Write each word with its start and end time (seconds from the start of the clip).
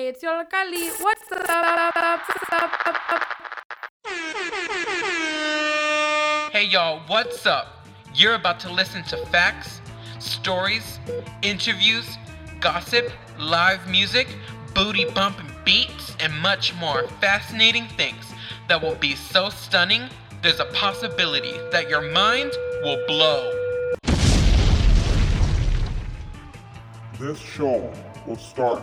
Hey, 0.00 0.08
it's 0.08 0.24
Yollocalli. 0.24 0.88
What's 1.02 1.30
up? 1.30 1.76
Hey 6.50 6.64
y'all, 6.64 7.02
what's 7.06 7.44
up? 7.44 7.84
You're 8.14 8.32
about 8.32 8.58
to 8.60 8.72
listen 8.72 9.02
to 9.02 9.18
facts, 9.26 9.82
stories, 10.18 10.98
interviews, 11.42 12.16
gossip, 12.60 13.12
live 13.38 13.86
music, 13.90 14.28
booty 14.74 15.04
bumping 15.04 15.50
beats, 15.66 16.16
and 16.18 16.32
much 16.38 16.74
more 16.76 17.06
fascinating 17.20 17.86
things 17.98 18.24
that 18.68 18.80
will 18.80 18.94
be 18.94 19.14
so 19.14 19.50
stunning, 19.50 20.08
there's 20.40 20.60
a 20.60 20.70
possibility 20.72 21.52
that 21.72 21.90
your 21.90 22.10
mind 22.10 22.52
will 22.82 23.04
blow. 23.06 23.52
This 27.18 27.38
show 27.38 27.92
will 28.26 28.38
start 28.38 28.82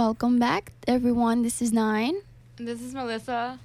Welcome 0.00 0.38
back, 0.38 0.72
everyone. 0.88 1.42
This 1.42 1.60
is 1.60 1.74
Nine, 1.74 2.22
This 2.56 2.80
is 2.80 2.94
Melissa. 2.94 3.58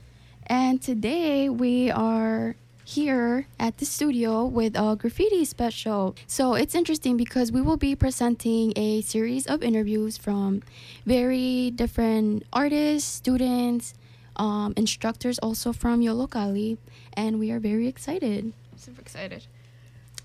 and 0.47 0.81
today 0.81 1.47
we 1.47 1.89
are 1.89 2.57
here 2.83 3.47
at 3.57 3.77
the 3.77 3.85
studio 3.85 4.43
with 4.43 4.75
a 4.75 4.97
graffiti 4.97 5.45
special. 5.45 6.13
So 6.27 6.53
it's 6.55 6.75
interesting 6.75 7.15
because 7.15 7.53
we 7.53 7.61
will 7.61 7.77
be 7.77 7.95
presenting 7.95 8.73
a 8.75 8.99
series 8.99 9.47
of 9.47 9.63
interviews 9.63 10.17
from 10.17 10.61
very 11.05 11.71
different 11.71 12.43
artists, 12.51 13.09
students, 13.09 13.93
um, 14.35 14.73
instructors, 14.75 15.39
also 15.39 15.71
from 15.71 16.01
Yollocalli, 16.01 16.77
and 17.13 17.39
we 17.39 17.49
are 17.49 17.61
very 17.61 17.87
excited. 17.87 18.51
Super 18.75 18.99
excited. 18.99 19.45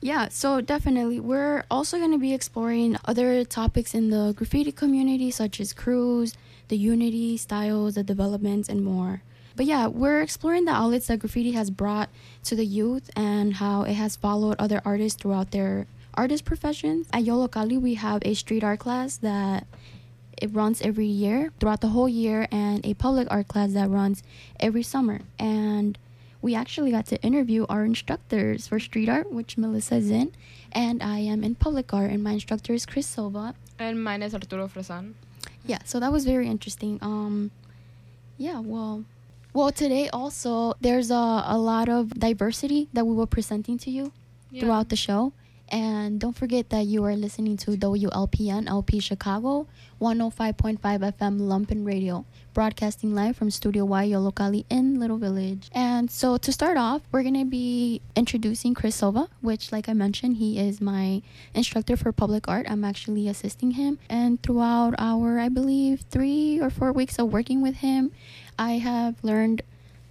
Yeah, 0.02 0.28
so 0.30 0.62
definitely. 0.62 1.20
We're 1.20 1.64
also 1.70 1.98
going 1.98 2.12
to 2.12 2.18
be 2.18 2.32
exploring 2.32 2.96
other 3.04 3.44
topics 3.44 3.94
in 3.94 4.08
the 4.08 4.32
graffiti 4.34 4.72
community, 4.72 5.30
such 5.30 5.60
as 5.60 5.74
crews, 5.74 6.34
the 6.68 6.78
unity, 6.78 7.36
styles, 7.36 7.96
the 7.96 8.02
developments, 8.02 8.68
and 8.68 8.82
more. 8.82 9.22
But 9.56 9.66
yeah, 9.66 9.88
we're 9.88 10.22
exploring 10.22 10.64
the 10.64 10.72
outlets 10.72 11.08
that 11.08 11.18
graffiti 11.18 11.52
has 11.52 11.70
brought 11.70 12.08
to 12.44 12.56
the 12.56 12.64
youth 12.64 13.10
and 13.14 13.54
how 13.54 13.82
it 13.82 13.94
has 13.94 14.16
followed 14.16 14.56
other 14.58 14.80
artists 14.86 15.20
throughout 15.20 15.50
their 15.50 15.86
artist 16.14 16.46
professions. 16.46 17.06
At 17.12 17.24
Yollocalli, 17.24 17.78
we 17.78 17.94
have 17.94 18.22
a 18.24 18.32
street 18.32 18.64
art 18.64 18.78
class 18.78 19.18
that 19.18 19.66
it 20.40 20.54
runs 20.54 20.80
every 20.80 21.06
year 21.06 21.52
throughout 21.60 21.82
the 21.82 21.88
whole 21.88 22.08
year 22.08 22.48
and 22.50 22.86
a 22.86 22.94
public 22.94 23.28
art 23.30 23.48
class 23.48 23.74
that 23.74 23.90
runs 23.90 24.22
every 24.58 24.82
summer. 24.82 25.20
And 25.38 25.98
we 26.42 26.54
actually 26.54 26.90
got 26.90 27.06
to 27.06 27.20
interview 27.22 27.66
our 27.68 27.84
instructors 27.84 28.66
for 28.68 28.80
street 28.80 29.08
art, 29.08 29.30
which 29.32 29.58
Melissa 29.58 29.96
is 29.96 30.10
in, 30.10 30.32
and 30.72 31.02
I 31.02 31.18
am 31.18 31.44
in 31.44 31.54
public 31.54 31.92
art, 31.92 32.10
and 32.10 32.22
my 32.22 32.32
instructor 32.32 32.72
is 32.72 32.86
Chris 32.86 33.06
Silva. 33.06 33.54
And 33.78 34.02
mine 34.02 34.22
is 34.22 34.34
Arturo 34.34 34.68
Fresan. 34.68 35.14
Yeah, 35.66 35.78
so 35.84 36.00
that 36.00 36.12
was 36.12 36.24
very 36.24 36.48
interesting. 36.48 36.98
Um, 37.02 37.50
yeah, 38.38 38.60
well, 38.60 39.04
well, 39.52 39.70
today 39.70 40.08
also 40.08 40.74
there's 40.80 41.10
a, 41.10 41.44
a 41.46 41.58
lot 41.58 41.88
of 41.88 42.14
diversity 42.18 42.88
that 42.92 43.06
we 43.06 43.14
were 43.14 43.26
presenting 43.26 43.78
to 43.78 43.90
you 43.90 44.12
throughout 44.58 44.88
the 44.88 44.96
show. 44.96 45.32
And 45.70 46.18
don't 46.18 46.36
forget 46.36 46.70
that 46.70 46.86
you 46.86 47.04
are 47.04 47.14
listening 47.14 47.56
to 47.58 47.72
WLPN 47.72 48.68
LP 48.68 48.98
Chicago 48.98 49.66
105.5 50.00 50.78
FM 50.78 51.40
Lumpen 51.40 51.86
Radio, 51.86 52.24
broadcasting 52.54 53.14
live 53.14 53.36
from 53.36 53.50
Studio 53.50 53.84
Y 53.84 54.08
Yollocalli 54.08 54.64
in 54.68 54.98
Little 54.98 55.18
Village. 55.18 55.70
And 55.72 56.10
so 56.10 56.38
to 56.38 56.52
start 56.52 56.76
off, 56.76 57.02
we're 57.12 57.22
going 57.22 57.38
to 57.38 57.44
be 57.44 58.00
introducing 58.16 58.74
Chris 58.74 58.96
Silva, 58.96 59.28
which, 59.42 59.70
like 59.70 59.88
I 59.88 59.92
mentioned, 59.92 60.38
he 60.38 60.58
is 60.58 60.80
my 60.80 61.22
instructor 61.54 61.96
for 61.96 62.10
public 62.12 62.48
art. 62.48 62.66
I'm 62.68 62.84
actually 62.84 63.28
assisting 63.28 63.72
him. 63.72 63.98
And 64.08 64.42
throughout 64.42 64.94
our, 64.98 65.38
I 65.38 65.48
believe, 65.48 66.04
three 66.10 66.58
or 66.60 66.70
four 66.70 66.92
weeks 66.92 67.18
of 67.18 67.32
working 67.32 67.62
with 67.62 67.76
him, 67.76 68.10
I 68.58 68.72
have 68.78 69.22
learned 69.22 69.62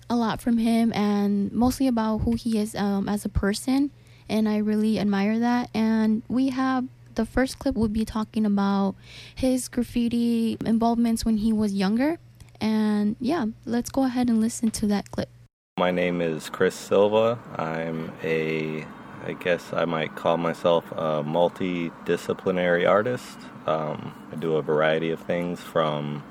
a 0.09 0.15
lot 0.15 0.41
from 0.41 0.57
him 0.57 0.91
and 0.93 1.51
mostly 1.51 1.87
about 1.87 2.19
who 2.19 2.33
he 2.35 2.57
is 2.57 2.75
um, 2.75 3.07
as 3.07 3.25
a 3.25 3.29
person 3.29 3.91
and 4.29 4.47
i 4.47 4.57
really 4.57 4.99
admire 4.99 5.39
that 5.39 5.69
and 5.73 6.21
we 6.27 6.49
have 6.49 6.85
the 7.15 7.25
first 7.25 7.59
clip 7.59 7.75
would 7.75 7.91
be 7.91 8.05
talking 8.05 8.45
about 8.45 8.95
his 9.35 9.67
graffiti 9.67 10.57
involvements 10.65 11.25
when 11.25 11.37
he 11.37 11.51
was 11.51 11.73
younger 11.73 12.17
and 12.61 13.15
yeah 13.19 13.45
let's 13.65 13.89
go 13.89 14.03
ahead 14.03 14.29
and 14.29 14.39
listen 14.39 14.69
to 14.71 14.87
that 14.87 15.09
clip 15.11 15.29
My 15.77 15.91
name 15.91 16.21
is 16.21 16.49
Chris 16.49 16.75
Silva. 16.75 17.39
I'm 17.55 18.11
a, 18.21 18.85
I 19.25 19.31
guess 19.33 19.71
I 19.71 19.85
might 19.85 20.13
call 20.15 20.35
myself 20.37 20.83
a 20.91 21.23
multidisciplinary 21.23 22.85
artist. 22.85 23.37
Um, 23.65 24.13
I 24.31 24.35
do 24.35 24.55
a 24.55 24.61
variety 24.61 25.09
of 25.11 25.21
things 25.21 25.61
from 25.61 26.21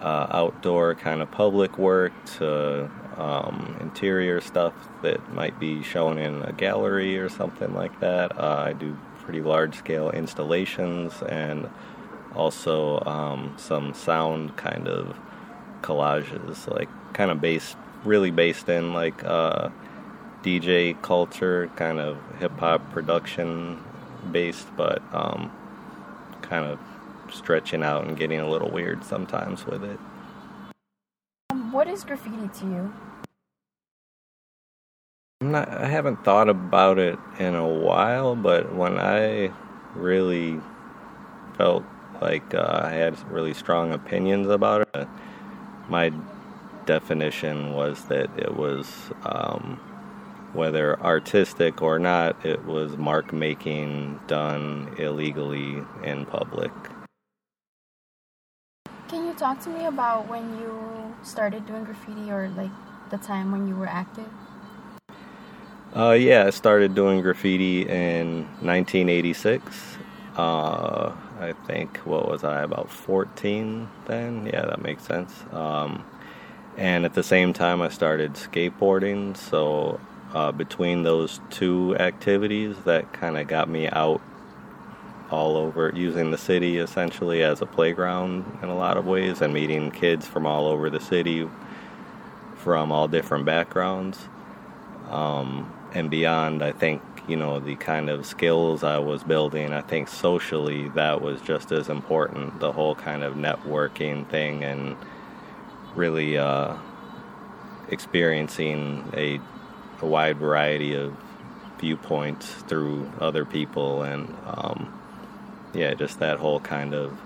uh, 0.00 0.26
outdoor 0.30 0.94
kind 0.94 1.20
of 1.20 1.30
public 1.30 1.76
work 1.76 2.12
to 2.38 2.90
um, 3.18 3.76
interior 3.80 4.40
stuff 4.40 4.72
that 5.02 5.32
might 5.34 5.58
be 5.58 5.82
shown 5.82 6.18
in 6.18 6.42
a 6.42 6.52
gallery 6.52 7.18
or 7.18 7.28
something 7.28 7.74
like 7.74 7.98
that. 8.00 8.38
Uh, 8.38 8.64
I 8.66 8.72
do 8.72 8.96
pretty 9.20 9.42
large 9.42 9.76
scale 9.76 10.10
installations 10.10 11.20
and 11.22 11.68
also 12.34 13.00
um, 13.00 13.54
some 13.56 13.92
sound 13.92 14.56
kind 14.56 14.88
of 14.88 15.18
collages, 15.82 16.68
like 16.68 16.88
kind 17.12 17.30
of 17.30 17.40
based, 17.40 17.76
really 18.04 18.30
based 18.30 18.68
in 18.68 18.94
like 18.94 19.22
uh, 19.24 19.68
DJ 20.42 21.00
culture, 21.02 21.70
kind 21.76 21.98
of 21.98 22.18
hip 22.38 22.56
hop 22.58 22.90
production 22.92 23.82
based, 24.30 24.68
but 24.76 25.02
um, 25.12 25.52
kind 26.42 26.64
of 26.64 26.78
stretching 27.30 27.82
out 27.82 28.06
and 28.06 28.16
getting 28.16 28.40
a 28.40 28.48
little 28.48 28.70
weird 28.70 29.04
sometimes 29.04 29.66
with 29.66 29.84
it. 29.84 29.98
what 31.70 31.86
is 31.86 32.02
graffiti 32.02 32.48
to 32.48 32.64
you 32.64 32.92
I'm 35.48 35.52
not, 35.52 35.70
I 35.70 35.86
haven't 35.86 36.22
thought 36.24 36.50
about 36.50 36.98
it 36.98 37.18
in 37.38 37.54
a 37.54 37.66
while, 37.66 38.36
but 38.36 38.74
when 38.74 38.98
I 38.98 39.50
really 39.94 40.60
felt 41.56 41.84
like 42.20 42.52
uh, 42.52 42.82
I 42.84 42.90
had 42.90 43.18
really 43.32 43.54
strong 43.54 43.94
opinions 43.94 44.48
about 44.48 44.86
it, 44.94 45.08
my 45.88 46.12
definition 46.84 47.72
was 47.72 48.04
that 48.08 48.28
it 48.38 48.56
was, 48.56 49.10
um, 49.24 49.80
whether 50.52 51.00
artistic 51.00 51.80
or 51.80 51.98
not, 51.98 52.44
it 52.44 52.66
was 52.66 52.98
mark 52.98 53.32
making 53.32 54.20
done 54.26 54.94
illegally 54.98 55.82
in 56.04 56.26
public. 56.26 56.72
can 59.08 59.26
you 59.26 59.32
talk 59.32 59.58
to 59.58 59.70
me 59.70 59.86
about 59.86 60.28
when 60.28 60.44
you 60.58 61.16
started 61.22 61.64
doing 61.64 61.82
graffiti 61.82 62.30
or 62.30 62.50
like 62.50 62.70
the 63.08 63.16
time 63.16 63.50
when 63.50 63.66
you 63.66 63.74
were 63.74 63.86
active 63.86 64.28
Uh, 65.96 66.10
yeah, 66.10 66.44
I 66.46 66.50
started 66.50 66.94
doing 66.94 67.22
graffiti 67.22 67.88
in 67.88 68.42
1986. 68.60 69.96
Uh, 70.36 71.12
I 71.40 71.54
think, 71.66 71.96
what 71.98 72.28
was 72.28 72.44
I, 72.44 72.62
about 72.62 72.90
14 72.90 73.88
then? 74.06 74.46
Yeah, 74.46 74.66
that 74.66 74.82
makes 74.82 75.04
sense. 75.04 75.32
Um, 75.50 76.04
and 76.76 77.06
at 77.06 77.14
the 77.14 77.22
same 77.22 77.54
time, 77.54 77.80
I 77.80 77.88
started 77.88 78.34
skateboarding. 78.34 79.34
So, 79.34 79.98
uh, 80.34 80.52
between 80.52 81.04
those 81.04 81.40
two 81.48 81.96
activities, 81.96 82.76
that 82.84 83.14
kind 83.14 83.38
of 83.38 83.48
got 83.48 83.70
me 83.70 83.88
out 83.88 84.20
all 85.30 85.56
over, 85.56 85.90
using 85.94 86.30
the 86.30 86.38
city 86.38 86.76
essentially 86.76 87.42
as 87.42 87.62
a 87.62 87.66
playground 87.66 88.58
in 88.62 88.68
a 88.68 88.76
lot 88.76 88.98
of 88.98 89.06
ways, 89.06 89.40
and 89.40 89.54
meeting 89.54 89.90
kids 89.90 90.26
from 90.26 90.46
all 90.46 90.66
over 90.66 90.90
the 90.90 91.00
city 91.00 91.48
from 92.56 92.92
all 92.92 93.08
different 93.08 93.46
backgrounds 93.46 94.28
um, 95.10 95.72
and 95.92 96.10
beyond, 96.10 96.62
I 96.62 96.72
think 96.72 97.02
you 97.26 97.36
know 97.36 97.60
the 97.60 97.76
kind 97.76 98.08
of 98.08 98.26
skills 98.26 98.82
I 98.82 98.98
was 98.98 99.22
building. 99.22 99.72
I 99.72 99.82
think 99.82 100.08
socially 100.08 100.88
that 100.90 101.20
was 101.20 101.40
just 101.40 101.72
as 101.72 101.88
important. 101.88 102.60
The 102.60 102.72
whole 102.72 102.94
kind 102.94 103.22
of 103.22 103.34
networking 103.34 104.28
thing 104.28 104.64
and 104.64 104.96
really 105.94 106.38
uh, 106.38 106.76
experiencing 107.88 109.10
a 109.14 109.40
a 110.00 110.06
wide 110.06 110.38
variety 110.38 110.94
of 110.94 111.16
viewpoints 111.78 112.46
through 112.68 113.10
other 113.20 113.44
people, 113.44 114.02
and 114.02 114.34
um, 114.46 114.92
yeah, 115.74 115.94
just 115.94 116.20
that 116.20 116.38
whole 116.38 116.60
kind 116.60 116.94
of 116.94 117.18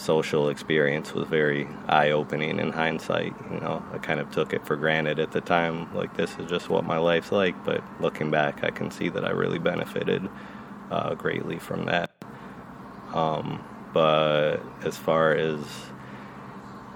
social 0.00 0.48
experience 0.48 1.12
was 1.14 1.28
very 1.28 1.68
eye 1.86 2.10
opening 2.10 2.58
in 2.58 2.72
hindsight. 2.72 3.34
You 3.52 3.60
know, 3.60 3.84
I 3.92 3.98
kind 3.98 4.18
of 4.20 4.30
took 4.30 4.52
it 4.52 4.66
for 4.66 4.76
granted 4.76 5.18
at 5.18 5.32
the 5.32 5.40
time, 5.40 5.94
like 5.94 6.16
this 6.16 6.36
is 6.38 6.48
just 6.48 6.68
what 6.68 6.84
my 6.84 6.98
life's 6.98 7.30
like. 7.30 7.64
But 7.64 7.82
looking 8.00 8.30
back, 8.30 8.64
I 8.64 8.70
can 8.70 8.90
see 8.90 9.08
that 9.10 9.24
I 9.24 9.30
really 9.30 9.58
benefited 9.58 10.28
uh, 10.90 11.14
greatly 11.14 11.58
from 11.58 11.84
that. 11.86 12.10
Um, 13.14 13.64
but 13.92 14.58
as 14.82 14.96
far 14.96 15.34
as 15.34 15.60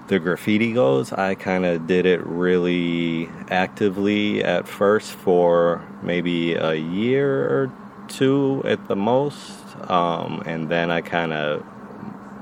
the 0.07 0.19
graffiti 0.19 0.73
goes, 0.73 1.11
I 1.11 1.35
kind 1.35 1.65
of 1.65 1.87
did 1.87 2.05
it 2.05 2.25
really 2.25 3.29
actively 3.49 4.43
at 4.43 4.67
first 4.67 5.11
for 5.11 5.85
maybe 6.01 6.53
a 6.53 6.75
year 6.75 7.43
or 7.43 7.71
two 8.07 8.61
at 8.65 8.87
the 8.87 8.95
most. 8.95 9.51
Um, 9.89 10.43
and 10.45 10.69
then 10.69 10.91
I 10.91 11.01
kind 11.01 11.33
of 11.33 11.65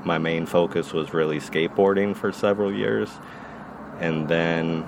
my 0.04 0.18
main 0.18 0.46
focus 0.46 0.92
was 0.92 1.12
really 1.12 1.38
skateboarding 1.38 2.16
for 2.16 2.32
several 2.32 2.72
years. 2.72 3.10
And 4.00 4.28
then 4.28 4.84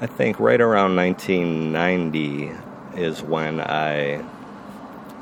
I 0.00 0.06
think 0.06 0.40
right 0.40 0.60
around 0.60 0.96
1990 0.96 2.52
is 2.96 3.22
when 3.22 3.60
I 3.60 4.24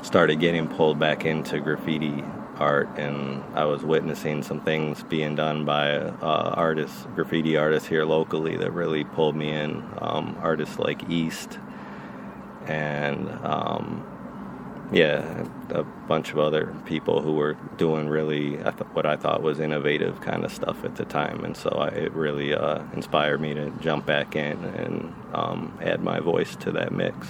started 0.01 0.39
getting 0.39 0.67
pulled 0.67 0.99
back 0.99 1.25
into 1.25 1.59
graffiti 1.59 2.23
art 2.57 2.89
and 2.97 3.43
I 3.55 3.65
was 3.65 3.83
witnessing 3.83 4.43
some 4.43 4.61
things 4.61 5.03
being 5.03 5.35
done 5.35 5.65
by 5.65 5.95
uh, 5.95 6.53
artists, 6.55 7.07
graffiti 7.15 7.57
artists 7.57 7.87
here 7.87 8.05
locally 8.05 8.57
that 8.57 8.71
really 8.71 9.03
pulled 9.03 9.35
me 9.35 9.49
in. 9.49 9.83
Um, 9.99 10.37
artists 10.41 10.77
like 10.79 11.09
East 11.09 11.59
and 12.67 13.29
um, 13.43 14.05
yeah, 14.91 15.47
a 15.69 15.83
bunch 15.83 16.31
of 16.31 16.39
other 16.39 16.75
people 16.85 17.21
who 17.21 17.33
were 17.33 17.53
doing 17.77 18.09
really 18.09 18.59
I 18.59 18.71
th- 18.71 18.89
what 18.91 19.05
I 19.05 19.15
thought 19.15 19.41
was 19.41 19.59
innovative 19.59 20.19
kind 20.19 20.43
of 20.43 20.51
stuff 20.51 20.83
at 20.83 20.95
the 20.95 21.05
time, 21.05 21.45
and 21.45 21.55
so 21.55 21.69
I, 21.69 21.87
it 21.87 22.11
really 22.11 22.53
uh, 22.53 22.83
inspired 22.93 23.39
me 23.39 23.53
to 23.53 23.71
jump 23.79 24.05
back 24.05 24.35
in 24.35 24.63
and 24.65 25.13
um, 25.33 25.79
add 25.81 26.03
my 26.03 26.19
voice 26.19 26.57
to 26.57 26.71
that 26.73 26.91
mix. 26.91 27.27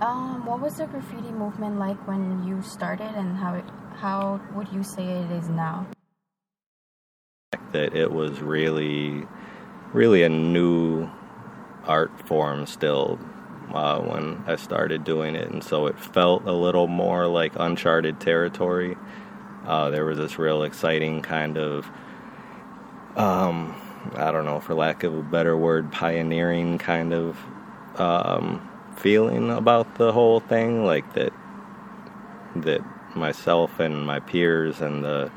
Um, 0.00 0.46
what 0.46 0.60
was 0.60 0.78
the 0.78 0.86
graffiti 0.86 1.30
movement 1.30 1.78
like 1.78 1.98
when 2.08 2.46
you 2.46 2.62
started, 2.62 3.12
and 3.14 3.36
how 3.36 3.54
it, 3.54 3.64
how 3.96 4.40
would 4.54 4.68
you 4.72 4.82
say 4.82 5.04
it 5.04 5.30
is 5.30 5.50
now? 5.50 5.86
That 7.72 7.94
it 7.94 8.10
was 8.10 8.40
really, 8.40 9.26
really 9.92 10.22
a 10.22 10.30
new 10.30 11.10
art 11.86 12.26
form 12.26 12.66
still 12.66 13.18
uh, 13.74 14.00
when 14.00 14.42
I 14.46 14.56
started 14.56 15.04
doing 15.04 15.34
it, 15.34 15.50
and 15.50 15.62
so 15.62 15.86
it 15.86 15.98
felt 15.98 16.44
a 16.46 16.52
little 16.52 16.86
more 16.86 17.26
like 17.26 17.52
uncharted 17.56 18.20
territory. 18.20 18.96
Uh, 19.66 19.90
there 19.90 20.04
was 20.04 20.18
this 20.18 20.38
real 20.38 20.62
exciting 20.62 21.22
kind 21.22 21.58
of, 21.58 21.86
um, 23.16 23.74
I 24.14 24.30
don't 24.30 24.44
know, 24.44 24.60
for 24.60 24.74
lack 24.74 25.02
of 25.02 25.14
a 25.14 25.22
better 25.22 25.56
word, 25.56 25.90
pioneering 25.90 26.78
kind 26.78 27.12
of 27.12 27.38
um, 27.96 28.68
feeling 28.96 29.50
about 29.50 29.96
the 29.96 30.12
whole 30.12 30.40
thing, 30.40 30.84
like 30.84 31.14
that 31.14 31.32
that 32.56 32.82
myself 33.16 33.80
and 33.80 34.06
my 34.06 34.20
peers 34.20 34.80
and 34.80 35.04
the 35.04 35.30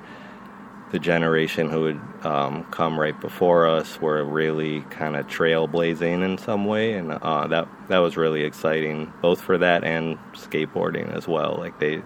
the 0.92 1.00
generation 1.00 1.69
who 1.69 1.86
had 1.86 2.25
um, 2.25 2.63
come 2.66 3.00
right 3.00 3.19
before 3.19 3.68
us 3.68 4.00
were 4.00 4.24
really 4.24 4.81
kind 4.89 5.16
of 5.18 5.28
trailblazing 5.28 6.24
in 6.24 6.38
some 6.38 6.66
way, 6.66 6.94
and 6.94 7.12
uh, 7.12 7.48
that 7.48 7.68
that 7.89 7.98
was 7.98 8.16
really 8.16 8.44
exciting, 8.44 9.12
both 9.22 9.42
for 9.42 9.57
that 9.57 9.84
and 9.84 10.18
skateboarding 10.34 11.13
as 11.13 11.28
well. 11.28 11.56
Like 11.57 11.80
they 11.80 12.01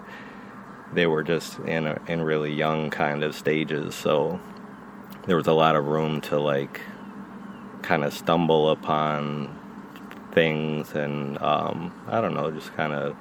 they 0.93 1.05
were 1.05 1.23
just 1.23 1.59
in 1.59 1.85
a, 1.85 2.01
in 2.07 2.21
really 2.21 2.51
young 2.51 2.89
kind 2.89 3.23
of 3.23 3.35
stages, 3.35 3.93
so 3.93 4.39
there 5.27 5.35
was 5.35 5.47
a 5.47 5.53
lot 5.53 5.75
of 5.75 5.85
room 5.85 6.19
to 6.21 6.39
like 6.39 6.81
kind 7.83 8.03
of 8.03 8.13
stumble 8.13 8.71
upon 8.71 9.57
things, 10.31 10.93
and 10.95 11.39
um, 11.39 11.93
I 12.07 12.19
don't 12.19 12.33
know, 12.33 12.49
just 12.49 12.73
kind 12.75 12.93
of 12.93 13.15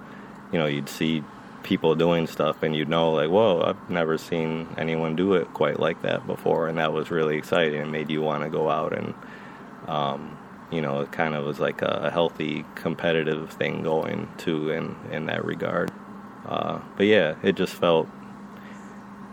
you 0.52 0.58
know 0.58 0.66
you'd 0.66 0.88
see 0.88 1.22
people 1.62 1.94
doing 1.94 2.26
stuff 2.26 2.62
and 2.62 2.74
you 2.74 2.84
know 2.84 3.12
like 3.12 3.28
whoa 3.28 3.60
i've 3.62 3.90
never 3.90 4.16
seen 4.16 4.66
anyone 4.78 5.14
do 5.14 5.34
it 5.34 5.52
quite 5.54 5.78
like 5.78 6.02
that 6.02 6.26
before. 6.26 6.68
And 6.68 6.78
that 6.78 6.92
was 6.92 7.10
really 7.10 7.36
exciting. 7.36 7.80
And 7.80 7.92
made 7.92 8.10
you 8.10 8.22
want 8.22 8.42
to 8.44 8.50
go 8.50 8.70
out 8.70 8.92
and 8.92 9.14
um, 9.88 10.38
you 10.70 10.80
know 10.80 11.00
it 11.00 11.12
kind 11.12 11.34
of 11.34 11.44
was 11.44 11.58
like 11.60 11.82
a 11.82 12.10
healthy 12.10 12.64
competitive 12.74 13.50
thing 13.50 13.82
going 13.82 14.28
too 14.38 14.70
in 14.70 14.96
in 15.10 15.26
that 15.26 15.44
regard. 15.44 15.90
Uh, 16.46 16.80
but 16.96 17.06
yeah 17.06 17.34
it 17.42 17.56
just 17.56 17.74
felt 17.74 18.08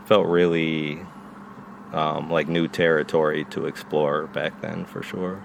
felt 0.06 0.28
really 0.28 1.00
um, 1.94 2.30
like 2.30 2.48
new 2.48 2.68
territory 2.68 3.46
to 3.46 3.66
explore 3.66 4.28
back 4.28 4.62
then 4.62 4.86
for 4.86 5.02
sure. 5.02 5.44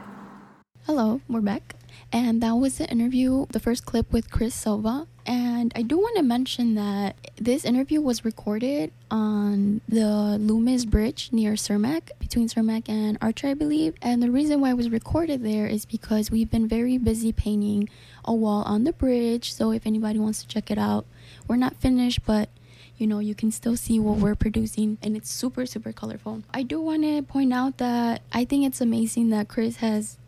Hello 0.86 1.20
we're 1.28 1.40
back. 1.40 1.74
And 2.10 2.42
that 2.42 2.54
was 2.56 2.78
the 2.78 2.90
interview, 2.90 3.46
the 3.50 3.60
first 3.60 3.86
clip 3.86 4.12
with 4.12 4.30
Chris 4.30 4.54
Silva. 4.54 5.06
And 5.26 5.72
I 5.76 5.82
do 5.82 5.96
want 5.98 6.16
to 6.16 6.22
mention 6.22 6.74
that 6.74 7.16
this 7.36 7.64
interview 7.64 8.00
was 8.00 8.24
recorded 8.24 8.92
on 9.10 9.80
the 9.88 10.36
Loomis 10.40 10.84
Bridge 10.84 11.30
near 11.32 11.52
Cermak, 11.52 12.10
between 12.18 12.48
Cermak 12.48 12.88
and 12.88 13.18
Archer, 13.20 13.48
I 13.48 13.54
believe. 13.54 13.94
And 14.02 14.22
the 14.22 14.30
reason 14.30 14.60
why 14.60 14.70
it 14.70 14.76
was 14.76 14.90
recorded 14.90 15.44
there 15.44 15.66
is 15.66 15.84
because 15.84 16.30
we've 16.30 16.50
been 16.50 16.66
very 16.66 16.98
busy 16.98 17.32
painting 17.32 17.88
a 18.24 18.34
wall 18.34 18.62
on 18.64 18.84
the 18.84 18.92
bridge. 18.92 19.52
So 19.52 19.70
if 19.70 19.86
anybody 19.86 20.18
wants 20.18 20.42
to 20.42 20.48
check 20.48 20.70
it 20.70 20.78
out, 20.78 21.06
we're 21.46 21.56
not 21.56 21.76
finished, 21.76 22.24
but 22.24 22.48
you 22.98 23.06
know 23.06 23.18
you 23.18 23.34
can 23.34 23.50
still 23.50 23.76
see 23.76 23.98
what 23.98 24.18
we're 24.18 24.36
producing 24.36 24.96
and 25.02 25.16
it's 25.16 25.28
super 25.28 25.66
super 25.66 25.92
colorful 25.92 26.42
i 26.54 26.62
do 26.62 26.80
want 26.80 27.02
to 27.02 27.20
point 27.22 27.52
out 27.52 27.78
that 27.78 28.22
i 28.32 28.44
think 28.44 28.64
it's 28.64 28.80
amazing 28.80 29.30
that 29.30 29.48
chris 29.48 29.76
has 29.76 30.18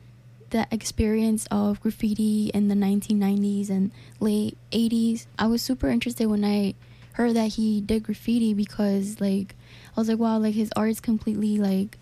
the 0.55 0.69
experience 0.71 1.49
of 1.51 1.81
graffiti 1.81 2.49
in 2.55 2.69
the 2.69 2.77
1990s 2.77 3.69
and 3.69 3.91
late 4.21 4.57
80s. 4.71 5.27
I 5.37 5.49
was 5.49 5.61
super 5.63 5.89
interested 5.89 6.29
when 6.29 6.45
I 6.45 6.75
heard 7.15 7.35
that 7.35 7.55
he 7.55 7.81
did 7.81 8.05
graffiti 8.05 8.55
because 8.55 9.21
like 9.21 9.57
I 9.97 10.01
was 10.01 10.09
like 10.09 10.21
wow 10.21 10.39
like 10.39 10.55
his 10.55 10.71
art 10.77 10.91
is 10.91 11.01
completely 11.01 11.59
like 11.59 11.99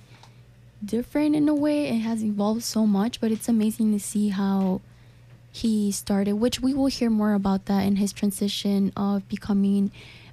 different 0.84 1.34
in 1.34 1.48
a 1.48 1.54
way 1.54 1.88
it 1.88 2.00
has 2.00 2.22
evolved 2.22 2.62
so 2.62 2.86
much 2.86 3.22
but 3.22 3.32
it's 3.32 3.48
amazing 3.48 3.90
to 3.92 3.98
see 3.98 4.28
how 4.28 4.82
he 5.50 5.90
started 5.90 6.34
which 6.34 6.60
we 6.60 6.74
will 6.74 6.86
hear 6.86 7.08
more 7.08 7.32
about 7.32 7.64
that 7.66 7.86
in 7.86 7.96
his 7.96 8.12
transition 8.12 8.92
of 8.98 9.26
becoming 9.30 9.90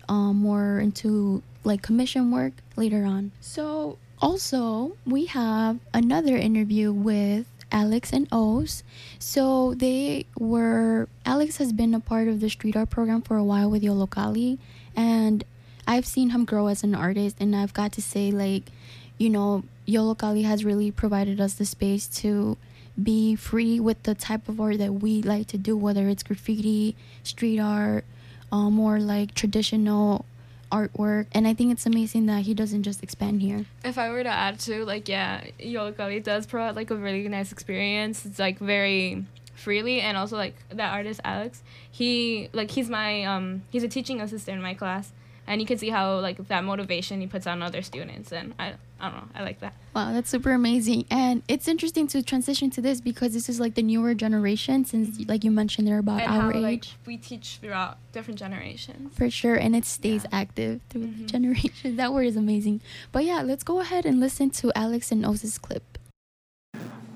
um, 0.10 0.36
more 0.36 0.80
into 0.80 1.42
like 1.64 1.82
commission 1.82 2.32
work 2.32 2.52
later 2.76 3.06
on 3.06 3.32
so 3.40 3.98
also 4.22 4.98
we 5.06 5.26
have 5.26 5.80
another 5.94 6.36
interview 6.36 6.92
with 6.92 7.46
Alex 7.72 8.12
and 8.12 8.28
Oz. 8.32 8.84
So 9.20 9.74
they 9.74 10.26
were 10.38 11.08
Alex 11.26 11.58
has 11.58 11.72
been 11.72 11.94
a 11.94 12.00
part 12.00 12.28
of 12.28 12.40
the 12.40 12.50
street 12.50 12.76
art 12.76 12.90
program 12.90 13.22
for 13.22 13.38
a 13.38 13.44
while 13.44 13.70
with 13.70 13.84
Yollocalli 13.84 14.58
and 14.96 15.44
I've 15.88 16.06
seen 16.06 16.30
him 16.30 16.46
grow 16.46 16.68
as 16.68 16.84
an 16.84 16.94
artist 16.94 17.38
and 17.40 17.56
I've 17.56 17.74
got 17.74 17.92
to 17.94 18.02
say 18.02 18.32
like 18.32 18.72
you 19.18 19.30
know 19.30 19.64
Yollocalli 19.88 20.44
has 20.46 20.66
really 20.66 20.92
provided 20.92 21.40
us 21.42 21.54
the 21.54 21.66
space 21.66 22.08
to 22.22 22.58
be 23.02 23.36
free 23.36 23.80
with 23.80 24.04
the 24.04 24.16
type 24.16 24.50
of 24.50 24.60
art 24.60 24.78
that 24.80 24.96
we 24.96 25.22
like 25.22 25.48
to 25.48 25.58
do 25.58 25.78
whether 25.78 26.10
it's 26.10 26.24
graffiti, 26.24 26.96
street 27.24 27.60
art, 27.60 28.04
um, 28.52 28.74
more 28.74 29.00
like 29.00 29.34
traditional 29.34 30.26
artwork 30.72 31.28
and 31.32 31.48
i 31.48 31.54
think 31.54 31.72
it's 31.72 31.86
amazing 31.86 32.26
that 32.26 32.44
he 32.44 32.54
doesn't 32.54 32.84
just 32.84 33.04
expand 33.04 33.42
here. 33.42 33.66
If 33.84 33.98
i 33.98 34.10
were 34.10 34.24
to 34.24 34.30
add 34.30 34.60
to 34.62 34.86
like 34.86 35.10
yeah 35.10 35.44
Yollocalli 35.60 36.24
does 36.24 36.46
provide 36.46 36.76
like 36.76 36.92
a 36.92 36.96
really 36.96 37.28
nice 37.28 37.52
experience. 37.52 38.26
It's 38.26 38.40
like 38.40 38.60
very 38.60 39.26
freely 39.60 40.00
and 40.02 40.18
also 40.18 40.38
like 40.38 40.56
that 40.70 40.94
artist 40.94 41.20
alex 41.26 41.62
he 41.92 42.50
like 42.54 42.72
he's 42.72 42.90
my 42.90 43.24
um 43.26 43.62
he's 43.70 43.84
a 43.84 43.90
teaching 43.90 44.22
assistant 44.22 44.56
in 44.56 44.62
my 44.64 44.74
class 44.74 45.12
and 45.46 45.60
you 45.60 45.68
can 45.68 45.78
see 45.78 45.90
how 45.90 46.18
like 46.20 46.48
that 46.48 46.64
motivation 46.64 47.20
he 47.20 47.28
puts 47.28 47.46
on 47.46 47.62
other 47.62 47.82
students 47.82 48.32
and 48.32 48.54
i 48.58 48.74
i 49.02 49.10
don't 49.10 49.18
know 49.18 49.30
i 49.36 49.44
like 49.44 49.60
that 49.60 49.74
wow 49.96 50.12
that's 50.14 50.30
super 50.30 50.52
amazing 50.52 51.06
and 51.10 51.42
it's 51.48 51.68
interesting 51.68 52.06
to 52.08 52.22
transition 52.22 52.70
to 52.70 52.82
this 52.82 53.00
because 53.02 53.34
this 53.34 53.50
is 53.50 53.60
like 53.60 53.76
the 53.76 53.82
newer 53.82 54.14
generation 54.14 54.84
since 54.86 55.20
like 55.28 55.44
you 55.44 55.52
mentioned 55.52 55.88
they're 55.88 56.00
about 56.00 56.22
and 56.22 56.32
our 56.32 56.52
how, 56.52 56.58
age 56.58 56.62
like, 56.62 56.86
we 57.08 57.18
teach 57.18 57.58
throughout 57.62 57.98
different 58.12 58.38
generations 58.40 59.14
for 59.16 59.30
sure 59.30 59.56
and 59.56 59.76
it 59.76 59.86
stays 59.86 60.24
Yeah. 60.24 60.40
active 60.42 60.82
through 60.90 61.08
Mhm. 61.08 61.26
generations 61.28 61.96
that 62.02 62.14
word 62.14 62.28
is 62.28 62.36
amazing 62.36 62.82
but 63.12 63.24
yeah 63.26 63.42
let's 63.42 63.64
go 63.64 63.80
ahead 63.80 64.06
and 64.06 64.20
listen 64.20 64.50
to 64.52 64.72
alex 64.76 65.12
and 65.12 65.26
oz's 65.26 65.58
clip 65.58 65.84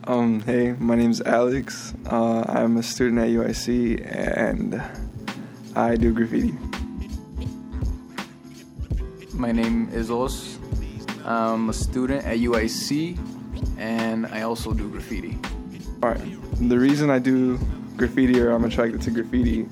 Um, 0.05 0.41
hey, 0.41 0.73
my 0.79 0.95
name's 0.95 1.21
Alex. 1.21 1.93
Uh, 2.11 2.43
I'm 2.45 2.75
a 2.75 2.83
student 2.83 3.19
at 3.23 3.29
UIC 3.29 4.03
and 4.03 4.83
I 5.77 5.95
do 5.95 6.11
graffiti. 6.11 6.51
My 9.33 9.53
name 9.53 9.87
is 9.93 10.11
Os. 10.11 10.52
I'm 11.25 11.69
a 11.69 11.73
student 11.73 12.25
at 12.25 12.37
UIC 12.37 13.17
and 13.77 14.25
I 14.27 14.41
also 14.41 14.73
do 14.73 14.89
graffiti. 14.89 15.37
All 16.01 16.09
right. 16.09 16.69
The 16.69 16.77
reason 16.77 17.09
I 17.09 17.19
do 17.19 17.59
graffiti 17.95 18.39
or 18.39 18.51
I'm 18.51 18.65
attracted 18.65 19.01
to 19.03 19.11
graffiti, 19.11 19.67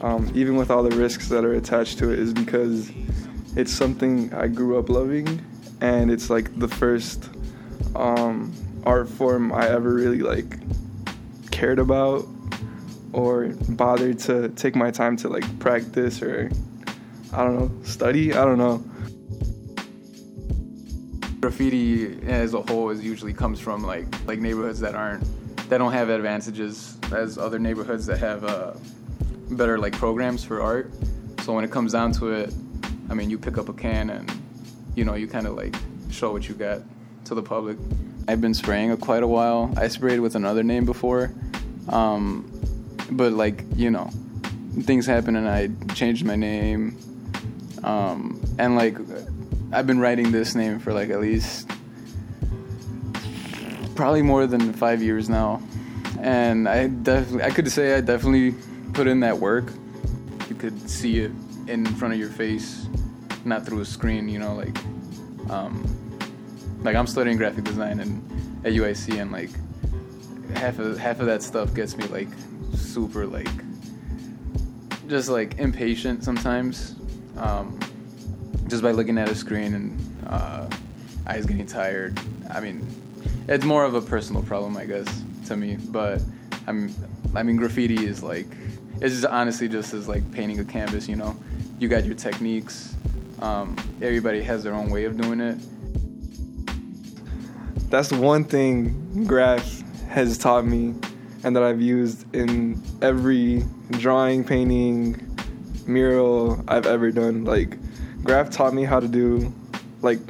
um, 0.00 0.30
even 0.34 0.56
with 0.56 0.70
all 0.70 0.82
the 0.82 0.96
risks 0.96 1.28
that 1.28 1.44
are 1.44 1.54
attached 1.54 1.98
to 1.98 2.10
it, 2.10 2.18
is 2.18 2.32
because 2.32 2.90
it's 3.56 3.72
something 3.72 4.32
I 4.34 4.46
grew 4.46 4.78
up 4.78 4.88
loving, 4.88 5.44
and 5.80 6.10
it's 6.10 6.30
like 6.30 6.58
the 6.58 6.68
first 6.68 7.28
um, 7.94 8.52
art 8.84 9.08
form 9.08 9.52
I 9.52 9.68
ever 9.68 9.92
really 9.92 10.20
like 10.20 10.58
cared 11.50 11.78
about 11.78 12.26
or 13.12 13.48
bothered 13.68 14.18
to 14.20 14.48
take 14.50 14.76
my 14.76 14.90
time 14.90 15.16
to 15.18 15.28
like 15.28 15.58
practice 15.58 16.22
or 16.22 16.50
I 17.32 17.44
don't 17.44 17.58
know 17.58 17.84
study. 17.84 18.32
I 18.32 18.44
don't 18.44 18.58
know. 18.58 18.84
Graffiti 21.40 22.20
as 22.26 22.52
a 22.54 22.60
whole 22.60 22.90
is 22.90 23.02
usually 23.02 23.32
comes 23.32 23.58
from 23.58 23.82
like 23.82 24.06
like 24.26 24.40
neighborhoods 24.40 24.80
that 24.80 24.94
aren't 24.94 25.24
that 25.70 25.78
don't 25.78 25.92
have 25.92 26.10
advantages 26.10 26.98
as 27.12 27.38
other 27.38 27.58
neighborhoods 27.58 28.04
that 28.06 28.18
have 28.18 28.44
uh, 28.44 28.72
better 29.52 29.78
like 29.78 29.92
programs 29.92 30.44
for 30.44 30.60
art. 30.60 30.90
So 31.42 31.52
when 31.54 31.64
it 31.64 31.70
comes 31.70 31.92
down 31.92 32.12
to 32.12 32.32
it, 32.32 32.52
I 33.08 33.14
mean, 33.14 33.30
you 33.30 33.38
pick 33.38 33.56
up 33.56 33.68
a 33.68 33.72
can 33.72 34.10
and 34.10 34.30
you 34.94 35.04
know 35.04 35.14
you 35.14 35.26
kind 35.26 35.46
of 35.46 35.54
like 35.54 35.74
show 36.10 36.32
what 36.32 36.48
you 36.48 36.54
got 36.54 36.82
to 37.26 37.34
the 37.34 37.42
public. 37.42 37.78
I've 38.28 38.40
been 38.40 38.54
spraying 38.54 38.90
a 38.90 38.96
quite 38.96 39.22
a 39.22 39.26
while. 39.26 39.72
I 39.76 39.88
sprayed 39.88 40.20
with 40.20 40.34
another 40.34 40.62
name 40.62 40.84
before, 40.84 41.32
um, 41.88 42.50
but 43.12 43.32
like 43.32 43.64
you 43.76 43.90
know, 43.90 44.10
things 44.82 45.06
happen 45.06 45.36
and 45.36 45.48
I 45.48 45.70
changed 45.94 46.24
my 46.24 46.36
name. 46.36 46.98
Um, 47.82 48.40
and 48.58 48.76
like 48.76 48.98
I've 49.72 49.86
been 49.86 50.00
writing 50.00 50.32
this 50.32 50.54
name 50.54 50.80
for 50.80 50.92
like 50.92 51.10
at 51.10 51.20
least 51.20 51.70
probably 53.94 54.22
more 54.22 54.46
than 54.46 54.72
five 54.72 55.02
years 55.02 55.28
now, 55.28 55.62
and 56.20 56.68
I 56.68 56.88
definitely 56.88 57.44
I 57.44 57.50
could 57.50 57.70
say 57.70 57.94
I 57.94 58.00
definitely 58.00 58.54
put 58.92 59.06
in 59.06 59.20
that 59.20 59.38
work. 59.38 59.72
You 60.48 60.56
could 60.56 60.90
see 60.90 61.20
it 61.20 61.30
in 61.68 61.86
front 61.86 62.14
of 62.14 62.20
your 62.20 62.30
face, 62.30 62.86
not 63.44 63.64
through 63.64 63.80
a 63.80 63.84
screen. 63.84 64.28
You 64.28 64.40
know, 64.40 64.54
like 64.54 64.76
um, 65.50 65.84
like 66.82 66.96
I'm 66.96 67.06
studying 67.06 67.36
graphic 67.36 67.64
design 67.64 68.00
and 68.00 68.66
at 68.66 68.72
UIC, 68.72 69.20
and 69.20 69.30
like 69.30 69.50
half 70.56 70.78
of 70.80 70.98
half 70.98 71.20
of 71.20 71.26
that 71.26 71.42
stuff 71.42 71.72
gets 71.74 71.96
me 71.96 72.06
like 72.06 72.28
super 72.74 73.24
like 73.24 73.48
just 75.06 75.28
like 75.28 75.58
impatient 75.58 76.24
sometimes. 76.24 76.96
Um, 77.36 77.78
just 78.70 78.82
by 78.82 78.92
looking 78.92 79.18
at 79.18 79.28
a 79.28 79.34
screen 79.34 79.74
and 79.74 80.24
uh, 80.28 80.68
eyes 81.26 81.44
getting 81.44 81.66
tired. 81.66 82.18
I 82.50 82.60
mean, 82.60 82.86
it's 83.48 83.64
more 83.64 83.84
of 83.84 83.94
a 83.94 84.00
personal 84.00 84.42
problem, 84.44 84.76
I 84.76 84.86
guess, 84.86 85.22
to 85.46 85.56
me. 85.56 85.76
But 85.76 86.22
I'm, 86.68 86.94
I 87.34 87.42
mean, 87.42 87.56
graffiti 87.56 88.06
is 88.06 88.22
like, 88.22 88.46
it's 89.00 89.14
just 89.14 89.26
honestly 89.26 89.68
just 89.68 89.92
as 89.92 90.08
like 90.08 90.30
painting 90.30 90.60
a 90.60 90.64
canvas. 90.64 91.08
You 91.08 91.16
know, 91.16 91.36
you 91.80 91.88
got 91.88 92.04
your 92.04 92.14
techniques. 92.14 92.94
Um, 93.40 93.76
everybody 94.00 94.40
has 94.42 94.62
their 94.62 94.74
own 94.74 94.88
way 94.90 95.04
of 95.04 95.20
doing 95.20 95.40
it. 95.40 95.58
That's 97.90 98.12
one 98.12 98.44
thing 98.44 99.24
graph 99.26 99.82
has 100.08 100.38
taught 100.38 100.64
me, 100.64 100.94
and 101.42 101.56
that 101.56 101.64
I've 101.64 101.80
used 101.80 102.32
in 102.36 102.80
every 103.02 103.64
drawing, 103.90 104.44
painting, 104.44 105.26
mural 105.88 106.62
I've 106.68 106.86
ever 106.86 107.10
done. 107.10 107.44
Like 107.44 107.79
Graph 108.24 108.50
taught 108.50 108.74
me 108.74 108.84
how 108.84 109.00
to 109.00 109.08
do, 109.08 109.52
like, 110.02 110.20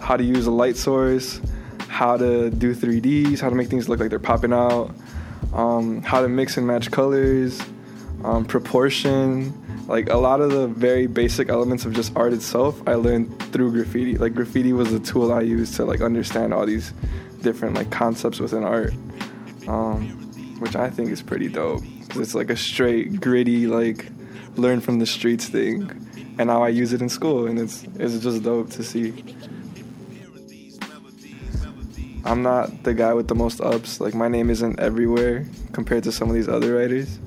how 0.00 0.16
to 0.16 0.24
use 0.24 0.46
a 0.46 0.50
light 0.50 0.76
source, 0.76 1.40
how 1.88 2.16
to 2.16 2.50
do 2.50 2.74
3Ds, 2.74 3.40
how 3.40 3.48
to 3.48 3.54
make 3.54 3.68
things 3.68 3.88
look 3.88 4.00
like 4.00 4.10
they're 4.10 4.18
popping 4.18 4.52
out, 4.52 4.94
um, 5.52 6.02
how 6.02 6.20
to 6.20 6.28
mix 6.28 6.56
and 6.56 6.66
match 6.66 6.90
colors, 6.90 7.60
um, 8.24 8.44
proportion. 8.44 9.62
Like 9.86 10.10
a 10.10 10.16
lot 10.16 10.40
of 10.40 10.50
the 10.50 10.66
very 10.66 11.06
basic 11.06 11.48
elements 11.48 11.84
of 11.84 11.92
just 11.92 12.14
art 12.16 12.32
itself, 12.32 12.80
I 12.86 12.94
learned 12.94 13.40
through 13.52 13.72
graffiti. 13.72 14.18
Like 14.18 14.34
graffiti 14.34 14.72
was 14.72 14.90
the 14.90 14.98
tool 14.98 15.32
I 15.32 15.42
used 15.42 15.74
to 15.76 15.84
like 15.84 16.00
understand 16.00 16.52
all 16.52 16.66
these 16.66 16.92
different 17.42 17.74
like 17.74 17.90
concepts 17.90 18.40
within 18.40 18.64
art, 18.64 18.92
um, 19.68 20.08
which 20.58 20.74
I 20.74 20.90
think 20.90 21.10
is 21.10 21.22
pretty 21.22 21.48
dope. 21.48 21.82
It's 22.16 22.34
like 22.34 22.50
a 22.50 22.56
straight 22.56 23.20
gritty 23.20 23.66
like 23.66 24.06
learn 24.56 24.80
from 24.80 24.98
the 24.98 25.06
streets 25.06 25.48
thing 25.48 26.05
and 26.38 26.48
now 26.48 26.62
I 26.62 26.68
use 26.68 26.92
it 26.92 27.00
in 27.00 27.08
school, 27.08 27.46
and 27.46 27.58
it's 27.58 27.84
it's 27.98 28.18
just 28.18 28.42
dope 28.42 28.70
to 28.70 28.82
see. 28.82 29.24
I'm 32.24 32.42
not 32.42 32.82
the 32.82 32.92
guy 32.92 33.14
with 33.14 33.28
the 33.28 33.34
most 33.34 33.60
ups. 33.60 34.00
Like 34.00 34.14
my 34.14 34.28
name 34.28 34.50
isn't 34.50 34.80
everywhere 34.80 35.46
compared 35.72 36.04
to 36.04 36.12
some 36.12 36.28
of 36.28 36.34
these 36.34 36.48
other 36.48 36.74
writers. 36.74 37.18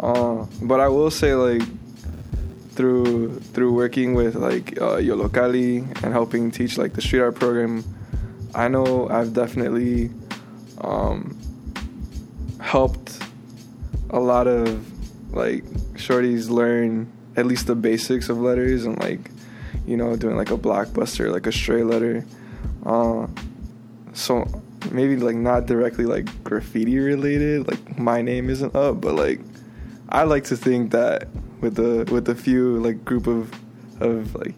Uh, 0.00 0.46
but 0.62 0.80
I 0.80 0.88
will 0.88 1.10
say 1.10 1.34
like 1.34 1.62
through 2.70 3.38
through 3.54 3.72
working 3.72 4.14
with 4.14 4.34
like 4.34 4.80
uh, 4.80 4.96
Yollocalli 4.96 6.02
and 6.02 6.12
helping 6.12 6.50
teach 6.50 6.76
like 6.76 6.94
the 6.94 7.00
street 7.00 7.20
art 7.20 7.36
program, 7.36 7.84
I 8.54 8.68
know 8.68 9.08
I've 9.08 9.32
definitely 9.32 10.10
um, 10.80 11.38
helped 12.60 13.18
a 14.10 14.18
lot 14.18 14.46
of 14.46 14.84
like 15.32 15.64
shorties 15.94 16.50
learn 16.50 17.10
at 17.36 17.46
least 17.46 17.66
the 17.66 17.74
basics 17.74 18.28
of 18.28 18.38
letters 18.38 18.84
and 18.84 18.98
like 19.00 19.30
you 19.86 19.96
know 19.96 20.16
doing 20.16 20.36
like 20.36 20.50
a 20.50 20.56
blockbuster 20.56 21.30
like 21.30 21.46
a 21.46 21.52
stray 21.52 21.82
letter. 21.82 22.24
Uh, 22.84 23.26
so 24.12 24.46
maybe 24.90 25.16
like 25.16 25.36
not 25.36 25.66
directly 25.66 26.04
like 26.04 26.44
graffiti 26.44 26.98
related 26.98 27.66
like 27.68 27.98
my 27.98 28.20
name 28.20 28.50
isn't 28.50 28.74
up 28.76 29.00
but 29.00 29.14
like 29.14 29.40
i 30.10 30.22
like 30.22 30.44
to 30.44 30.56
think 30.56 30.92
that 30.92 31.26
with 31.60 31.76
the 31.76 32.04
with 32.12 32.28
a 32.28 32.34
few 32.34 32.78
like 32.80 33.04
group 33.04 33.26
of 33.26 33.50
of 34.00 34.34
like 34.34 34.54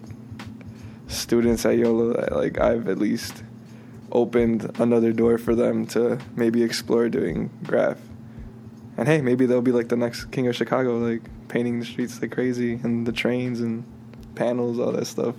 students 1.07 1.65
at 1.65 1.79
YOLO 1.79 2.13
like 2.35 2.59
i've 2.59 2.89
at 2.89 2.99
least 2.99 3.45
opened 4.13 4.71
another 4.81 5.13
door 5.13 5.39
for 5.39 5.55
them 5.55 5.87
to 5.87 6.19
maybe 6.37 6.63
explore 6.63 7.09
doing 7.09 7.51
graph. 7.65 7.99
And 8.97 9.07
hey 9.07 9.21
maybe 9.21 9.47
they'll 9.47 9.61
be 9.61 9.73
like 9.73 9.89
the 9.89 9.97
next 9.97 10.27
king 10.27 10.47
of 10.47 10.57
chicago 10.57 10.97
like 10.99 11.23
painting 11.49 11.81
the 11.81 11.87
streets 11.87 12.21
like 12.21 12.33
crazy 12.33 12.75
and 12.83 13.07
the 13.07 13.13
trains 13.13 13.61
and 13.61 13.85
panels, 14.35 14.79
all 14.79 14.93
that 14.93 15.07
stuff. 15.07 15.35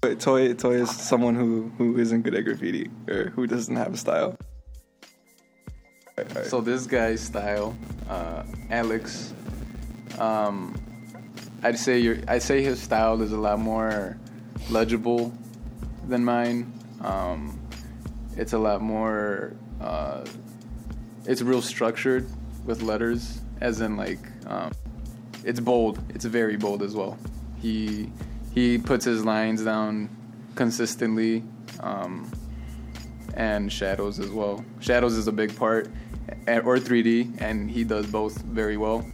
But 0.00 0.18
Toy 0.18 0.52
Toy 0.54 0.82
is 0.82 0.90
someone 0.90 1.34
who 1.34 1.70
who 1.78 1.98
isn't 1.98 2.22
good 2.22 2.34
at 2.34 2.44
graffiti 2.44 2.90
or 3.08 3.30
who 3.30 3.46
doesn't 3.46 3.76
have 3.76 3.94
a 3.94 3.96
style. 3.96 4.36
So 6.44 6.60
this 6.60 6.86
guy's 6.86 7.20
style, 7.20 7.76
uh, 8.08 8.44
Alex, 8.70 9.32
um, 10.18 10.74
I'd 11.62 11.78
say 11.78 11.98
your 11.98 12.18
I'd 12.26 12.42
say 12.42 12.62
his 12.62 12.82
style 12.82 13.22
is 13.22 13.32
a 13.32 13.38
lot 13.38 13.58
more 13.58 14.18
legible 14.70 15.32
than 16.08 16.24
mine. 16.24 16.72
Um, 17.00 17.58
it's 18.36 18.54
a 18.54 18.58
lot 18.58 18.82
more. 18.82 19.54
Uh, 19.80 20.24
it's 21.26 21.42
real 21.42 21.62
structured 21.62 22.26
with 22.64 22.82
letters 22.82 23.41
as 23.62 23.80
in 23.80 23.96
like 23.96 24.18
um, 24.46 24.72
it's 25.44 25.60
bold. 25.60 25.98
It's 26.10 26.24
very 26.24 26.56
bold 26.56 26.82
as 26.82 26.94
well. 26.94 27.16
He 27.60 28.10
he 28.52 28.76
puts 28.76 29.04
his 29.04 29.24
lines 29.24 29.64
down 29.64 30.10
consistently, 30.56 31.42
um, 31.80 32.30
and 33.34 33.72
shadows 33.72 34.18
as 34.18 34.30
well. 34.30 34.64
Shadows 34.80 35.16
is 35.16 35.28
a 35.28 35.32
big 35.32 35.56
part, 35.56 35.86
or 36.46 36.76
3D, 36.78 37.40
and 37.40 37.70
he 37.70 37.84
does 37.84 38.06
both 38.06 38.36
very 38.42 38.76
well. 38.76 39.06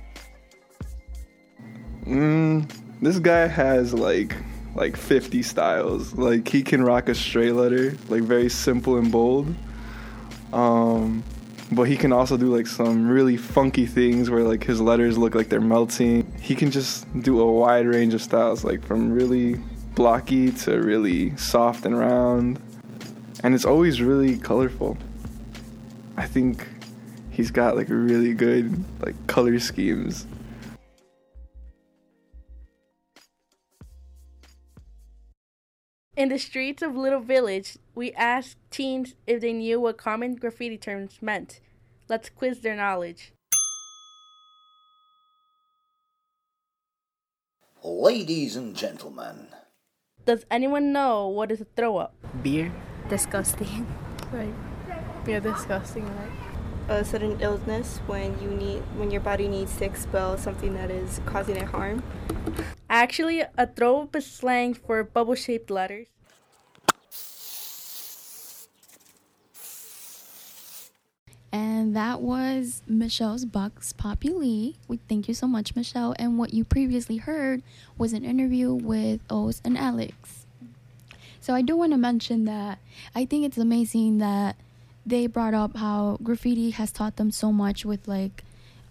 Mm, 2.05 2.73
this 3.03 3.19
guy 3.19 3.47
has 3.47 3.93
like 3.93 4.35
like 4.75 4.97
50 4.97 5.43
styles. 5.43 6.15
Like 6.15 6.49
he 6.49 6.63
can 6.63 6.83
rock 6.83 7.09
a 7.09 7.15
straight 7.15 7.53
letter, 7.53 7.97
like 8.09 8.23
very 8.23 8.49
simple 8.49 8.97
and 8.97 9.13
bold. 9.13 9.55
Um, 10.53 11.23
but 11.73 11.83
he 11.85 11.97
can 11.97 12.13
also 12.13 12.37
do 12.37 12.55
like 12.55 12.67
some 12.67 13.09
really 13.09 13.37
funky 13.37 13.87
things 13.87 14.31
where 14.31 14.43
like 14.43 14.65
his 14.65 14.81
letters 14.81 15.19
look 15.19 15.35
like 15.35 15.49
they're 15.49 15.61
melting. 15.61 16.31
He 16.41 16.55
can 16.55 16.71
just 16.71 17.07
do 17.23 17.41
a 17.41 17.53
wide 17.53 17.87
range 17.87 18.15
of 18.15 18.23
styles, 18.23 18.65
like 18.65 18.85
from 18.85 19.13
really 19.13 19.57
blocky 19.95 20.51
to 20.53 20.81
really 20.81 21.37
soft 21.37 21.85
and 21.85 21.99
round. 21.99 22.61
And 23.43 23.55
it's 23.55 23.65
always 23.65 24.01
really 24.01 24.39
colorful. 24.39 24.97
I 26.17 26.27
think 26.27 26.67
he's 27.31 27.51
got 27.51 27.77
like 27.77 27.89
really 27.91 28.33
good 28.33 28.85
like 29.01 29.15
color 29.27 29.59
schemes. 29.59 30.27
In 36.17 36.31
the 36.31 36.39
streets 36.39 36.83
of 36.83 36.97
Little 36.97 37.21
Village, 37.21 37.79
we 37.99 38.13
asked 38.13 38.59
teens 38.71 39.17
if 39.27 39.41
they 39.41 39.53
knew 39.53 39.81
what 39.81 39.99
common 39.99 40.37
graffiti 40.37 40.79
terms 40.79 41.19
meant. 41.21 41.59
Let's 42.09 42.31
quiz 42.31 42.61
their 42.61 42.77
knowledge. 42.77 43.33
Ladies 47.83 48.55
and 48.55 48.77
gentlemen, 48.77 49.49
Does 50.25 50.47
anyone 50.49 50.93
know 50.93 51.27
what 51.27 51.51
is 51.51 51.61
a 51.61 51.67
throw 51.75 51.97
up? 51.97 52.15
Beer? 52.41 52.73
disgusting. 53.09 53.87
Right. 54.31 54.55
Yeah, 55.27 55.41
disgusting, 55.41 56.05
right? 56.05 57.01
A 57.01 57.03
sudden 57.03 57.41
illness 57.41 57.99
when 58.07 58.39
you 58.43 58.51
need 58.51 58.83
when 59.01 59.11
your 59.11 59.23
body 59.23 59.49
needs 59.49 59.75
to 59.79 59.87
expel 59.87 60.37
something 60.37 60.75
that 60.75 60.91
is 60.91 61.21
causing 61.25 61.57
it 61.57 61.65
harm. 61.65 62.03
Actually, 62.91 63.41
a 63.57 63.67
throw 63.67 64.03
up 64.03 64.15
is 64.15 64.27
slang 64.27 64.75
for 64.75 65.03
bubble 65.03 65.35
shaped 65.35 65.71
letters. 65.71 66.09
And 71.51 71.97
that 71.97 72.21
was 72.21 72.83
Michelle's 72.87 73.45
Vox 73.45 73.93
Populi. 73.93 74.73
We 74.87 74.99
thank 75.09 75.29
you 75.29 75.35
so 75.35 75.47
much, 75.47 75.75
Michelle. 75.75 76.15
And 76.19 76.39
what 76.39 76.53
you 76.53 76.65
previously 76.65 77.17
heard 77.17 77.63
was 77.97 78.13
an 78.13 78.25
interview 78.25 78.75
with 78.75 79.21
Oz 79.31 79.63
and 79.65 79.79
Alex. 79.79 80.47
So 81.41 81.55
I 81.55 81.63
do 81.63 81.77
want 81.77 81.93
to 81.93 81.99
mention 81.99 82.45
that 82.45 82.79
I 83.15 83.25
think 83.25 83.47
it's 83.47 83.57
amazing 83.57 84.19
that 84.19 84.57
they 85.07 85.27
brought 85.27 85.55
up 85.55 85.77
how 85.77 86.19
graffiti 86.23 86.71
has 86.71 86.93
taught 86.93 87.17
them 87.17 87.31
so 87.31 87.51
much 87.51 87.87
with 87.87 88.07
like 88.07 88.45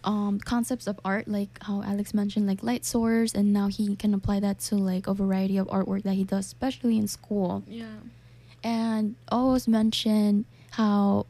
um, 0.03 0.39
concepts 0.39 0.87
of 0.87 0.99
art, 1.05 1.27
like 1.27 1.49
how 1.61 1.83
Alex 1.83 2.13
mentioned, 2.13 2.47
like 2.47 2.63
light 2.63 2.85
source, 2.85 3.33
and 3.33 3.53
now 3.53 3.67
he 3.67 3.95
can 3.95 4.13
apply 4.13 4.39
that 4.39 4.59
to 4.59 4.75
like 4.75 5.05
a 5.05 5.13
variety 5.13 5.57
of 5.57 5.67
artwork 5.67 6.03
that 6.03 6.13
he 6.13 6.23
does, 6.23 6.45
especially 6.47 6.97
in 6.97 7.07
school. 7.07 7.61
Yeah. 7.67 7.85
And 8.63 9.15
Oz 9.31 9.67
mentioned 9.67 10.45
how 10.71 11.27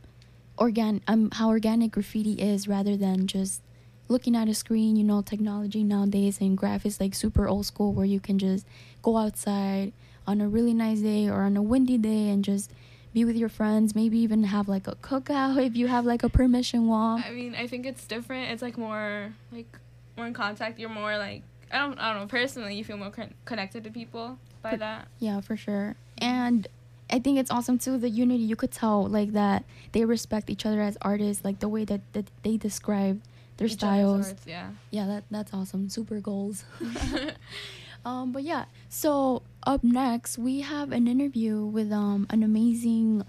organ 0.58 1.02
um 1.08 1.30
how 1.34 1.50
organic 1.50 1.92
graffiti 1.92 2.34
is 2.34 2.68
rather 2.68 2.98
than 2.98 3.28
just 3.28 3.62
looking 4.08 4.36
at 4.36 4.48
a 4.48 4.54
screen 4.54 4.96
you 4.96 5.04
know 5.04 5.22
technology 5.22 5.84
nowadays 5.84 6.40
and 6.40 6.58
graphics 6.58 7.00
like 7.00 7.14
super 7.14 7.48
old 7.48 7.66
school 7.66 7.94
where 7.94 8.06
you 8.06 8.20
can 8.20 8.40
just 8.40 8.66
go 9.02 9.18
outside 9.18 9.92
on 10.26 10.42
a 10.42 10.48
really 10.48 10.74
nice 10.74 11.00
day 11.00 11.28
or 11.30 11.42
on 11.42 11.56
a 11.58 11.62
windy 11.62 11.98
day 11.98 12.30
and 12.30 12.44
just 12.44 12.72
be 13.14 13.24
with 13.26 13.36
your 13.36 13.50
friends 13.50 13.96
maybe 13.96 14.18
even 14.18 14.44
have 14.46 14.68
like 14.68 14.88
a 14.88 14.96
cookout 14.96 15.62
if 15.66 15.76
you 15.76 15.88
have 15.88 16.06
like 16.06 16.24
a 16.24 16.30
permission 16.30 16.88
wall 16.88 17.22
I 17.24 17.32
mean, 17.32 17.56
I 17.56 17.68
think 17.68 17.86
it's 17.86 18.06
different. 18.06 18.52
It's 18.52 18.62
like 18.62 18.78
more 18.78 19.34
like 19.52 19.78
more 20.16 20.28
in 20.28 20.34
contact. 20.34 20.80
You're 20.80 20.90
more 20.90 21.18
like 21.18 21.44
I 21.72 21.80
don't 21.80 21.98
I 22.00 22.12
don't 22.12 22.22
know. 22.22 22.28
Personally, 22.28 22.76
you 22.76 22.84
feel 22.84 22.98
more 22.98 23.10
con- 23.12 23.34
connected 23.46 23.84
to 23.86 23.92
people 23.92 24.38
by 24.62 24.76
that. 24.76 25.08
yeah 25.20 25.40
for 25.42 25.56
sure 25.56 25.96
and 26.18 26.68
i 27.10 27.20
think 27.20 27.38
it's 27.40 27.52
awesome 27.52 27.78
too 27.78 27.98
the 27.98 28.10
unity. 28.10 28.44
You 28.44 28.56
could 28.56 28.72
tell 28.72 29.08
like 29.08 29.34
that 29.34 29.64
they 29.92 30.06
respect 30.06 30.50
each 30.50 30.66
other 30.66 30.82
as 30.82 30.98
artists 31.02 31.44
like 31.46 31.60
the 31.60 31.70
way 31.70 31.86
that, 31.86 32.02
that 32.14 32.26
they 32.44 32.58
describe 32.58 33.22
their 33.58 33.68
Each 33.68 33.74
styles. 33.74 34.28
arts, 34.30 34.44
yeah. 34.46 34.70
yeah 34.92 35.06
that 35.08 35.24
that's 35.32 35.54
awesome. 35.54 35.90
Super 35.90 36.20
goals. 36.20 36.64
Um 38.06 38.32
but 38.32 38.44
yeah. 38.44 38.66
So 38.90 39.42
up 39.66 39.84
next 39.84 40.38
we 40.38 40.62
have 40.62 40.92
an 40.92 41.08
interview 41.08 41.66
with 41.66 41.92
um 41.92 42.28
an 42.30 42.44
amazing 42.44 43.24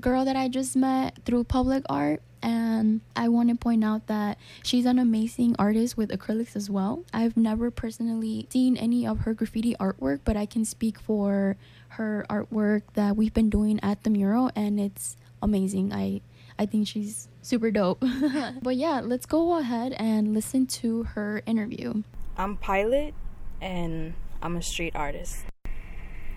girl 0.00 0.24
that 0.24 0.34
i 0.34 0.48
just 0.48 0.74
met 0.74 1.18
through 1.24 1.44
public 1.44 1.84
art 1.88 2.22
and 2.42 3.02
i 3.14 3.28
want 3.28 3.50
to 3.50 3.54
point 3.54 3.84
out 3.84 4.06
that 4.08 4.38
she's 4.64 4.86
an 4.86 4.98
amazing 4.98 5.54
artist 5.58 5.96
with 5.96 6.10
acrylics 6.10 6.56
as 6.56 6.68
well. 6.70 7.04
I've 7.12 7.36
never 7.36 7.70
personally 7.70 8.46
seen 8.50 8.76
any 8.76 9.06
of 9.06 9.20
her 9.20 9.34
graffiti 9.34 9.76
artwork 9.78 10.20
but 10.24 10.36
i 10.36 10.46
can 10.46 10.64
speak 10.64 10.98
for 10.98 11.56
her 11.92 12.24
artwork 12.28 12.82
that 12.94 13.16
we've 13.16 13.34
been 13.34 13.50
doing 13.50 13.80
at 13.82 14.02
the 14.02 14.10
mural 14.10 14.50
and 14.54 14.78
it's 14.78 15.16
amazing 15.42 15.92
i 15.92 16.20
i 16.58 16.66
think 16.66 16.86
she's 16.86 17.28
super 17.42 17.70
dope 17.70 18.02
but 18.62 18.76
yeah 18.76 19.00
let's 19.02 19.26
go 19.26 19.58
ahead 19.58 19.92
and 19.94 20.34
listen 20.34 20.66
to 20.66 21.02
her 21.04 21.42
interview 21.46 22.02
I'm 22.34 22.56
Pilot, 22.56 23.12
and 23.60 24.14
I'm 24.40 24.56
a 24.56 24.62
street 24.62 24.96
artist. 24.96 25.44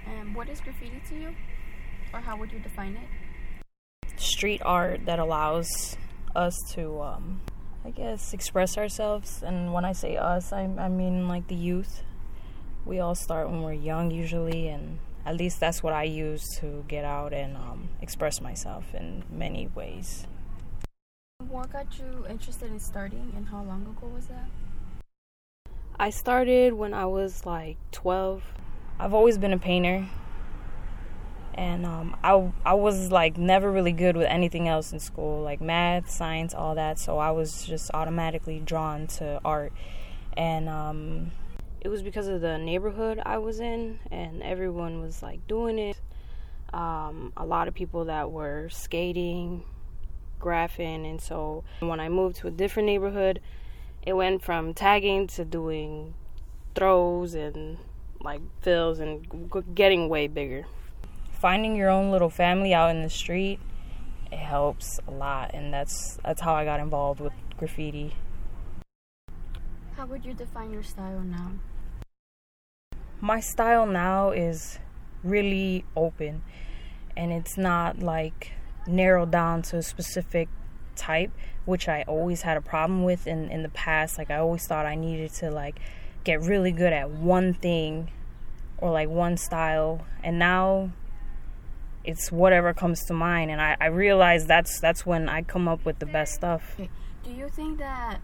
and 0.06 0.36
what 0.36 0.50
is 0.50 0.60
graffiti 0.60 1.02
to 1.10 1.16
you 1.16 1.36
or 2.14 2.20
how 2.20 2.38
would 2.38 2.52
you 2.52 2.60
define 2.60 2.98
it 2.98 3.08
Street 4.18 4.62
art 4.64 5.06
that 5.06 5.20
allows 5.20 5.98
us 6.36 6.54
to, 6.74 7.02
um, 7.02 7.42
I 7.84 7.92
guess, 7.92 8.34
express 8.34 8.78
ourselves. 8.78 9.44
And 9.44 9.74
when 9.74 9.84
I 9.86 9.92
say 9.92 10.18
us, 10.18 10.54
I, 10.54 10.64
I 10.78 10.90
mean 10.90 11.28
like 11.28 11.48
the 11.48 11.56
youth. 11.56 12.04
We 12.86 13.00
all 13.00 13.16
start 13.16 13.50
when 13.50 13.62
we're 13.62 13.74
young, 13.74 14.12
usually, 14.12 14.68
and 14.68 15.00
at 15.26 15.36
least 15.38 15.60
that's 15.60 15.82
what 15.82 15.94
I 15.94 16.04
use 16.04 16.58
to 16.60 16.86
get 16.88 17.04
out 17.04 17.34
and 17.34 17.58
um, 17.58 17.90
express 18.02 18.42
myself 18.42 18.94
in 18.94 19.24
many 19.30 19.68
ways. 19.74 20.28
what 21.50 21.72
got 21.72 21.98
you 21.98 22.26
interested 22.30 22.72
in 22.72 22.80
starting 22.80 23.34
and 23.36 23.48
how 23.48 23.64
long 23.64 23.82
ago 23.84 24.08
was 24.08 24.28
that 24.28 24.50
I 25.98 26.10
started 26.10 26.74
when 26.74 26.94
I 26.94 27.06
was 27.06 27.46
like 27.46 27.78
12. 27.92 28.44
I've 29.00 29.14
always 29.14 29.38
been 29.38 29.54
a 29.54 29.58
painter. 29.58 30.08
And 31.54 31.86
um, 31.86 32.18
I, 32.22 32.52
I 32.66 32.74
was 32.74 33.12
like 33.12 33.38
never 33.38 33.72
really 33.72 33.94
good 33.94 34.18
with 34.18 34.28
anything 34.28 34.68
else 34.68 34.92
in 34.92 35.00
school, 35.00 35.42
like 35.42 35.62
math, 35.62 36.10
science, 36.10 36.54
all 36.54 36.76
that. 36.76 37.00
So 37.00 37.18
I 37.18 37.32
was 37.32 37.66
just 37.66 37.92
automatically 37.94 38.60
drawn 38.60 39.08
to 39.08 39.40
art. 39.46 39.72
And 40.36 40.68
um, 40.68 41.32
it 41.86 41.90
was 41.90 42.02
because 42.02 42.28
of 42.28 42.42
the 42.42 42.58
neighborhood 42.58 43.22
I 43.24 43.38
was 43.38 43.60
in, 43.60 44.00
and 44.10 44.42
everyone 44.42 45.02
was 45.02 45.22
like 45.22 45.48
doing 45.48 45.78
it. 45.78 45.96
Um, 46.74 47.32
a 47.38 47.46
lot 47.46 47.68
of 47.68 47.76
people 47.76 48.06
that 48.06 48.32
were 48.32 48.70
skating, 48.70 49.64
graphing. 50.42 51.08
And 51.08 51.22
so 51.22 51.64
when 51.82 52.00
I 52.00 52.10
moved 52.10 52.38
to 52.38 52.48
a 52.48 52.52
different 52.52 52.88
neighborhood, 52.88 53.40
it 54.02 54.14
went 54.14 54.42
from 54.42 54.74
tagging 54.74 55.28
to 55.28 55.46
doing 55.46 56.16
throws 56.74 57.36
and 57.36 57.78
like 58.20 58.42
fills 58.64 58.98
and 58.98 59.52
getting 59.76 60.10
way 60.10 60.26
bigger. 60.26 60.66
Finding 61.34 61.76
your 61.76 61.92
own 61.92 62.10
little 62.10 62.32
family 62.32 62.74
out 62.74 62.96
in 62.96 63.04
the 63.04 63.12
street, 63.12 63.60
it 64.32 64.40
helps 64.40 65.00
a 65.08 65.12
lot, 65.12 65.52
and 65.54 65.72
that's 65.72 66.18
that's 66.24 66.42
how 66.42 66.56
I 66.56 66.66
got 66.66 66.80
involved 66.80 67.20
with 67.20 67.34
graffiti. 67.58 68.16
how 69.96 70.06
would 70.08 70.26
you 70.26 70.34
define 70.34 70.72
your 70.72 70.84
style 70.84 71.22
now 71.22 71.52
My 73.22 73.40
style 73.40 73.86
now 73.86 74.32
is 74.32 74.80
really 75.24 75.86
open, 75.96 76.44
and 77.16 77.32
it's 77.32 77.58
not 77.58 78.00
like 78.00 78.52
narrowed 78.88 79.32
down 79.32 79.62
to 79.64 79.78
a 79.78 79.82
specific 79.82 80.50
type, 80.96 81.32
which 81.66 81.88
I 81.88 82.04
always 82.08 82.42
had 82.42 82.58
a 82.58 82.62
problem 82.62 83.04
with 83.04 83.26
in 83.26 83.50
in 83.50 83.64
the 83.64 83.70
past. 83.70 84.18
Like 84.18 84.30
I 84.30 84.38
always 84.38 84.68
thought 84.68 84.86
I 84.86 84.96
needed 84.96 85.32
to 85.36 85.50
like 85.50 85.80
get 86.24 86.42
really 86.42 86.72
good 86.72 86.94
at 86.94 87.10
one 87.10 87.54
thing 87.54 88.12
or 88.78 88.92
like 88.92 89.10
one 89.10 89.38
style, 89.38 90.06
and 90.24 90.38
now 90.38 90.92
it's 92.04 92.32
whatever 92.32 92.74
comes 92.74 93.04
to 93.06 93.14
mind. 93.14 93.50
And 93.50 93.62
I 93.62 93.78
I 93.80 93.88
realize 93.88 94.46
that's 94.46 94.80
that's 94.80 95.06
when 95.06 95.30
I 95.30 95.42
come 95.42 95.68
up 95.68 95.86
with 95.86 96.00
the 96.00 96.06
best 96.06 96.34
stuff. 96.34 96.76
do 97.24 97.32
you 97.32 97.50
think 97.50 97.80
that 97.80 98.20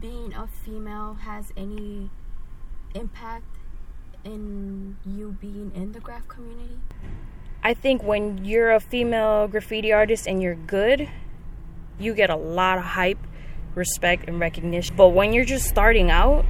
being 0.00 0.34
a 0.34 0.46
female 0.46 1.14
has 1.14 1.52
any 1.56 2.10
impact 2.94 3.55
in 4.26 4.96
you 5.06 5.36
being 5.40 5.72
in 5.74 5.92
the 5.92 6.00
graph 6.00 6.26
community 6.26 6.78
I 7.66 7.74
think 7.74 8.04
when 8.04 8.44
you're 8.44 8.70
a 8.70 8.78
female 8.78 9.48
graffiti 9.48 9.92
artist 9.92 10.28
and 10.28 10.40
you're 10.40 10.54
good, 10.54 11.08
you 11.98 12.14
get 12.14 12.30
a 12.30 12.36
lot 12.36 12.78
of 12.78 12.84
hype, 12.84 13.18
respect, 13.74 14.28
and 14.28 14.38
recognition. 14.38 14.94
But 14.94 15.08
when 15.08 15.32
you're 15.32 15.44
just 15.44 15.66
starting 15.66 16.08
out, 16.08 16.44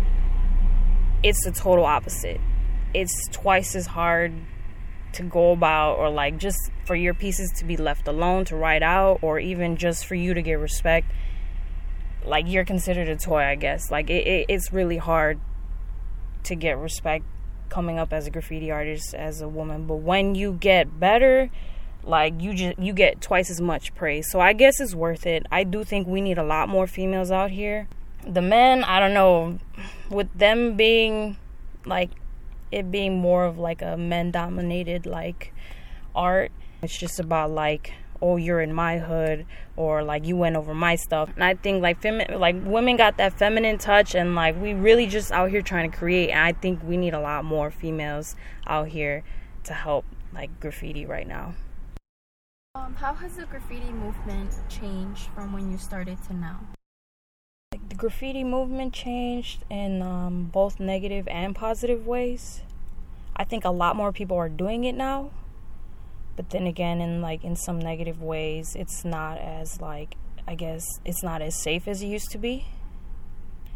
it's 1.23 1.43
the 1.43 1.53
total 1.53 1.87
opposite. 1.87 2.39
It's 2.93 3.29
twice 3.33 3.75
as 3.75 3.87
hard 3.87 4.35
to 5.15 5.23
go 5.23 5.53
about, 5.53 5.95
or 5.95 6.11
like 6.11 6.37
just 6.37 6.59
for 6.85 6.95
your 6.95 7.15
pieces 7.15 7.51
to 7.61 7.65
be 7.65 7.79
left 7.79 8.09
alone 8.09 8.45
to 8.47 8.57
write 8.57 8.83
out, 8.83 9.21
or 9.23 9.39
even 9.39 9.79
just 9.79 10.05
for 10.05 10.17
you 10.17 10.35
to 10.35 10.43
get 10.43 10.59
respect. 10.59 11.11
Like 12.27 12.45
you're 12.47 12.67
considered 12.67 13.09
a 13.09 13.17
toy, 13.17 13.43
I 13.43 13.55
guess. 13.55 13.91
Like 13.91 14.11
it, 14.11 14.27
it, 14.27 14.47
it's 14.51 14.71
really 14.71 14.99
hard 14.99 15.41
to 16.43 16.55
get 16.55 16.77
respect 16.77 17.25
coming 17.69 17.99
up 17.99 18.13
as 18.13 18.27
a 18.27 18.31
graffiti 18.31 18.71
artist 18.71 19.15
as 19.15 19.41
a 19.41 19.49
woman. 19.49 19.87
But 19.87 19.97
when 19.97 20.35
you 20.35 20.53
get 20.53 20.99
better 20.99 21.51
like 22.03 22.41
you 22.41 22.55
just 22.55 22.79
you 22.79 22.93
get 22.93 23.21
twice 23.21 23.51
as 23.51 23.61
much 23.61 23.95
praise. 23.95 24.31
So 24.31 24.41
i 24.41 24.53
guess 24.53 24.81
it's 24.81 24.95
worth 24.95 25.27
it. 25.27 25.47
I 25.51 25.65
do 25.65 25.85
think 25.85 26.07
we 26.07 26.21
need 26.21 26.39
a 26.39 26.45
lot 26.45 26.69
more 26.69 26.87
females 26.87 27.31
out 27.31 27.51
here. 27.51 27.89
The 28.27 28.43
men 28.43 28.85
i 28.85 28.99
don't 28.99 29.15
know 29.15 29.59
with 30.11 30.33
them 30.37 30.77
being 30.77 31.37
like 31.85 32.11
it 32.73 32.91
being 32.91 33.19
more 33.19 33.45
of 33.45 33.59
like 33.59 33.83
a 33.83 33.97
men 33.97 34.31
dominated 34.31 35.07
like 35.07 35.55
art 36.15 36.51
it's 36.83 36.97
just 36.97 37.21
about 37.21 37.51
like 37.51 37.93
oh 38.21 38.37
you're 38.37 38.61
in 38.61 38.73
my 38.73 38.99
hood 38.99 39.47
or 39.77 40.03
like 40.03 40.27
you 40.27 40.37
went 40.37 40.57
over 40.57 40.75
my 40.75 40.97
stuff. 40.97 41.31
And 41.35 41.45
i 41.45 41.55
think 41.55 41.83
like 41.83 42.01
femi- 42.01 42.39
like 42.39 42.57
women 42.65 42.97
got 42.97 43.17
that 43.19 43.35
feminine 43.35 43.79
touch 43.79 44.15
and 44.15 44.35
like 44.35 44.61
we 44.61 44.73
really 44.75 45.07
just 45.07 45.31
out 45.33 45.51
here 45.51 45.63
trying 45.63 45.91
to 45.91 45.97
create. 45.97 46.31
And 46.31 46.41
i 46.41 46.53
think 46.53 46.83
we 46.83 46.97
need 46.97 47.15
a 47.15 47.21
lot 47.21 47.45
more 47.45 47.71
females 47.71 48.37
out 48.67 48.89
here 48.89 49.23
to 49.65 49.75
help 49.75 50.05
like 50.33 50.61
graffiti 50.61 51.07
right 51.07 51.27
now. 51.27 51.55
Um, 52.75 52.95
how 52.95 53.15
has 53.15 53.37
the 53.37 53.47
graffiti 53.47 53.91
movement 53.91 54.51
changed 54.69 55.29
from 55.35 55.53
when 55.53 55.71
you 55.71 55.79
started 55.79 56.23
to 56.25 56.35
now? 56.35 56.61
Like 57.73 57.89
the 57.89 57.95
graffiti 57.95 58.45
movement 58.45 58.93
changed 58.93 59.65
in 59.71 60.03
um, 60.03 60.51
both 60.53 60.79
negative 60.79 61.27
and 61.29 61.55
positive 61.55 62.07
ways. 62.07 62.61
I 63.35 63.45
think 63.45 63.65
a 63.65 63.71
lot 63.71 63.97
more 63.97 64.13
people 64.13 64.37
are 64.37 64.49
doing 64.49 64.85
it 64.85 64.95
now 64.95 65.31
but 66.37 66.51
then 66.51 66.67
again 66.67 67.01
in 67.01 67.23
like 67.23 67.43
in 67.43 67.57
some 67.57 67.79
negative 67.79 68.23
ways 68.23 68.77
it's 68.77 69.05
not 69.05 69.39
as 69.39 69.81
like 69.81 70.17
i 70.47 70.55
guess 70.55 70.85
it's 71.05 71.23
not 71.23 71.41
as 71.43 71.61
safe 71.61 71.89
as 71.89 72.03
it 72.03 72.07
used 72.07 72.31
to 72.31 72.39
be. 72.39 72.67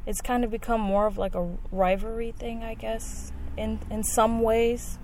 It's 0.06 0.22
kind 0.22 0.44
of 0.44 0.50
become 0.50 0.80
more 0.80 1.06
of 1.06 1.18
like 1.18 1.34
a 1.34 1.56
rivalry 1.70 2.32
thing 2.32 2.62
i 2.62 2.74
guess 2.74 3.32
in 3.56 3.80
in 3.90 4.02
some 4.04 4.40
ways. 4.40 4.98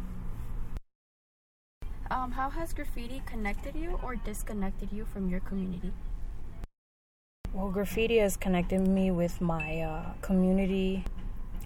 Um, 2.11 2.33
how 2.33 2.51
has 2.51 2.73
graffiti 2.73 3.23
connected 3.27 3.75
you 3.75 3.99
or 4.03 4.15
disconnected 4.15 4.93
you 4.93 5.05
from 5.05 5.29
your 5.29 5.41
community? 5.41 5.93
Well 7.53 7.71
graffiti 7.71 8.19
has 8.19 8.37
connected 8.37 8.87
me 8.87 9.11
with 9.11 9.41
my 9.41 9.81
uh, 9.81 10.13
community 10.23 11.05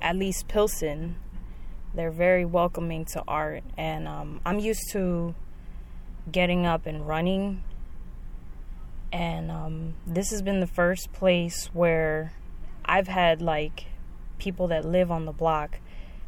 at 0.00 0.16
least 0.16 0.48
pilsen. 0.48 1.16
They're 1.94 2.10
very 2.10 2.44
welcoming 2.44 3.04
to 3.06 3.22
art 3.26 3.64
and 3.76 4.06
um, 4.08 4.40
i'm 4.46 4.58
used 4.58 4.90
to 4.92 5.34
getting 6.30 6.66
up 6.66 6.86
and 6.86 7.06
running. 7.06 7.62
And 9.12 9.50
um, 9.50 9.94
this 10.06 10.30
has 10.30 10.42
been 10.42 10.60
the 10.60 10.66
first 10.66 11.12
place 11.12 11.66
where 11.72 12.32
I've 12.84 13.08
had 13.08 13.42
like 13.42 13.86
people 14.38 14.68
that 14.68 14.84
live 14.84 15.10
on 15.10 15.24
the 15.24 15.32
block 15.32 15.78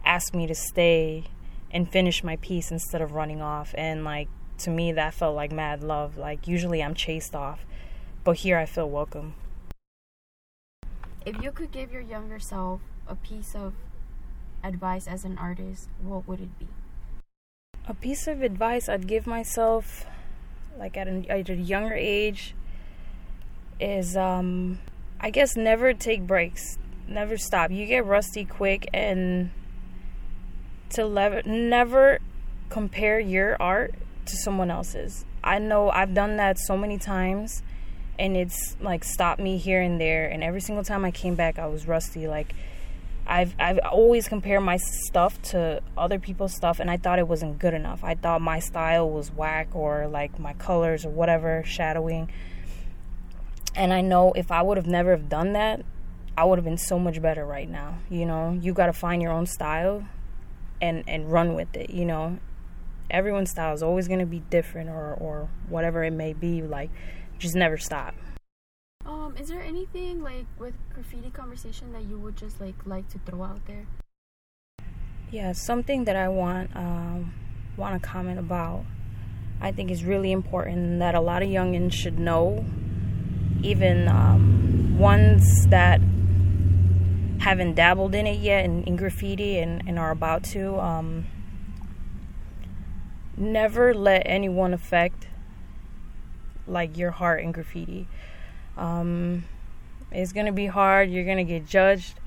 ask 0.05 0.35
me 0.35 0.47
to 0.47 0.55
stay 0.55 1.25
and 1.71 1.91
finish 1.91 2.23
my 2.23 2.37
piece 2.37 2.71
instead 2.71 3.01
of 3.01 3.13
running 3.13 3.41
off. 3.41 3.75
And 3.79 4.05
like 4.05 4.29
to 4.59 4.71
me, 4.71 4.93
that 4.93 5.15
felt 5.15 5.35
like 5.35 5.53
mad 5.53 5.83
love. 5.83 6.17
Like 6.17 6.47
usually 6.47 6.83
I'm 6.83 6.95
chased 6.95 7.35
off, 7.35 7.65
but 8.25 8.39
here 8.39 8.59
I 8.59 8.67
feel 8.67 8.89
welcome. 8.89 9.35
If 11.25 11.41
you 11.41 11.53
could 11.53 11.71
give 11.71 11.93
your 11.93 12.03
younger 12.03 12.39
self 12.39 12.81
a 13.07 13.15
piece 13.15 13.55
of 13.55 13.75
advice 14.65 15.07
as 15.07 15.25
an 15.25 15.39
artist, 15.39 15.89
what 16.01 16.27
would 16.27 16.41
it 16.41 16.59
be? 16.59 16.69
A 17.89 17.95
piece 17.95 18.29
of 18.29 18.43
advice 18.43 18.89
I'd 18.89 19.09
give 19.09 19.27
myself, 19.27 20.07
like 20.79 20.97
at, 20.97 21.09
an, 21.09 21.27
at 21.29 21.49
a 21.49 21.55
younger 21.55 21.95
age, 21.95 22.55
is 23.81 24.17
um, 24.17 24.79
I 25.21 25.31
guess 25.31 25.57
never 25.57 25.93
take 25.93 26.27
breaks, 26.27 26.79
never 27.09 27.37
stop. 27.37 27.71
You 27.73 27.87
get 27.87 28.07
rusty 28.07 28.45
quick, 28.45 28.89
and 28.95 29.51
to 30.91 31.05
lever- 31.07 31.43
never 31.45 32.21
compare 32.69 33.19
your 33.19 33.57
art 33.61 33.95
to 34.27 34.37
someone 34.37 34.71
else's. 34.71 35.25
I 35.43 35.59
know 35.59 35.91
I've 35.91 36.15
done 36.15 36.37
that 36.37 36.59
so 36.59 36.77
many 36.77 36.99
times, 36.99 37.63
and 38.19 38.37
it's 38.37 38.77
like 38.81 39.03
stopped 39.03 39.41
me 39.41 39.59
here 39.59 39.83
and 39.83 40.01
there. 40.01 40.29
And 40.29 40.45
every 40.45 40.61
single 40.61 40.85
time 40.85 41.05
I 41.05 41.11
came 41.11 41.35
back, 41.35 41.59
I 41.59 41.67
was 41.67 41.89
rusty. 41.89 42.29
Like 42.29 42.55
I've 43.27 43.55
I've 43.59 43.79
always 43.79 44.29
compared 44.29 44.63
my 44.63 44.77
stuff 44.77 45.41
to 45.51 45.83
other 45.97 46.19
people's 46.19 46.55
stuff 46.55 46.81
and 46.81 46.91
I 46.91 46.97
thought 46.97 47.19
it 47.19 47.29
wasn't 47.29 47.59
good 47.59 47.75
enough. 47.75 48.03
I 48.03 48.15
thought 48.15 48.41
my 48.41 48.59
style 48.59 49.09
was 49.09 49.31
whack 49.31 49.69
or 49.75 50.09
like 50.09 50.39
my 50.39 50.55
colors 50.55 51.05
or 51.05 51.11
whatever, 51.11 51.63
shadowing. 51.65 52.31
And 53.75 53.93
I 53.93 54.01
know 54.01 54.33
if 54.33 54.51
I 54.51 54.63
would 54.63 54.77
have 54.77 54.87
never 54.87 55.13
have 55.13 55.29
done 55.29 55.53
that, 55.55 55.85
I 56.37 56.45
would 56.45 56.59
have 56.59 56.65
been 56.65 56.79
so 56.79 56.99
much 56.99 57.23
better 57.23 57.47
right 57.47 57.69
now. 57.69 57.99
You 58.11 58.27
know, 58.27 58.59
you 58.61 58.73
got 58.73 58.87
to 58.87 58.93
find 58.93 59.23
your 59.23 59.33
own 59.33 59.47
style 59.47 60.07
and 60.81 61.05
and 61.07 61.31
run 61.31 61.55
with 61.55 61.75
it, 61.77 61.91
you 61.91 62.05
know. 62.05 62.39
Everyone's 63.11 63.51
style 63.51 63.75
is 63.75 63.83
always 63.83 64.09
going 64.09 64.21
to 64.21 64.27
be 64.27 64.41
different 64.51 64.91
or 64.91 65.15
or 65.15 65.49
whatever 65.69 66.03
it 66.03 66.13
may 66.13 66.33
be, 66.33 66.63
like 66.63 66.91
just 67.39 67.55
never 67.55 67.77
stop. 67.77 68.15
Um, 69.05 69.35
is 69.39 69.49
there 69.49 69.63
anything 69.63 70.23
like 70.23 70.47
with 70.59 70.75
graffiti 70.95 71.31
conversation 71.31 71.93
that 71.93 72.05
you 72.05 72.19
would 72.19 72.37
just 72.37 72.61
like 72.61 72.77
like 72.87 73.09
to 73.11 73.19
throw 73.19 73.43
out 73.43 73.67
there? 73.67 73.87
Yeah, 75.31 75.53
something 75.53 76.05
that 76.05 76.15
I 76.15 76.29
want 76.29 76.75
um, 76.77 77.35
want 77.77 78.01
to 78.01 78.09
comment 78.09 78.39
about. 78.39 78.85
I 79.61 79.71
think 79.71 79.91
is 79.91 80.05
really 80.05 80.33
important 80.33 80.99
that 80.99 81.15
a 81.15 81.21
lot 81.21 81.43
of 81.43 81.49
youngins 81.49 81.93
should 81.93 82.19
know, 82.19 82.65
even 83.63 84.09
um, 84.09 84.99
ones 84.99 85.67
that 85.69 86.01
haven't 87.41 87.75
dabbled 87.75 88.15
in 88.15 88.27
it 88.27 88.41
yet 88.41 88.65
in, 88.65 88.83
in 88.85 88.97
graffiti 88.97 89.59
and, 89.59 89.83
and, 89.87 89.99
are 89.99 90.11
about 90.11 90.43
to. 90.45 90.79
Um, 90.81 91.27
never 93.37 93.95
let 93.95 94.23
anyone 94.27 94.75
affect 94.75 95.29
like 96.67 96.97
your 96.97 97.13
heart 97.13 97.43
in 97.43 97.53
graffiti 97.53 98.09
um, 98.77 99.45
it's 100.11 100.33
gonna 100.33 100.53
be 100.53 100.67
hard. 100.67 101.11
You're 101.11 101.25
gonna 101.25 101.45
get 101.45 101.67
judged, 101.67 102.19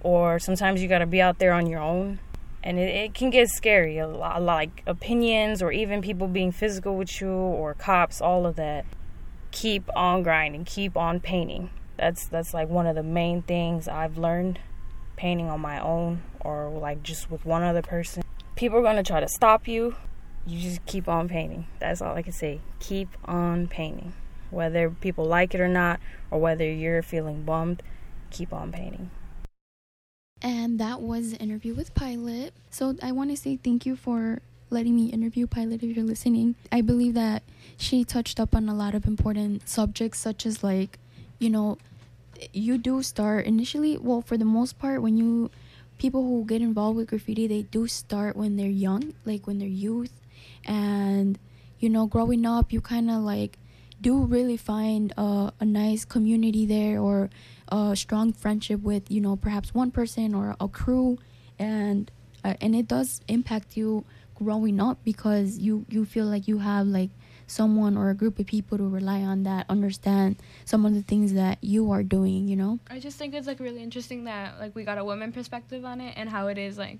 or 0.00 0.38
sometimes 0.38 0.82
you 0.82 0.88
gotta 0.88 1.06
be 1.06 1.20
out 1.20 1.38
there 1.38 1.52
on 1.52 1.66
your 1.66 1.80
own, 1.80 2.18
and 2.62 2.78
it, 2.78 2.94
it 2.94 3.14
can 3.14 3.30
get 3.30 3.48
scary. 3.48 3.98
A 3.98 4.06
lot, 4.06 4.42
like 4.42 4.82
opinions, 4.86 5.62
or 5.62 5.72
even 5.72 6.02
people 6.02 6.28
being 6.28 6.52
physical 6.52 6.96
with 6.96 7.20
you, 7.20 7.30
or 7.30 7.74
cops. 7.74 8.20
All 8.20 8.46
of 8.46 8.56
that. 8.56 8.84
Keep 9.50 9.90
on 9.94 10.22
grinding. 10.22 10.64
Keep 10.64 10.96
on 10.96 11.20
painting. 11.20 11.70
That's 11.96 12.26
that's 12.28 12.54
like 12.54 12.68
one 12.68 12.86
of 12.86 12.94
the 12.94 13.02
main 13.02 13.42
things 13.42 13.88
I've 13.88 14.18
learned. 14.18 14.60
Painting 15.16 15.48
on 15.48 15.60
my 15.60 15.80
own, 15.80 16.22
or 16.40 16.70
like 16.70 17.02
just 17.02 17.30
with 17.30 17.44
one 17.44 17.62
other 17.62 17.82
person. 17.82 18.22
People 18.56 18.78
are 18.78 18.82
gonna 18.82 19.02
try 19.02 19.20
to 19.20 19.28
stop 19.28 19.68
you. 19.68 19.94
You 20.46 20.60
just 20.60 20.84
keep 20.86 21.06
on 21.06 21.28
painting. 21.28 21.66
That's 21.78 22.02
all 22.02 22.14
I 22.16 22.22
can 22.22 22.32
say. 22.32 22.60
Keep 22.80 23.08
on 23.26 23.68
painting 23.68 24.14
whether 24.52 24.90
people 24.90 25.24
like 25.24 25.54
it 25.54 25.60
or 25.60 25.68
not, 25.68 25.98
or 26.30 26.38
whether 26.38 26.64
you're 26.64 27.02
feeling 27.02 27.42
bummed, 27.42 27.82
keep 28.30 28.52
on 28.52 28.70
painting. 28.70 29.10
And 30.40 30.78
that 30.78 31.00
was 31.00 31.32
the 31.32 31.38
interview 31.38 31.74
with 31.74 31.94
Pilot. 31.94 32.52
So 32.70 32.96
I 33.02 33.12
want 33.12 33.30
to 33.30 33.36
say 33.36 33.56
thank 33.56 33.86
you 33.86 33.96
for 33.96 34.40
letting 34.70 34.96
me 34.96 35.06
interview 35.06 35.46
Pilot 35.46 35.82
if 35.82 35.96
you're 35.96 36.04
listening. 36.04 36.56
I 36.70 36.80
believe 36.80 37.14
that 37.14 37.42
she 37.76 38.04
touched 38.04 38.40
up 38.40 38.54
on 38.54 38.68
a 38.68 38.74
lot 38.74 38.94
of 38.94 39.06
important 39.06 39.68
subjects, 39.68 40.18
such 40.18 40.44
as 40.46 40.64
like, 40.64 40.98
you 41.38 41.50
know, 41.50 41.78
you 42.52 42.78
do 42.78 43.02
start 43.02 43.46
initially, 43.46 43.96
well, 43.96 44.20
for 44.20 44.36
the 44.36 44.44
most 44.44 44.78
part, 44.78 45.00
when 45.02 45.16
you 45.16 45.50
people 45.98 46.22
who 46.22 46.44
get 46.44 46.60
involved 46.60 46.96
with 46.96 47.08
graffiti, 47.08 47.46
they 47.46 47.62
do 47.62 47.86
start 47.86 48.34
when 48.34 48.56
they're 48.56 48.66
young, 48.66 49.14
like 49.24 49.46
when 49.46 49.58
they're 49.60 49.68
youth. 49.68 50.20
And, 50.64 51.38
you 51.78 51.88
know, 51.88 52.06
growing 52.06 52.44
up, 52.44 52.72
you 52.72 52.80
kind 52.80 53.08
of 53.10 53.22
like 53.22 53.58
do 54.02 54.24
really 54.24 54.56
find 54.56 55.12
a, 55.16 55.52
a 55.60 55.64
nice 55.64 56.04
community 56.04 56.66
there 56.66 57.00
or 57.00 57.30
a 57.68 57.96
strong 57.96 58.32
friendship 58.32 58.80
with 58.82 59.10
you 59.10 59.20
know 59.20 59.36
perhaps 59.36 59.72
one 59.72 59.90
person 59.90 60.34
or 60.34 60.56
a 60.60 60.68
crew. 60.68 61.18
And 61.58 62.10
uh, 62.44 62.54
and 62.60 62.74
it 62.74 62.88
does 62.88 63.20
impact 63.28 63.76
you 63.76 64.04
growing 64.34 64.80
up 64.80 64.98
because 65.04 65.58
you 65.58 65.86
you 65.88 66.04
feel 66.04 66.26
like 66.26 66.48
you 66.48 66.58
have 66.58 66.86
like 66.86 67.10
someone 67.46 67.96
or 67.96 68.10
a 68.10 68.14
group 68.14 68.38
of 68.38 68.46
people 68.46 68.78
to 68.78 68.88
rely 68.88 69.20
on 69.20 69.42
that 69.42 69.66
understand 69.68 70.36
some 70.64 70.86
of 70.86 70.94
the 70.94 71.02
things 71.02 71.34
that 71.34 71.58
you 71.60 71.90
are 71.90 72.02
doing 72.02 72.48
you 72.48 72.56
know? 72.56 72.78
I 72.90 72.98
just 72.98 73.18
think 73.18 73.34
it's 73.34 73.46
like 73.46 73.60
really 73.60 73.82
interesting 73.82 74.24
that 74.24 74.58
like 74.58 74.74
we 74.74 74.84
got 74.84 74.98
a 74.98 75.04
woman 75.04 75.32
perspective 75.32 75.84
on 75.84 76.00
it 76.00 76.14
and 76.16 76.28
how 76.30 76.48
it 76.48 76.58
is 76.58 76.78
like 76.78 76.98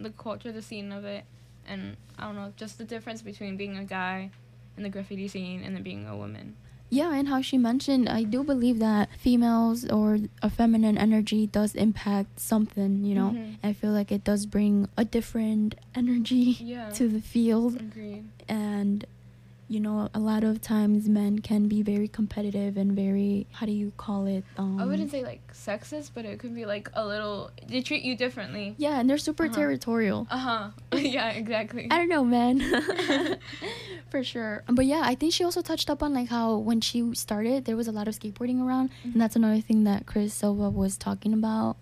the 0.00 0.10
culture 0.10 0.52
the 0.52 0.62
scene 0.62 0.92
of 0.92 1.04
it. 1.04 1.24
And 1.66 1.96
i 2.18 2.24
don't 2.24 2.36
know 2.36 2.52
just 2.56 2.76
the 2.76 2.84
difference 2.84 3.22
between 3.22 3.56
being 3.56 3.76
a 3.78 3.84
guy 3.84 4.30
in 4.76 4.82
the 4.82 4.88
graffiti 4.88 5.28
scene 5.28 5.62
and 5.62 5.74
then 5.74 5.82
being 5.82 6.06
a 6.06 6.16
woman. 6.16 6.56
Yeah, 6.90 7.12
and 7.12 7.28
how 7.28 7.40
she 7.42 7.58
mentioned, 7.58 8.08
I 8.08 8.22
do 8.22 8.44
believe 8.44 8.78
that 8.78 9.08
females 9.18 9.84
or 9.90 10.18
a 10.42 10.50
feminine 10.50 10.96
energy 10.96 11.46
does 11.46 11.74
impact 11.74 12.38
something, 12.38 13.04
you 13.04 13.14
know. 13.14 13.30
Mm-hmm. 13.30 13.66
I 13.66 13.72
feel 13.72 13.90
like 13.90 14.12
it 14.12 14.22
does 14.22 14.46
bring 14.46 14.88
a 14.96 15.04
different 15.04 15.74
energy 15.94 16.56
yeah. 16.60 16.90
to 16.90 17.08
the 17.08 17.20
field. 17.20 17.80
Agreed. 17.80 18.26
And 18.48 19.04
you 19.74 19.80
know, 19.80 20.08
a 20.14 20.20
lot 20.20 20.44
of 20.44 20.60
times 20.60 21.08
men 21.08 21.40
can 21.40 21.66
be 21.66 21.82
very 21.82 22.06
competitive 22.06 22.76
and 22.76 22.92
very, 22.92 23.48
how 23.50 23.66
do 23.66 23.72
you 23.72 23.92
call 23.96 24.26
it? 24.26 24.44
Um, 24.56 24.80
I 24.80 24.86
wouldn't 24.86 25.10
say 25.10 25.24
like 25.24 25.52
sexist, 25.52 26.12
but 26.14 26.24
it 26.24 26.38
could 26.38 26.54
be 26.54 26.64
like 26.64 26.88
a 26.94 27.04
little, 27.04 27.50
they 27.66 27.82
treat 27.82 28.04
you 28.04 28.16
differently. 28.16 28.76
Yeah, 28.78 29.00
and 29.00 29.10
they're 29.10 29.18
super 29.18 29.46
uh-huh. 29.46 29.54
territorial. 29.54 30.28
Uh 30.30 30.38
huh. 30.38 30.70
yeah, 30.96 31.30
exactly. 31.30 31.88
I 31.90 31.98
don't 31.98 32.08
know, 32.08 32.24
man. 32.24 32.60
For 34.10 34.22
sure. 34.22 34.62
But 34.68 34.86
yeah, 34.86 35.02
I 35.04 35.16
think 35.16 35.32
she 35.32 35.42
also 35.42 35.60
touched 35.60 35.90
up 35.90 36.04
on 36.04 36.14
like 36.14 36.28
how 36.28 36.56
when 36.56 36.80
she 36.80 37.12
started, 37.14 37.64
there 37.64 37.76
was 37.76 37.88
a 37.88 37.92
lot 37.92 38.06
of 38.06 38.14
skateboarding 38.14 38.64
around. 38.64 38.90
Mm-hmm. 38.90 39.12
And 39.12 39.20
that's 39.20 39.34
another 39.34 39.60
thing 39.60 39.82
that 39.84 40.06
Chris 40.06 40.32
Silva 40.32 40.70
was 40.70 40.96
talking 40.96 41.32
about 41.32 41.76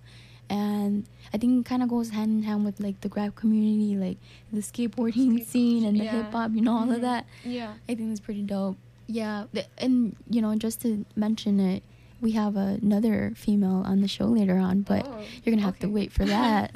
and 0.48 1.07
I 1.33 1.38
think 1.38 1.64
it 1.64 1.68
kind 1.68 1.83
of 1.83 1.88
goes 1.88 2.11
hand 2.11 2.31
in 2.31 2.42
hand 2.42 2.64
with 2.64 2.81
like 2.81 3.00
the 3.00 3.09
grab 3.09 3.35
community, 3.35 3.96
like 3.96 4.18
the 4.52 4.61
skateboarding 4.61 5.37
Skate 5.37 5.46
scene 5.48 5.85
and 5.85 5.98
the 5.98 6.05
yeah. 6.05 6.11
hip 6.11 6.33
hop, 6.33 6.52
you 6.55 6.61
know, 6.61 6.72
all 6.72 6.83
mm-hmm. 6.83 6.92
of 6.92 7.00
that. 7.02 7.26
Yeah, 7.44 7.74
I 7.88 7.94
think 7.94 8.11
it's 8.11 8.20
pretty 8.20 8.42
dope. 8.42 8.76
Yeah, 9.07 9.44
and 9.78 10.16
you 10.28 10.42
know, 10.42 10.55
just 10.57 10.83
to 10.83 11.05
mention 11.16 11.61
it, 11.61 11.83
we 12.20 12.33
have 12.33 12.57
another 12.57 13.33
female 13.35 13.83
on 13.85 14.00
the 14.00 14.09
show 14.09 14.26
later 14.26 14.57
on, 14.57 14.83
but 14.83 15.07
oh, 15.07 15.22
you're 15.42 15.55
gonna 15.55 15.66
have 15.66 15.74
okay. 15.74 15.87
to 15.87 15.92
wait 15.92 16.12
for 16.12 16.24
that. 16.24 16.74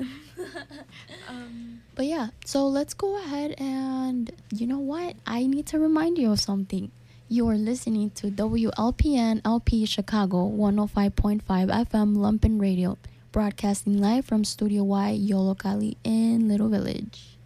um, 1.29 1.83
but 1.95 2.07
yeah, 2.07 2.29
so 2.45 2.67
let's 2.67 2.95
go 2.95 3.19
ahead 3.19 3.55
and 3.59 4.31
you 4.53 4.67
know 4.67 4.79
what? 4.79 5.17
I 5.27 5.47
need 5.47 5.67
to 5.69 5.79
remind 5.79 6.19
you 6.19 6.33
of 6.33 6.41
something. 6.41 6.91
You 7.29 7.49
are 7.49 7.57
listening 7.57 8.11
to 8.11 8.31
WLPN 8.31 9.41
LP 9.45 9.85
Chicago 9.85 10.49
105.5 10.49 11.43
FM 11.43 12.17
Lumpen 12.17 12.61
Radio 12.61 12.99
broadcasting 13.37 14.01
live 14.01 14.25
from 14.25 14.47
Studio 14.47 14.83
Y, 14.83 15.21
Yollocalli 15.21 15.99
in 16.03 16.49
Little 16.49 16.71
Village. 16.71 17.37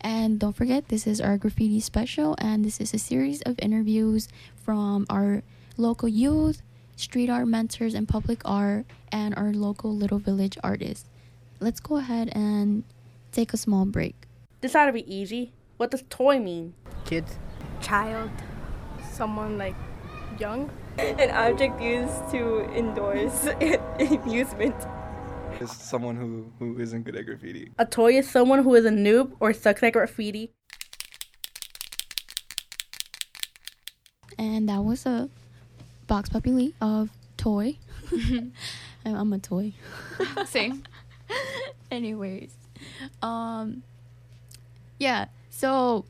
And 0.00 0.38
don't 0.38 0.54
forget, 0.54 0.86
this 0.86 1.08
is 1.08 1.20
our 1.20 1.36
graffiti 1.38 1.80
special, 1.80 2.36
and 2.38 2.64
this 2.64 2.80
is 2.80 2.94
a 2.94 3.00
series 3.00 3.42
of 3.42 3.58
interviews 3.58 4.28
from 4.54 5.06
our 5.10 5.42
local 5.76 6.08
youth, 6.08 6.62
street 6.94 7.28
art 7.28 7.48
mentors 7.48 7.94
and 7.94 8.06
public 8.06 8.42
art, 8.44 8.86
and 9.10 9.34
our 9.34 9.52
local 9.52 9.92
little 9.92 10.20
village 10.20 10.56
artists. 10.62 11.08
Let's 11.58 11.80
go 11.80 11.96
ahead 11.96 12.28
and 12.32 12.84
take 13.32 13.52
a 13.52 13.56
small 13.56 13.86
break. 13.86 14.14
This 14.60 14.76
ought 14.76 14.86
to 14.86 14.92
be 14.92 15.12
easy. 15.12 15.52
What 15.78 15.90
does 15.90 16.04
toy 16.08 16.38
mean? 16.38 16.74
Kids. 17.04 17.40
Child. 17.80 18.30
Someone 19.10 19.58
like 19.58 19.74
young. 20.38 20.70
An 20.96 21.32
object 21.32 21.82
used 21.82 22.30
to 22.30 22.70
endorse 22.72 23.48
amusement. 23.98 24.76
It's 25.60 25.74
someone 25.84 26.16
who, 26.16 26.50
who 26.58 26.78
isn't 26.80 27.02
good 27.04 27.16
at 27.16 27.26
graffiti. 27.26 27.70
A 27.78 27.84
toy 27.84 28.14
is 28.16 28.28
someone 28.28 28.62
who 28.62 28.74
is 28.74 28.84
a 28.86 28.90
noob 28.90 29.32
or 29.40 29.52
sucks 29.52 29.82
at 29.82 29.92
graffiti. 29.92 30.52
And 34.38 34.68
that 34.68 34.82
was 34.82 35.04
a 35.04 35.28
vox 36.08 36.28
populi 36.30 36.68
of 36.80 37.10
toy. 37.36 37.76
I'm- 38.12 38.52
I'm 39.04 39.32
a 39.32 39.38
toy. 39.38 39.72
Same. 40.46 40.82
Anyways, 41.90 42.52
um, 43.22 43.82
yeah. 44.98 45.26
So, 45.50 46.04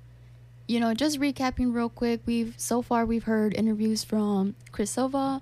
you 0.68 0.78
know, 0.80 0.94
just 0.94 1.18
recapping 1.20 1.74
real 1.74 1.88
quick. 1.88 2.20
We've 2.26 2.54
so 2.56 2.82
far 2.82 3.04
we've 3.06 3.24
heard 3.24 3.54
interviews 3.54 4.02
from 4.04 4.54
Chris 4.72 4.90
Silva, 4.90 5.40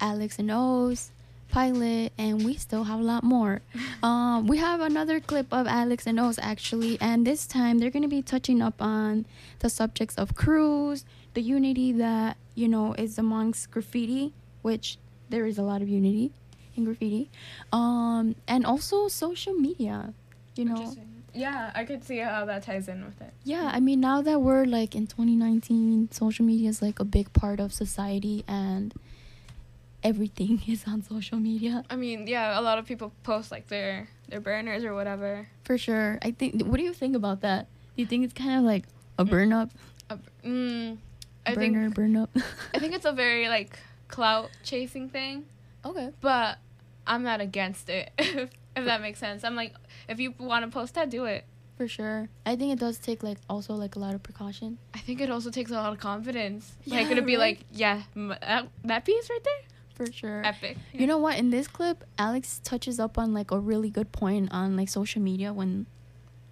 Alex 0.00 0.38
and 0.38 0.50
Oz, 0.50 1.12
Pilot, 1.56 2.12
and 2.18 2.44
we 2.44 2.54
still 2.56 2.84
have 2.84 3.00
a 3.00 3.02
lot 3.02 3.24
more. 3.24 3.62
Um, 4.02 4.46
we 4.46 4.58
have 4.58 4.82
another 4.82 5.20
clip 5.20 5.46
of 5.50 5.66
Alex 5.66 6.06
and 6.06 6.20
Oz 6.20 6.38
actually, 6.42 6.98
and 7.00 7.26
this 7.26 7.46
time 7.46 7.78
they're 7.78 7.90
gonna 7.90 8.08
be 8.08 8.20
touching 8.20 8.60
up 8.60 8.74
on 8.80 9.24
the 9.60 9.70
subjects 9.70 10.14
of 10.16 10.34
crews, 10.34 11.06
the 11.32 11.40
unity 11.40 11.92
that 11.92 12.36
you 12.54 12.68
know 12.68 12.92
is 12.98 13.16
amongst 13.18 13.70
graffiti, 13.70 14.34
which 14.60 14.98
there 15.30 15.46
is 15.46 15.56
a 15.56 15.62
lot 15.62 15.80
of 15.80 15.88
unity 15.88 16.30
in 16.76 16.84
graffiti, 16.84 17.30
um, 17.72 18.36
and 18.46 18.66
also 18.66 19.08
social 19.08 19.54
media. 19.54 20.12
You 20.56 20.66
know, 20.66 20.94
Yeah, 21.34 21.72
I 21.74 21.84
could 21.84 22.04
see 22.04 22.18
how 22.18 22.44
that 22.44 22.64
ties 22.64 22.86
in 22.88 23.02
with 23.02 23.18
it. 23.22 23.32
yeah. 23.44 23.70
I 23.72 23.80
mean, 23.80 24.00
now 24.00 24.20
that 24.20 24.42
we're 24.42 24.66
like 24.66 24.94
in 24.94 25.06
2019, 25.06 26.10
social 26.12 26.44
media 26.44 26.68
is 26.68 26.82
like 26.82 27.00
a 27.00 27.04
big 27.04 27.32
part 27.32 27.60
of 27.60 27.72
society, 27.72 28.44
and 28.46 28.92
everything 30.10 30.62
is 30.72 30.84
on 30.86 31.02
social 31.02 31.38
media 31.38 31.82
I 31.90 31.96
mean, 31.96 32.26
yeah, 32.26 32.58
a 32.58 32.62
lot 32.62 32.78
of 32.78 32.84
people 32.86 33.12
post 33.22 33.50
like 33.50 33.66
their 33.66 34.08
their 34.28 34.40
burners 34.40 34.82
or 34.84 34.94
whatever. 34.94 35.48
for 35.64 35.76
sure. 35.78 36.18
I 36.22 36.30
think. 36.30 36.62
What 36.68 36.76
do 36.78 36.84
you 36.84 36.94
think 36.94 37.14
about 37.16 37.40
that? 37.42 37.66
Do 37.94 38.02
you 38.02 38.06
think 38.06 38.24
it's 38.24 38.34
kind 38.34 38.58
of 38.60 38.64
like 38.64 38.84
a 39.18 39.24
burn 39.24 39.52
up, 39.52 39.70
Uh, 40.10 40.16
mm, 40.44 40.98
I 41.46 41.54
burner, 41.54 41.82
think 41.84 41.94
burn 41.94 42.16
up? 42.16 42.30
I 42.74 42.78
think 42.78 42.94
it's 42.94 43.06
a 43.06 43.12
very 43.12 43.48
like 43.48 43.78
clout 44.08 44.50
chasing 44.62 45.08
thing, 45.08 45.44
okay. 45.84 46.10
but 46.20 46.58
I'm 47.06 47.22
not 47.22 47.40
against 47.40 47.88
it. 47.88 48.10
if 48.18 48.50
that 48.90 49.00
makes 49.00 49.18
sense. 49.18 49.42
I'm 49.44 49.56
like, 49.56 49.72
if 50.08 50.20
you 50.20 50.34
want 50.38 50.64
to 50.64 50.70
post 50.70 50.94
that, 50.94 51.08
do 51.10 51.24
it. 51.24 51.44
For 51.78 51.86
sure. 51.88 52.28
I 52.44 52.56
think 52.56 52.72
it 52.72 52.78
does 52.80 52.98
take 52.98 53.22
like 53.22 53.38
also 53.48 53.74
like 53.74 53.96
a 53.96 54.00
lot 54.00 54.14
of 54.14 54.22
precaution. 54.22 54.78
I 54.94 54.98
think 54.98 55.20
it 55.20 55.30
also 55.30 55.50
takes 55.50 55.70
a 55.70 55.74
lot 55.74 55.92
of 55.92 55.98
confidence. 56.00 56.74
Yeah, 56.84 57.00
like 57.00 57.10
it'd 57.12 57.24
be 57.26 57.36
right? 57.36 57.56
like, 57.56 57.58
yeah, 57.72 58.02
m- 58.16 58.34
that, 58.40 58.68
that 58.84 59.04
piece 59.04 59.28
right 59.30 59.44
there, 59.44 59.62
For 59.96 60.12
sure. 60.12 60.44
epic. 60.44 60.76
You 60.92 61.06
know 61.06 61.16
what? 61.18 61.38
In 61.38 61.50
this 61.50 61.66
clip, 61.66 62.04
Alex 62.18 62.60
touches 62.62 63.00
up 63.00 63.16
on 63.18 63.32
like 63.32 63.50
a 63.50 63.58
really 63.58 63.88
good 63.90 64.12
point 64.12 64.52
on 64.52 64.76
like 64.76 64.88
social 64.90 65.22
media 65.22 65.52
when 65.52 65.86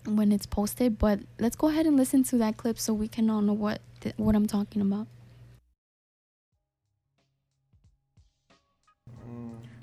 when 0.06 0.32
it's 0.32 0.46
posted. 0.46 0.98
But 0.98 1.20
let's 1.38 1.54
go 1.54 1.68
ahead 1.68 1.86
and 1.86 1.96
listen 1.96 2.22
to 2.24 2.38
that 2.38 2.56
clip 2.56 2.78
so 2.78 2.94
we 2.94 3.06
can 3.06 3.28
all 3.28 3.42
know 3.42 3.52
what 3.52 3.80
th- 4.00 4.14
what 4.16 4.34
I'm 4.34 4.46
talking 4.46 4.80
about. 4.80 5.06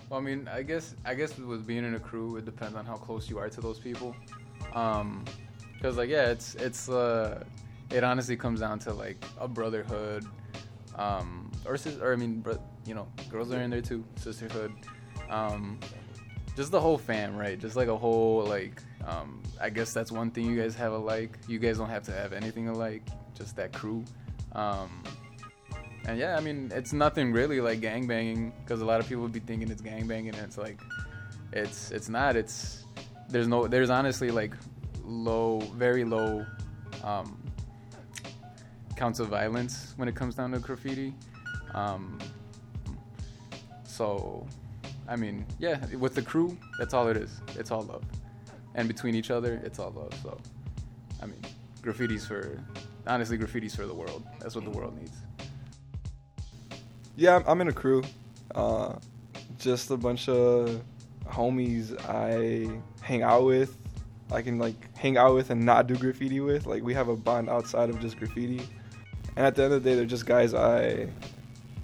Well, 0.09 0.19
I 0.19 0.23
mean, 0.23 0.49
I 0.51 0.61
guess 0.63 0.95
I 1.05 1.13
guess 1.13 1.37
with 1.37 1.65
being 1.65 1.85
in 1.85 1.95
a 1.95 1.99
crew, 1.99 2.35
it 2.37 2.45
depends 2.45 2.75
on 2.75 2.85
how 2.85 2.95
close 2.95 3.29
you 3.29 3.37
are 3.37 3.49
to 3.49 3.61
those 3.61 3.79
people. 3.79 4.13
Um, 4.73 5.23
cause 5.81 5.97
like 5.97 6.09
yeah, 6.09 6.31
it's 6.31 6.55
it's 6.55 6.89
uh, 6.89 7.43
it 7.91 8.03
honestly 8.03 8.35
comes 8.35 8.59
down 8.59 8.79
to 8.79 8.93
like 8.93 9.23
a 9.39 9.47
brotherhood, 9.47 10.25
um, 10.95 11.49
or 11.65 11.77
sis- 11.77 11.97
or 12.01 12.11
I 12.11 12.15
mean, 12.17 12.41
bro- 12.41 12.59
you 12.85 12.93
know, 12.93 13.07
girls 13.29 13.51
are 13.51 13.61
in 13.61 13.69
there 13.69 13.81
too, 13.81 14.03
sisterhood, 14.15 14.73
um, 15.29 15.79
just 16.55 16.71
the 16.71 16.79
whole 16.79 16.97
fam, 16.97 17.35
right? 17.35 17.59
Just 17.59 17.75
like 17.75 17.87
a 17.87 17.97
whole 17.97 18.43
like, 18.45 18.81
um, 19.05 19.41
I 19.59 19.69
guess 19.69 19.93
that's 19.93 20.11
one 20.11 20.31
thing 20.31 20.45
you 20.45 20.61
guys 20.61 20.75
have 20.75 20.93
alike. 20.93 21.37
You 21.47 21.59
guys 21.59 21.77
don't 21.77 21.89
have 21.89 22.03
to 22.03 22.11
have 22.11 22.33
anything 22.33 22.67
alike, 22.67 23.03
just 23.35 23.55
that 23.55 23.71
crew. 23.73 24.03
Um, 24.53 25.03
and 26.05 26.17
yeah, 26.17 26.35
I 26.35 26.41
mean, 26.41 26.71
it's 26.73 26.93
nothing 26.93 27.31
really 27.31 27.61
like 27.61 27.79
gangbanging 27.79 28.51
because 28.63 28.81
a 28.81 28.85
lot 28.85 28.99
of 28.99 29.07
people 29.07 29.23
would 29.23 29.31
be 29.31 29.39
thinking 29.39 29.69
it's 29.69 29.81
gangbanging, 29.81 30.29
and 30.29 30.37
it's 30.37 30.57
like, 30.57 30.81
it's 31.53 31.91
it's 31.91 32.09
not. 32.09 32.35
It's 32.35 32.85
there's 33.29 33.47
no 33.47 33.67
there's 33.67 33.89
honestly 33.89 34.31
like 34.31 34.53
low, 35.05 35.59
very 35.75 36.03
low 36.03 36.45
um, 37.03 37.41
counts 38.95 39.19
of 39.19 39.27
violence 39.27 39.93
when 39.97 40.07
it 40.07 40.15
comes 40.15 40.35
down 40.35 40.51
to 40.51 40.59
graffiti. 40.59 41.13
Um, 41.73 42.19
so, 43.91 44.47
I 45.07 45.15
mean, 45.15 45.45
yeah, 45.59 45.85
with 45.97 46.15
the 46.15 46.21
crew, 46.21 46.57
that's 46.79 46.93
all 46.93 47.07
it 47.09 47.17
is. 47.17 47.41
It's 47.57 47.71
all 47.71 47.83
love, 47.83 48.03
and 48.75 48.87
between 48.87 49.15
each 49.15 49.31
other, 49.31 49.61
it's 49.65 49.79
all 49.79 49.91
love. 49.91 50.13
So, 50.23 50.37
I 51.21 51.25
mean, 51.25 51.41
graffiti's 51.81 52.25
for 52.25 52.63
honestly, 53.05 53.37
graffiti's 53.37 53.75
for 53.75 53.85
the 53.85 53.93
world. 53.93 54.23
That's 54.39 54.55
what 54.55 54.63
the 54.63 54.71
world 54.71 54.97
needs. 54.97 55.17
Yeah, 57.17 57.41
I'm, 57.45 57.61
in 57.61 57.67
a 57.67 57.73
crew. 57.73 58.03
Uh, 58.55 58.95
just 59.59 59.91
a 59.91 59.97
bunch 59.97 60.29
of 60.29 60.81
homies 61.27 61.93
I 62.07 62.81
hang 63.03 63.23
out 63.23 63.45
with. 63.45 63.77
I 64.31 64.41
can 64.41 64.57
like 64.57 64.95
hang 64.97 65.17
out 65.17 65.35
with 65.35 65.49
and 65.49 65.65
not 65.65 65.87
do 65.87 65.95
graffiti 65.97 66.39
with. 66.39 66.65
Like 66.65 66.81
we 66.81 66.93
have 66.93 67.09
a 67.09 67.15
bond 67.17 67.49
outside 67.49 67.89
of 67.89 67.99
just 67.99 68.17
graffiti. 68.17 68.61
And 69.35 69.45
at 69.45 69.55
the 69.55 69.63
end 69.63 69.73
of 69.73 69.83
the 69.83 69.89
day, 69.89 69.95
they're 69.95 70.05
just 70.05 70.25
guys 70.25 70.53
I. 70.53 71.09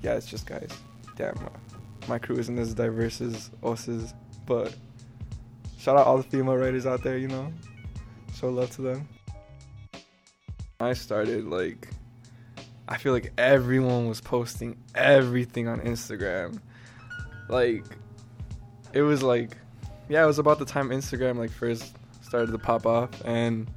Yeah, 0.01 0.13
it's 0.13 0.27
just 0.27 0.45
guys. 0.45 0.69
Damn, 1.17 1.35
my 2.07 2.19
crew 2.19 2.37
isn't 2.37 2.57
as 2.57 2.73
diverse 2.73 3.21
as 3.21 3.51
Os's, 3.63 4.13
but 4.45 4.75
shout 5.77 5.97
out 5.97 6.07
all 6.07 6.17
the 6.17 6.23
female 6.23 6.55
writers 6.55 6.85
out 6.85 7.03
there. 7.03 7.17
You 7.17 7.27
know, 7.27 7.51
show 8.35 8.49
love 8.49 8.71
to 8.71 8.81
them. 8.81 9.07
I 10.79 10.93
started 10.93 11.45
like 11.45 11.89
I 12.87 12.97
feel 12.97 13.11
like 13.11 13.33
everyone 13.37 14.07
was 14.07 14.21
posting 14.21 14.77
everything 14.95 15.67
on 15.67 15.81
Instagram. 15.81 16.59
Like 17.49 17.85
it 18.93 19.01
was 19.01 19.23
like 19.23 19.57
yeah, 20.09 20.23
it 20.23 20.27
was 20.27 20.39
about 20.39 20.59
the 20.59 20.65
time 20.65 20.89
Instagram 20.89 21.37
like 21.37 21.51
first 21.51 21.95
started 22.21 22.51
to 22.51 22.57
pop 22.57 22.85
off 22.85 23.09
and 23.25 23.69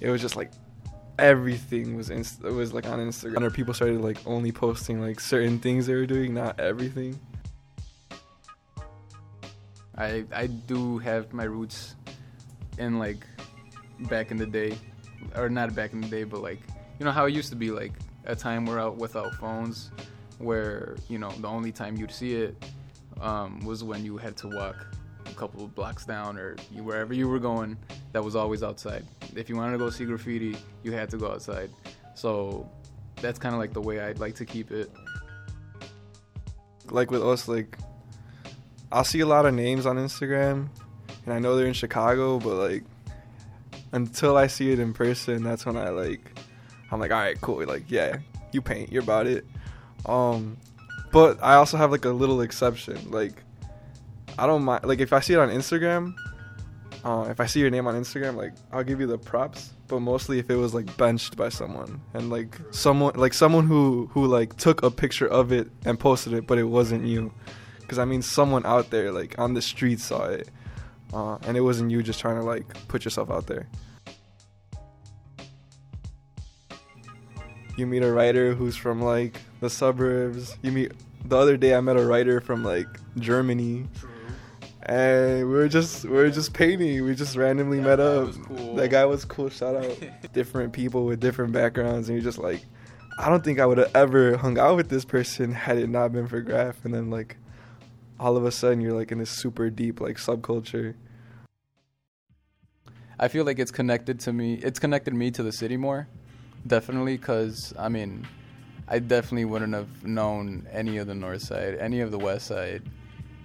it 0.00 0.10
was 0.10 0.20
just 0.20 0.36
like 0.36 0.50
everything 1.18 1.96
was 1.96 2.10
inst- 2.10 2.42
was 2.42 2.72
like 2.72 2.86
on 2.86 2.98
Instagram. 2.98 3.44
And 3.44 3.54
people 3.54 3.74
started 3.74 4.00
like 4.00 4.18
only 4.26 4.52
posting 4.52 5.00
like 5.00 5.20
certain 5.20 5.58
things 5.58 5.86
they 5.86 5.94
were 5.94 6.06
doing, 6.06 6.34
not 6.34 6.60
everything. 6.60 7.18
I 10.02 10.24
I 10.32 10.46
do 10.46 10.98
have 10.98 11.32
my 11.32 11.44
roots 11.44 11.94
in 12.78 12.98
like 12.98 13.26
back 14.08 14.30
in 14.30 14.36
the 14.36 14.46
day, 14.46 14.76
or 15.36 15.48
not 15.48 15.74
back 15.74 15.92
in 15.92 16.00
the 16.00 16.08
day, 16.08 16.24
but 16.24 16.42
like 16.42 16.60
you 16.98 17.04
know 17.04 17.12
how 17.12 17.26
it 17.26 17.34
used 17.34 17.50
to 17.50 17.56
be 17.56 17.70
like 17.70 17.92
a 18.24 18.36
time 18.36 18.66
we're 18.66 18.80
out 18.80 18.96
without 18.96 19.34
phones, 19.34 19.90
where 20.38 20.96
you 21.08 21.18
know 21.18 21.30
the 21.40 21.48
only 21.48 21.72
time 21.72 21.96
you'd 21.96 22.12
see 22.12 22.34
it 22.34 22.64
um, 23.20 23.60
was 23.60 23.84
when 23.84 24.04
you 24.04 24.16
had 24.16 24.36
to 24.38 24.48
walk 24.48 24.86
a 25.26 25.34
couple 25.34 25.64
of 25.64 25.74
blocks 25.74 26.04
down 26.04 26.36
or 26.36 26.56
you, 26.70 26.82
wherever 26.82 27.14
you 27.14 27.28
were 27.28 27.38
going. 27.38 27.76
That 28.12 28.22
was 28.22 28.36
always 28.36 28.62
outside. 28.62 29.04
If 29.34 29.48
you 29.48 29.56
wanted 29.56 29.72
to 29.72 29.78
go 29.78 29.88
see 29.88 30.04
graffiti, 30.04 30.56
you 30.82 30.92
had 30.92 31.08
to 31.10 31.16
go 31.16 31.30
outside. 31.32 31.70
So 32.14 32.68
that's 33.16 33.38
kind 33.38 33.54
of 33.54 33.58
like 33.58 33.72
the 33.72 33.80
way 33.80 34.00
I'd 34.00 34.18
like 34.18 34.34
to 34.36 34.44
keep 34.44 34.70
it. 34.70 34.90
Like 36.90 37.10
with 37.10 37.22
us 37.22 37.48
like 37.48 37.78
I'll 38.92 39.04
see 39.04 39.20
a 39.20 39.26
lot 39.26 39.46
of 39.46 39.54
names 39.54 39.86
on 39.86 39.96
Instagram 39.96 40.68
and 41.24 41.34
I 41.34 41.38
know 41.38 41.56
they're 41.56 41.66
in 41.66 41.72
Chicago, 41.72 42.38
but 42.38 42.54
like 42.54 42.84
until 43.92 44.36
I 44.36 44.46
see 44.46 44.72
it 44.72 44.78
in 44.78 44.92
person, 44.92 45.42
that's 45.42 45.66
when 45.66 45.76
I 45.76 45.88
like 45.90 46.32
I'm 46.92 47.00
like, 47.00 47.10
all 47.10 47.18
right, 47.18 47.40
cool. 47.40 47.64
Like, 47.64 47.90
yeah, 47.90 48.18
you 48.52 48.60
paint, 48.60 48.92
you're 48.92 49.02
about 49.02 49.26
it. 49.26 49.46
Um, 50.04 50.58
but 51.10 51.42
I 51.42 51.54
also 51.54 51.78
have 51.78 51.90
like 51.90 52.04
a 52.04 52.10
little 52.10 52.42
exception. 52.42 53.10
Like, 53.10 53.42
I 54.38 54.46
don't 54.46 54.62
mind. 54.62 54.84
Like, 54.84 55.00
if 55.00 55.12
I 55.12 55.20
see 55.20 55.32
it 55.32 55.38
on 55.38 55.48
Instagram, 55.48 56.14
uh, 57.02 57.26
if 57.30 57.40
I 57.40 57.46
see 57.46 57.60
your 57.60 57.70
name 57.70 57.86
on 57.86 57.94
Instagram, 57.94 58.36
like, 58.36 58.52
I'll 58.72 58.84
give 58.84 59.00
you 59.00 59.06
the 59.06 59.18
props. 59.18 59.72
But 59.88 60.00
mostly 60.00 60.38
if 60.38 60.50
it 60.50 60.56
was 60.56 60.74
like 60.74 60.94
benched 60.96 61.36
by 61.36 61.50
someone 61.50 62.00
and 62.14 62.30
like 62.30 62.58
someone, 62.70 63.14
like 63.14 63.34
someone 63.34 63.66
who 63.66 64.08
who 64.12 64.26
like 64.26 64.56
took 64.56 64.82
a 64.82 64.90
picture 64.90 65.26
of 65.26 65.52
it 65.52 65.68
and 65.84 65.98
posted 65.98 66.34
it, 66.34 66.46
but 66.46 66.58
it 66.58 66.64
wasn't 66.64 67.06
you. 67.06 67.32
Because 67.82 67.98
I 67.98 68.04
mean, 68.04 68.22
someone 68.22 68.64
out 68.64 68.90
there 68.90 69.12
like 69.12 69.38
on 69.38 69.54
the 69.54 69.62
street 69.62 70.00
saw 70.00 70.24
it, 70.24 70.48
uh, 71.12 71.36
and 71.42 71.56
it 71.56 71.60
wasn't 71.60 71.90
you 71.90 72.02
just 72.02 72.20
trying 72.20 72.36
to 72.36 72.44
like 72.44 72.88
put 72.88 73.04
yourself 73.04 73.30
out 73.30 73.46
there. 73.46 73.68
you 77.76 77.86
meet 77.86 78.02
a 78.02 78.12
writer 78.12 78.54
who's 78.54 78.76
from 78.76 79.00
like 79.02 79.40
the 79.60 79.70
suburbs. 79.70 80.56
You 80.62 80.72
meet 80.72 80.92
the 81.24 81.36
other 81.36 81.56
day 81.56 81.74
I 81.74 81.80
met 81.80 81.96
a 81.96 82.06
writer 82.06 82.40
from 82.40 82.64
like 82.64 82.86
Germany. 83.18 83.86
And 84.84 85.48
we 85.48 85.54
were 85.54 85.68
just 85.68 86.04
we 86.04 86.10
were 86.10 86.30
just 86.30 86.52
painting. 86.52 87.04
We 87.04 87.14
just 87.14 87.36
randomly 87.36 87.80
met 87.80 88.00
up. 88.00 88.34
cool. 88.46 88.74
That 88.74 88.88
guy 88.88 89.04
was 89.04 89.24
cool. 89.24 89.48
Shout 89.48 89.76
out. 89.76 89.96
different 90.32 90.72
people 90.72 91.06
with 91.06 91.20
different 91.20 91.52
backgrounds, 91.52 92.08
and 92.08 92.16
you're 92.16 92.24
just 92.24 92.38
like, 92.38 92.64
I 93.16 93.28
don't 93.28 93.44
think 93.44 93.60
I 93.60 93.66
would 93.66 93.78
have 93.78 93.94
ever 93.94 94.36
hung 94.36 94.58
out 94.58 94.76
with 94.76 94.88
this 94.88 95.04
person 95.04 95.52
had 95.52 95.78
it 95.78 95.88
not 95.88 96.12
been 96.12 96.26
for 96.26 96.40
graph. 96.40 96.84
And 96.84 96.92
then 96.92 97.10
like, 97.10 97.36
all 98.18 98.36
of 98.36 98.44
a 98.44 98.52
sudden 98.52 98.80
you're 98.80 98.92
like 98.92 99.12
in 99.12 99.18
this 99.18 99.30
super 99.30 99.70
deep 99.70 100.00
like 100.00 100.16
subculture. 100.16 100.94
I 103.18 103.28
feel 103.28 103.44
like 103.44 103.58
it's 103.58 103.70
connected 103.70 104.20
to 104.20 104.32
me. 104.32 104.54
It's 104.54 104.78
connected 104.78 105.14
me 105.14 105.30
to 105.32 105.42
the 105.42 105.52
city 105.52 105.76
more, 105.76 106.08
definitely. 106.66 107.18
Cause 107.18 107.72
I 107.78 107.88
mean, 107.88 108.26
I 108.88 108.98
definitely 108.98 109.44
wouldn't 109.44 109.74
have 109.74 110.04
known 110.04 110.66
any 110.72 110.98
of 110.98 111.06
the 111.06 111.14
north 111.14 111.42
side, 111.42 111.76
any 111.78 112.00
of 112.00 112.10
the 112.10 112.18
west 112.18 112.46
side, 112.46 112.82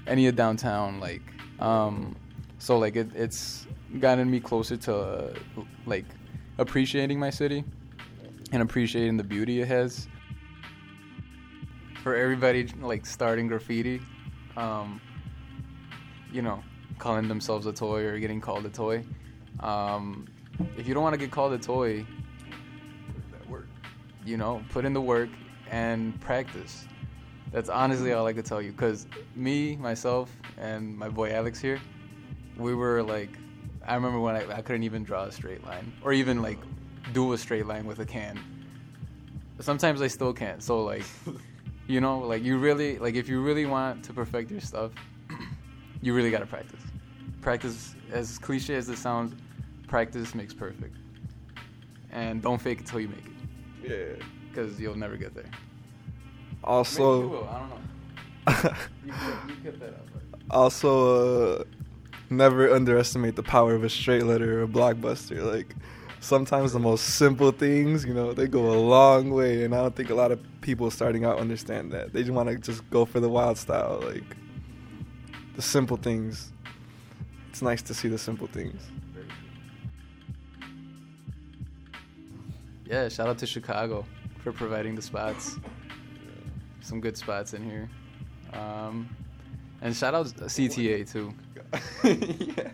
any 0.08 0.28
of 0.28 0.36
downtown. 0.36 1.00
Like, 1.00 1.22
um, 1.60 2.16
so 2.60 2.78
like 2.78 2.96
it, 2.96 3.10
it's 3.16 3.68
gotten 4.00 4.30
me 4.30 4.40
closer 4.40 4.78
to 4.78 4.96
uh, 4.96 5.34
like 5.86 6.06
appreciating 6.58 7.20
my 7.20 7.30
city 7.30 7.64
and 8.52 8.62
appreciating 8.62 9.18
the 9.18 9.24
beauty 9.24 9.62
it 9.62 9.68
has. 9.68 10.08
For 12.04 12.16
everybody 12.16 12.68
like 12.82 13.06
starting 13.06 13.48
graffiti, 13.48 14.02
um, 14.58 15.00
you 16.34 16.42
know, 16.42 16.62
calling 17.00 17.30
themselves 17.30 17.66
a 17.66 17.72
toy 17.72 18.04
or 18.04 18.20
getting 18.20 18.42
called 18.42 18.66
a 18.66 18.70
toy. 18.70 19.06
Um, 19.62 20.28
if 20.76 20.88
you 20.88 20.94
don't 20.94 21.04
want 21.04 21.14
to 21.14 21.20
get 21.20 21.32
called 21.32 21.54
a 21.54 21.58
toy, 21.58 22.06
you 24.28 24.36
know, 24.36 24.62
put 24.70 24.84
in 24.84 24.94
the 24.94 25.02
work 25.02 25.30
and 25.72 26.20
practice. 26.20 26.86
That's 27.52 27.70
honestly 27.70 28.12
all 28.12 28.28
I 28.28 28.34
could 28.34 28.46
tell 28.46 28.62
you. 28.62 28.74
Cause 28.74 29.08
me, 29.36 29.78
myself, 29.78 30.36
and 30.58 30.98
my 30.98 31.08
boy 31.08 31.32
Alex 31.32 31.62
here, 31.62 31.80
we 32.58 32.76
were 32.76 33.02
like, 33.02 33.30
I 33.86 33.96
remember 33.96 34.20
when 34.20 34.36
I, 34.36 34.58
I 34.58 34.62
couldn't 34.62 34.84
even 34.84 35.04
draw 35.04 35.24
a 35.24 35.32
straight 35.32 35.64
line 35.64 35.94
or 36.02 36.12
even 36.12 36.42
like 36.42 36.58
do 37.14 37.32
a 37.32 37.38
straight 37.38 37.66
line 37.66 37.86
with 37.86 38.00
a 38.00 38.06
can. 38.06 38.38
Sometimes 39.62 40.02
I 40.02 40.08
still 40.08 40.34
can't. 40.34 40.62
So 40.62 40.84
like, 40.84 41.06
you 41.88 42.02
know, 42.02 42.20
like 42.20 42.44
you 42.44 42.58
really 42.58 42.98
like 43.00 43.16
if 43.16 43.30
you 43.30 43.42
really 43.42 43.66
want 43.66 44.04
to 44.06 44.14
perfect 44.14 44.52
your 44.52 44.62
stuff, 44.62 44.92
you 46.02 46.14
really 46.14 46.32
gotta 46.32 46.46
practice. 46.46 46.82
Practice, 47.42 47.96
as 48.12 48.38
cliche 48.38 48.76
as 48.76 48.90
it 48.90 48.98
sounds, 48.98 49.34
practice 49.88 50.36
makes 50.36 50.54
perfect. 50.54 50.96
And 52.12 52.42
don't 52.42 52.62
fake 52.62 52.82
it 52.82 52.86
till 52.86 53.00
you 53.00 53.08
make 53.10 53.26
it. 53.26 54.20
Yeah. 54.20 54.26
Because 54.50 54.80
you'll 54.80 54.98
never 54.98 55.18
get 55.18 55.34
there. 55.34 55.50
Also, 56.64 57.22
Maybe 57.22 57.24
you 57.24 57.30
will, 57.30 57.50
I 57.50 57.60
don't 57.60 57.70
know. 57.70 58.74
You 59.06 59.14
could, 59.14 59.50
you 59.50 59.56
could 59.64 59.80
that 59.80 59.90
up. 59.90 60.08
also 60.50 61.60
uh, 61.60 61.64
never 62.30 62.74
underestimate 62.74 63.36
the 63.36 63.44
power 63.44 63.76
of 63.76 63.84
a 63.84 63.90
straight 63.90 64.24
letter 64.24 64.60
or 64.60 64.64
a 64.64 64.68
blockbuster. 64.68 65.44
Like 65.44 65.76
sometimes 66.20 66.74
the 66.74 66.80
most 66.80 67.18
simple 67.18 67.52
things, 67.52 68.06
you 68.06 68.14
know, 68.14 68.34
they 68.34 68.48
go 68.48 68.72
a 68.72 68.80
long 68.80 69.32
way, 69.32 69.64
and 69.64 69.74
I 69.74 69.82
don't 69.82 69.96
think 69.96 70.10
a 70.10 70.16
lot 70.16 70.32
of 70.32 70.40
people 70.62 70.90
starting 70.92 71.26
out 71.26 71.40
understand 71.40 71.92
that. 71.92 72.14
They 72.14 72.22
just 72.22 72.34
want 72.34 72.50
to 72.50 72.58
just 72.58 72.88
go 72.90 73.06
for 73.06 73.20
the 73.20 73.30
wild 73.30 73.58
style, 73.58 74.02
like 74.04 74.36
the 75.56 75.62
simple 75.62 75.98
things. 75.98 76.52
It's 77.50 77.62
nice 77.62 77.82
to 77.84 77.94
see 77.94 78.08
the 78.08 78.18
simple 78.18 78.48
things. 78.48 78.82
Yeah, 82.86 83.10
shout 83.10 83.28
out 83.28 83.38
to 83.40 83.46
Chicago 83.46 84.06
for 84.44 84.52
providing 84.52 84.96
the 84.96 85.02
spots. 85.02 85.58
Some 86.82 87.02
good 87.02 87.18
spots 87.18 87.54
in 87.54 87.64
here. 87.64 87.90
Um, 88.54 89.10
and 89.82 89.96
shout 89.96 90.16
out 90.16 90.28
CTA 90.28 91.12
too. 91.12 91.34
yeah. 92.58 92.72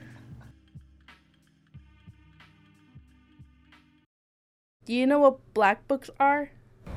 Do 4.85 4.93
you 4.93 5.07
know 5.07 5.19
what 5.19 5.39
black 5.53 5.87
books 5.87 6.09
are? 6.19 6.51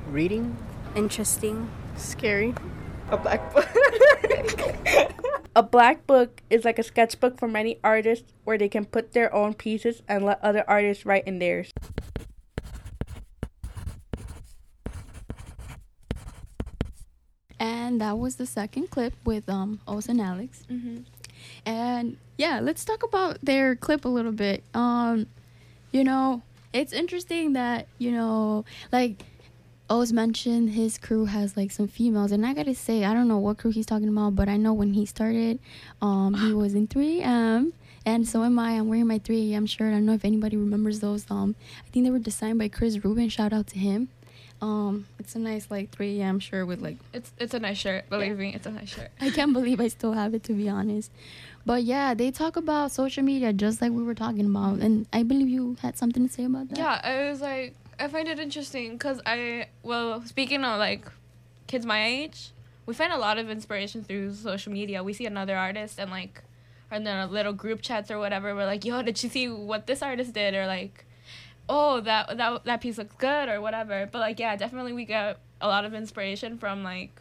Reading? 0.08 0.56
Interesting. 0.96 1.70
Scary. 1.96 2.54
A 3.10 3.16
black 3.16 3.54
book. 3.54 3.68
A 5.56 5.62
black 5.62 6.06
book 6.06 6.42
is 6.50 6.66
like 6.66 6.78
a 6.78 6.82
sketchbook 6.82 7.38
for 7.38 7.48
many 7.48 7.78
artists 7.82 8.30
where 8.44 8.58
they 8.58 8.68
can 8.68 8.84
put 8.84 9.12
their 9.12 9.34
own 9.34 9.54
pieces 9.54 10.02
and 10.06 10.22
let 10.22 10.38
other 10.44 10.62
artists 10.68 11.06
write 11.06 11.26
in 11.26 11.38
theirs. 11.38 11.72
And 17.58 18.02
that 18.02 18.18
was 18.18 18.36
the 18.36 18.44
second 18.44 18.90
clip 18.90 19.14
with 19.24 19.48
um 19.48 19.80
Oz 19.88 20.10
and 20.10 20.20
Alex. 20.20 20.64
Mm-hmm. 20.70 21.04
And 21.64 22.18
yeah, 22.36 22.60
let's 22.60 22.84
talk 22.84 23.02
about 23.02 23.38
their 23.42 23.76
clip 23.76 24.04
a 24.04 24.08
little 24.08 24.32
bit. 24.32 24.62
Um, 24.74 25.24
you 25.90 26.04
know, 26.04 26.42
it's 26.76 26.92
interesting 26.92 27.54
that 27.54 27.86
you 27.98 28.12
know, 28.12 28.64
like 28.92 29.24
Oz 29.88 30.12
mentioned, 30.12 30.70
his 30.70 30.98
crew 30.98 31.26
has 31.26 31.56
like 31.56 31.70
some 31.70 31.88
females, 31.88 32.32
and 32.32 32.44
I 32.44 32.54
gotta 32.54 32.74
say, 32.74 33.04
I 33.04 33.14
don't 33.14 33.28
know 33.28 33.38
what 33.38 33.58
crew 33.58 33.70
he's 33.70 33.86
talking 33.86 34.08
about, 34.08 34.34
but 34.34 34.48
I 34.48 34.56
know 34.56 34.72
when 34.72 34.92
he 34.94 35.06
started, 35.06 35.58
um, 36.02 36.34
he 36.34 36.52
was 36.62 36.74
in 36.74 36.86
3M. 36.88 37.72
And 38.04 38.26
so 38.26 38.44
am 38.44 38.56
I. 38.56 38.72
I'm 38.72 38.88
wearing 38.88 39.08
my 39.08 39.18
3 39.18 39.52
a.m. 39.52 39.66
shirt. 39.66 39.88
I 39.88 39.96
don't 39.96 40.06
know 40.06 40.12
if 40.12 40.24
anybody 40.24 40.56
remembers 40.56 41.00
those. 41.00 41.28
Um, 41.28 41.56
I 41.84 41.90
think 41.90 42.04
they 42.04 42.10
were 42.12 42.20
designed 42.20 42.56
by 42.56 42.68
Chris 42.68 43.04
Rubin. 43.04 43.28
Shout 43.28 43.52
out 43.52 43.66
to 43.68 43.80
him. 43.80 44.10
Um, 44.62 45.06
it's 45.18 45.34
a 45.34 45.40
nice 45.40 45.70
like 45.70 45.90
3 45.90 46.20
a.m. 46.20 46.38
shirt 46.38 46.66
with 46.66 46.80
like 46.80 46.96
It's 47.12 47.32
it's 47.38 47.52
a 47.52 47.58
nice 47.58 47.78
shirt. 47.78 48.08
Believe 48.08 48.38
me, 48.38 48.54
it's 48.54 48.66
a 48.66 48.70
nice 48.70 48.90
shirt. 48.90 49.10
I 49.20 49.30
can't 49.30 49.52
believe 49.52 49.80
I 49.80 49.88
still 49.88 50.12
have 50.12 50.34
it 50.34 50.44
to 50.44 50.52
be 50.52 50.68
honest. 50.68 51.10
But 51.66 51.82
yeah, 51.82 52.14
they 52.14 52.30
talk 52.30 52.56
about 52.56 52.92
social 52.92 53.24
media 53.24 53.52
just 53.52 53.82
like 53.82 53.90
we 53.90 54.04
were 54.04 54.14
talking 54.14 54.46
about, 54.46 54.78
and 54.78 55.06
I 55.12 55.24
believe 55.24 55.48
you 55.48 55.76
had 55.82 55.98
something 55.98 56.26
to 56.28 56.32
say 56.32 56.44
about 56.44 56.68
that. 56.68 56.78
Yeah, 56.78 57.00
I 57.02 57.28
was 57.28 57.40
like, 57.40 57.74
I 57.98 58.06
find 58.06 58.28
it 58.28 58.38
interesting 58.38 58.92
because 58.92 59.20
I, 59.26 59.66
well, 59.82 60.22
speaking 60.24 60.64
of 60.64 60.78
like 60.78 61.06
kids 61.66 61.84
my 61.84 62.06
age, 62.06 62.52
we 62.86 62.94
find 62.94 63.12
a 63.12 63.18
lot 63.18 63.36
of 63.36 63.50
inspiration 63.50 64.04
through 64.04 64.34
social 64.34 64.72
media. 64.72 65.02
We 65.02 65.12
see 65.12 65.26
another 65.26 65.56
artist 65.56 65.98
and 65.98 66.08
like, 66.08 66.44
and 66.88 67.04
then 67.04 67.32
little 67.32 67.52
group 67.52 67.82
chats 67.82 68.12
or 68.12 68.20
whatever. 68.20 68.54
We're 68.54 68.66
like, 68.66 68.84
yo, 68.84 69.02
did 69.02 69.20
you 69.20 69.28
see 69.28 69.48
what 69.48 69.88
this 69.88 70.02
artist 70.02 70.34
did? 70.34 70.54
Or 70.54 70.68
like, 70.68 71.04
oh, 71.68 72.00
that 72.02 72.36
that 72.36 72.64
that 72.64 72.80
piece 72.80 72.96
looks 72.96 73.16
good 73.16 73.48
or 73.48 73.60
whatever. 73.60 74.08
But 74.10 74.20
like, 74.20 74.38
yeah, 74.38 74.54
definitely 74.54 74.92
we 74.92 75.04
get 75.04 75.40
a 75.60 75.66
lot 75.66 75.84
of 75.84 75.94
inspiration 75.94 76.58
from 76.58 76.84
like 76.84 77.20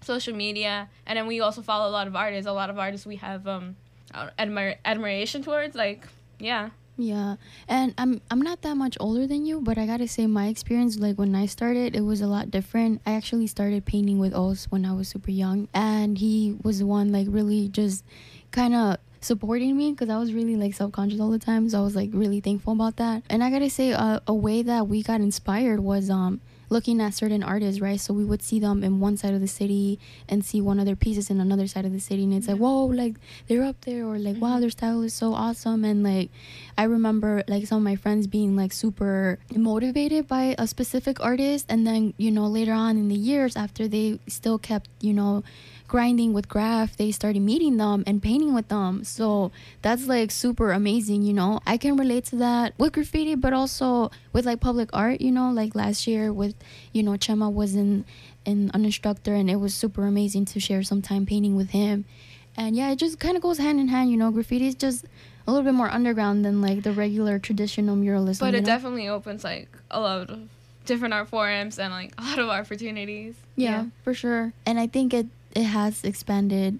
social 0.00 0.34
media, 0.34 0.88
and 1.06 1.16
then 1.16 1.26
we 1.26 1.40
also 1.40 1.62
follow 1.62 1.88
a 1.88 1.92
lot 1.92 2.06
of 2.06 2.16
artists. 2.16 2.46
A 2.46 2.52
lot 2.52 2.70
of 2.70 2.78
artists 2.78 3.06
we 3.06 3.16
have 3.16 3.46
um 3.46 3.76
admir- 4.14 4.76
admiration 4.84 5.42
towards. 5.42 5.74
Like, 5.74 6.06
yeah. 6.38 6.70
Yeah, 7.00 7.36
and 7.68 7.94
I'm 7.96 8.20
I'm 8.28 8.42
not 8.42 8.62
that 8.62 8.76
much 8.76 8.96
older 8.98 9.24
than 9.26 9.46
you, 9.46 9.60
but 9.60 9.78
I 9.78 9.86
gotta 9.86 10.08
say 10.08 10.26
my 10.26 10.48
experience 10.48 10.98
like 10.98 11.16
when 11.16 11.34
I 11.36 11.46
started, 11.46 11.94
it 11.94 12.00
was 12.00 12.20
a 12.20 12.26
lot 12.26 12.50
different. 12.50 13.00
I 13.06 13.12
actually 13.12 13.46
started 13.46 13.84
painting 13.84 14.18
with 14.18 14.34
Oz 14.34 14.66
when 14.68 14.84
I 14.84 14.92
was 14.92 15.06
super 15.06 15.30
young, 15.30 15.68
and 15.72 16.18
he 16.18 16.56
was 16.64 16.80
the 16.80 16.86
one 16.86 17.12
like 17.12 17.28
really 17.30 17.68
just 17.68 18.04
kind 18.50 18.74
of 18.74 18.96
supporting 19.20 19.76
me 19.76 19.92
because 19.92 20.08
I 20.10 20.18
was 20.18 20.32
really 20.32 20.56
like 20.56 20.74
self 20.74 20.90
conscious 20.90 21.20
all 21.20 21.30
the 21.30 21.38
time. 21.38 21.68
So 21.68 21.78
I 21.78 21.82
was 21.82 21.94
like 21.94 22.10
really 22.12 22.40
thankful 22.40 22.72
about 22.72 22.96
that. 22.96 23.22
And 23.30 23.44
I 23.44 23.50
gotta 23.50 23.70
say, 23.70 23.92
uh, 23.92 24.18
a 24.26 24.34
way 24.34 24.62
that 24.62 24.88
we 24.88 25.04
got 25.04 25.20
inspired 25.20 25.78
was 25.78 26.10
um 26.10 26.40
looking 26.70 27.00
at 27.00 27.14
certain 27.14 27.42
artists, 27.42 27.80
right? 27.80 28.00
So 28.00 28.12
we 28.14 28.24
would 28.24 28.42
see 28.42 28.58
them 28.60 28.84
in 28.84 29.00
one 29.00 29.16
side 29.16 29.34
of 29.34 29.40
the 29.40 29.48
city 29.48 29.98
and 30.28 30.44
see 30.44 30.60
one 30.60 30.78
of 30.78 30.86
their 30.86 30.96
pieces 30.96 31.30
in 31.30 31.40
another 31.40 31.66
side 31.66 31.84
of 31.84 31.92
the 31.92 32.00
city, 32.00 32.24
and 32.24 32.34
it's 32.34 32.48
like, 32.48 32.58
whoa, 32.58 32.86
like 32.86 33.16
they're 33.46 33.64
up 33.64 33.80
there, 33.82 34.04
or 34.04 34.18
like, 34.18 34.36
wow, 34.36 34.52
mm-hmm. 34.52 34.60
their 34.60 34.70
style 34.70 35.02
is 35.02 35.14
so 35.14 35.34
awesome. 35.34 35.84
And 35.84 36.02
like, 36.02 36.30
I 36.76 36.84
remember 36.84 37.42
like 37.48 37.66
some 37.66 37.78
of 37.78 37.84
my 37.84 37.96
friends 37.96 38.26
being 38.26 38.56
like 38.56 38.72
super 38.72 39.38
motivated 39.54 40.28
by 40.28 40.54
a 40.58 40.66
specific 40.66 41.20
artist, 41.20 41.66
and 41.68 41.86
then 41.86 42.14
you 42.16 42.30
know 42.30 42.46
later 42.46 42.72
on 42.72 42.96
in 42.96 43.08
the 43.08 43.16
years 43.16 43.56
after 43.56 43.88
they 43.88 44.18
still 44.28 44.58
kept 44.58 44.88
you 45.00 45.12
know 45.12 45.42
grinding 45.88 46.32
with 46.34 46.48
graph 46.48 46.96
they 46.98 47.10
started 47.10 47.40
meeting 47.40 47.78
them 47.78 48.04
and 48.06 48.22
painting 48.22 48.54
with 48.54 48.68
them. 48.68 49.02
So 49.04 49.50
that's 49.82 50.06
like 50.06 50.30
super 50.30 50.70
amazing 50.72 51.22
you 51.22 51.32
know? 51.32 51.60
I 51.66 51.76
can 51.78 51.96
relate 51.96 52.26
to 52.26 52.36
that 52.36 52.74
with 52.78 52.92
graffiti 52.92 53.34
but 53.34 53.52
also 53.54 54.10
with 54.32 54.44
like 54.46 54.60
public 54.60 54.90
art 54.92 55.20
you 55.20 55.32
know? 55.32 55.50
Like 55.50 55.74
last 55.74 56.06
year 56.06 56.32
with 56.32 56.54
you 56.92 57.02
know 57.02 57.12
chema 57.12 57.52
was 57.52 57.74
in, 57.74 58.04
in 58.44 58.70
an 58.74 58.84
instructor 58.84 59.34
and 59.34 59.50
it 59.50 59.56
was 59.56 59.74
super 59.74 60.06
amazing 60.06 60.44
to 60.46 60.60
share 60.60 60.82
some 60.82 61.00
time 61.02 61.24
painting 61.26 61.56
with 61.56 61.70
him. 61.70 62.04
And 62.56 62.76
yeah 62.76 62.90
it 62.92 62.96
just 62.96 63.18
kind 63.18 63.36
of 63.36 63.42
goes 63.42 63.58
hand 63.58 63.80
in 63.80 63.88
hand 63.88 64.10
you 64.10 64.16
know? 64.18 64.30
Graffiti 64.30 64.66
is 64.68 64.74
just 64.74 65.06
a 65.46 65.50
little 65.50 65.64
bit 65.64 65.72
more 65.74 65.88
underground 65.88 66.44
than 66.44 66.60
like 66.60 66.82
the 66.82 66.92
regular 66.92 67.38
traditional 67.38 67.96
muralism 67.96 68.40
But 68.40 68.52
you 68.52 68.58
it 68.58 68.60
know? 68.60 68.66
definitely 68.66 69.08
opens 69.08 69.42
like 69.42 69.68
a 69.90 69.98
lot 70.00 70.28
of 70.28 70.38
different 70.84 71.14
art 71.14 71.28
forums 71.28 71.78
and 71.78 71.92
like 71.92 72.12
a 72.18 72.22
lot 72.22 72.38
of 72.38 72.48
opportunities. 72.50 73.34
yeah, 73.56 73.86
for 74.04 74.12
sure. 74.12 74.52
And 74.66 74.78
i 74.78 74.86
think 74.86 75.14
it 75.14 75.26
it 75.60 75.64
has 75.78 75.94
expanded 76.10 76.78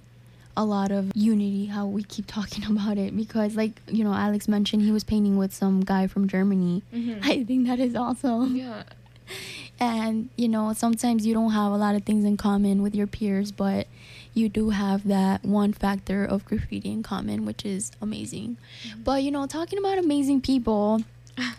a 0.56 0.64
lot 0.64 0.90
of 0.98 1.04
unity 1.14 1.66
how 1.76 1.84
we 1.96 2.02
keep 2.14 2.26
talking 2.26 2.64
about 2.74 2.96
it 3.04 3.10
because 3.22 3.54
like 3.62 3.74
you 3.98 4.02
know 4.06 4.14
alex 4.26 4.48
mentioned 4.56 4.82
he 4.88 4.92
was 4.98 5.04
painting 5.12 5.36
with 5.42 5.52
some 5.62 5.76
guy 5.92 6.04
from 6.12 6.26
germany 6.34 6.74
Mhm. 6.94 7.18
i 7.32 7.44
think 7.48 7.66
that 7.68 7.78
is 7.88 7.94
awesome 8.04 8.56
Yeah. 8.56 8.82
and 9.80 10.28
you 10.36 10.48
know 10.48 10.72
sometimes 10.72 11.26
you 11.26 11.34
don't 11.34 11.52
have 11.52 11.72
a 11.72 11.76
lot 11.76 11.94
of 11.94 12.02
things 12.04 12.24
in 12.24 12.36
common 12.36 12.82
with 12.82 12.94
your 12.94 13.06
peers 13.06 13.52
but 13.52 13.86
you 14.34 14.48
do 14.48 14.70
have 14.70 15.06
that 15.08 15.44
one 15.44 15.72
factor 15.72 16.24
of 16.24 16.44
graffiti 16.44 16.90
in 16.90 17.02
common 17.02 17.44
which 17.44 17.64
is 17.64 17.92
amazing 18.00 18.56
but 19.04 19.22
you 19.22 19.30
know 19.30 19.46
talking 19.46 19.78
about 19.78 19.98
amazing 19.98 20.40
people 20.40 21.02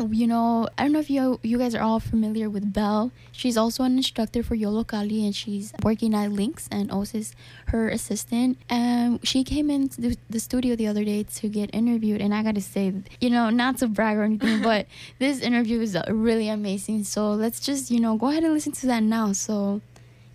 you 0.10 0.28
know 0.28 0.68
i 0.78 0.84
don't 0.84 0.92
know 0.92 1.00
if 1.00 1.10
you 1.10 1.40
you 1.44 1.58
guys 1.58 1.76
are 1.76 1.82
all 1.82 2.00
familiar 2.00 2.50
with 2.50 2.74
belle. 2.74 3.12
She's 3.32 3.58
also 3.58 3.84
an 3.84 3.98
instructor 3.98 4.44
for 4.44 4.56
Yollocalli 4.56 5.24
and 5.24 5.34
she's 5.34 5.74
working 5.84 6.14
at 6.14 6.32
links 6.32 6.68
and 6.72 6.90
osis 6.90 7.34
her 7.68 7.90
assistant. 7.90 8.58
And 8.70 9.26
she 9.26 9.44
came 9.44 9.70
into 9.70 10.02
the, 10.02 10.18
the 10.30 10.40
studio 10.40 10.76
the 10.76 10.88
other 10.88 11.04
day 11.06 11.24
to 11.24 11.48
get 11.48 11.70
interviewed 11.74 12.22
and 12.22 12.34
i 12.34 12.44
gotta 12.44 12.62
say 12.62 12.94
you 13.22 13.30
know 13.30 13.50
not 13.50 13.78
to 13.78 13.88
brag 13.88 14.18
or 14.18 14.24
anything 14.24 14.62
but 14.70 14.88
this 15.20 15.42
interview 15.42 15.80
is 15.82 15.98
really 16.10 16.50
amazing. 16.50 17.04
So 17.04 17.32
let's 17.32 17.60
just 17.60 17.92
you 17.92 18.00
know 18.00 18.18
go 18.18 18.28
ahead 18.30 18.44
and 18.44 18.54
listen 18.54 18.74
to 18.74 18.88
that 18.88 19.04
now. 19.04 19.32
So 19.34 19.82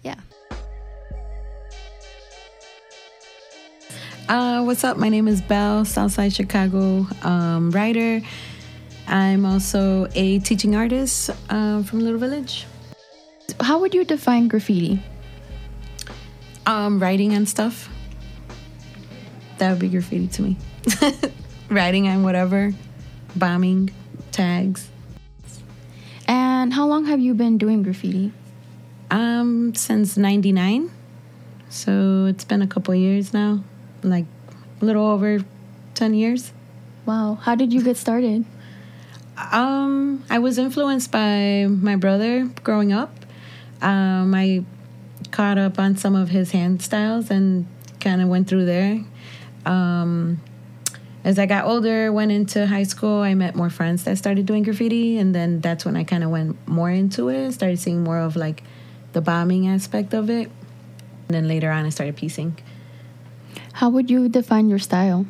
yeah. 0.02 0.16
Uh, 4.26 4.62
what's 4.62 4.82
up? 4.84 4.96
My 4.96 5.10
name 5.10 5.28
is 5.28 5.42
Belle, 5.42 5.84
Southside 5.84 6.32
Chicago 6.32 7.06
um, 7.22 7.70
writer. 7.70 8.22
I'm 9.06 9.44
also 9.44 10.08
a 10.14 10.38
teaching 10.40 10.74
artist 10.74 11.30
uh, 11.50 11.82
from 11.82 12.00
Little 12.00 12.18
Village. 12.18 12.66
how 13.60 13.78
would 13.80 13.94
you 13.94 14.04
define 14.04 14.48
graffiti 14.48 15.00
Um, 16.66 16.98
writing 16.98 17.32
and 17.34 17.46
stuff. 17.48 17.88
That 19.58 19.70
would 19.70 19.78
be 19.80 19.88
graffiti 19.88 20.26
to 20.28 20.42
me. 20.42 20.56
writing 21.70 22.08
and 22.08 22.24
whatever, 22.24 22.72
bombing, 23.36 23.90
tags. 24.32 24.88
and 26.26 26.72
how 26.72 26.86
long 26.86 27.04
have 27.04 27.20
you 27.20 27.34
been 27.34 27.58
doing 27.58 27.82
graffiti 27.82 28.32
Um, 29.10 29.74
since 29.74 30.16
'99, 30.16 30.90
so 31.68 32.24
it's 32.26 32.44
been 32.44 32.62
a 32.62 32.66
couple 32.66 32.94
years 32.94 33.32
now, 33.34 33.62
like 34.02 34.24
a 34.80 34.84
little 34.84 35.06
over 35.06 35.44
ten 35.94 36.14
years. 36.14 36.52
wow 37.06 37.36
how 37.44 37.54
did 37.54 37.70
you 37.72 37.82
get 37.84 37.96
started 38.00 38.44
Um, 39.36 40.24
I 40.30 40.38
was 40.38 40.58
influenced 40.58 41.10
by 41.10 41.66
my 41.68 41.96
brother 41.96 42.46
growing 42.62 42.92
up. 42.92 43.14
Um, 43.82 44.34
I 44.34 44.64
caught 45.30 45.58
up 45.58 45.78
on 45.78 45.96
some 45.96 46.14
of 46.14 46.28
his 46.28 46.52
hand 46.52 46.82
styles 46.82 47.30
and 47.30 47.66
kind 48.00 48.22
of 48.22 48.28
went 48.28 48.48
through 48.48 48.66
there. 48.66 49.00
Um, 49.66 50.40
as 51.24 51.38
I 51.38 51.46
got 51.46 51.64
older, 51.64 52.12
went 52.12 52.32
into 52.32 52.66
high 52.66 52.82
school, 52.82 53.22
I 53.22 53.34
met 53.34 53.54
more 53.54 53.70
friends 53.70 54.04
that 54.04 54.18
started 54.18 54.46
doing 54.46 54.62
graffiti, 54.62 55.18
and 55.18 55.34
then 55.34 55.60
that's 55.60 55.84
when 55.84 55.96
I 55.96 56.04
kind 56.04 56.22
of 56.22 56.30
went 56.30 56.56
more 56.68 56.90
into 56.90 57.28
it. 57.28 57.52
Started 57.52 57.78
seeing 57.78 58.04
more 58.04 58.18
of 58.18 58.36
like 58.36 58.62
the 59.12 59.20
bombing 59.22 59.66
aspect 59.66 60.12
of 60.12 60.28
it, 60.28 60.50
and 61.28 61.34
then 61.34 61.48
later 61.48 61.70
on, 61.70 61.86
I 61.86 61.88
started 61.88 62.16
piecing. 62.16 62.58
how 63.72 63.88
would 63.88 64.10
you 64.10 64.28
define 64.28 64.68
your 64.68 64.78
style 64.78 65.26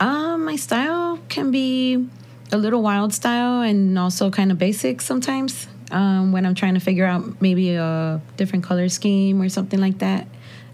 Um, 0.00 0.44
my 0.44 0.56
style 0.56 1.20
can 1.28 1.50
be 1.50 2.08
a 2.54 2.56
little 2.56 2.82
wild 2.82 3.12
style 3.12 3.62
and 3.62 3.98
also 3.98 4.30
kind 4.30 4.52
of 4.52 4.58
basic 4.58 5.00
sometimes. 5.00 5.66
Um, 5.90 6.32
when 6.32 6.46
I'm 6.46 6.54
trying 6.54 6.74
to 6.74 6.80
figure 6.80 7.04
out 7.04 7.42
maybe 7.42 7.74
a 7.74 8.20
different 8.36 8.64
color 8.64 8.88
scheme 8.88 9.42
or 9.42 9.48
something 9.48 9.78
like 9.78 9.98
that. 9.98 10.26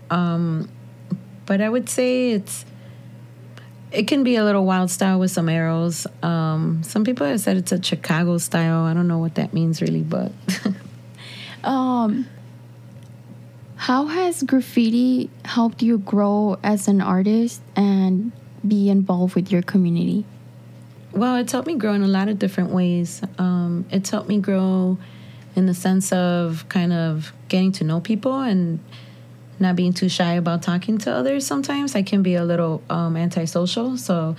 Um, 0.08 0.68
but 1.46 1.60
I 1.60 1.68
would 1.68 1.88
say 1.88 2.30
it's 2.30 2.64
it 3.90 4.06
can 4.06 4.22
be 4.22 4.36
a 4.36 4.44
little 4.44 4.64
wild 4.64 4.90
style 4.90 5.18
with 5.18 5.32
some 5.32 5.48
arrows. 5.48 6.06
Um, 6.22 6.82
some 6.84 7.02
people 7.04 7.26
have 7.26 7.40
said 7.40 7.56
it's 7.56 7.72
a 7.72 7.82
Chicago 7.82 8.38
style. 8.38 8.84
I 8.84 8.94
don't 8.94 9.08
know 9.08 9.18
what 9.18 9.34
that 9.34 9.52
means 9.52 9.82
really, 9.82 10.02
but 10.02 10.32
um 11.64 12.26
how 13.76 14.06
has 14.06 14.42
graffiti 14.42 15.30
helped 15.44 15.82
you 15.82 15.98
grow 15.98 16.58
as 16.62 16.86
an 16.86 17.00
artist 17.00 17.62
and 17.74 18.30
be 18.66 18.90
involved 18.90 19.34
with 19.34 19.50
your 19.50 19.62
community 19.62 20.24
Well, 21.12 21.36
it's 21.36 21.52
helped 21.52 21.66
me 21.66 21.74
grow 21.74 21.92
in 21.94 22.02
a 22.02 22.08
lot 22.08 22.28
of 22.28 22.38
different 22.38 22.70
ways. 22.70 23.20
Um, 23.38 23.84
it's 23.90 24.11
helped 24.11 24.28
me 24.28 24.38
grow 24.38 24.98
in 25.56 25.66
the 25.66 25.74
sense 25.74 26.12
of 26.12 26.64
kind 26.68 26.92
of 26.92 27.32
getting 27.48 27.72
to 27.72 27.84
know 27.84 28.00
people 28.00 28.40
and 28.40 28.78
not 29.58 29.76
being 29.76 29.92
too 29.92 30.08
shy 30.08 30.34
about 30.34 30.62
talking 30.62 30.98
to 30.98 31.12
others. 31.12 31.46
Sometimes 31.46 31.94
I 31.94 32.02
can 32.02 32.22
be 32.22 32.34
a 32.34 32.44
little 32.44 32.82
um, 32.88 33.16
antisocial, 33.16 33.96
so 33.96 34.36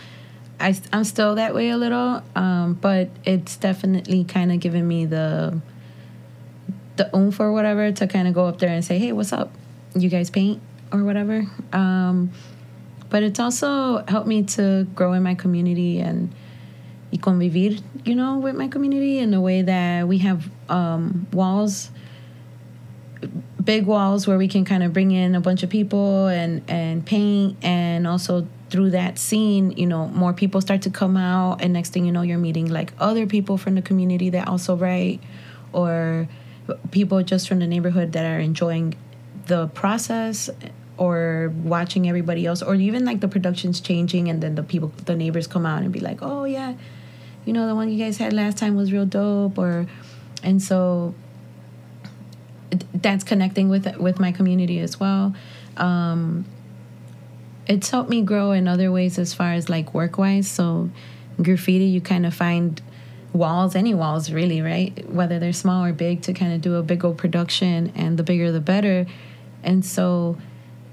I, 0.59 0.76
I'm 0.93 1.03
still 1.03 1.36
that 1.36 1.53
way 1.53 1.69
a 1.69 1.78
little. 1.78 2.24
Um, 2.36 2.74
but 2.74 3.09
it's 3.26 3.57
definitely 3.57 4.24
kind 4.24 4.51
of 4.51 4.59
given 4.59 4.88
me 4.88 5.05
the 5.05 5.59
the 6.97 7.15
oomph 7.15 7.39
or 7.39 7.53
whatever 7.53 7.91
to 7.91 8.07
kind 8.07 8.28
of 8.28 8.34
go 8.34 8.45
up 8.45 8.59
there 8.59 8.69
and 8.69 8.84
say, 8.84 8.97
"Hey, 8.97 9.11
what's 9.11 9.34
up? 9.34 9.51
You 9.95 10.09
guys 10.09 10.30
paint 10.30 10.61
or 10.91 11.03
whatever." 11.03 11.45
Um, 11.74 12.32
but 13.09 13.24
it's 13.24 13.39
also 13.39 14.03
helped 14.07 14.28
me 14.28 14.43
to 14.43 14.88
grow 14.95 15.13
in 15.13 15.22
my 15.22 15.36
community 15.36 15.99
and 15.99 16.34
y 17.12 17.18
convivir, 17.18 17.82
you 18.05 18.16
know, 18.16 18.38
with 18.38 18.55
my 18.55 18.68
community 18.68 19.20
in 19.20 19.34
a 19.34 19.41
way 19.41 19.62
that 19.62 20.07
we 20.07 20.20
have 20.20 20.49
um, 20.70 21.28
walls, 21.34 21.91
big 23.64 23.86
walls 23.86 24.28
where 24.28 24.38
we 24.38 24.47
can 24.47 24.66
kind 24.66 24.84
of 24.84 24.93
bring 24.93 25.12
in 25.12 25.36
a 25.36 25.41
bunch 25.41 25.64
of 25.64 25.70
people 25.70 26.28
and 26.28 26.62
and 26.70 27.05
paint, 27.05 27.57
and 27.62 28.07
also 28.07 28.47
through 28.70 28.91
that 28.91 29.20
scene, 29.20 29.72
you 29.72 29.86
know, 29.86 30.07
more 30.07 30.34
people 30.34 30.62
start 30.62 30.82
to 30.84 30.89
come 30.89 31.18
out, 31.18 31.62
and 31.62 31.74
next 31.74 31.91
thing 31.91 32.05
you 32.05 32.12
know, 32.12 32.22
you're 32.22 32.38
meeting 32.38 32.68
like 32.72 32.93
other 32.99 33.28
people 33.28 33.57
from 33.57 33.76
the 33.76 33.82
community 33.82 34.30
that 34.30 34.47
also 34.47 34.76
write, 34.76 35.20
or 35.74 36.28
people 36.91 37.22
just 37.24 37.47
from 37.47 37.59
the 37.59 37.68
neighborhood 37.68 38.14
that 38.14 38.26
are 38.26 38.39
enjoying 38.39 38.95
the 39.47 39.68
process 39.68 40.49
or 40.97 41.51
watching 41.64 42.07
everybody 42.07 42.45
else. 42.45 42.62
Or 42.62 42.76
even 42.76 43.03
like 43.03 43.20
the 43.20 43.28
production's 43.28 43.82
changing 43.82 44.30
and 44.30 44.41
then 44.41 44.55
the 44.55 44.64
people 44.64 44.93
the 45.05 45.16
neighbors 45.16 45.47
come 45.47 45.66
out 45.66 45.82
and 45.82 45.91
be 45.91 45.99
like 45.99 46.20
oh 46.22 46.45
yeah 46.45 46.76
you 47.45 47.53
know 47.53 47.67
the 47.67 47.75
one 47.75 47.89
you 47.89 48.03
guys 48.03 48.17
had 48.17 48.33
last 48.33 48.57
time 48.57 48.75
was 48.75 48.91
real 48.91 49.05
dope 49.05 49.57
or 49.57 49.87
and 50.43 50.61
so 50.61 51.13
that's 52.93 53.23
connecting 53.23 53.69
with 53.69 53.97
with 53.97 54.19
my 54.19 54.31
community 54.31 54.79
as 54.79 54.99
well. 54.99 55.33
Um 55.77 56.45
it's 57.67 57.89
helped 57.89 58.09
me 58.09 58.21
grow 58.21 58.51
in 58.51 58.67
other 58.67 58.91
ways 58.91 59.17
as 59.19 59.33
far 59.33 59.53
as 59.53 59.69
like 59.69 59.93
work 59.93 60.17
wise 60.17 60.49
so 60.49 60.89
graffiti 61.41 61.85
you 61.85 62.01
kind 62.01 62.25
of 62.25 62.33
find 62.33 62.81
walls 63.33 63.75
any 63.75 63.93
walls 63.93 64.31
really 64.31 64.61
right? 64.61 65.09
Whether 65.09 65.39
they're 65.39 65.53
small 65.53 65.85
or 65.85 65.93
big 65.93 66.21
to 66.23 66.33
kind 66.33 66.53
of 66.53 66.61
do 66.61 66.75
a 66.75 66.83
big 66.83 67.05
old 67.05 67.17
production 67.17 67.91
and 67.95 68.17
the 68.17 68.23
bigger 68.23 68.51
the 68.51 68.59
better. 68.59 69.05
And 69.63 69.85
so 69.85 70.37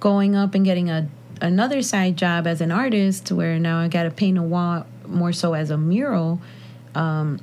going 0.01 0.36
up 0.36 0.55
and 0.55 0.64
getting 0.64 0.90
a 0.90 1.09
another 1.40 1.82
side 1.82 2.16
job 2.16 2.46
as 2.46 2.61
an 2.61 2.72
artist 2.72 3.30
where 3.30 3.59
now 3.59 3.78
I 3.80 3.88
got 3.88 4.05
to 4.05 4.11
paint 4.11 4.38
a 4.38 4.42
wall 4.42 4.86
more 5.09 5.33
so 5.33 5.55
as 5.55 5.71
a 5.71 5.79
mural. 5.79 6.41
Um, 6.95 7.41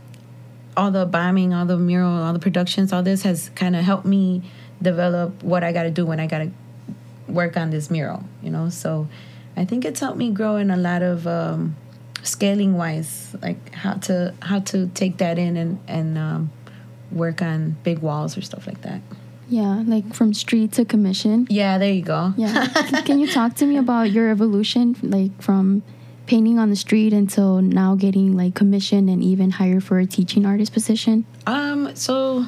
all 0.78 0.92
the 0.92 1.06
bombing, 1.06 1.54
all 1.54 1.66
the 1.66 1.78
mural, 1.78 2.12
all 2.12 2.34
the 2.34 2.40
productions, 2.40 2.92
all 2.92 3.04
this 3.04 3.24
has 3.24 3.50
kind 3.56 3.76
of 3.76 3.84
helped 3.84 4.06
me 4.06 4.42
develop 4.82 5.42
what 5.44 5.64
I 5.64 5.72
got 5.72 5.84
to 5.84 5.92
do 5.92 6.06
when 6.06 6.20
I 6.20 6.28
got 6.28 6.40
to 6.40 6.52
work 7.28 7.58
on 7.58 7.70
this 7.70 7.90
mural, 7.90 8.24
you 8.42 8.50
know? 8.50 8.70
So 8.70 9.08
I 9.56 9.66
think 9.66 9.86
it's 9.86 10.00
helped 10.00 10.18
me 10.18 10.32
grow 10.32 10.58
in 10.58 10.70
a 10.70 10.78
lot 10.78 11.02
of 11.02 11.26
um, 11.28 11.76
scaling 12.24 12.76
wise, 12.76 13.36
like 13.42 13.74
how 13.74 13.94
to 13.94 14.34
how 14.42 14.60
to 14.60 14.88
take 14.94 15.18
that 15.18 15.38
in 15.40 15.56
and 15.58 15.80
and 15.88 16.18
um, 16.18 16.52
work 17.12 17.42
on 17.42 17.78
big 17.84 18.00
walls 18.00 18.38
or 18.38 18.42
stuff 18.42 18.68
like 18.68 18.82
that. 18.82 19.02
Yeah, 19.48 19.84
like 19.86 20.14
from 20.14 20.34
street 20.34 20.74
to 20.74 20.86
commission. 20.86 21.48
Yeah, 21.50 21.78
there 21.78 21.94
you 21.94 22.02
go. 22.02 22.34
Yeah. 22.36 22.68
Can 23.06 23.20
you 23.20 23.28
talk 23.32 23.56
to 23.56 23.66
me 23.66 23.78
about 23.78 24.12
your 24.12 24.30
evolution, 24.30 24.96
like 25.04 25.40
from 25.42 25.84
painting 26.28 26.60
on 26.60 26.70
the 26.70 26.76
street 26.76 27.14
until 27.14 27.62
now 27.62 27.96
getting 27.96 28.36
like 28.36 28.56
commissioned 28.56 29.10
and 29.10 29.24
even 29.24 29.52
hired 29.52 29.84
for 29.84 30.00
a 30.00 30.06
teaching 30.06 30.46
artist 30.46 30.74
position? 30.74 31.26
Um, 31.46 31.96
so 31.96 32.46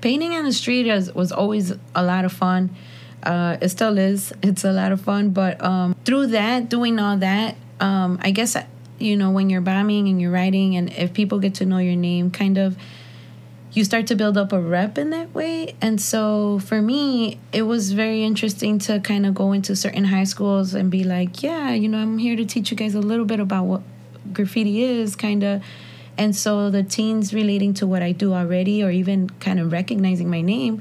painting 0.00 0.32
on 0.34 0.44
the 0.44 0.52
street 0.52 0.86
is, 0.86 1.12
was 1.14 1.32
always 1.32 1.72
a 1.94 2.02
lot 2.02 2.24
of 2.24 2.32
fun. 2.32 2.74
Uh, 3.22 3.56
it 3.60 3.70
still 3.70 3.98
is. 3.98 4.32
It's 4.42 4.64
a 4.64 4.72
lot 4.72 4.92
of 4.92 5.00
fun. 5.00 5.30
But 5.30 5.62
um, 5.62 5.96
through 6.04 6.28
that, 6.28 6.68
doing 6.68 6.98
all 6.98 7.16
that, 7.16 7.56
um, 7.80 8.18
I 8.22 8.30
guess 8.30 8.56
you 8.98 9.16
know 9.16 9.30
when 9.30 9.50
you're 9.50 9.60
bombing 9.60 10.08
and 10.08 10.20
you're 10.20 10.30
writing, 10.30 10.76
and 10.76 10.92
if 10.92 11.12
people 11.12 11.38
get 11.38 11.54
to 11.56 11.66
know 11.66 11.78
your 11.78 11.96
name, 11.96 12.30
kind 12.30 12.56
of 12.56 12.76
you 13.76 13.84
start 13.84 14.06
to 14.06 14.16
build 14.16 14.38
up 14.38 14.54
a 14.54 14.60
rep 14.60 14.96
in 14.96 15.10
that 15.10 15.34
way. 15.34 15.76
And 15.82 16.00
so 16.00 16.58
for 16.60 16.80
me, 16.80 17.38
it 17.52 17.62
was 17.62 17.92
very 17.92 18.24
interesting 18.24 18.78
to 18.80 19.00
kind 19.00 19.26
of 19.26 19.34
go 19.34 19.52
into 19.52 19.76
certain 19.76 20.04
high 20.04 20.24
schools 20.24 20.72
and 20.72 20.90
be 20.90 21.04
like, 21.04 21.42
yeah, 21.42 21.74
you 21.74 21.86
know, 21.86 21.98
I'm 21.98 22.16
here 22.16 22.36
to 22.36 22.46
teach 22.46 22.70
you 22.70 22.76
guys 22.76 22.94
a 22.94 23.00
little 23.00 23.26
bit 23.26 23.38
about 23.38 23.64
what 23.64 23.82
graffiti 24.32 24.82
is, 24.82 25.14
kind 25.14 25.42
of. 25.44 25.62
And 26.16 26.34
so 26.34 26.70
the 26.70 26.82
teens 26.82 27.34
relating 27.34 27.74
to 27.74 27.86
what 27.86 28.02
I 28.02 28.12
do 28.12 28.32
already, 28.32 28.82
or 28.82 28.90
even 28.90 29.28
kind 29.40 29.60
of 29.60 29.70
recognizing 29.70 30.30
my 30.30 30.40
name, 30.40 30.80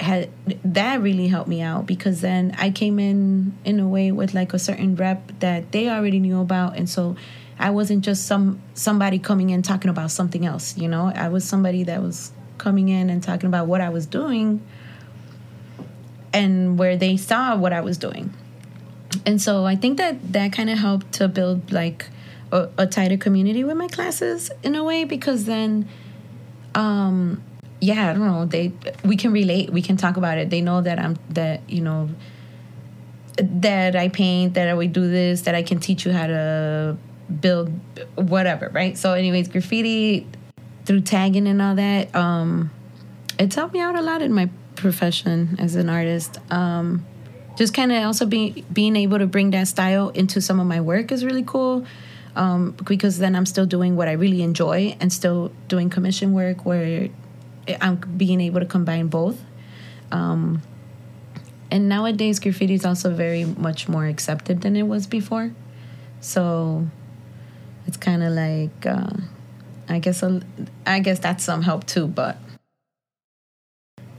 had 0.00 0.30
that 0.64 1.02
really 1.02 1.28
helped 1.28 1.48
me 1.48 1.60
out 1.60 1.86
because 1.86 2.22
then 2.22 2.54
I 2.58 2.70
came 2.70 2.98
in 2.98 3.52
in 3.66 3.78
a 3.78 3.86
way 3.86 4.10
with 4.10 4.32
like 4.32 4.54
a 4.54 4.58
certain 4.58 4.96
rep 4.96 5.38
that 5.40 5.72
they 5.72 5.90
already 5.90 6.20
knew 6.20 6.40
about, 6.40 6.78
and 6.78 6.88
so 6.88 7.16
I 7.58 7.70
wasn't 7.70 8.04
just 8.04 8.26
some 8.26 8.60
somebody 8.74 9.18
coming 9.18 9.50
in 9.50 9.62
talking 9.62 9.90
about 9.90 10.10
something 10.10 10.44
else, 10.44 10.76
you 10.76 10.88
know. 10.88 11.12
I 11.14 11.28
was 11.28 11.44
somebody 11.44 11.84
that 11.84 12.02
was 12.02 12.32
coming 12.58 12.88
in 12.88 13.10
and 13.10 13.22
talking 13.22 13.46
about 13.46 13.66
what 13.66 13.80
I 13.80 13.88
was 13.90 14.06
doing 14.06 14.62
and 16.32 16.78
where 16.78 16.96
they 16.96 17.16
saw 17.16 17.56
what 17.56 17.72
I 17.72 17.80
was 17.80 17.96
doing. 17.96 18.32
And 19.24 19.40
so 19.40 19.64
I 19.64 19.76
think 19.76 19.98
that 19.98 20.32
that 20.32 20.52
kind 20.52 20.68
of 20.68 20.78
helped 20.78 21.12
to 21.12 21.28
build 21.28 21.72
like 21.72 22.06
a, 22.50 22.68
a, 22.76 22.86
tighter 22.86 23.16
community 23.16 23.64
with 23.64 23.76
my 23.76 23.88
classes 23.88 24.50
in 24.62 24.74
a 24.74 24.82
way 24.82 25.04
because 25.04 25.44
then 25.44 25.88
um 26.74 27.42
yeah, 27.80 28.10
I 28.10 28.12
don't 28.14 28.26
know, 28.26 28.46
they 28.46 28.72
we 29.04 29.16
can 29.16 29.32
relate, 29.32 29.70
we 29.70 29.82
can 29.82 29.96
talk 29.96 30.16
about 30.16 30.38
it. 30.38 30.50
They 30.50 30.60
know 30.60 30.80
that 30.80 30.98
I'm 30.98 31.16
that, 31.30 31.68
you 31.68 31.82
know, 31.82 32.08
that 33.36 33.94
I 33.94 34.08
paint, 34.08 34.54
that 34.54 34.68
I 34.68 34.74
would 34.74 34.92
do 34.92 35.08
this, 35.08 35.42
that 35.42 35.54
I 35.54 35.62
can 35.62 35.80
teach 35.80 36.06
you 36.06 36.12
how 36.12 36.26
to 36.26 36.96
build 37.40 37.68
whatever, 38.14 38.70
right? 38.72 38.96
So 38.96 39.12
anyways, 39.12 39.48
graffiti 39.48 40.26
through 40.84 41.02
tagging 41.02 41.46
and 41.46 41.62
all 41.62 41.74
that, 41.74 42.14
um, 42.14 42.70
it's 43.38 43.56
helped 43.56 43.74
me 43.74 43.80
out 43.80 43.96
a 43.96 44.02
lot 44.02 44.22
in 44.22 44.32
my 44.32 44.50
profession 44.76 45.56
as 45.58 45.74
an 45.74 45.88
artist. 45.88 46.38
Um, 46.50 47.04
just 47.56 47.72
kind 47.72 47.92
of 47.92 48.04
also 48.04 48.26
being 48.26 48.64
being 48.72 48.96
able 48.96 49.18
to 49.18 49.26
bring 49.26 49.50
that 49.52 49.68
style 49.68 50.08
into 50.10 50.40
some 50.40 50.58
of 50.60 50.66
my 50.66 50.80
work 50.80 51.12
is 51.12 51.24
really 51.24 51.44
cool. 51.44 51.86
Um, 52.36 52.72
because 52.84 53.18
then 53.18 53.36
I'm 53.36 53.46
still 53.46 53.66
doing 53.66 53.94
what 53.94 54.08
I 54.08 54.12
really 54.12 54.42
enjoy 54.42 54.96
and 54.98 55.12
still 55.12 55.52
doing 55.68 55.88
commission 55.88 56.32
work 56.32 56.66
where 56.66 57.08
I'm 57.80 57.96
being 58.16 58.40
able 58.40 58.58
to 58.58 58.66
combine 58.66 59.06
both. 59.06 59.40
Um, 60.10 60.60
and 61.70 61.88
nowadays, 61.88 62.40
graffiti 62.40 62.74
is 62.74 62.84
also 62.84 63.14
very 63.14 63.44
much 63.44 63.88
more 63.88 64.06
accepted 64.06 64.62
than 64.62 64.74
it 64.74 64.82
was 64.82 65.06
before. 65.06 65.52
So 66.20 66.88
it's 67.94 68.02
kind 68.02 68.24
of 68.24 68.32
like 68.32 68.86
uh, 68.86 69.22
I 69.88 70.00
guess 70.00 70.22
a, 70.24 70.42
I 70.84 70.98
guess 70.98 71.20
that's 71.20 71.44
some 71.44 71.62
help 71.62 71.86
too, 71.86 72.08
but 72.08 72.36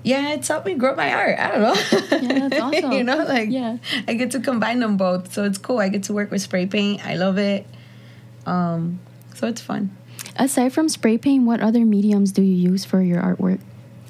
yeah, 0.01 0.33
it's 0.33 0.47
helped 0.47 0.65
me 0.65 0.75
grow 0.75 0.95
my 0.95 1.13
art. 1.13 1.37
I 1.37 1.51
don't 1.51 1.61
know. 1.61 1.75
Yeah, 2.21 2.47
that's 2.47 2.61
awesome. 2.61 2.91
you 2.93 3.03
know, 3.03 3.17
like 3.17 3.49
yeah, 3.49 3.77
I 4.07 4.13
get 4.13 4.31
to 4.31 4.39
combine 4.39 4.79
them 4.79 4.95
both, 4.95 5.33
so 5.33 5.43
it's 5.43 5.57
cool. 5.57 5.79
I 5.79 5.89
get 5.89 6.03
to 6.03 6.13
work 6.13 6.31
with 6.31 6.41
spray 6.41 6.67
paint. 6.67 7.05
I 7.05 7.15
love 7.15 7.37
it. 7.37 7.67
Um, 8.45 8.99
so 9.33 9.47
it's 9.47 9.61
fun. 9.61 9.95
Aside 10.37 10.71
from 10.71 10.87
spray 10.87 11.17
paint, 11.17 11.45
what 11.45 11.59
other 11.59 11.85
mediums 11.85 12.31
do 12.31 12.41
you 12.41 12.71
use 12.71 12.85
for 12.85 13.01
your 13.01 13.21
artwork? 13.21 13.59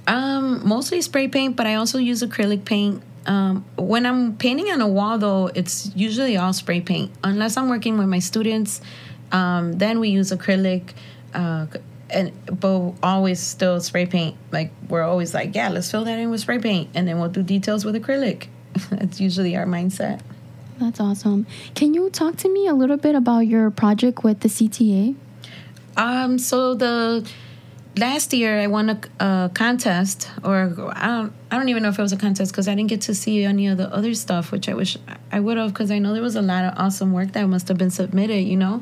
Um, 0.06 0.68
mostly 0.68 1.02
spray 1.02 1.28
paint, 1.28 1.56
but 1.56 1.66
I 1.66 1.76
also 1.76 1.98
use 1.98 2.22
acrylic 2.22 2.66
paint. 2.66 3.02
Um, 3.26 3.66
when 3.76 4.06
I'm 4.06 4.38
painting 4.38 4.72
on 4.72 4.82
a 4.82 4.88
wall, 4.88 5.18
though, 5.18 5.48
it's 5.56 5.92
usually 5.96 6.38
all 6.38 6.54
spray 6.54 6.82
paint. 6.82 7.12
Unless 7.24 7.58
I'm 7.58 7.70
working 7.70 7.98
with 7.98 8.08
my 8.08 8.20
students, 8.20 8.82
um, 9.36 9.74
then 9.74 10.00
we 10.00 10.10
use 10.10 10.32
acrylic. 10.32 10.94
Uh, 11.34 11.68
and 12.10 12.32
but 12.62 12.94
always 13.02 13.40
still 13.40 13.82
spray 13.82 14.06
paint. 14.06 14.38
Like 14.52 14.72
we're 14.88 15.04
always 15.04 15.34
like, 15.34 15.56
yeah, 15.56 15.70
let's 15.70 15.90
fill 15.92 16.06
that 16.06 16.18
in 16.20 16.30
with 16.30 16.42
spray 16.42 16.60
paint, 16.60 16.90
and 16.94 17.08
then 17.08 17.20
we'll 17.20 17.30
do 17.30 17.44
details 17.44 17.84
with 17.84 17.96
acrylic. 17.96 18.48
That's 18.90 19.20
usually 19.20 19.56
our 19.56 19.66
mindset. 19.66 20.22
That's 20.78 21.00
awesome. 21.00 21.48
Can 21.74 21.94
you 21.94 22.10
talk 22.10 22.36
to 22.38 22.50
me 22.50 22.68
a 22.68 22.74
little 22.74 22.98
bit 22.98 23.16
about 23.16 23.48
your 23.48 23.72
project 23.72 24.24
with 24.24 24.42
the 24.42 24.50
CTA? 24.50 25.16
Um, 25.98 26.38
so 26.38 26.76
the 26.76 27.28
last 27.98 28.34
year 28.34 28.60
I 28.60 28.68
won 28.68 28.90
a, 28.90 29.00
a 29.20 29.52
contest, 29.54 30.30
or 30.44 30.56
I 30.94 31.08
don't, 31.08 31.34
I 31.50 31.58
don't 31.58 31.70
even 31.70 31.84
know 31.84 31.90
if 31.90 31.98
it 31.98 32.02
was 32.02 32.12
a 32.12 32.18
contest 32.18 32.52
because 32.52 32.68
I 32.68 32.76
didn't 32.76 32.90
get 32.90 33.02
to 33.02 33.16
see 33.16 33.44
any 33.46 33.68
of 33.68 33.78
the 33.78 33.94
other 33.94 34.14
stuff, 34.14 34.52
which 34.52 34.68
I 34.68 34.74
wish 34.74 34.98
I 35.32 35.40
would 35.40 35.58
have 35.58 35.74
because 35.74 35.92
I 35.92 36.00
know 36.00 36.14
there 36.14 36.22
was 36.22 36.36
a 36.36 36.42
lot 36.42 36.66
of 36.66 36.78
awesome 36.78 37.14
work 37.14 37.32
that 37.34 37.48
must 37.48 37.68
have 37.70 37.78
been 37.78 37.92
submitted, 37.92 38.42
you 38.42 38.58
know. 38.58 38.82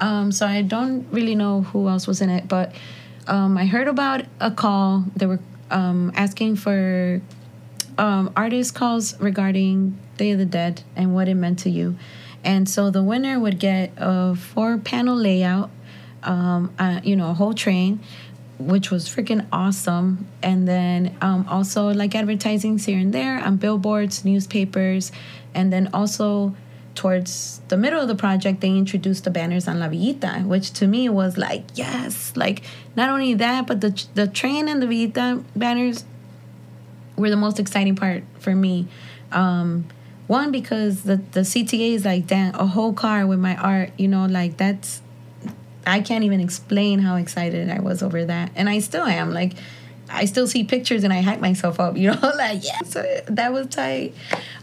Um, 0.00 0.32
so 0.32 0.46
I 0.46 0.62
don't 0.62 1.06
really 1.12 1.34
know 1.34 1.62
who 1.62 1.88
else 1.88 2.06
was 2.06 2.20
in 2.20 2.30
it, 2.30 2.48
but 2.48 2.74
um, 3.26 3.56
I 3.56 3.66
heard 3.66 3.88
about 3.88 4.24
a 4.40 4.50
call. 4.50 5.04
They 5.16 5.26
were 5.26 5.40
um, 5.70 6.12
asking 6.14 6.56
for 6.56 7.20
um, 7.98 8.32
artist 8.36 8.74
calls 8.74 9.18
regarding 9.20 9.98
Day 10.16 10.32
of 10.32 10.38
the 10.38 10.44
Dead 10.44 10.82
and 10.96 11.14
what 11.14 11.28
it 11.28 11.34
meant 11.34 11.58
to 11.60 11.70
you. 11.70 11.96
And 12.42 12.68
so 12.68 12.90
the 12.90 13.02
winner 13.02 13.40
would 13.40 13.58
get 13.58 13.92
a 13.96 14.34
four 14.34 14.76
panel 14.76 15.16
layout, 15.16 15.70
um, 16.22 16.74
uh, 16.78 17.00
you 17.02 17.16
know, 17.16 17.30
a 17.30 17.34
whole 17.34 17.54
train, 17.54 18.00
which 18.58 18.90
was 18.90 19.08
freaking 19.08 19.46
awesome. 19.50 20.26
And 20.42 20.68
then 20.68 21.16
um, 21.20 21.46
also 21.48 21.88
like 21.88 22.14
advertising 22.14 22.78
here 22.78 22.98
and 22.98 23.12
there 23.12 23.42
on 23.42 23.56
billboards, 23.56 24.24
newspapers, 24.24 25.10
and 25.54 25.72
then 25.72 25.88
also 25.94 26.54
towards 26.94 27.60
the 27.68 27.76
middle 27.76 28.00
of 28.00 28.08
the 28.08 28.14
project, 28.14 28.60
they 28.60 28.70
introduced 28.70 29.24
the 29.24 29.30
banners 29.30 29.66
on 29.66 29.80
La 29.80 29.88
Villita, 29.88 30.44
which 30.46 30.72
to 30.74 30.86
me 30.86 31.08
was 31.08 31.36
like, 31.36 31.64
yes, 31.74 32.32
like 32.36 32.62
not 32.96 33.10
only 33.10 33.34
that, 33.34 33.66
but 33.66 33.80
the 33.80 34.04
the 34.14 34.26
train 34.26 34.68
and 34.68 34.82
the 34.82 34.86
Villita 34.86 35.42
banners 35.56 36.04
were 37.16 37.30
the 37.30 37.36
most 37.36 37.58
exciting 37.58 37.96
part 37.96 38.22
for 38.38 38.54
me. 38.54 38.86
Um, 39.32 39.86
one 40.26 40.50
because 40.50 41.02
the 41.02 41.16
the 41.32 41.40
CTA 41.40 41.94
is 41.94 42.04
like 42.04 42.26
damn 42.26 42.54
a 42.54 42.66
whole 42.66 42.92
car 42.92 43.26
with 43.26 43.38
my 43.38 43.56
art, 43.56 43.90
you 43.98 44.08
know, 44.08 44.26
like 44.26 44.56
that's 44.56 45.02
I 45.86 46.00
can't 46.00 46.24
even 46.24 46.40
explain 46.40 47.00
how 47.00 47.16
excited 47.16 47.70
I 47.70 47.80
was 47.80 48.02
over 48.02 48.24
that, 48.24 48.50
and 48.54 48.68
I 48.68 48.78
still 48.78 49.04
am. 49.04 49.32
Like 49.32 49.54
I 50.08 50.24
still 50.26 50.46
see 50.46 50.64
pictures 50.64 51.04
and 51.04 51.12
I 51.12 51.20
hype 51.20 51.40
myself 51.40 51.80
up, 51.80 51.96
you 51.96 52.10
know, 52.12 52.32
like 52.36 52.64
yeah, 52.64 52.80
so 52.84 53.02
that 53.26 53.52
was 53.52 53.68
tight. 53.68 54.14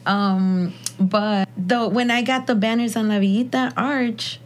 Um, 0.06 0.74
but 1.00 1.48
though 1.58 1.88
when 1.88 2.12
I 2.12 2.22
got 2.22 2.48
the 2.48 2.56
banners 2.56 2.96
on 2.96 3.08
La 3.08 3.16
Villita 3.16 3.74
Arch, 3.76 4.40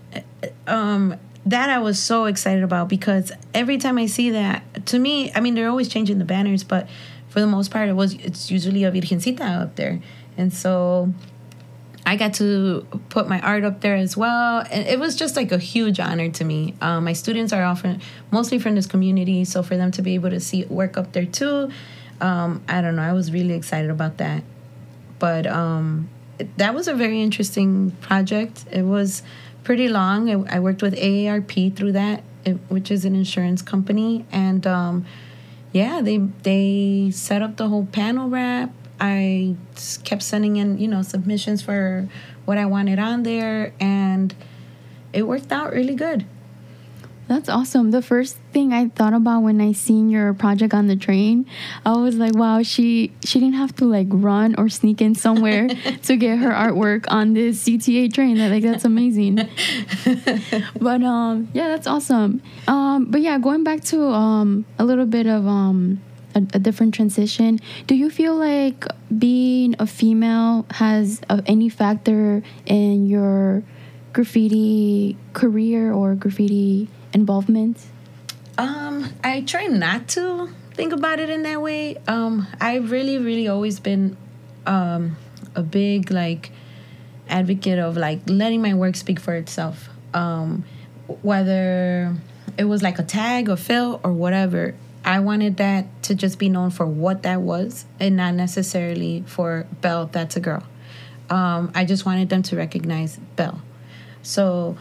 um, 0.68 1.18
that 1.46 1.70
I 1.70 1.78
was 1.78 2.00
so 2.00 2.26
excited 2.26 2.64
about 2.64 2.90
because 2.90 3.32
every 3.54 3.78
time 3.78 3.98
I 3.98 4.08
see 4.08 4.32
that, 4.32 4.86
to 4.88 5.00
me, 5.00 5.32
I 5.34 5.40
mean 5.40 5.56
they're 5.56 5.70
always 5.70 5.88
changing 5.88 6.18
the 6.18 6.26
banners, 6.26 6.64
but 6.64 6.88
for 7.30 7.40
the 7.40 7.48
most 7.48 7.70
part, 7.70 7.90
it 7.90 7.94
was 7.94 8.14
it's 8.14 8.50
usually 8.50 8.84
a 8.84 8.92
Virgencita 8.92 9.62
up 9.62 9.76
there, 9.76 10.02
and 10.38 10.54
so 10.54 11.14
I 12.06 12.18
got 12.18 12.36
to 12.36 12.86
put 13.10 13.28
my 13.28 13.40
art 13.42 13.64
up 13.64 13.82
there 13.82 13.96
as 13.96 14.16
well, 14.16 14.60
and 14.70 14.88
it 14.88 15.00
was 15.00 15.16
just 15.16 15.36
like 15.36 15.52
a 15.52 15.58
huge 15.58 16.00
honor 16.00 16.30
to 16.30 16.44
me. 16.44 16.76
Um, 16.80 17.04
my 17.06 17.14
students 17.14 17.52
are 17.52 17.64
often 17.64 18.00
mostly 18.30 18.60
from 18.60 18.76
this 18.76 18.86
community, 18.86 19.44
so 19.44 19.64
for 19.64 19.76
them 19.76 19.92
to 19.92 20.04
be 20.04 20.14
able 20.14 20.30
to 20.30 20.40
see 20.40 20.66
work 20.66 20.98
up 20.98 21.14
there 21.14 21.26
too, 21.26 21.72
um, 22.22 22.64
I 22.68 22.82
don't 22.82 22.96
know. 22.96 23.02
I 23.02 23.14
was 23.14 23.32
really 23.32 23.56
excited 23.56 23.90
about 23.90 24.18
that, 24.18 24.44
but 25.18 25.48
um, 25.48 26.10
that 26.58 26.76
was 26.76 26.88
a 26.88 26.94
very 26.94 27.22
interesting 27.22 27.92
project. 28.02 28.66
It 28.72 28.84
was 28.84 29.24
pretty 29.64 29.88
long. 29.88 30.48
I, 30.48 30.60
worked 30.60 30.84
with 30.84 30.96
AARP 30.96 31.76
through 31.76 31.94
that, 31.94 32.24
it, 32.46 32.54
which 32.70 32.92
is 32.92 33.04
an 33.06 33.16
insurance 33.16 33.64
company, 33.64 34.26
and 34.32 34.68
um, 34.68 35.06
yeah, 35.74 36.02
they 36.02 36.18
they 36.18 37.10
set 37.12 37.42
up 37.42 37.58
the 37.58 37.68
whole 37.68 37.88
panel 37.88 38.30
wrap 38.30 38.70
I 39.00 39.56
kept 40.04 40.24
sending 40.24 40.58
in, 40.58 40.78
you 40.78 40.88
know, 40.88 41.02
submissions 41.02 41.62
for 41.62 42.08
what 42.46 42.58
I 42.58 42.66
wanted 42.66 43.00
on 43.00 43.24
there, 43.24 43.74
and 43.80 44.34
it 45.14 45.24
worked 45.24 45.52
out 45.52 45.74
really 45.74 45.96
good. 45.96 46.26
That's 47.28 47.50
awesome. 47.50 47.90
The 47.90 48.04
first 48.04 48.38
thing 48.54 48.72
I 48.72 48.90
thought 48.90 49.14
about 49.14 49.42
when 49.42 49.60
I 49.60 49.72
seen 49.72 50.10
your 50.10 50.34
project 50.36 50.76
on 50.76 50.86
the 50.86 50.96
train, 50.96 51.48
I 51.84 51.94
was 51.98 52.18
like, 52.18 52.36
wow, 52.36 52.62
she 52.62 53.14
she 53.24 53.40
didn't 53.40 53.56
have 53.56 53.76
to 53.78 53.86
like 53.86 54.08
run 54.12 54.54
or 54.60 54.70
sneak 54.70 55.02
in 55.02 55.16
somewhere 55.16 55.68
to 56.04 56.18
get 56.18 56.38
her 56.38 56.52
artwork 56.52 57.06
on 57.08 57.34
this 57.34 57.64
CTA 57.66 58.14
train. 58.14 58.38
Like 58.38 58.62
that's 58.62 58.86
amazing. 58.86 59.36
but 60.80 61.02
um 61.02 61.50
yeah, 61.54 61.70
that's 61.70 61.88
awesome. 61.88 62.44
Um 62.68 63.06
but 63.06 63.22
yeah, 63.22 63.40
going 63.40 63.64
back 63.64 63.84
to 63.86 64.04
um 64.04 64.66
a 64.78 64.86
little 64.86 65.08
bit 65.08 65.26
of 65.26 65.48
um 65.48 66.02
a, 66.36 66.40
a, 66.54 66.60
different 66.60 66.94
transition. 66.94 67.60
Do 67.88 67.96
you 67.96 68.10
feel 68.10 68.36
like 68.36 68.86
being 69.18 69.76
a 69.80 69.88
female 69.88 70.66
has 70.72 71.22
uh, 71.30 71.42
any 71.46 71.70
factor 71.70 72.44
in 72.66 73.08
your 73.08 73.64
graffiti 74.14 75.18
career 75.34 75.92
or 75.94 76.16
graffiti 76.16 76.90
involvement? 77.14 77.84
Um, 78.58 79.10
I 79.24 79.42
try 79.42 79.68
not 79.68 80.08
to 80.10 80.50
think 80.74 80.94
about 80.94 81.20
it 81.20 81.30
in 81.30 81.44
that 81.44 81.62
way. 81.62 81.98
Um, 82.08 82.48
I've 82.60 82.92
really, 82.92 83.18
really 83.18 83.48
always 83.48 83.80
been 83.80 84.18
um, 84.66 85.18
a 85.56 85.62
big 85.64 86.12
like 86.12 86.52
advocate 87.30 87.80
of 87.80 87.98
like 87.98 88.22
letting 88.28 88.62
my 88.62 88.74
work 88.74 88.96
speak 88.96 89.20
for 89.20 89.36
itself. 89.36 89.90
Um, 90.14 90.64
whether 91.22 92.16
it 92.58 92.66
was 92.66 92.82
like 92.82 93.00
a 93.00 93.04
tag 93.04 93.50
or 93.50 93.58
fill 93.58 94.00
or 94.04 94.12
whatever, 94.12 94.76
I 95.06 95.20
wanted 95.20 95.58
that 95.58 95.86
to 96.04 96.16
just 96.16 96.40
be 96.40 96.50
known 96.50 96.72
for 96.72 96.88
what 96.88 97.22
that 97.24 97.42
was 97.42 97.86
and 98.00 98.18
not 98.18 98.34
necessarily 98.34 99.24
for 99.28 99.68
Belle, 99.80 100.08
that's 100.08 100.36
a 100.36 100.40
girl. 100.40 100.64
Um, 101.30 101.72
I 101.76 101.86
just 101.86 102.08
wanted 102.08 102.30
them 102.30 102.42
to 102.44 102.56
recognize 102.56 103.18
Belle. 103.36 103.62
So, 104.24 104.78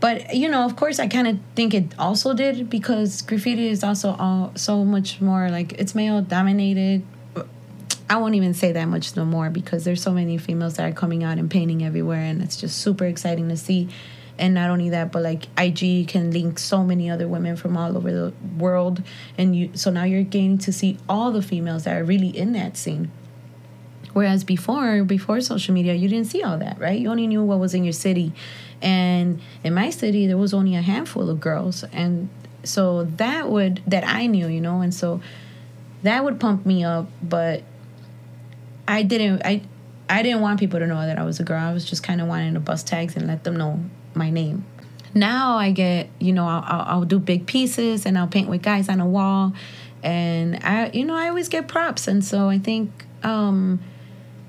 but 0.00 0.34
you 0.34 0.48
know, 0.48 0.64
of 0.64 0.74
course, 0.74 0.98
I 0.98 1.06
kind 1.06 1.28
of 1.28 1.38
think 1.54 1.72
it 1.72 1.94
also 1.98 2.34
did 2.34 2.68
because 2.68 3.22
graffiti 3.22 3.68
is 3.68 3.84
also 3.84 4.16
all, 4.18 4.52
so 4.56 4.84
much 4.84 5.20
more 5.20 5.48
like 5.50 5.74
it's 5.74 5.94
male 5.94 6.20
dominated. 6.20 7.04
I 8.08 8.16
won't 8.16 8.34
even 8.34 8.54
say 8.54 8.72
that 8.72 8.86
much 8.86 9.14
no 9.14 9.24
more 9.24 9.50
because 9.50 9.84
there's 9.84 10.02
so 10.02 10.10
many 10.10 10.36
females 10.36 10.74
that 10.74 10.90
are 10.90 10.94
coming 10.94 11.22
out 11.22 11.38
and 11.38 11.48
painting 11.48 11.84
everywhere, 11.84 12.18
and 12.18 12.42
it's 12.42 12.56
just 12.56 12.78
super 12.78 13.04
exciting 13.04 13.48
to 13.50 13.56
see 13.56 13.88
and 14.40 14.54
not 14.54 14.70
only 14.70 14.88
that 14.88 15.12
but 15.12 15.22
like 15.22 15.46
ig 15.60 16.08
can 16.08 16.30
link 16.30 16.58
so 16.58 16.82
many 16.82 17.10
other 17.10 17.28
women 17.28 17.54
from 17.54 17.76
all 17.76 17.96
over 17.96 18.10
the 18.10 18.32
world 18.58 19.02
and 19.38 19.54
you 19.54 19.70
so 19.74 19.90
now 19.90 20.02
you're 20.02 20.22
getting 20.22 20.56
to 20.58 20.72
see 20.72 20.98
all 21.08 21.30
the 21.30 21.42
females 21.42 21.84
that 21.84 21.96
are 21.96 22.04
really 22.04 22.36
in 22.36 22.52
that 22.52 22.76
scene. 22.76 23.12
Whereas 24.12 24.42
before 24.42 25.04
before 25.04 25.40
social 25.40 25.74
media 25.74 25.94
you 25.94 26.08
didn't 26.08 26.26
see 26.26 26.42
all 26.42 26.58
that 26.58 26.80
right? 26.80 26.98
You 26.98 27.10
only 27.10 27.26
knew 27.26 27.44
what 27.44 27.60
was 27.60 27.74
in 27.74 27.84
your 27.84 27.92
city. 27.92 28.32
And 28.82 29.40
in 29.62 29.74
my 29.74 29.90
city 29.90 30.26
there 30.26 30.38
was 30.38 30.54
only 30.54 30.74
a 30.74 30.82
handful 30.82 31.28
of 31.30 31.38
girls 31.40 31.84
and 31.92 32.28
so 32.64 33.04
that 33.04 33.48
would 33.48 33.82
that 33.86 34.04
i 34.04 34.26
knew 34.26 34.48
you 34.48 34.60
know? 34.60 34.80
And 34.80 34.92
so 34.92 35.20
that 36.02 36.24
would 36.24 36.40
pump 36.40 36.64
me 36.64 36.82
up 36.82 37.08
but 37.22 37.62
i 38.88 39.02
didn't 39.02 39.42
i 39.44 39.62
i 40.08 40.22
didn't 40.22 40.40
want 40.40 40.58
people 40.58 40.80
to 40.80 40.86
know 40.86 41.02
that 41.06 41.18
i 41.18 41.22
was 41.24 41.38
a 41.40 41.44
girl. 41.44 41.62
I 41.62 41.74
was 41.74 41.84
just 41.84 42.02
kind 42.02 42.22
of 42.22 42.26
wanting 42.26 42.54
to 42.54 42.60
bust 42.60 42.86
tags 42.86 43.16
and 43.16 43.26
let 43.26 43.44
them 43.44 43.56
know 43.56 43.84
my 44.14 44.30
name. 44.30 44.64
Now 45.12 45.56
i 45.56 45.72
get 45.72 46.08
you 46.20 46.32
know 46.32 46.46
I'll, 46.46 46.64
I'll, 46.64 46.86
I'll 46.86 47.04
do 47.04 47.18
big 47.18 47.46
pieces 47.46 48.06
and 48.06 48.16
i'll 48.16 48.28
paint 48.28 48.48
with 48.48 48.62
guys 48.62 48.88
on 48.88 49.00
a 49.00 49.06
wall. 49.06 49.52
And 50.02 50.56
i 50.62 50.90
you 50.92 51.04
know 51.04 51.14
i 51.14 51.28
always 51.28 51.48
get 51.48 51.68
props. 51.68 52.06
And 52.08 52.24
so 52.24 52.48
i 52.48 52.58
think 52.58 52.90
um 53.22 53.80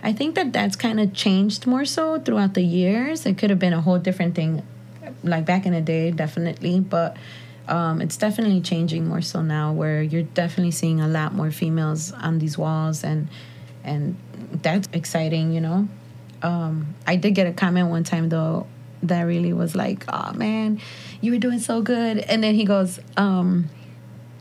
I 0.04 0.14
think 0.14 0.36
that 0.36 0.52
that's 0.52 0.76
kind 0.76 1.00
of 1.00 1.14
changed 1.14 1.68
more 1.68 1.86
so 1.86 2.20
throughout 2.20 2.56
the 2.56 2.64
years. 2.64 3.26
It 3.26 3.38
could 3.38 3.50
have 3.50 3.60
been 3.60 3.74
a 3.74 3.82
whole 3.82 4.00
different 4.00 4.34
thing, 4.36 4.66
like 5.24 5.46
back 5.46 5.66
in 5.66 5.74
the 5.74 5.82
day, 5.82 6.12
definitely, 6.12 6.80
but 6.80 7.18
um, 7.68 8.02
it's 8.02 8.18
definitely 8.18 8.62
changing 8.62 9.08
more 9.08 9.22
so 9.22 9.42
now, 9.42 9.72
where 9.72 10.02
you're 10.02 10.24
definitely 10.24 10.72
seeing 10.72 11.00
a 11.00 11.08
lot 11.08 11.34
more 11.34 11.52
females 11.52 12.12
on 12.12 12.40
these 12.40 12.58
walls, 12.58 13.04
and 13.04 13.28
and 13.84 14.18
that's 14.52 14.90
exciting, 14.94 15.54
you 15.54 15.62
know. 15.62 15.88
Um, 16.42 16.96
I 17.06 17.16
did 17.18 17.36
get 17.36 17.46
a 17.46 17.54
comment 17.54 17.90
one 17.90 18.04
time 18.04 18.30
though 18.30 18.66
that 19.04 19.22
really 19.24 19.54
was 19.54 19.76
like, 19.76 20.06
"Oh 20.08 20.34
man, 20.34 20.80
you 21.22 21.32
were 21.32 21.40
doing 21.40 21.60
so 21.60 21.82
good," 21.82 22.20
and 22.20 22.44
then 22.44 22.56
he 22.56 22.66
goes, 22.66 23.00
um, 23.18 23.70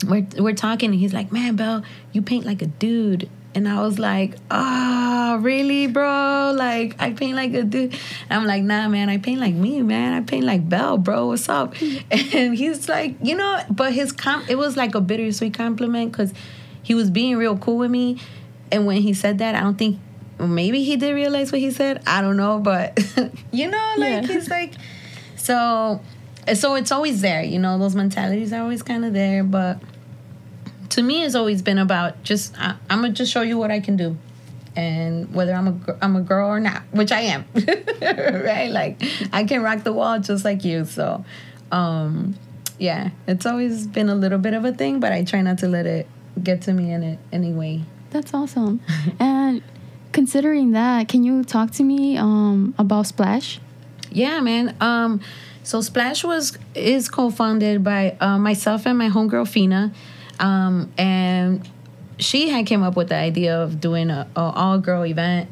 "We're 0.06 0.26
we're 0.38 0.54
talking," 0.54 0.90
and 0.90 0.98
he's 0.98 1.12
like, 1.12 1.32
"Man, 1.32 1.56
Belle, 1.56 1.82
you 2.12 2.22
paint 2.22 2.44
like 2.44 2.62
a 2.62 2.66
dude." 2.66 3.28
And 3.52 3.68
I 3.68 3.80
was 3.80 3.98
like, 3.98 4.36
ah, 4.48 5.34
oh, 5.34 5.38
really, 5.38 5.88
bro? 5.88 6.54
Like, 6.56 6.94
I 7.00 7.12
paint 7.12 7.34
like 7.34 7.52
a 7.52 7.64
dude. 7.64 7.98
I'm 8.30 8.44
like, 8.46 8.62
nah, 8.62 8.88
man, 8.88 9.08
I 9.08 9.18
paint 9.18 9.40
like 9.40 9.54
me, 9.54 9.82
man. 9.82 10.12
I 10.12 10.24
paint 10.24 10.44
like 10.44 10.68
Belle, 10.68 10.98
bro. 10.98 11.26
What's 11.26 11.48
up? 11.48 11.74
and 12.10 12.56
he's 12.56 12.88
like, 12.88 13.16
you 13.20 13.34
know, 13.34 13.60
but 13.68 13.92
his 13.92 14.12
com, 14.12 14.44
it 14.48 14.56
was 14.56 14.76
like 14.76 14.94
a 14.94 15.00
bittersweet 15.00 15.54
compliment 15.54 16.12
because 16.12 16.32
he 16.82 16.94
was 16.94 17.10
being 17.10 17.36
real 17.36 17.58
cool 17.58 17.78
with 17.78 17.90
me. 17.90 18.20
And 18.70 18.86
when 18.86 18.98
he 18.98 19.14
said 19.14 19.38
that, 19.38 19.56
I 19.56 19.60
don't 19.60 19.76
think, 19.76 19.98
maybe 20.40 20.82
he 20.82 20.96
did 20.96 21.14
realize 21.14 21.52
what 21.52 21.60
he 21.60 21.70
said. 21.70 22.02
I 22.06 22.20
don't 22.22 22.36
know, 22.36 22.58
but, 22.58 22.98
you 23.52 23.68
know, 23.68 23.94
like, 23.96 24.22
yeah. 24.22 24.26
he's 24.26 24.48
like, 24.48 24.74
so, 25.36 26.00
so 26.54 26.74
it's 26.74 26.92
always 26.92 27.20
there, 27.20 27.42
you 27.42 27.58
know, 27.58 27.78
those 27.78 27.94
mentalities 27.94 28.52
are 28.52 28.62
always 28.62 28.82
kind 28.82 29.04
of 29.04 29.12
there, 29.12 29.44
but 29.44 29.80
to 30.90 31.02
me 31.02 31.24
it's 31.24 31.34
always 31.34 31.62
been 31.62 31.78
about 31.78 32.22
just 32.22 32.58
I, 32.58 32.76
am 32.90 33.02
gonna 33.02 33.10
just 33.10 33.32
show 33.32 33.42
you 33.42 33.56
what 33.56 33.70
I 33.70 33.80
can 33.80 33.96
do, 33.96 34.16
and 34.76 35.32
whether 35.32 35.54
I'm 35.54 35.68
a 35.68 35.96
I'm 36.02 36.16
a 36.16 36.20
girl 36.20 36.48
or 36.48 36.60
not, 36.60 36.82
which 36.90 37.12
I 37.12 37.22
am, 37.22 37.44
right? 37.54 38.70
Like 38.70 39.02
I 39.32 39.44
can 39.44 39.62
rock 39.62 39.84
the 39.84 39.92
wall 39.92 40.18
just 40.18 40.44
like 40.44 40.64
you. 40.64 40.84
So, 40.84 41.24
um, 41.72 42.36
yeah, 42.78 43.10
it's 43.26 43.46
always 43.46 43.86
been 43.86 44.08
a 44.08 44.14
little 44.14 44.38
bit 44.38 44.54
of 44.54 44.64
a 44.64 44.72
thing, 44.72 45.00
but 45.00 45.12
I 45.12 45.24
try 45.24 45.40
not 45.40 45.58
to 45.58 45.68
let 45.68 45.86
it 45.86 46.08
get 46.42 46.62
to 46.62 46.72
me 46.72 46.92
in 46.92 47.02
it 47.02 47.18
anyway. 47.32 47.82
That's 48.10 48.34
awesome. 48.34 48.80
and 49.20 49.62
considering 50.12 50.72
that, 50.72 51.08
can 51.08 51.24
you 51.24 51.44
talk 51.44 51.70
to 51.72 51.84
me 51.84 52.16
um, 52.16 52.74
about 52.78 53.06
Splash? 53.06 53.60
Yeah, 54.10 54.40
man. 54.40 54.76
Um, 54.80 55.20
so 55.62 55.80
Splash 55.80 56.24
was 56.24 56.58
is 56.74 57.08
co-founded 57.08 57.84
by 57.84 58.16
uh, 58.20 58.38
myself 58.38 58.86
and 58.86 58.98
my 58.98 59.08
homegirl 59.08 59.46
Fina. 59.46 59.92
Um, 60.38 60.92
and 60.96 61.68
she 62.18 62.48
had 62.48 62.66
came 62.66 62.82
up 62.82 62.96
with 62.96 63.08
the 63.08 63.16
idea 63.16 63.58
of 63.62 63.80
doing 63.80 64.10
a, 64.10 64.26
a 64.36 64.40
all 64.40 64.78
girl 64.78 65.04
event 65.04 65.48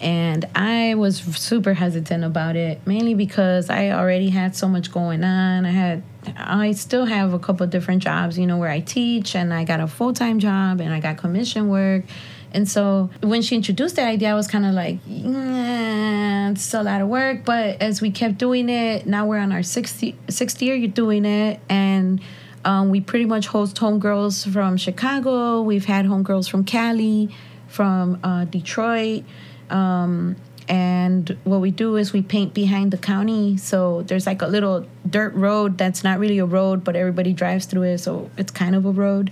and 0.00 0.44
I 0.54 0.94
was 0.94 1.18
super 1.18 1.74
hesitant 1.74 2.24
about 2.24 2.56
it, 2.56 2.86
mainly 2.86 3.14
because 3.14 3.70
I 3.70 3.90
already 3.90 4.30
had 4.30 4.54
so 4.56 4.68
much 4.68 4.92
going 4.92 5.24
on. 5.24 5.64
I 5.66 5.70
had, 5.70 6.02
I 6.36 6.72
still 6.72 7.06
have 7.06 7.32
a 7.32 7.38
couple 7.38 7.66
different 7.66 8.02
jobs, 8.02 8.38
you 8.38 8.46
know, 8.46 8.58
where 8.58 8.70
I 8.70 8.80
teach, 8.80 9.34
and 9.34 9.52
I 9.52 9.64
got 9.64 9.80
a 9.80 9.86
full 9.86 10.12
time 10.12 10.38
job, 10.38 10.80
and 10.80 10.92
I 10.92 11.00
got 11.00 11.16
commission 11.16 11.68
work. 11.68 12.04
And 12.52 12.68
so 12.68 13.10
when 13.20 13.42
she 13.42 13.56
introduced 13.56 13.96
that 13.96 14.06
idea, 14.06 14.30
I 14.30 14.34
was 14.34 14.46
kind 14.46 14.64
of 14.64 14.74
like, 14.74 14.98
yeah, 15.06 16.50
it's 16.50 16.72
a 16.72 16.82
lot 16.82 17.00
of 17.00 17.08
work. 17.08 17.44
But 17.44 17.82
as 17.82 18.00
we 18.00 18.12
kept 18.12 18.38
doing 18.38 18.68
it, 18.68 19.06
now 19.06 19.26
we're 19.26 19.38
on 19.38 19.50
our 19.50 19.64
sixth, 19.64 20.04
sixth 20.28 20.62
year, 20.62 20.76
you're 20.76 20.88
doing 20.88 21.24
it, 21.24 21.60
and 21.68 22.20
um, 22.64 22.90
we 22.90 23.00
pretty 23.00 23.26
much 23.26 23.48
host 23.48 23.76
homegirls 23.76 24.50
from 24.52 24.76
Chicago. 24.76 25.62
We've 25.62 25.84
had 25.84 26.06
homegirls 26.06 26.48
from 26.48 26.64
Cali, 26.64 27.34
from 27.66 28.20
uh, 28.22 28.44
Detroit. 28.44 29.24
Um, 29.70 30.36
and 30.66 31.36
what 31.44 31.60
we 31.60 31.70
do 31.70 31.96
is 31.96 32.12
we 32.12 32.22
paint 32.22 32.54
behind 32.54 32.90
the 32.90 32.96
county. 32.96 33.56
So 33.56 34.02
there's 34.02 34.26
like 34.26 34.40
a 34.40 34.46
little 34.46 34.86
dirt 35.08 35.34
road 35.34 35.76
that's 35.76 36.02
not 36.02 36.18
really 36.18 36.38
a 36.38 36.46
road, 36.46 36.84
but 36.84 36.96
everybody 36.96 37.32
drives 37.32 37.66
through 37.66 37.82
it. 37.82 37.98
So 37.98 38.30
it's 38.38 38.50
kind 38.50 38.74
of 38.74 38.86
a 38.86 38.90
road. 38.90 39.30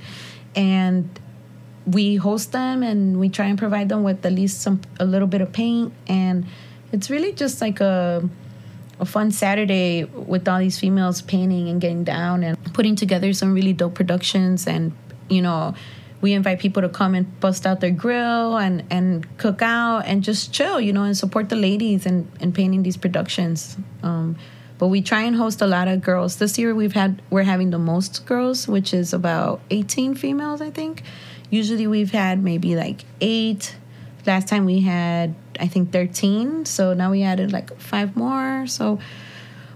And 0.55 1.09
we 1.87 2.17
host 2.17 2.53
them 2.53 2.83
and 2.83 3.19
we 3.19 3.29
try 3.29 3.47
and 3.47 3.59
provide 3.59 3.89
them 3.89 4.03
with 4.03 4.25
at 4.25 4.33
least 4.33 4.61
some 4.61 4.81
a 5.01 5.05
little 5.05 5.27
bit 5.27 5.41
of 5.41 5.53
paint 5.53 5.93
and 6.07 6.47
it's 6.93 7.11
really 7.11 7.33
just 7.33 7.61
like 7.61 7.81
a 7.81 8.29
a 9.01 9.05
fun 9.05 9.33
Saturday 9.33 10.05
with 10.05 10.47
all 10.47 10.61
these 10.61 10.79
females 10.79 11.23
painting 11.23 11.69
and 11.69 11.81
getting 11.81 12.05
down 12.05 12.45
and 12.45 12.57
putting 12.73 12.95
together 12.95 13.33
some 13.33 13.53
really 13.53 13.73
dope 13.73 13.95
productions. 13.95 14.67
And, 14.69 14.93
you 15.29 15.43
know, 15.43 15.75
we 16.23 16.33
invite 16.33 16.61
people 16.61 16.81
to 16.81 16.89
come 16.89 17.15
and 17.15 17.41
bust 17.41 17.67
out 17.67 17.81
their 17.81 17.91
grill 17.91 18.57
and, 18.57 18.85
and 18.91 19.37
cook 19.39 19.61
out 19.61 20.07
and 20.07 20.23
just 20.23 20.53
chill, 20.53 20.81
you 20.81 20.93
know, 20.93 21.03
and 21.03 21.17
support 21.19 21.49
the 21.49 21.57
ladies 21.57 22.07
and, 22.07 22.31
and 22.41 22.55
painting 22.55 22.85
these 22.85 22.97
productions. 22.97 23.77
Um, 24.05 24.37
but 24.79 24.87
we 24.87 25.03
try 25.03 25.23
and 25.23 25.37
host 25.37 25.61
a 25.61 25.67
lot 25.67 25.89
of 25.89 26.01
girls. 26.01 26.37
This 26.37 26.59
year 26.59 26.75
we've 26.75 26.93
had 26.93 27.21
we're 27.29 27.43
having 27.43 27.71
the 27.71 27.79
most 27.79 28.25
girls, 28.25 28.67
which 28.69 28.95
is 28.95 29.13
about 29.13 29.61
18 29.71 30.15
females, 30.15 30.61
I 30.61 30.71
think. 30.71 31.03
Usually 31.51 31.87
we've 31.89 32.13
had 32.13 32.43
maybe 32.43 32.77
like 32.77 33.05
eight. 33.21 33.77
Last 34.25 34.47
time 34.47 34.65
we 34.65 34.81
had 34.81 35.35
I 35.59 35.67
think 35.67 35.93
13. 35.93 36.65
So 36.67 36.95
now 36.95 37.11
we 37.11 37.25
added 37.25 37.53
like 37.53 37.77
five 37.81 38.17
more. 38.17 38.67
So 38.69 39.01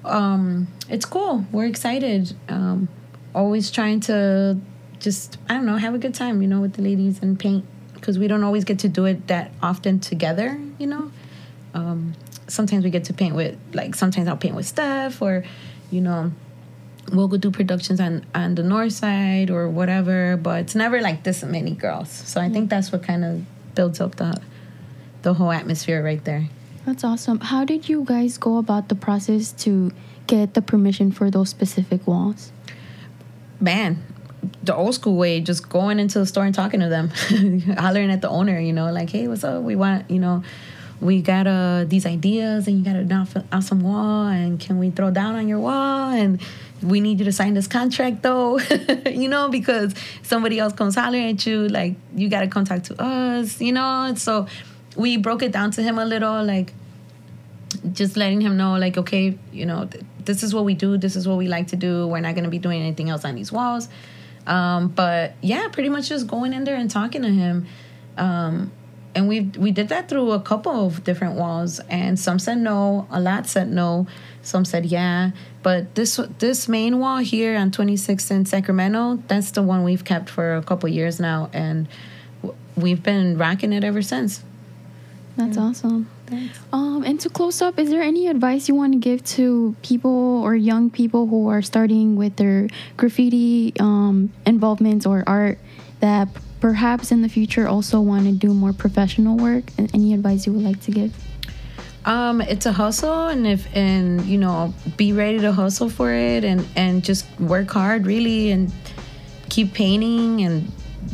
um, 0.05 0.69
it's 0.89 1.05
cool. 1.05 1.45
We're 1.51 1.67
excited. 1.67 2.33
Um, 2.49 2.89
always 3.35 3.71
trying 3.71 4.01
to 4.01 4.59
just, 5.07 5.39
I 5.49 5.55
don't 5.55 5.67
know, 5.67 5.77
have 5.77 5.95
a 5.95 5.99
good 5.99 6.15
time, 6.15 6.43
you 6.43 6.49
know, 6.49 6.61
with 6.61 6.75
the 6.75 6.83
ladies 6.83 7.23
and 7.23 7.39
paint 7.39 7.65
because 7.95 8.19
we 8.19 8.29
don't 8.29 8.45
always 8.45 8.65
get 8.65 8.79
to 8.81 8.89
do 8.89 9.05
it 9.05 9.29
that 9.29 9.51
often 9.63 10.01
together, 10.01 10.61
you 10.79 10.87
know. 10.87 11.11
Um, 11.75 12.15
sometimes 12.49 12.85
we 12.85 12.91
get 12.91 13.05
to 13.05 13.15
paint 13.15 13.35
with, 13.35 13.57
like, 13.73 13.95
sometimes 13.95 14.29
I'll 14.29 14.37
paint 14.37 14.57
with 14.57 14.67
Steph 14.67 15.23
or, 15.23 15.45
you 15.91 16.01
know, 16.01 16.33
we'll 17.13 17.29
go 17.29 17.37
do 17.37 17.53
productions 17.53 18.01
on 18.01 18.27
on 18.35 18.57
the 18.57 18.65
north 18.65 18.93
side 18.93 19.49
or 19.49 19.69
whatever 19.69 20.37
but 20.37 20.63
it's 20.63 20.75
never 20.75 21.01
like 21.01 21.23
this 21.23 21.45
many 21.45 21.71
girls 21.71 22.11
so 22.11 22.41
i 22.41 22.49
think 22.49 22.69
that's 22.69 22.91
what 22.91 23.01
kind 23.01 23.25
of 23.25 23.45
builds 23.77 24.01
up 24.01 24.17
the 24.17 24.37
the 25.27 25.35
whole 25.35 25.51
atmosphere 25.51 26.03
right 26.05 26.25
there. 26.25 26.49
That's 26.85 27.03
awesome. 27.03 27.41
How 27.41 27.65
did 27.65 27.89
you 27.89 28.05
guys 28.05 28.39
go 28.39 28.59
about 28.59 28.89
the 28.89 28.95
process 28.95 29.51
to 29.65 29.91
get 30.29 30.55
the 30.55 30.63
permission 30.63 31.11
for 31.11 31.33
those 31.33 31.49
specific 31.49 32.07
walls? 32.07 32.53
Man, 33.59 34.05
the 34.67 34.75
old 34.75 34.95
school 34.95 35.17
way, 35.17 35.41
just 35.41 35.69
going 35.69 35.99
into 35.99 36.19
the 36.19 36.27
store 36.27 36.45
and 36.45 36.55
talking 36.55 36.81
to 36.81 36.89
them, 36.89 37.11
hollering 37.79 38.11
at 38.11 38.21
the 38.21 38.29
owner, 38.29 38.59
you 38.59 38.73
know, 38.73 38.93
like, 38.93 39.11
hey, 39.11 39.29
what's 39.29 39.45
up? 39.45 39.63
We 39.63 39.77
want, 39.77 40.11
you 40.11 40.19
know, 40.19 40.43
we 41.01 41.23
got 41.23 41.47
uh, 41.47 41.85
these 41.87 42.07
ideas 42.07 42.67
and 42.67 42.79
you 42.79 42.85
got 42.85 42.97
an 42.97 43.45
awesome 43.53 43.81
wall 43.81 44.27
and 44.29 44.59
can 44.59 44.79
we 44.79 44.91
throw 44.91 45.11
down 45.11 45.35
on 45.35 45.47
your 45.47 45.59
wall 45.59 46.11
and 46.11 46.41
we 46.83 47.01
need 47.01 47.19
you 47.19 47.25
to 47.27 47.33
sign 47.33 47.53
this 47.53 47.67
contract 47.67 48.23
though 48.23 48.59
you 49.07 49.29
know 49.29 49.49
because 49.51 49.95
somebody 50.23 50.59
else 50.59 50.73
comes 50.73 50.95
hollering 50.95 51.31
at 51.31 51.47
you 51.47 51.69
like 51.69 51.97
you 52.15 52.31
got 52.31 52.41
to 52.41 52.49
come 52.49 52.65
talk 52.65 52.83
to 52.83 53.03
us 53.03 53.61
you 53.61 53.73
know 53.73 54.15
so 54.17 54.47
we 54.97 55.17
broke 55.17 55.43
it 55.43 55.53
down 55.53 55.71
to 55.73 55.83
him 55.83 55.99
a 55.99 56.05
little, 56.05 56.43
like 56.43 56.73
just 57.93 58.17
letting 58.17 58.41
him 58.41 58.57
know, 58.57 58.77
like, 58.77 58.97
okay, 58.97 59.39
you 59.53 59.67
know, 59.67 59.87
th- 59.87 60.05
this 60.25 60.43
is 60.43 60.55
what 60.55 60.65
we 60.65 60.75
do, 60.75 60.97
this 60.97 61.15
is 61.15 61.29
what 61.29 61.39
we 61.39 61.47
like 61.47 61.69
to 61.69 61.77
do. 61.77 62.07
We're 62.07 62.21
not 62.21 62.35
gonna 62.35 62.49
be 62.49 62.59
doing 62.59 62.81
anything 62.81 63.11
else 63.11 63.25
on 63.25 63.35
these 63.35 63.53
walls. 63.53 63.89
Um, 64.47 64.89
but 64.89 65.35
yeah, 65.43 65.69
pretty 65.69 65.89
much 65.89 66.09
just 66.09 66.27
going 66.27 66.53
in 66.53 66.65
there 66.65 66.77
and 66.77 66.91
talking 66.91 67.23
to 67.23 67.29
him. 67.29 67.67
Um, 68.17 68.73
and 69.15 69.29
we 69.29 69.41
we 69.59 69.71
did 69.71 69.89
that 69.89 70.09
through 70.11 70.33
a 70.33 70.41
couple 70.41 70.87
of 70.87 71.03
different 71.03 71.37
walls, 71.37 71.81
and 71.89 72.21
some 72.21 72.39
said 72.39 72.59
no, 72.59 73.09
a 73.11 73.19
lot 73.19 73.47
said 73.47 73.69
no, 73.71 74.07
some 74.43 74.65
said 74.67 74.85
yeah. 74.85 75.31
But 75.63 75.95
this 75.95 76.21
this 76.39 76.69
main 76.69 76.99
wall 76.99 77.19
here 77.19 77.57
on 77.57 77.71
26th 77.71 78.31
in 78.31 78.45
Sacramento, 78.45 79.23
that's 79.27 79.53
the 79.53 79.63
one 79.63 79.85
we've 79.85 80.05
kept 80.05 80.29
for 80.29 80.55
a 80.55 80.63
couple 80.63 80.89
years 80.91 81.19
now, 81.19 81.49
and 81.55 81.89
we've 82.77 83.03
been 83.03 83.39
rocking 83.39 83.73
it 83.73 83.85
ever 83.85 84.03
since 84.03 84.43
That's 85.37 85.57
awesome. 85.57 86.11
Um, 86.73 87.05
and 87.05 87.21
to 87.21 87.29
close 87.29 87.63
up, 87.63 87.79
is 87.79 87.91
there 87.91 88.03
any 88.03 88.29
advice 88.29 88.69
you 88.69 88.75
want 88.75 88.93
to 88.93 88.99
give 88.99 89.25
to 89.37 89.77
people 89.83 90.43
or 90.43 90.55
young 90.55 90.91
people 90.91 91.27
who 91.27 91.49
are 91.49 91.63
starting 91.63 92.17
with 92.17 92.37
their 92.37 92.69
graffiti 92.97 93.73
um, 93.81 94.33
involvements 94.45 95.07
or 95.07 95.25
art 95.27 95.59
that 96.01 96.29
perhaps 96.61 97.13
in 97.13 97.23
the 97.23 97.29
future 97.29 97.69
also 97.69 98.01
want 98.01 98.25
to 98.25 98.33
do 98.33 98.53
more 98.53 98.73
professional 98.73 99.37
work? 99.37 99.65
And 99.79 99.93
Any 99.95 100.15
advice 100.15 100.47
you 100.47 100.53
would 100.53 100.65
like 100.65 100.81
to 100.83 100.91
give? 100.91 101.15
Um, 102.05 102.41
it's 102.41 102.67
a 102.67 102.73
hustle, 102.73 103.27
and 103.27 103.47
if 103.47 103.67
and 103.75 104.25
you 104.27 104.39
know, 104.39 104.73
be 104.97 105.13
ready 105.13 105.41
to 105.41 105.53
hustle 105.53 105.91
for 105.91 106.13
it, 106.13 106.45
and 106.45 106.65
and 106.77 107.03
just 107.03 107.27
work 107.41 107.69
hard, 107.71 108.07
really, 108.07 108.53
and 108.53 108.73
keep 109.49 109.75
painting 109.75 110.43
and 110.43 110.71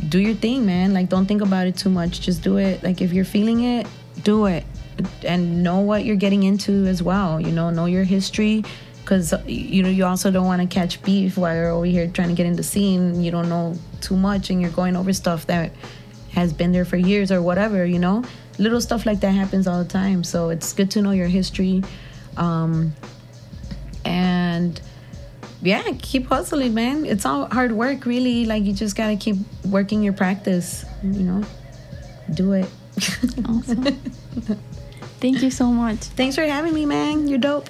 do 0.09 0.19
your 0.19 0.35
thing, 0.35 0.67
man. 0.67 0.93
Like, 0.93 1.09
don't 1.09 1.25
think 1.25 1.41
about 1.41 1.65
it 1.65 1.77
too 1.77 1.89
much. 1.89 2.21
Just 2.21 2.43
do 2.43 2.57
it. 2.57 2.83
Like, 2.83 3.01
if 3.01 3.11
you're 3.11 3.25
feeling 3.25 3.63
it, 3.63 3.87
do 4.23 4.45
it, 4.45 4.65
and 5.23 5.63
know 5.63 5.79
what 5.79 6.05
you're 6.05 6.15
getting 6.15 6.43
into 6.43 6.85
as 6.85 7.01
well. 7.01 7.39
You 7.39 7.51
know, 7.51 7.69
know 7.69 7.85
your 7.85 8.03
history, 8.03 8.63
because 9.03 9.33
you 9.45 9.83
know 9.83 9.89
you 9.89 10.05
also 10.05 10.31
don't 10.31 10.45
want 10.45 10.61
to 10.61 10.67
catch 10.67 11.01
beef 11.03 11.37
while 11.37 11.53
you're 11.55 11.69
over 11.69 11.85
here 11.85 12.07
trying 12.07 12.29
to 12.29 12.33
get 12.33 12.45
in 12.45 12.55
the 12.55 12.63
scene. 12.63 13.21
You 13.21 13.31
don't 13.31 13.49
know 13.49 13.75
too 14.01 14.15
much, 14.15 14.49
and 14.49 14.61
you're 14.61 14.71
going 14.71 14.95
over 14.95 15.13
stuff 15.13 15.45
that 15.47 15.71
has 16.31 16.53
been 16.53 16.71
there 16.71 16.85
for 16.85 16.97
years 16.97 17.31
or 17.31 17.41
whatever. 17.41 17.85
You 17.85 17.99
know, 17.99 18.23
little 18.57 18.81
stuff 18.81 19.05
like 19.05 19.19
that 19.21 19.31
happens 19.31 19.67
all 19.67 19.83
the 19.83 19.89
time. 19.89 20.23
So 20.23 20.49
it's 20.49 20.73
good 20.73 20.89
to 20.91 21.01
know 21.01 21.11
your 21.11 21.27
history, 21.27 21.83
um, 22.37 22.93
and 24.05 24.79
yeah, 25.61 25.83
keep 26.01 26.27
hustling, 26.27 26.73
man. 26.73 27.05
It's 27.05 27.25
all 27.25 27.45
hard 27.47 27.71
work, 27.71 28.05
really. 28.05 28.45
Like 28.45 28.63
you 28.63 28.73
just 28.73 28.95
gotta 28.95 29.15
keep 29.15 29.37
working 29.65 30.01
your 30.01 30.13
practice. 30.13 30.85
You 31.03 31.23
know, 31.23 31.43
do 32.33 32.53
it. 32.53 32.69
Awesome. 33.47 33.99
Thank 35.23 35.41
you 35.41 35.51
so 35.51 35.67
much. 35.67 35.99
Thanks 35.99 36.35
for 36.35 36.43
having 36.43 36.73
me, 36.73 36.85
man. 36.85 37.29
You're 37.29 37.39
dope. 37.39 37.69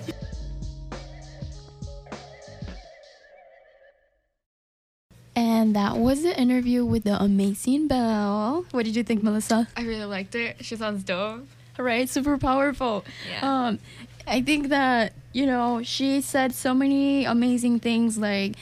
And 5.35 5.75
that 5.75 5.97
was 5.97 6.23
the 6.23 6.35
interview 6.35 6.83
with 6.83 7.03
the 7.03 7.21
amazing 7.21 7.87
Belle. 7.87 8.65
What 8.71 8.85
did 8.85 8.95
you 8.95 9.03
think, 9.03 9.21
Melissa? 9.21 9.67
I 9.77 9.83
really 9.83 10.05
liked 10.05 10.33
it. 10.33 10.65
She 10.65 10.75
sounds 10.75 11.03
dope. 11.03 11.45
Right, 11.77 12.09
super 12.09 12.39
powerful. 12.39 13.05
Yeah. 13.29 13.67
Um, 13.67 13.79
I 14.25 14.41
think 14.41 14.69
that 14.69 15.13
you 15.31 15.45
know 15.45 15.83
she 15.83 16.21
said 16.21 16.55
so 16.55 16.73
many 16.73 17.23
amazing 17.23 17.81
things. 17.81 18.17
Like, 18.17 18.55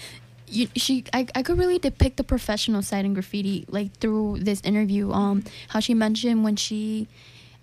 you, 0.47 0.67
she, 0.75 1.05
I, 1.13 1.27
I 1.33 1.43
could 1.43 1.57
really 1.57 1.79
depict 1.79 2.17
the 2.17 2.25
professional 2.25 2.81
side 2.81 3.05
in 3.05 3.13
graffiti, 3.13 3.63
like 3.69 3.93
through 3.99 4.39
this 4.41 4.59
interview. 4.65 5.13
Um, 5.13 5.45
how 5.69 5.79
she 5.79 5.93
mentioned 5.93 6.43
when 6.43 6.57
she 6.57 7.07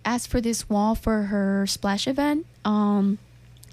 asked 0.08 0.28
for 0.32 0.40
this 0.40 0.68
wall 0.72 0.94
for 0.94 1.24
her 1.24 1.66
splash 1.66 2.08
event. 2.08 2.46
Um, 2.64 3.18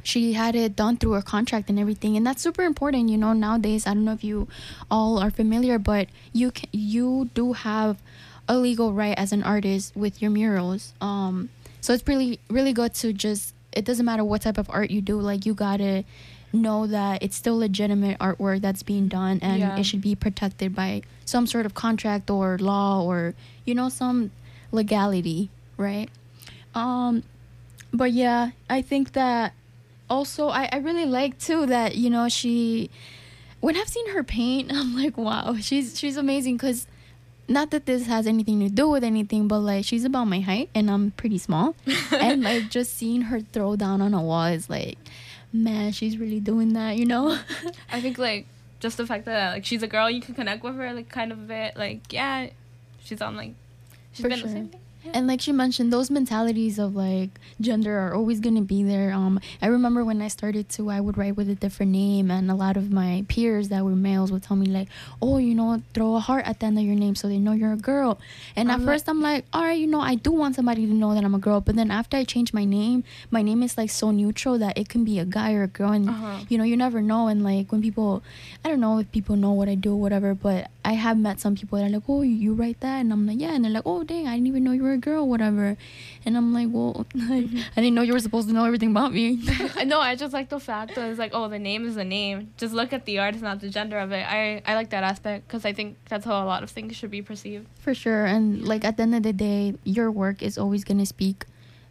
she 0.03 0.33
had 0.33 0.53
it 0.55 0.75
done 0.75 0.97
through 0.97 1.13
her 1.13 1.21
contract 1.23 1.67
and 1.69 1.79
everything 1.79 2.15
and 2.15 2.23
that's 2.27 2.39
super 2.43 2.61
important 2.61 3.09
you 3.09 3.17
know 3.17 3.33
nowadays 3.33 3.87
i 3.87 3.93
don't 3.95 4.05
know 4.05 4.13
if 4.13 4.23
you 4.23 4.47
all 4.91 5.17
are 5.17 5.31
familiar 5.31 5.79
but 5.79 6.05
you 6.31 6.51
can 6.51 6.69
you 6.71 7.27
do 7.33 7.53
have 7.53 7.97
a 8.47 8.55
legal 8.55 8.93
right 8.93 9.17
as 9.17 9.31
an 9.33 9.41
artist 9.41 9.95
with 9.95 10.21
your 10.21 10.29
murals 10.29 10.93
um 11.01 11.49
so 11.81 11.91
it's 11.91 12.05
really 12.07 12.37
really 12.51 12.71
good 12.71 12.93
to 12.93 13.11
just 13.13 13.55
it 13.73 13.83
doesn't 13.83 14.05
matter 14.05 14.23
what 14.23 14.43
type 14.45 14.59
of 14.59 14.69
art 14.69 14.91
you 14.91 15.01
do 15.01 15.19
like 15.19 15.43
you 15.43 15.55
gotta 15.55 16.03
know 16.53 16.85
that 16.85 17.23
it's 17.23 17.35
still 17.35 17.57
legitimate 17.57 18.15
artwork 18.19 18.61
that's 18.61 18.83
being 18.83 19.07
done 19.07 19.39
and 19.41 19.59
Yeah. 19.59 19.75
it 19.79 19.85
should 19.89 20.01
be 20.05 20.13
protected 20.13 20.75
by 20.75 21.01
some 21.25 21.47
sort 21.47 21.65
of 21.65 21.73
contract 21.73 22.29
or 22.29 22.59
law 22.61 23.01
or 23.01 23.33
you 23.65 23.73
know 23.73 23.89
some 23.89 24.29
legality 24.71 25.49
right 25.77 26.09
um 26.75 27.23
but 27.93 28.11
yeah 28.11 28.51
i 28.69 28.81
think 28.81 29.13
that 29.13 29.53
also 30.09 30.49
I, 30.49 30.69
I 30.71 30.77
really 30.77 31.05
like 31.05 31.39
too 31.39 31.65
that 31.65 31.95
you 31.95 32.09
know 32.09 32.29
she 32.29 32.89
when 33.61 33.75
i've 33.75 33.87
seen 33.87 34.09
her 34.11 34.23
paint 34.23 34.71
i'm 34.73 34.95
like 34.95 35.17
wow 35.17 35.55
she's 35.59 35.97
she's 35.97 36.17
amazing 36.17 36.57
because 36.57 36.85
not 37.47 37.71
that 37.71 37.85
this 37.85 38.07
has 38.07 38.27
anything 38.27 38.59
to 38.59 38.69
do 38.69 38.89
with 38.89 39.03
anything 39.03 39.47
but 39.47 39.59
like 39.59 39.85
she's 39.85 40.03
about 40.03 40.25
my 40.25 40.39
height 40.41 40.69
and 40.75 40.91
i'm 40.91 41.11
pretty 41.11 41.37
small 41.37 41.75
and 42.11 42.43
like 42.43 42.69
just 42.69 42.95
seeing 42.95 43.21
her 43.23 43.39
throw 43.39 43.75
down 43.75 44.01
on 44.01 44.13
a 44.13 44.21
wall 44.21 44.45
is 44.45 44.69
like 44.69 44.97
man 45.53 45.91
she's 45.91 46.17
really 46.17 46.39
doing 46.39 46.73
that 46.73 46.97
you 46.97 47.05
know 47.05 47.39
I 47.91 48.01
think 48.01 48.17
like 48.17 48.47
just 48.81 48.97
the 48.97 49.07
fact 49.07 49.25
that 49.25 49.53
like 49.53 49.65
she's 49.65 49.81
a 49.81 49.87
girl, 49.87 50.09
you 50.11 50.21
can 50.21 50.35
connect 50.35 50.63
with 50.63 50.75
her 50.75 50.93
like 50.93 51.09
kind 51.09 51.31
of 51.31 51.39
a 51.39 51.41
bit. 51.41 51.77
Like 51.77 52.11
yeah, 52.11 52.49
she's 53.03 53.21
on 53.21 53.35
like 53.35 53.53
she's 54.11 54.21
For 54.21 54.29
been 54.29 54.39
sure. 54.39 54.47
the 54.47 54.53
same 54.53 54.67
thing. 54.67 54.81
And 55.13 55.27
like 55.27 55.41
she 55.41 55.51
mentioned, 55.51 55.93
those 55.93 56.09
mentalities 56.11 56.79
of 56.79 56.95
like 56.95 57.29
gender 57.61 57.97
are 57.97 58.13
always 58.15 58.39
gonna 58.39 58.61
be 58.61 58.83
there. 58.83 59.13
Um, 59.13 59.39
I 59.61 59.67
remember 59.67 60.03
when 60.03 60.21
I 60.21 60.27
started 60.27 60.69
to, 60.69 60.89
I 60.89 60.99
would 60.99 61.17
write 61.17 61.35
with 61.37 61.49
a 61.49 61.55
different 61.55 61.91
name, 61.91 62.31
and 62.31 62.49
a 62.51 62.55
lot 62.55 62.75
of 62.77 62.91
my 62.91 63.23
peers 63.27 63.69
that 63.69 63.83
were 63.85 63.95
males 63.95 64.31
would 64.31 64.43
tell 64.43 64.57
me 64.57 64.65
like, 64.67 64.87
"Oh, 65.21 65.37
you 65.37 65.55
know, 65.55 65.81
throw 65.93 66.15
a 66.15 66.19
heart 66.19 66.45
at 66.45 66.59
the 66.59 66.65
end 66.67 66.77
of 66.79 66.83
your 66.83 66.95
name 66.95 67.15
so 67.15 67.27
they 67.27 67.37
know 67.37 67.51
you're 67.53 67.73
a 67.73 67.77
girl." 67.77 68.19
And 68.55 68.69
at 68.69 68.73
I'm 68.75 68.79
like- 68.85 68.93
first, 68.95 69.07
I'm 69.09 69.21
like, 69.21 69.45
"All 69.53 69.63
right, 69.63 69.79
you 69.79 69.87
know, 69.87 70.01
I 70.01 70.15
do 70.15 70.31
want 70.31 70.55
somebody 70.55 70.85
to 70.85 70.93
know 70.93 71.13
that 71.13 71.23
I'm 71.23 71.35
a 71.35 71.39
girl." 71.39 71.61
But 71.61 71.75
then 71.75 71.91
after 71.91 72.17
I 72.17 72.23
changed 72.23 72.53
my 72.53 72.65
name, 72.65 73.03
my 73.31 73.41
name 73.41 73.63
is 73.63 73.77
like 73.77 73.89
so 73.91 74.11
neutral 74.11 74.57
that 74.59 74.77
it 74.77 74.89
can 74.89 75.03
be 75.03 75.19
a 75.19 75.25
guy 75.25 75.53
or 75.53 75.63
a 75.63 75.67
girl, 75.67 75.91
and 75.91 76.09
Uh-huh. 76.09 76.39
you 76.49 76.57
know, 76.57 76.63
you 76.63 76.75
never 76.77 77.01
know. 77.01 77.27
And 77.27 77.43
like 77.43 77.71
when 77.71 77.81
people, 77.81 78.23
I 78.63 78.69
don't 78.69 78.79
know 78.81 78.97
if 78.99 79.11
people 79.11 79.35
know 79.35 79.51
what 79.53 79.69
I 79.69 79.75
do 79.75 79.93
or 79.93 80.01
whatever, 80.01 80.33
but 80.33 80.69
I 80.83 80.93
have 80.93 81.17
met 81.17 81.39
some 81.39 81.55
people 81.55 81.77
that 81.79 81.85
are 81.85 81.89
like, 81.89 82.03
"Oh, 82.07 82.21
you 82.21 82.53
write 82.53 82.79
that," 82.81 82.99
and 83.01 83.11
I'm 83.13 83.25
like, 83.25 83.39
"Yeah," 83.39 83.53
and 83.53 83.63
they're 83.63 83.71
like, 83.71 83.85
"Oh, 83.85 84.03
dang, 84.03 84.27
I 84.27 84.33
didn't 84.35 84.47
even 84.47 84.63
know 84.63 84.71
you 84.71 84.83
were 84.83 84.94
a 84.95 84.97
girl, 84.97 85.27
whatever." 85.27 85.77
And 86.25 86.35
I'm 86.37 86.53
like, 86.53 86.69
"Well, 86.71 87.05
I 87.15 87.47
didn't 87.75 87.93
know 87.95 88.01
you 88.01 88.13
were 88.13 88.19
supposed 88.27 88.47
to 88.49 88.53
know 88.53 88.65
everything 88.65 88.91
about 88.91 89.13
me." 89.13 89.39
I 89.75 89.83
know. 89.83 89.99
I 89.99 90.15
just 90.15 90.33
like 90.33 90.49
the 90.49 90.59
fact 90.59 90.95
that 90.95 91.09
it's 91.09 91.19
like, 91.19 91.31
oh, 91.33 91.47
the 91.47 91.59
name 91.59 91.85
is 91.85 91.95
the 91.95 92.03
name. 92.05 92.51
Just 92.57 92.73
look 92.73 92.91
at 92.93 93.05
the 93.05 93.19
artist, 93.19 93.43
not 93.43 93.59
the 93.59 93.69
gender 93.69 93.97
of 93.99 94.11
it. 94.11 94.25
I 94.27 94.61
I 94.65 94.75
like 94.75 94.89
that 94.89 95.03
aspect 95.03 95.47
because 95.47 95.65
I 95.65 95.73
think 95.73 95.97
that's 96.09 96.25
how 96.25 96.43
a 96.43 96.47
lot 96.47 96.63
of 96.63 96.69
things 96.71 96.95
should 96.95 97.11
be 97.11 97.21
perceived. 97.21 97.67
For 97.79 97.93
sure, 97.93 98.25
and 98.25 98.67
like 98.67 98.83
at 98.83 98.97
the 98.97 99.03
end 99.03 99.15
of 99.15 99.23
the 99.23 99.33
day, 99.33 99.75
your 99.83 100.09
work 100.11 100.41
is 100.41 100.57
always 100.57 100.83
gonna 100.83 101.05
speak 101.05 101.45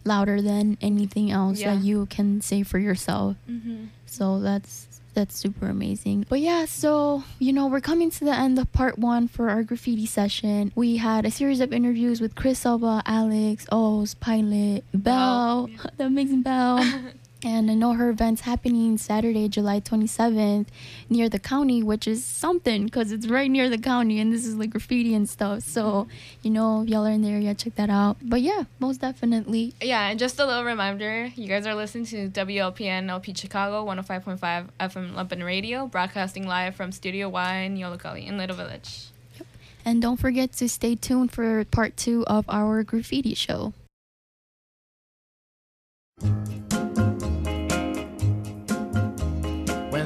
louder 0.05 0.43
than 0.43 0.77
anything 0.83 1.31
else 1.31 1.61
Yeah. 1.61 1.75
that 1.75 1.83
you 1.85 2.07
can 2.07 2.41
say 2.43 2.63
for 2.63 2.79
yourself. 2.79 3.37
Mm-hmm. 3.49 3.87
So 4.07 4.39
that's 4.41 4.94
that's 5.15 5.37
super 5.37 5.67
amazing. 5.69 6.27
But 6.29 6.41
yeah, 6.41 6.65
so 6.65 7.25
you 7.39 7.53
know, 7.53 7.67
we're 7.67 7.81
coming 7.81 8.11
to 8.11 8.25
the 8.25 8.35
end 8.35 8.59
of 8.59 8.73
part 8.73 8.99
one 8.99 9.29
for 9.29 9.49
our 9.49 9.63
graffiti 9.63 10.07
session. 10.07 10.73
We 10.75 10.97
had 10.99 11.25
a 11.25 11.31
series 11.31 11.61
of 11.61 11.73
interviews 11.73 12.21
with 12.21 12.35
Chris 12.35 12.61
Silva, 12.61 13.03
Alex, 13.07 13.67
Oz, 13.73 14.15
Pilot, 14.15 14.85
Belle, 14.93 15.71
the 15.97 16.07
amazing 16.07 16.43
Belle. 16.43 16.85
And 17.45 17.71
I 17.71 17.75
know 17.75 17.93
her 17.93 18.09
event's 18.09 18.41
happening 18.41 18.97
Saturday, 18.97 19.49
July 19.49 19.79
27th, 19.79 20.67
near 21.11 21.29
the 21.29 21.39
county, 21.39 21.83
which 21.83 22.09
is 22.09 22.25
something 22.25 22.87
because 22.87 23.13
it's 23.13 23.29
right 23.29 23.51
near 23.51 23.69
the 23.69 23.77
county 23.77 24.19
and 24.19 24.33
this 24.33 24.47
is 24.47 24.55
like 24.57 24.71
graffiti 24.71 25.15
and 25.15 25.29
stuff. 25.29 25.61
So, 25.61 26.09
you 26.41 26.51
know, 26.51 26.83
if 26.83 26.89
y'all 26.89 27.07
are 27.07 27.11
in 27.11 27.21
the 27.21 27.29
area, 27.29 27.55
check 27.55 27.75
that 27.75 27.91
out. 27.91 28.17
But 28.23 28.41
yeah, 28.41 28.65
most 28.79 29.03
definitely. 29.03 29.75
Yeah, 29.83 30.09
and 30.09 30.19
just 30.19 30.41
a 30.41 30.47
little 30.47 30.65
reminder, 30.65 31.27
you 31.37 31.47
guys 31.47 31.67
are 31.67 31.75
listening 31.75 32.07
to 32.07 32.31
WLPN 32.31 33.11
LP 33.11 33.35
Chicago 33.35 33.85
105.5 33.85 34.39
FM 34.81 35.13
Lumpen 35.13 35.45
Radio, 35.45 35.87
broadcasting 35.87 36.47
live 36.47 36.75
from 36.75 36.93
Studio 36.93 37.29
Y 37.29 37.57
in 37.59 37.77
Yollocalli 37.77 38.27
in 38.27 38.39
Little 38.39 38.57
Village. 38.57 39.09
Yep. 39.37 39.47
And 39.85 40.01
don't 40.01 40.17
forget 40.17 40.53
to 40.55 40.69
stay 40.69 40.95
tuned 40.95 41.31
for 41.31 41.63
part 41.67 41.99
two 41.99 42.25
of 42.27 42.47
our 42.49 42.83
graffiti 42.83 43.35
show. 43.35 43.75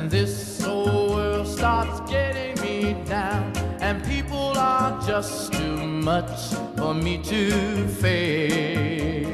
When 0.09 0.21
this 0.23 0.65
old 0.65 1.11
world 1.11 1.47
starts 1.47 2.01
getting 2.11 2.59
me 2.63 2.95
down 3.05 3.53
and 3.83 4.03
people 4.05 4.57
are 4.57 4.99
just 5.07 5.53
too 5.53 5.77
much 5.77 6.55
for 6.79 6.95
me 6.95 7.19
to 7.25 7.87
face. 7.89 9.27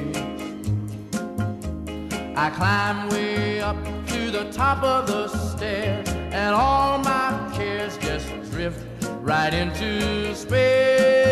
I 2.35 2.51
climb 2.51 3.09
way 3.11 3.61
up 3.61 3.77
to 4.09 4.33
the 4.33 4.51
top 4.51 4.83
of 4.83 5.07
the 5.07 5.29
stairs 5.29 6.09
and 6.09 6.53
all 6.57 6.99
my 6.99 7.53
cares 7.55 7.97
just 7.99 8.27
drift 8.51 8.85
right 9.23 9.55
into 9.55 10.35
space. 10.35 11.24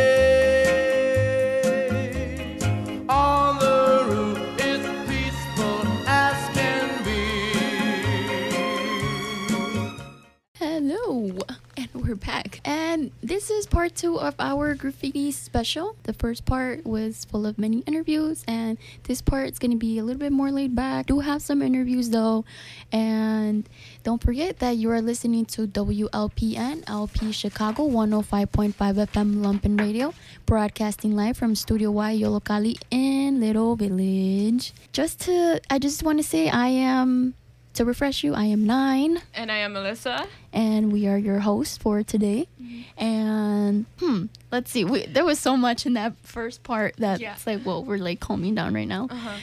And 12.12 12.20
back. 12.20 12.60
And 12.64 13.10
this 13.22 13.50
is 13.50 13.66
part 13.66 13.94
two 13.94 14.18
of 14.20 14.34
our 14.38 14.74
graffiti 14.74 15.32
special. 15.32 15.96
The 16.02 16.12
first 16.12 16.44
part 16.44 16.84
was 16.84 17.24
full 17.24 17.46
of 17.46 17.58
many 17.58 17.78
interviews, 17.80 18.44
and 18.46 18.78
this 19.04 19.22
part 19.22 19.50
is 19.50 19.58
going 19.58 19.70
to 19.70 19.76
be 19.76 19.98
a 19.98 20.04
little 20.04 20.20
bit 20.20 20.32
more 20.32 20.50
laid 20.50 20.74
back. 20.74 21.06
Do 21.06 21.20
have 21.20 21.42
some 21.42 21.62
interviews 21.62 22.10
though, 22.10 22.44
and 22.90 23.68
don't 24.02 24.22
forget 24.22 24.58
that 24.58 24.76
you 24.76 24.90
are 24.90 25.00
listening 25.00 25.46
to 25.46 25.66
WLPN 25.66 26.84
LP 26.86 27.32
Chicago 27.32 27.88
105.5 27.88 28.74
FM 28.74 29.36
Lumpen 29.36 29.80
Radio, 29.80 30.12
broadcasting 30.46 31.16
live 31.16 31.36
from 31.36 31.54
Studio 31.54 31.90
Y 31.90 32.16
Yollocalli 32.16 32.76
in 32.90 33.40
Little 33.40 33.76
Village. 33.76 34.72
Just 34.92 35.20
to, 35.22 35.60
I 35.70 35.78
just 35.78 36.02
want 36.02 36.18
to 36.18 36.24
say 36.24 36.48
I 36.48 36.68
am 36.68 37.34
to 37.74 37.84
refresh 37.84 38.22
you, 38.22 38.34
I 38.34 38.44
am 38.44 38.66
nine. 38.66 39.22
And 39.34 39.50
I 39.50 39.58
am 39.58 39.72
Melissa. 39.72 40.26
And 40.52 40.92
we 40.92 41.06
are 41.06 41.18
your 41.18 41.40
hosts 41.40 41.78
for 41.78 42.02
today. 42.02 42.48
Mm-hmm. 42.60 43.02
And 43.04 43.86
hmm, 43.98 44.24
let's 44.50 44.70
see. 44.70 44.84
We, 44.84 45.06
there 45.06 45.24
was 45.24 45.38
so 45.38 45.56
much 45.56 45.86
in 45.86 45.94
that 45.94 46.14
first 46.22 46.62
part 46.62 46.94
that's 46.98 47.20
yeah. 47.20 47.36
like, 47.46 47.64
well, 47.64 47.82
we're 47.82 47.98
like 47.98 48.20
calming 48.20 48.54
down 48.54 48.74
right 48.74 48.88
now. 48.88 49.08
Uh-huh. 49.10 49.36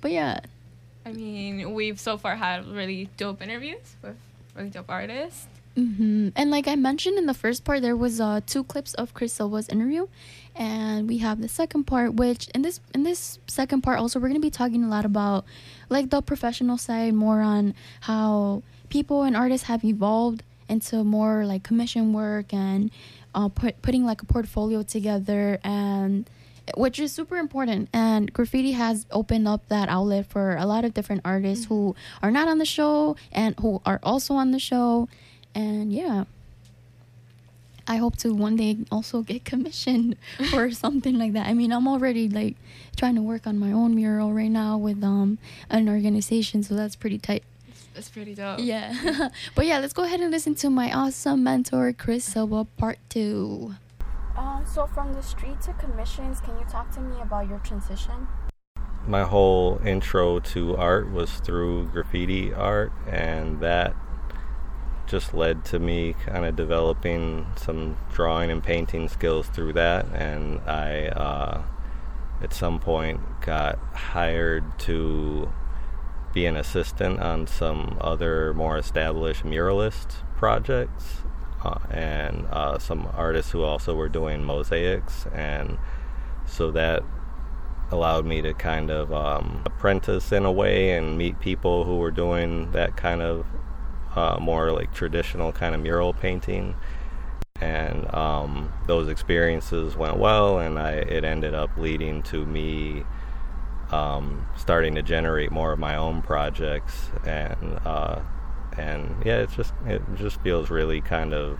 But 0.00 0.10
yeah. 0.10 0.40
I 1.04 1.12
mean, 1.12 1.74
we've 1.74 2.00
so 2.00 2.18
far 2.18 2.36
had 2.36 2.66
really 2.66 3.08
dope 3.16 3.40
interviews 3.42 3.96
with 4.02 4.16
really 4.56 4.70
dope 4.70 4.90
artists. 4.90 5.46
Mm-hmm. 5.76 6.30
And 6.34 6.50
like 6.50 6.66
I 6.66 6.74
mentioned 6.74 7.18
in 7.18 7.26
the 7.26 7.34
first 7.34 7.64
part, 7.64 7.82
there 7.82 7.96
was 7.96 8.20
uh, 8.20 8.40
two 8.46 8.64
clips 8.64 8.94
of 8.94 9.12
Chris 9.14 9.34
Silva's 9.34 9.68
interview, 9.68 10.06
and 10.56 11.08
we 11.08 11.18
have 11.18 11.40
the 11.40 11.48
second 11.48 11.84
part, 11.84 12.14
which 12.14 12.48
in 12.54 12.62
this 12.62 12.80
in 12.94 13.02
this 13.02 13.38
second 13.46 13.82
part 13.82 13.98
also 13.98 14.18
we're 14.18 14.28
gonna 14.28 14.40
be 14.40 14.50
talking 14.50 14.82
a 14.82 14.88
lot 14.88 15.04
about 15.04 15.44
like 15.88 16.10
the 16.10 16.22
professional 16.22 16.78
side, 16.78 17.14
more 17.14 17.40
on 17.40 17.74
how 18.00 18.62
people 18.88 19.22
and 19.22 19.36
artists 19.36 19.66
have 19.66 19.84
evolved 19.84 20.42
into 20.68 21.04
more 21.04 21.44
like 21.44 21.62
commission 21.62 22.12
work 22.12 22.52
and 22.52 22.90
uh, 23.34 23.48
put, 23.48 23.80
putting 23.82 24.04
like 24.04 24.22
a 24.22 24.24
portfolio 24.24 24.82
together 24.82 25.60
and 25.62 26.28
which 26.76 26.98
is 26.98 27.12
super 27.12 27.36
important. 27.36 27.88
And 27.92 28.32
graffiti 28.32 28.72
has 28.72 29.06
opened 29.12 29.46
up 29.46 29.68
that 29.68 29.88
outlet 29.88 30.26
for 30.26 30.56
a 30.56 30.66
lot 30.66 30.84
of 30.84 30.94
different 30.94 31.22
artists 31.24 31.66
mm-hmm. 31.66 31.74
who 31.74 31.96
are 32.22 32.30
not 32.30 32.48
on 32.48 32.58
the 32.58 32.64
show 32.64 33.14
and 33.30 33.54
who 33.60 33.80
are 33.86 34.00
also 34.02 34.34
on 34.34 34.50
the 34.50 34.58
show. 34.58 35.08
And 35.54 35.92
yeah 35.92 36.24
I 37.88 37.96
hope 37.96 38.16
to 38.18 38.34
one 38.34 38.56
day 38.56 38.78
also 38.90 39.22
get 39.22 39.44
commissioned 39.52 40.16
for 40.50 40.70
something 40.84 41.18
like 41.18 41.32
that. 41.34 41.46
I 41.46 41.54
mean, 41.54 41.72
I'm 41.72 41.86
already 41.86 42.28
like 42.28 42.56
trying 42.96 43.14
to 43.14 43.22
work 43.22 43.46
on 43.46 43.58
my 43.58 43.72
own 43.72 43.94
mural 43.94 44.32
right 44.32 44.50
now 44.50 44.76
with 44.76 45.02
um 45.04 45.38
an 45.70 45.88
organization, 45.88 46.62
so 46.62 46.74
that's 46.74 46.96
pretty 46.96 47.18
tight. 47.18 47.44
That's 47.94 48.10
pretty 48.10 48.34
dope. 48.34 48.60
Yeah. 48.60 49.30
but 49.54 49.64
yeah, 49.66 49.78
let's 49.78 49.94
go 49.94 50.04
ahead 50.04 50.20
and 50.20 50.30
listen 50.30 50.54
to 50.56 50.68
my 50.68 50.92
awesome 50.92 51.42
mentor 51.42 51.92
Chris 51.92 52.24
Silva 52.24 52.64
part 52.76 52.98
2. 53.08 53.74
Um 54.36 54.64
so 54.66 54.86
from 54.86 55.14
the 55.14 55.22
street 55.22 55.60
to 55.62 55.72
commissions, 55.74 56.40
can 56.40 56.58
you 56.58 56.64
talk 56.68 56.90
to 56.92 57.00
me 57.00 57.20
about 57.22 57.48
your 57.48 57.58
transition? 57.60 58.28
My 59.06 59.22
whole 59.22 59.80
intro 59.84 60.40
to 60.40 60.76
art 60.76 61.10
was 61.12 61.34
through 61.34 61.86
graffiti 61.88 62.52
art 62.52 62.92
and 63.06 63.60
that 63.60 63.94
just 65.06 65.34
led 65.34 65.64
to 65.66 65.78
me 65.78 66.14
kind 66.24 66.44
of 66.44 66.56
developing 66.56 67.46
some 67.56 67.96
drawing 68.12 68.50
and 68.50 68.62
painting 68.62 69.08
skills 69.08 69.48
through 69.48 69.72
that. 69.74 70.06
And 70.12 70.60
I, 70.60 71.08
uh, 71.08 71.62
at 72.42 72.52
some 72.52 72.78
point, 72.80 73.20
got 73.40 73.78
hired 73.94 74.78
to 74.80 75.50
be 76.34 76.46
an 76.46 76.56
assistant 76.56 77.20
on 77.20 77.46
some 77.46 77.96
other 78.00 78.52
more 78.52 78.76
established 78.76 79.44
muralist 79.44 80.16
projects. 80.36 81.22
Uh, 81.64 81.78
and 81.90 82.46
uh, 82.50 82.78
some 82.78 83.08
artists 83.14 83.50
who 83.50 83.62
also 83.62 83.94
were 83.94 84.08
doing 84.08 84.44
mosaics. 84.44 85.26
And 85.32 85.78
so 86.44 86.70
that 86.72 87.02
allowed 87.90 88.26
me 88.26 88.42
to 88.42 88.52
kind 88.52 88.90
of 88.90 89.12
um, 89.12 89.62
apprentice 89.64 90.32
in 90.32 90.44
a 90.44 90.52
way 90.52 90.90
and 90.96 91.16
meet 91.16 91.40
people 91.40 91.84
who 91.84 91.96
were 91.96 92.10
doing 92.10 92.70
that 92.72 92.96
kind 92.96 93.22
of 93.22 93.46
uh, 94.16 94.38
more 94.40 94.72
like 94.72 94.92
traditional 94.92 95.52
kind 95.52 95.74
of 95.74 95.80
mural 95.80 96.12
painting. 96.12 96.74
And 97.60 98.12
um, 98.14 98.72
those 98.86 99.08
experiences 99.08 99.96
went 99.96 100.18
well, 100.18 100.58
and 100.58 100.78
I, 100.78 100.92
it 100.92 101.24
ended 101.24 101.54
up 101.54 101.70
leading 101.78 102.22
to 102.24 102.44
me 102.44 103.04
um, 103.90 104.46
starting 104.56 104.94
to 104.96 105.02
generate 105.02 105.52
more 105.52 105.72
of 105.72 105.78
my 105.78 105.96
own 105.96 106.22
projects. 106.22 107.10
And 107.24 107.78
uh, 107.84 108.20
and 108.76 109.22
yeah, 109.24 109.38
it's 109.38 109.54
just 109.54 109.72
it 109.86 110.02
just 110.16 110.40
feels 110.40 110.70
really 110.70 111.00
kind 111.00 111.32
of 111.32 111.58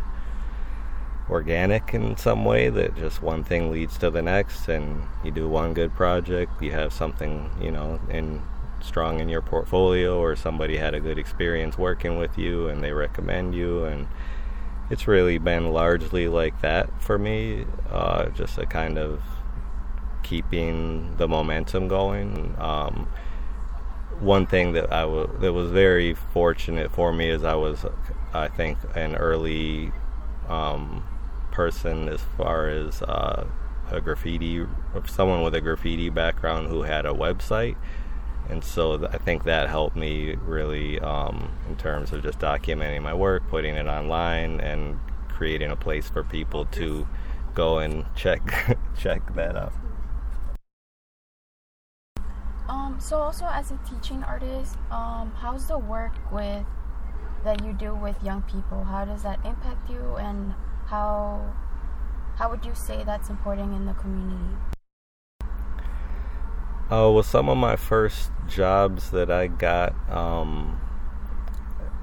organic 1.28 1.92
in 1.92 2.16
some 2.16 2.44
way 2.44 2.68
that 2.68 2.94
just 2.96 3.22
one 3.22 3.42
thing 3.42 3.70
leads 3.70 3.98
to 3.98 4.10
the 4.10 4.22
next 4.22 4.68
and 4.68 5.02
you 5.24 5.30
do 5.32 5.48
one 5.48 5.74
good 5.74 5.92
project 5.94 6.62
you 6.62 6.70
have 6.70 6.92
something 6.92 7.50
you 7.60 7.68
know 7.68 7.98
in 8.08 8.40
strong 8.86 9.20
in 9.20 9.28
your 9.28 9.42
portfolio 9.42 10.18
or 10.18 10.36
somebody 10.36 10.76
had 10.76 10.94
a 10.94 11.00
good 11.00 11.18
experience 11.18 11.76
working 11.76 12.16
with 12.16 12.38
you 12.38 12.68
and 12.68 12.82
they 12.82 12.92
recommend 12.92 13.54
you 13.54 13.84
and 13.84 14.06
it's 14.88 15.08
really 15.08 15.38
been 15.38 15.72
largely 15.72 16.28
like 16.28 16.60
that 16.60 17.02
for 17.02 17.18
me 17.18 17.64
uh, 17.90 18.26
just 18.30 18.56
a 18.58 18.66
kind 18.66 18.98
of 18.98 19.20
keeping 20.26 21.16
the 21.18 21.28
momentum 21.28 21.86
going. 21.86 22.56
Um, 22.58 23.06
one 24.18 24.46
thing 24.46 24.72
that 24.72 24.92
I 24.92 25.02
w- 25.02 25.30
that 25.40 25.52
was 25.52 25.70
very 25.70 26.14
fortunate 26.14 26.90
for 26.90 27.12
me 27.12 27.30
is 27.30 27.44
I 27.44 27.54
was 27.54 27.86
I 28.34 28.48
think 28.48 28.78
an 28.96 29.14
early 29.14 29.92
um, 30.48 31.06
person 31.52 32.08
as 32.08 32.20
far 32.36 32.68
as 32.68 33.02
uh, 33.02 33.46
a 33.90 34.00
graffiti 34.00 34.66
someone 35.06 35.42
with 35.42 35.54
a 35.54 35.60
graffiti 35.60 36.10
background 36.10 36.68
who 36.68 36.82
had 36.82 37.06
a 37.06 37.12
website 37.12 37.76
and 38.48 38.62
so 38.62 38.98
th- 38.98 39.10
I 39.12 39.18
think 39.18 39.44
that 39.44 39.68
helped 39.68 39.96
me 39.96 40.34
really 40.34 41.00
um, 41.00 41.50
in 41.68 41.76
terms 41.76 42.12
of 42.12 42.22
just 42.22 42.38
documenting 42.38 43.02
my 43.02 43.14
work, 43.14 43.48
putting 43.48 43.74
it 43.74 43.86
online, 43.86 44.60
and 44.60 44.98
creating 45.28 45.70
a 45.70 45.76
place 45.76 46.08
for 46.08 46.22
people 46.24 46.64
to 46.66 47.06
go 47.54 47.78
and 47.78 48.04
check 48.14 48.40
check 48.98 49.34
that 49.34 49.56
out. 49.56 49.72
Um, 52.68 52.98
so 52.98 53.18
also 53.18 53.46
as 53.46 53.70
a 53.70 53.78
teaching 53.88 54.24
artist, 54.24 54.76
um, 54.90 55.32
how's 55.36 55.66
the 55.66 55.78
work 55.78 56.12
with 56.32 56.64
that 57.44 57.64
you 57.64 57.72
do 57.72 57.94
with 57.94 58.20
young 58.22 58.42
people? 58.42 58.84
How 58.84 59.04
does 59.04 59.22
that 59.22 59.44
impact 59.44 59.88
you, 59.90 60.16
and 60.16 60.54
how 60.86 61.54
how 62.36 62.50
would 62.50 62.64
you 62.64 62.74
say 62.74 63.02
that's 63.04 63.30
important 63.30 63.72
in 63.74 63.86
the 63.86 63.94
community? 63.94 64.56
Oh, 66.88 67.10
well, 67.10 67.24
some 67.24 67.48
of 67.48 67.58
my 67.58 67.74
first 67.74 68.30
jobs 68.46 69.10
that 69.10 69.28
I 69.28 69.48
got 69.48 69.92
um, 70.08 70.80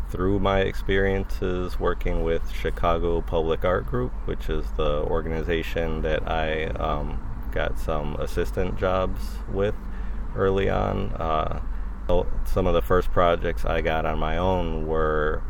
through 0.09 0.41
my 0.41 0.59
experiences 0.59 1.79
working 1.79 2.25
with 2.25 2.51
Chicago 2.51 3.21
Public 3.21 3.63
Art 3.63 3.85
Group, 3.85 4.11
which 4.25 4.49
is 4.49 4.65
the 4.75 5.03
organization 5.03 6.01
that 6.01 6.29
I 6.29 6.65
um, 6.65 7.17
got 7.53 7.79
some 7.79 8.17
assistant 8.17 8.77
jobs 8.77 9.21
with 9.53 9.73
early 10.35 10.69
on. 10.69 11.13
Uh, 11.13 11.61
some 12.43 12.67
of 12.67 12.73
the 12.73 12.81
first 12.81 13.09
projects 13.09 13.63
I 13.63 13.79
got 13.79 14.05
on 14.05 14.19
my 14.19 14.35
own 14.35 14.85
were 14.85 15.43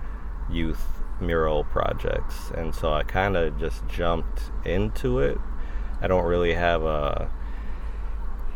youth 0.47 1.01
mural 1.19 1.63
projects, 1.63 2.51
and 2.51 2.75
so 2.75 2.93
I 2.93 3.01
kind 3.01 3.36
of 3.36 3.57
just 3.57 3.88
jumped 3.88 4.51
into 4.63 5.17
it. 5.17 5.39
I 6.01 6.05
don't 6.05 6.25
really 6.25 6.53
have 6.53 6.84
a 6.84 7.31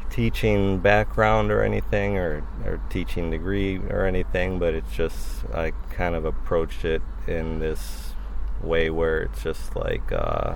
teaching 0.09 0.79
background 0.79 1.51
or 1.51 1.63
anything 1.63 2.17
or, 2.17 2.43
or 2.65 2.79
teaching 2.89 3.31
degree 3.31 3.77
or 3.77 4.05
anything, 4.05 4.59
but 4.59 4.73
it's 4.73 4.93
just 4.95 5.45
I 5.53 5.71
kind 5.89 6.15
of 6.15 6.25
approached 6.25 6.85
it 6.85 7.01
in 7.27 7.59
this 7.59 8.13
way 8.61 8.89
where 8.89 9.21
it's 9.21 9.43
just 9.43 9.75
like 9.75 10.11
uh, 10.11 10.55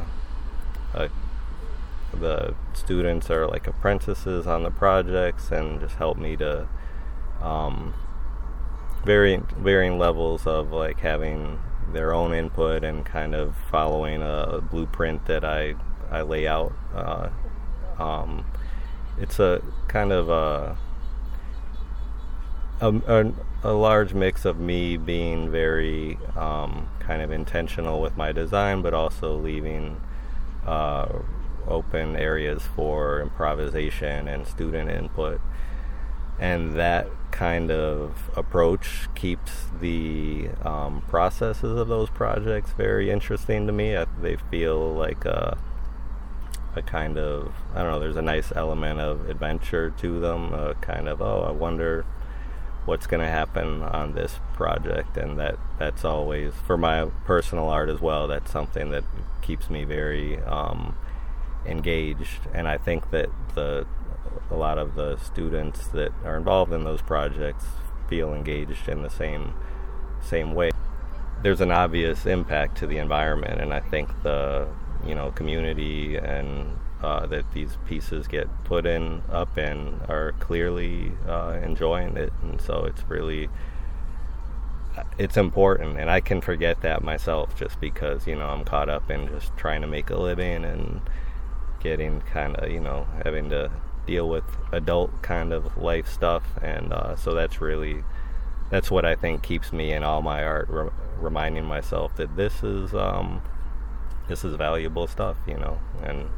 a, 0.94 1.10
the 2.14 2.56
students 2.74 3.30
are 3.30 3.48
like 3.48 3.68
apprentices 3.68 4.48
on 4.48 4.64
the 4.64 4.72
projects 4.72 5.52
and 5.52 5.80
just 5.80 5.96
help 5.96 6.18
me 6.18 6.36
to 6.38 6.68
um, 7.42 7.94
varying 9.06 9.48
varying 9.58 9.98
levels 9.98 10.46
of 10.46 10.72
like 10.72 11.00
having 11.00 11.60
their 11.94 12.14
own 12.14 12.34
input 12.34 12.84
and 12.84 13.06
kind 13.06 13.36
of 13.36 13.56
following 13.70 14.22
a 14.22 14.62
blueprint 14.62 15.26
that 15.26 15.44
I 15.44 15.76
I 16.10 16.22
lay 16.22 16.48
out. 16.48 16.74
Uh, 16.94 17.30
um, 17.98 18.46
it's 19.20 19.40
a 19.40 19.62
kind 19.88 20.12
of 20.12 20.30
a, 20.30 20.78
a, 22.82 23.32
a 23.64 23.74
large 23.74 24.14
mix 24.14 24.46
of 24.46 24.60
me 24.60 24.98
being 24.98 25.52
very 25.52 26.18
um, 26.36 26.90
kind 27.00 27.22
of 27.22 27.32
intentional 27.32 28.02
with 28.02 28.18
my 28.18 28.32
design, 28.32 28.82
but 28.82 28.94
also 28.94 29.38
leaving 29.38 30.02
uh, 30.66 31.08
open 31.68 32.16
areas 32.16 32.64
for 32.76 33.22
improvisation 33.22 34.28
and 34.28 34.48
student 34.48 34.90
input. 34.90 35.40
and 36.40 36.74
that 36.74 37.08
kind 37.32 37.72
of 37.72 38.30
approach 38.36 39.08
keeps 39.16 39.52
the 39.80 40.50
um, 40.64 41.02
processes 41.08 41.78
of 41.80 41.88
those 41.88 42.10
projects 42.10 42.74
very 42.74 43.10
interesting 43.10 43.68
to 43.68 43.74
me. 43.74 43.96
I, 43.96 44.06
they 44.22 44.36
feel 44.50 44.94
like 44.94 45.24
a, 45.26 45.58
a 46.76 46.82
kind 46.82 47.18
of 47.18 47.54
I 47.74 47.82
don't 47.82 47.92
know. 47.92 48.00
There's 48.00 48.16
a 48.16 48.22
nice 48.22 48.52
element 48.56 49.00
of 49.00 49.30
adventure 49.30 49.90
to 50.00 50.20
them. 50.20 50.54
A 50.54 50.76
kind 50.76 51.08
of 51.08 51.22
oh, 51.22 51.46
I 51.48 51.52
wonder 51.52 52.06
what's 52.86 53.06
going 53.06 53.22
to 53.22 53.32
happen 53.32 53.84
on 53.84 54.14
this 54.14 54.40
project, 54.54 55.18
and 55.18 55.38
that 55.40 55.58
that's 55.78 56.04
always 56.04 56.54
for 56.66 56.78
my 56.78 57.06
personal 57.26 57.70
art 57.70 57.90
as 57.90 58.02
well. 58.02 58.28
That's 58.28 58.52
something 58.52 58.90
that 58.92 59.04
keeps 59.42 59.70
me 59.70 59.84
very 59.84 60.40
um, 60.44 60.98
engaged, 61.66 62.42
and 62.54 62.68
I 62.68 62.78
think 62.78 63.12
that 63.12 63.30
the 63.56 63.86
a 64.50 64.56
lot 64.56 64.78
of 64.78 64.96
the 64.96 65.18
students 65.18 65.88
that 65.88 66.12
are 66.24 66.38
involved 66.38 66.74
in 66.74 66.84
those 66.84 67.02
projects 67.02 67.66
feel 68.10 68.34
engaged 68.34 68.90
in 68.90 69.02
the 69.02 69.10
same 69.10 69.54
same 70.22 70.54
way. 70.54 70.72
There's 71.42 71.62
an 71.62 71.72
obvious 71.72 72.26
impact 72.26 72.78
to 72.80 72.88
the 72.88 72.98
environment, 72.98 73.60
and 73.60 73.74
I 73.74 73.80
think 73.80 74.10
the 74.24 74.68
you 75.06 75.16
know 75.16 75.32
community 75.32 76.16
and 76.18 76.78
uh, 77.04 77.26
that 77.26 77.52
these 77.54 77.78
pieces 77.88 78.28
get 78.28 78.48
put 78.64 78.86
in 78.86 79.22
up 79.32 79.58
in 79.58 80.00
are 80.08 80.34
clearly 80.40 81.12
uh, 81.28 81.60
enjoying 81.64 82.16
it, 82.18 82.32
and 82.42 82.62
so 82.62 82.86
it's 82.86 83.04
really 83.10 83.50
it's 85.18 85.38
important, 85.38 85.98
and 86.00 86.10
I 86.10 86.20
can 86.20 86.42
forget 86.42 86.82
that 86.82 87.04
myself 87.04 87.56
just 87.56 87.80
because 87.80 88.28
you 88.28 88.36
know 88.36 88.48
I'm 88.48 88.64
caught 88.64 88.90
up 88.90 89.10
in 89.10 89.28
just 89.28 89.56
trying 89.58 89.82
to 89.82 89.88
make 89.88 90.10
a 90.10 90.18
living 90.18 90.66
and 90.66 91.02
getting 91.80 92.22
kind 92.22 92.56
of 92.58 92.70
you 92.70 92.80
know 92.80 93.08
having 93.24 93.50
to 93.50 93.72
deal 94.06 94.28
with 94.30 94.44
adult 94.72 95.22
kind 95.22 95.54
of 95.54 95.78
life 95.78 96.08
stuff, 96.08 96.44
and 96.62 96.94
uh, 96.94 97.16
so 97.16 97.34
that's 97.34 97.62
really 97.62 98.04
that's 98.70 98.90
what 98.92 99.06
I 99.06 99.16
think 99.16 99.44
keeps 99.44 99.74
me 99.74 99.92
in 99.92 100.04
all 100.04 100.22
my 100.22 100.44
art, 100.44 100.70
re- 100.70 100.90
reminding 101.20 101.66
myself 101.66 102.16
that 102.16 102.36
this 102.38 102.64
is 102.64 102.94
um, 102.96 103.42
this 104.32 104.46
is 104.46 104.56
valuable 104.56 105.08
stuff, 105.08 105.36
you 105.46 105.58
know, 105.58 105.78
and 106.04 106.30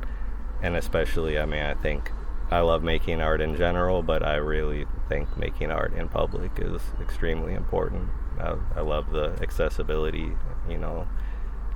and 0.63 0.75
especially, 0.75 1.37
I 1.37 1.45
mean, 1.45 1.61
I 1.61 1.75
think 1.75 2.11
I 2.49 2.61
love 2.61 2.81
making 2.81 3.21
art 3.21 3.39
in 3.39 3.55
general, 3.55 4.01
but 4.01 4.23
I 4.23 4.35
really 4.35 4.87
think 5.09 5.37
making 5.37 5.69
art 5.69 5.93
in 5.93 6.09
public 6.09 6.53
is 6.57 6.81
extremely 6.99 7.53
important. 7.53 8.09
I, 8.39 8.55
I 8.75 8.81
love 8.81 9.11
the 9.11 9.37
accessibility, 9.41 10.31
you 10.67 10.77
know, 10.79 11.07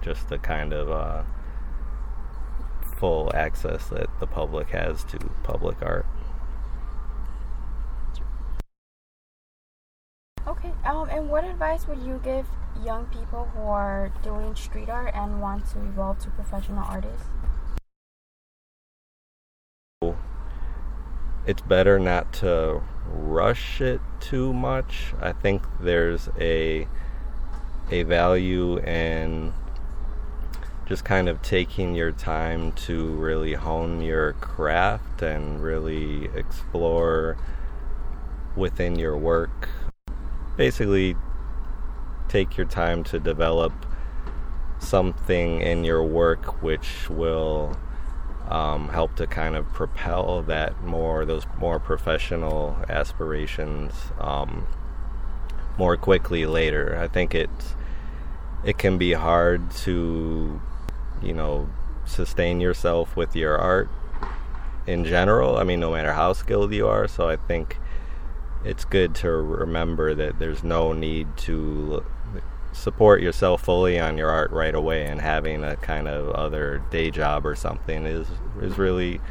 just 0.01 0.27
the 0.29 0.39
kind 0.39 0.73
of 0.73 0.89
uh, 0.89 1.23
full 2.97 3.31
access 3.35 3.87
that 3.89 4.09
the 4.19 4.25
public 4.25 4.69
has 4.69 5.03
to 5.05 5.19
public 5.43 5.77
art. 5.83 6.07
Okay, 10.47 10.71
um, 10.87 11.09
and 11.09 11.29
what 11.29 11.43
advice 11.43 11.85
would 11.87 12.01
you 12.01 12.19
give 12.23 12.47
young 12.83 13.05
people 13.07 13.45
who 13.53 13.61
are 13.63 14.11
doing 14.23 14.55
street 14.55 14.89
art 14.89 15.13
and 15.13 15.41
want 15.41 15.67
to 15.71 15.79
evolve 15.79 16.19
to 16.19 16.29
professional 16.29 16.83
artists? 16.85 17.27
It's 21.45 21.61
better 21.61 21.99
not 21.99 22.31
to 22.35 22.81
rush 23.05 23.81
it 23.81 24.01
too 24.19 24.53
much. 24.53 25.13
I 25.21 25.33
think 25.33 25.63
there's 25.79 26.29
a 26.39 26.87
a 27.89 28.03
value 28.03 28.79
in 28.79 29.53
just 30.85 31.05
kind 31.05 31.29
of 31.29 31.41
taking 31.41 31.95
your 31.95 32.11
time 32.11 32.71
to 32.73 33.07
really 33.07 33.53
hone 33.53 34.01
your 34.01 34.33
craft 34.33 35.21
and 35.21 35.61
really 35.61 36.25
explore 36.35 37.37
within 38.55 38.97
your 38.97 39.17
work. 39.17 39.69
Basically, 40.57 41.15
take 42.27 42.57
your 42.57 42.65
time 42.65 43.03
to 43.05 43.19
develop 43.19 43.71
something 44.79 45.61
in 45.61 45.83
your 45.83 46.03
work 46.03 46.61
which 46.61 47.09
will 47.09 47.77
um, 48.49 48.89
help 48.89 49.15
to 49.15 49.25
kind 49.27 49.55
of 49.55 49.65
propel 49.73 50.41
that 50.43 50.83
more, 50.83 51.25
those 51.25 51.45
more 51.57 51.79
professional 51.79 52.77
aspirations 52.89 53.93
um, 54.19 54.67
more 55.77 55.95
quickly 55.95 56.45
later. 56.45 56.97
I 56.99 57.07
think 57.07 57.33
it's 57.33 57.75
it 58.65 58.77
can 58.77 58.97
be 58.97 59.13
hard 59.13 59.71
to 59.71 60.59
you 61.21 61.33
know, 61.33 61.69
sustain 62.05 62.59
yourself 62.59 63.15
with 63.15 63.35
your 63.35 63.57
art 63.57 63.89
in 64.85 65.03
general. 65.03 65.57
I 65.57 65.63
mean, 65.63 65.79
no 65.79 65.91
matter 65.91 66.13
how 66.13 66.33
skilled 66.33 66.73
you 66.73 66.87
are. 66.87 67.07
So 67.07 67.27
I 67.27 67.35
think 67.35 67.77
it's 68.67 68.83
good 68.83 69.15
to 69.15 69.31
remember 69.31 70.13
that 70.13 70.39
there's 70.39 70.61
no 70.61 70.91
need 70.91 71.25
to 71.37 72.03
support 72.73 73.21
yourself 73.21 73.63
fully 73.63 73.97
on 73.97 74.17
your 74.17 74.29
art 74.29 74.51
right 74.51 74.75
away 74.75 75.05
and 75.05 75.21
having 75.21 75.63
a 75.63 75.77
kind 75.77 76.07
of 76.07 76.29
other 76.31 76.83
day 76.91 77.09
job 77.09 77.45
or 77.45 77.55
something 77.55 78.05
is 78.05 78.27
is 78.61 78.77
really 78.77 79.21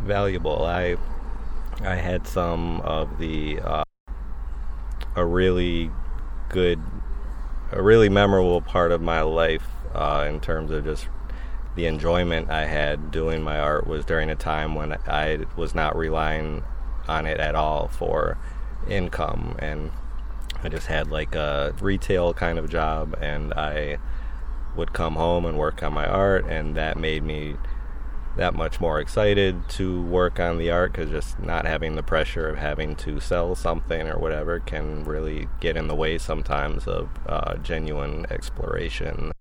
valuable. 0.00 0.64
I 0.64 0.96
I 1.82 1.96
had 1.96 2.26
some 2.26 2.80
of 2.80 3.18
the 3.18 3.60
uh, 3.60 3.84
a 5.14 5.26
really 5.26 5.90
good 6.48 6.80
a 7.72 7.82
really 7.82 8.08
memorable 8.08 8.62
part 8.62 8.92
of 8.92 9.02
my 9.02 9.20
life 9.20 9.66
uh, 9.94 10.26
in 10.26 10.40
terms 10.40 10.70
of 10.70 10.84
just 10.84 11.06
the 11.76 11.84
enjoyment 11.84 12.50
I 12.50 12.64
had 12.64 13.10
doing 13.10 13.42
my 13.42 13.60
art 13.60 13.86
was 13.86 14.06
during 14.06 14.30
a 14.30 14.36
time 14.36 14.74
when 14.74 14.92
I 15.06 15.40
was 15.54 15.74
not 15.74 15.96
relying 15.96 16.64
on 17.06 17.26
it 17.26 17.38
at 17.38 17.54
all 17.54 17.88
for 17.88 18.38
income 18.88 19.56
and 19.58 19.90
I 20.62 20.68
just 20.68 20.86
had 20.86 21.10
like 21.10 21.34
a 21.34 21.74
retail 21.80 22.34
kind 22.34 22.58
of 22.58 22.68
job 22.68 23.16
and 23.20 23.54
I 23.54 23.98
would 24.76 24.92
come 24.92 25.14
home 25.14 25.44
and 25.46 25.58
work 25.58 25.82
on 25.82 25.92
my 25.92 26.06
art 26.06 26.44
and 26.46 26.76
that 26.76 26.96
made 26.96 27.22
me 27.22 27.56
that 28.36 28.54
much 28.54 28.80
more 28.80 29.00
excited 29.00 29.68
to 29.68 30.02
work 30.02 30.38
on 30.38 30.58
the 30.58 30.70
art 30.70 30.92
because 30.92 31.10
just 31.10 31.40
not 31.40 31.66
having 31.66 31.96
the 31.96 32.02
pressure 32.02 32.48
of 32.48 32.58
having 32.58 32.94
to 32.96 33.20
sell 33.20 33.54
something 33.54 34.08
or 34.08 34.18
whatever 34.18 34.60
can 34.60 35.04
really 35.04 35.48
get 35.58 35.76
in 35.76 35.88
the 35.88 35.94
way 35.94 36.16
sometimes 36.16 36.86
of 36.86 37.08
uh, 37.26 37.56
genuine 37.56 38.26
exploration 38.30 39.32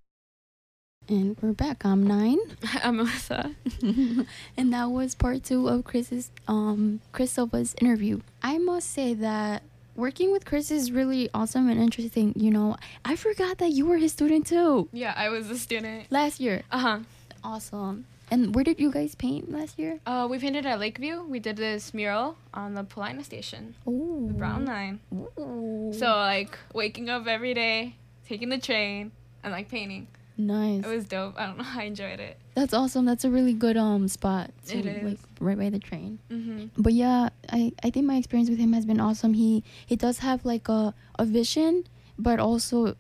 and 1.10 1.36
we're 1.42 1.54
back. 1.54 1.84
I'm 1.84 2.06
nine. 2.06 2.38
I'm 2.84 2.98
Melissa. 2.98 3.56
and 3.82 4.74
that 4.74 4.92
was 4.92 5.16
part 5.16 5.44
two 5.44 5.68
of 5.68 5.84
Chris's 5.84 6.30
um 6.48 7.02
Chris 7.12 7.32
Silva's 7.32 7.76
interview. 7.82 8.22
I 8.44 8.60
must 8.60 8.92
say 8.92 9.16
that 9.16 9.64
working 9.96 10.32
with 10.32 10.46
Chris 10.46 10.70
is 10.70 10.92
really 10.92 11.30
awesome 11.34 11.68
and 11.68 11.82
interesting. 11.82 12.34
You 12.36 12.52
know, 12.52 12.78
I 13.04 13.16
forgot 13.16 13.58
that 13.58 13.72
you 13.72 13.88
were 13.88 13.98
his 13.98 14.14
student 14.14 14.46
too. 14.46 14.88
Yeah, 14.92 15.14
I 15.18 15.30
was 15.30 15.50
a 15.50 15.58
student. 15.58 16.12
Last 16.12 16.40
year. 16.40 16.62
Uh 16.72 16.80
huh. 16.80 17.00
Awesome. 17.44 18.06
And 18.32 18.54
where 18.54 18.64
did 18.64 18.80
you 18.80 18.92
guys 18.92 19.16
paint 19.16 19.52
last 19.52 19.80
year? 19.80 20.00
Uh, 20.06 20.28
we 20.30 20.38
painted 20.38 20.68
at 20.68 20.80
Lakeview. 20.80 21.24
We 21.24 21.40
did 21.40 21.58
this 21.58 21.96
mural 21.96 22.38
on 22.54 22.76
the 22.76 22.84
Paulina 22.84 23.24
station. 23.24 23.74
Ooh. 23.88 24.26
The 24.28 24.34
Brown 24.36 24.66
Line. 24.66 25.00
Ooh. 25.12 25.92
So 25.98 26.06
like 26.06 26.56
waking 26.72 27.10
up 27.10 27.26
every 27.26 27.56
day, 27.56 27.96
taking 28.28 28.50
the 28.50 28.60
train, 28.60 29.12
and 29.44 29.52
like 29.52 29.70
painting. 29.70 30.08
Nice. 30.40 30.86
It 30.86 30.88
was 30.88 31.06
dope. 31.06 31.36
I 31.38 31.48
don't 31.48 31.58
know. 31.58 31.66
I 31.76 31.84
enjoyed 31.84 32.20
it. 32.22 32.38
That's 32.56 32.74
awesome. 32.74 33.04
That's 33.06 33.26
a 33.26 33.30
really 33.30 33.54
good 33.54 33.76
um 33.76 34.08
spot. 34.08 34.52
To, 34.68 34.78
it 34.78 34.86
is. 34.86 35.04
Like 35.04 35.20
right 35.42 35.58
by 35.58 35.70
the 35.70 35.80
train. 35.80 36.20
Mm-hmm. 36.32 36.82
But 36.82 36.94
yeah, 36.94 37.30
I 37.52 37.74
I 37.84 37.90
think 37.90 38.06
my 38.06 38.16
experience 38.16 38.50
with 38.50 38.58
him 38.60 38.72
has 38.74 38.86
been 38.86 39.02
awesome. 39.02 39.34
He 39.34 39.64
he 39.86 39.96
does 39.98 40.20
have 40.20 40.46
like 40.46 40.70
a 40.70 40.94
a 41.20 41.26
vision, 41.26 41.84
but 42.18 42.40
also 42.40 42.96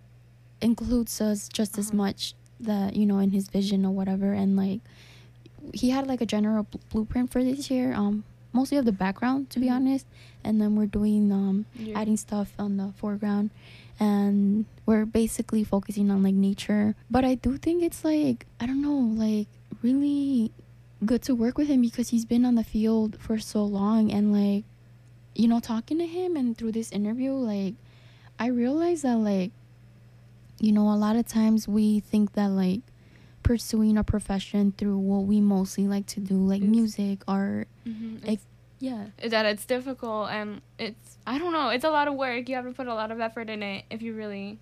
includes 0.61 1.21
us 1.21 1.47
just 1.47 1.73
uh-huh. 1.75 1.79
as 1.81 1.93
much 1.93 2.33
that 2.59 2.95
you 2.97 3.05
know 3.05 3.19
in 3.19 3.31
his 3.31 3.47
vision 3.47 3.85
or 3.85 3.91
whatever. 3.93 4.33
And 4.33 4.57
like 4.57 4.81
he 5.73 5.91
had 5.91 6.07
like 6.07 6.19
a 6.21 6.25
general 6.25 6.63
bl- 6.63 6.77
blueprint 6.91 7.31
for 7.31 7.41
this 7.43 7.71
year. 7.71 7.93
Um, 7.93 8.25
mostly 8.51 8.77
of 8.77 8.83
the 8.85 8.91
background 8.91 9.49
to 9.51 9.59
be 9.59 9.67
Mhm. 9.67 9.75
honest, 9.75 10.05
and 10.43 10.59
then 10.59 10.75
we're 10.75 10.87
doing 10.87 11.31
um 11.31 11.65
Yeah. 11.75 11.99
adding 12.01 12.17
stuff 12.17 12.51
on 12.59 12.75
the 12.77 12.91
foreground 12.97 13.51
and 13.99 14.65
we're 14.85 15.05
basically 15.05 15.63
focusing 15.63 16.09
on 16.09 16.23
like 16.23 16.33
nature 16.35 16.95
but 17.11 17.23
i 17.25 17.35
do 17.35 17.57
think 17.57 17.83
it's 17.83 18.03
like 18.05 18.45
i 18.59 18.65
don't 18.65 18.81
know 18.81 18.93
like 19.23 19.47
really 19.81 20.51
good 21.05 21.21
to 21.21 21.33
work 21.35 21.57
with 21.57 21.67
him 21.67 21.81
because 21.81 22.09
he's 22.09 22.25
been 22.25 22.45
on 22.45 22.55
the 22.55 22.63
field 22.63 23.17
for 23.19 23.37
so 23.39 23.63
long 23.63 24.11
and 24.11 24.31
like 24.33 24.63
you 25.35 25.47
know 25.47 25.59
talking 25.59 25.97
to 25.97 26.05
him 26.07 26.35
and 26.35 26.57
through 26.57 26.71
this 26.71 26.91
interview 26.91 27.31
like 27.31 27.73
i 28.39 28.47
realized 28.47 29.03
that 29.03 29.15
like 29.17 29.51
you 30.59 30.71
know 30.71 30.89
a 30.89 30.95
lot 30.97 31.15
of 31.15 31.25
times 31.27 31.67
we 31.67 31.99
think 31.99 32.33
that 32.33 32.47
like 32.49 32.81
pursuing 33.43 33.97
a 33.97 34.03
profession 34.03 34.73
through 34.77 34.97
what 34.97 35.23
we 35.23 35.39
mostly 35.39 35.87
like 35.87 36.05
to 36.05 36.19
do 36.19 36.35
like 36.35 36.61
Is- 36.61 36.67
music 36.67 37.19
art 37.27 37.67
Mm-hmm. 37.87 38.27
like 38.27 38.39
yeah 38.79 39.07
that 39.23 39.45
it's 39.45 39.65
difficult 39.65 40.29
and 40.29 40.61
it's 40.77 41.17
I 41.27 41.37
don't 41.37 41.53
know. 41.53 41.69
It's 41.69 41.83
a 41.83 41.89
lot 41.91 42.07
of 42.07 42.15
work. 42.15 42.49
You 42.49 42.55
have 42.55 42.65
to 42.65 42.71
put 42.71 42.87
a 42.87 42.93
lot 42.93 43.11
of 43.11 43.19
effort 43.19 43.49
in 43.49 43.61
it 43.61 43.85
if 43.89 44.01
you 44.01 44.13
really 44.13 44.57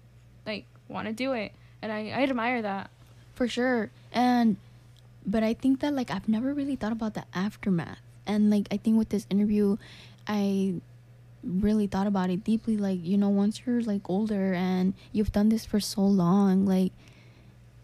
like 0.45 0.65
want 0.89 1.07
to 1.07 1.13
do 1.13 1.33
it. 1.33 1.51
And 1.81 1.91
I, 1.91 2.09
I 2.09 2.23
admire 2.23 2.61
that. 2.61 2.89
for 3.35 3.47
sure 3.47 3.91
and 4.11 4.57
but 5.23 5.43
i 5.43 5.53
think 5.53 5.79
that 5.81 5.93
like 5.93 6.09
i've 6.09 6.27
never 6.27 6.53
really 6.53 6.75
thought 6.75 6.91
about 6.91 7.13
the 7.13 7.23
aftermath 7.35 7.99
and 8.25 8.49
like 8.49 8.65
i 8.71 8.77
think 8.77 8.97
with 8.97 9.09
this 9.09 9.27
interview 9.29 9.77
i 10.27 10.73
really 11.43 11.87
thought 11.87 12.07
about 12.07 12.29
it 12.29 12.43
deeply. 12.43 12.77
Like 12.77 12.99
you 13.03 13.17
know, 13.17 13.29
once 13.29 13.61
you're 13.65 13.81
like 13.81 14.09
older 14.09 14.53
and 14.53 14.93
you've 15.11 15.31
done 15.31 15.49
this 15.49 15.65
for 15.65 15.79
so 15.79 16.01
long, 16.01 16.65
like 16.65 16.91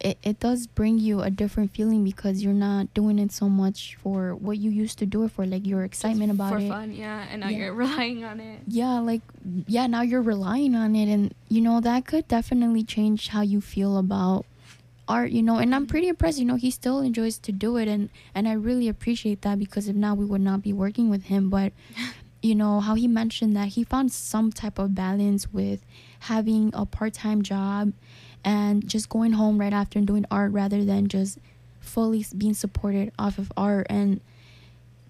it, 0.04 0.18
it 0.22 0.40
does 0.40 0.68
bring 0.68 1.00
you 1.00 1.22
a 1.22 1.30
different 1.30 1.72
feeling 1.72 2.04
because 2.04 2.44
you're 2.44 2.54
not 2.54 2.94
doing 2.94 3.18
it 3.20 3.32
so 3.32 3.48
much 3.50 3.96
for 3.96 4.36
what 4.36 4.58
you 4.58 4.70
used 4.70 5.00
to 5.00 5.06
do 5.06 5.24
it 5.24 5.32
for, 5.32 5.46
like 5.46 5.66
your 5.66 5.84
excitement 5.84 6.30
about 6.32 6.52
for 6.52 6.58
it. 6.60 6.68
fun, 6.70 6.92
yeah. 6.94 7.26
And 7.32 7.42
now 7.42 7.50
Yeah. 7.50 7.58
you're 7.58 7.74
relying 7.86 8.24
on 8.24 8.40
it. 8.40 8.60
Yeah, 8.68 9.00
like 9.00 9.22
yeah, 9.68 9.88
now 9.88 10.02
you're 10.02 10.22
relying 10.22 10.76
on 10.76 10.96
it 10.96 11.08
and 11.08 11.34
you 11.50 11.62
know 11.62 11.80
that 11.82 12.06
could 12.06 12.28
definitely 12.28 12.84
change 12.84 13.30
how 13.30 13.42
you 13.42 13.62
feel 13.62 13.98
about 13.98 14.46
art, 15.08 15.32
you 15.32 15.42
know. 15.44 15.58
And 15.58 15.74
I'm 15.74 15.86
pretty 15.88 16.08
impressed, 16.10 16.38
you 16.40 16.46
know, 16.46 16.56
he 16.56 16.70
still 16.72 17.00
enjoys 17.02 17.38
to 17.40 17.52
do 17.52 17.78
it 17.78 17.88
and 17.88 18.10
and 18.36 18.48
I 18.48 18.54
really 18.54 18.88
appreciate 18.90 19.42
that 19.44 19.58
because 19.58 19.88
if 19.88 19.96
not 19.96 20.18
we 20.18 20.26
would 20.26 20.42
not 20.42 20.62
be 20.62 20.74
working 20.74 21.10
with 21.10 21.24
him, 21.26 21.50
but 21.50 21.72
you 22.42 22.56
know, 22.56 22.82
how 22.82 22.96
he 22.96 23.08
mentioned 23.08 23.56
that 23.56 23.70
he 23.70 23.86
found 23.86 24.12
some 24.12 24.52
type 24.52 24.78
of 24.78 24.94
balance 24.94 25.52
with 25.54 25.80
having 26.28 26.72
a 26.74 26.86
part-time 26.86 27.42
job 27.42 27.94
and 28.44 28.88
just 28.88 29.10
going 29.10 29.34
home 29.34 29.58
right 29.60 29.74
after 29.74 29.98
and 29.98 30.08
doing 30.08 30.26
art 30.32 30.52
rather 30.52 30.84
than 30.84 31.08
just 31.08 31.38
fully 31.80 32.26
being 32.38 32.54
supported 32.54 33.12
off 33.20 33.38
of 33.38 33.52
art 33.58 33.88
and 33.90 34.22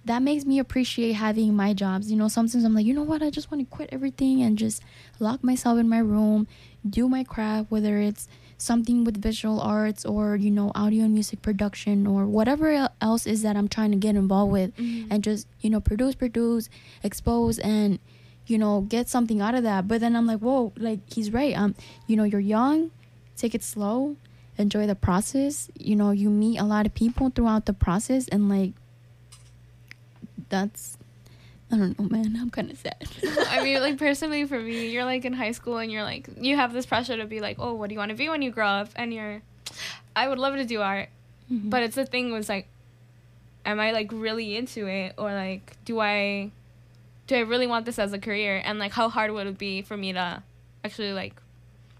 that 0.05 0.21
makes 0.21 0.43
me 0.43 0.59
appreciate 0.59 1.13
having 1.13 1.55
my 1.55 1.71
jobs. 1.73 2.11
You 2.11 2.17
know, 2.17 2.27
sometimes 2.27 2.65
I'm 2.65 2.73
like, 2.75 2.85
you 2.85 2.93
know 2.93 3.03
what, 3.03 3.23
I 3.23 3.29
just 3.29 3.49
want 3.49 3.63
to 3.63 3.73
quit 3.73 3.87
everything 3.93 4.41
and 4.41 4.57
just 4.57 4.81
lock 5.17 5.41
myself 5.45 5.79
in 5.79 5.87
my 5.87 5.99
room, 5.99 6.45
do 6.87 7.07
my 7.07 7.23
craft, 7.23 7.71
whether 7.71 7.99
it's 7.99 8.27
something 8.57 9.05
with 9.05 9.21
visual 9.21 9.61
arts 9.61 10.03
or, 10.03 10.35
you 10.35 10.51
know, 10.51 10.73
audio 10.75 11.05
and 11.05 11.13
music 11.13 11.41
production 11.41 12.05
or 12.05 12.25
whatever 12.25 12.89
else 12.99 13.25
is 13.25 13.43
that 13.43 13.55
I'm 13.55 13.69
trying 13.69 13.91
to 13.91 13.97
get 13.97 14.17
involved 14.17 14.51
with 14.51 14.75
Mhm. 14.75 15.07
and 15.09 15.23
just, 15.23 15.47
you 15.61 15.69
know, 15.69 15.79
produce, 15.79 16.15
produce, 16.15 16.67
expose 17.01 17.57
and, 17.59 17.97
you 18.45 18.57
know, 18.57 18.81
get 18.81 19.07
something 19.07 19.39
out 19.39 19.55
of 19.55 19.63
that. 19.63 19.87
But 19.87 20.01
then 20.01 20.17
I'm 20.17 20.25
like, 20.27 20.39
whoa, 20.39 20.73
like 20.77 20.99
he's 21.13 21.31
right. 21.31 21.57
Um, 21.57 21.75
you 22.07 22.17
know, 22.17 22.25
you're 22.25 22.41
young, 22.41 22.91
take 23.37 23.53
it 23.55 23.63
slow, 23.63 24.15
enjoy 24.57 24.87
the 24.87 24.95
process. 24.95 25.69
You 25.77 25.95
know, 25.95 26.11
you 26.11 26.29
meet 26.29 26.59
a 26.59 26.63
lot 26.63 26.85
of 26.85 26.93
people 26.93 27.29
throughout 27.29 27.65
the 27.65 27.73
process 27.73 28.27
and 28.27 28.49
like 28.49 28.73
that's 30.49 30.97
I 31.71 31.77
don't 31.77 31.97
know, 31.97 32.05
man. 32.07 32.37
I'm 32.39 32.51
kind 32.51 32.69
of 32.69 32.77
sad. 32.77 33.03
I 33.49 33.63
mean, 33.63 33.79
like 33.79 33.97
personally 33.97 34.45
for 34.45 34.59
me, 34.59 34.89
you're 34.89 35.05
like 35.05 35.25
in 35.25 35.33
high 35.33 35.51
school 35.53 35.77
and 35.77 35.91
you're 35.91 36.03
like 36.03 36.29
you 36.39 36.55
have 36.55 36.71
this 36.73 36.85
pressure 36.85 37.17
to 37.17 37.25
be 37.25 37.39
like, 37.39 37.57
oh, 37.59 37.73
what 37.73 37.89
do 37.89 37.93
you 37.93 37.99
want 37.99 38.09
to 38.09 38.15
be 38.15 38.29
when 38.29 38.41
you 38.41 38.51
grow 38.51 38.67
up? 38.67 38.89
And 38.95 39.11
you're, 39.13 39.41
I 40.15 40.27
would 40.27 40.37
love 40.39 40.55
to 40.55 40.65
do 40.65 40.81
art, 40.81 41.09
Mhm. 41.51 41.69
but 41.71 41.81
it's 41.83 41.95
the 41.95 42.05
thing 42.05 42.31
was 42.31 42.47
like, 42.47 42.67
am 43.65 43.79
I 43.79 43.91
like 43.91 44.11
really 44.13 44.55
into 44.55 44.85
it 44.87 45.15
or 45.17 45.33
like 45.33 45.73
do 45.85 45.99
I, 45.99 46.51
do 47.27 47.35
I 47.37 47.39
really 47.39 47.65
want 47.65 47.85
this 47.85 47.97
as 47.97 48.13
a 48.13 48.19
career? 48.19 48.61
And 48.63 48.77
like 48.77 48.91
how 48.91 49.09
hard 49.09 49.31
would 49.31 49.47
it 49.47 49.57
be 49.57 49.81
for 49.81 49.97
me 49.97 50.13
to, 50.13 50.43
actually 50.83 51.13
like, 51.13 51.33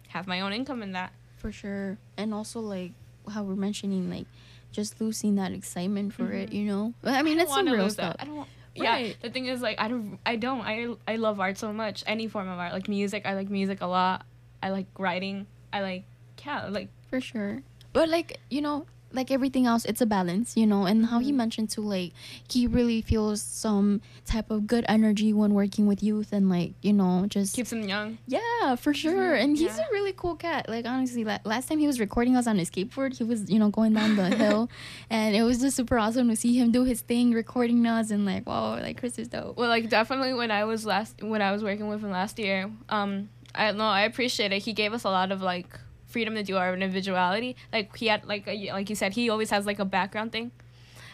have 0.09 0.27
my 0.27 0.41
own 0.41 0.53
income 0.53 0.83
in 0.83 0.91
that? 0.91 1.11
For 1.43 1.51
sure. 1.51 1.97
And 2.17 2.33
also 2.33 2.61
like 2.61 2.93
how 3.29 3.43
we're 3.43 3.55
mentioning 3.55 4.09
like 4.09 4.25
just 4.71 4.99
losing 4.99 5.35
that 5.35 5.51
excitement 5.51 6.13
for 6.13 6.31
it, 6.31 6.49
Mhm. 6.49 6.53
you 6.53 6.63
know. 6.65 6.93
I 7.03 7.21
mean, 7.21 7.37
don't 7.37 7.45
that's 7.45 7.53
some 7.53 7.67
real 7.69 7.89
stuff. 7.89 8.15
I 8.17 8.25
don't. 8.25 8.47
Yeah, 8.75 8.91
Right. 8.93 9.17
the 9.21 9.29
thing 9.29 9.45
is, 9.45 9.61
like, 9.61 9.79
I 9.79 9.87
don't, 9.87 10.17
I 10.25 10.35
don't, 10.35 10.61
I, 10.61 10.87
I 11.07 11.17
love 11.17 11.39
art 11.39 11.59
so 11.59 11.71
much. 11.71 12.03
Any 12.07 12.25
form 12.27 12.47
of 12.49 12.57
art, 12.57 12.73
like 12.73 12.87
music, 12.89 13.21
I 13.27 13.35
like 13.35 13.47
music 13.51 13.81
a 13.81 13.85
lot. 13.85 14.25
I 14.63 14.69
like 14.71 14.87
writing. 14.97 15.45
I 15.71 15.81
like, 15.81 16.05
yeah, 16.43 16.69
like 16.69 16.87
for 17.11 17.21
sure. 17.21 17.61
But 17.91 18.09
like 18.09 18.39
you 18.49 18.61
know, 18.61 18.87
like 19.13 19.29
everything 19.31 19.65
else, 19.65 19.85
it's 19.85 20.01
a 20.01 20.05
balance, 20.05 20.57
you 20.57 20.65
know. 20.65 20.85
And 20.85 21.05
how 21.05 21.19
he 21.19 21.31
Mhm. 21.31 21.35
mentioned 21.35 21.69
too, 21.69 21.81
like 21.81 22.11
he 22.49 22.67
really 22.67 23.01
feels 23.01 23.41
some 23.41 24.01
type 24.25 24.49
of 24.51 24.65
good 24.67 24.83
energy 24.89 25.31
when 25.33 25.53
working 25.53 25.85
with 25.87 26.01
youth, 26.03 26.33
and 26.33 26.49
like 26.49 26.73
you 26.81 26.91
know, 26.93 27.25
just 27.27 27.55
keeps 27.55 27.69
them 27.69 27.83
young. 27.87 28.17
Yeah, 28.27 28.75
for 28.75 28.93
sure. 28.93 29.33
Mhm, 29.37 29.43
And 29.43 29.57
he's 29.57 29.77
yeah. 29.77 29.85
a 29.89 29.93
really 29.93 30.13
cool 30.13 30.35
cat. 30.35 30.67
Like 30.67 30.85
honestly, 30.85 31.23
la- 31.23 31.39
last 31.45 31.67
time 31.69 31.79
he 31.79 31.87
was 31.87 31.99
recording 31.99 32.35
us 32.35 32.47
on 32.47 32.57
his 32.57 32.69
skateboard, 32.69 33.17
he 33.17 33.23
was 33.23 33.49
you 33.49 33.59
know 33.59 33.69
going 33.69 33.93
down 33.93 34.15
the 34.15 34.29
hill, 34.43 34.69
and 35.09 35.35
it 35.35 35.43
was 35.43 35.59
just 35.61 35.77
super 35.77 35.97
awesome 35.99 36.29
to 36.29 36.35
see 36.35 36.57
him 36.57 36.71
do 36.71 36.83
his 36.83 37.01
thing, 37.01 37.31
recording 37.33 37.85
us, 37.85 38.09
and 38.11 38.25
like 38.25 38.47
wow, 38.47 38.79
like 38.79 38.97
Chris 38.97 39.19
is 39.19 39.27
dope. 39.27 39.57
Well, 39.57 39.69
like 39.69 39.89
definitely 39.89 40.33
when 40.33 40.51
I 40.51 40.65
was 40.65 40.85
last, 40.85 41.21
when 41.21 41.41
I 41.41 41.51
was 41.51 41.63
working 41.63 41.87
with 41.87 42.01
him 42.03 42.11
last 42.11 42.39
year, 42.39 42.71
um, 42.89 43.29
I 43.53 43.71
know, 43.71 43.83
I 43.85 44.01
appreciate 44.01 44.51
it. 44.51 44.63
He 44.63 44.73
gave 44.73 44.93
us 44.93 45.03
a 45.03 45.09
lot 45.09 45.31
of 45.31 45.41
like 45.41 45.69
freedom 46.13 46.35
to 46.35 46.43
do 46.43 46.55
our 46.57 46.73
individuality. 46.73 47.55
Like 47.73 47.95
he 47.97 48.07
had, 48.07 48.23
like 48.25 48.47
a, 48.47 48.71
like 48.71 48.89
you 48.89 48.95
said, 48.95 49.13
he 49.13 49.29
always 49.29 49.49
has 49.49 49.65
like 49.65 49.79
a 49.79 49.85
background 49.85 50.31
thing. 50.31 50.51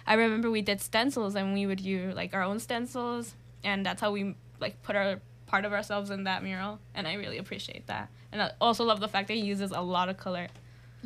I 0.06 0.14
remember 0.14 0.52
we 0.52 0.62
did 0.62 0.82
stencils 0.82 1.36
and 1.36 1.54
we 1.54 1.66
would 1.66 1.82
do 1.82 2.12
like 2.16 2.34
our 2.34 2.44
own 2.44 2.60
stencils, 2.60 3.36
and 3.64 3.86
that's 3.86 4.02
how 4.02 4.12
we 4.12 4.36
like 4.60 4.82
put 4.84 4.96
our 4.96 5.22
part 5.48 5.66
of 5.66 5.74
ourselves 5.74 6.10
in 6.12 6.26
that 6.26 6.44
mural. 6.44 6.80
And 6.94 7.08
I 7.08 7.14
really 7.14 7.38
appreciate 7.38 7.88
that. 7.88 8.10
And 8.32 8.42
I 8.42 8.52
also 8.62 8.84
love 8.84 9.00
the 9.00 9.08
fact 9.08 9.28
that 9.30 9.36
he 9.36 9.42
uses 9.42 9.72
a 9.72 9.82
lot 9.82 10.10
of 10.10 10.18
color. 10.18 10.48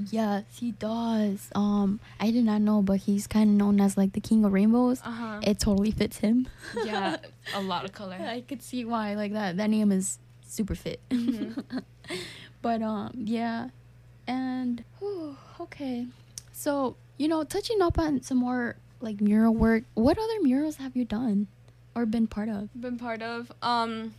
Yes, 0.09 0.43
he 0.59 0.71
does. 0.71 1.49
Um, 1.53 1.99
I 2.19 2.31
did 2.31 2.45
not 2.45 2.61
know, 2.61 2.81
but 2.81 2.97
he's 3.01 3.27
kind 3.27 3.49
of 3.49 3.55
known 3.55 3.79
as 3.79 3.95
like 3.95 4.13
the 4.13 4.19
king 4.19 4.43
of 4.43 4.51
rainbows. 4.51 4.99
Uh-huh. 5.05 5.39
It 5.43 5.59
totally 5.59 5.91
fits 5.91 6.17
him. 6.17 6.47
Yeah, 6.83 7.17
a 7.53 7.61
lot 7.61 7.85
of 7.85 7.93
color. 7.93 8.15
I 8.19 8.41
could 8.41 8.63
see 8.63 8.85
why. 8.85 9.13
Like 9.13 9.33
that, 9.33 9.57
that 9.57 9.69
name 9.69 9.91
is 9.91 10.17
super 10.47 10.75
fit. 10.75 10.99
Mhm. 11.09 11.83
but 12.61 12.81
um, 12.81 13.11
yeah, 13.15 13.69
and 14.27 14.83
whew, 14.99 15.37
okay. 15.59 16.07
So 16.51 16.95
you 17.17 17.27
know, 17.27 17.43
touching 17.43 17.81
up 17.81 17.97
on 17.99 18.21
some 18.21 18.37
more 18.37 18.75
like 19.01 19.21
mural 19.21 19.53
work. 19.53 19.83
What 19.93 20.17
other 20.17 20.41
murals 20.41 20.77
have 20.77 20.95
you 20.95 21.05
done 21.05 21.47
or 21.95 22.05
been 22.05 22.27
part 22.27 22.49
of? 22.49 22.69
Been 22.79 22.97
part 22.97 23.21
of. 23.21 23.51
Um, 23.61 24.13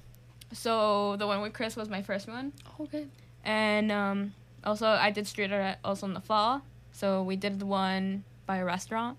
so 0.52 1.16
the 1.16 1.26
one 1.26 1.40
with 1.42 1.52
Chris 1.52 1.74
was 1.76 1.88
my 1.88 2.02
first 2.02 2.28
one. 2.28 2.52
Okay. 2.80 3.06
And 3.44 3.90
um, 3.90 4.32
also, 4.62 4.86
I 4.88 5.10
did 5.10 5.26
street 5.26 5.52
art 5.52 5.78
also 5.84 6.06
in 6.06 6.14
the 6.14 6.20
fall. 6.20 6.62
So 6.92 7.22
we 7.22 7.36
did 7.36 7.58
the 7.58 7.66
one 7.66 8.24
by 8.46 8.58
a 8.58 8.64
restaurant. 8.64 9.18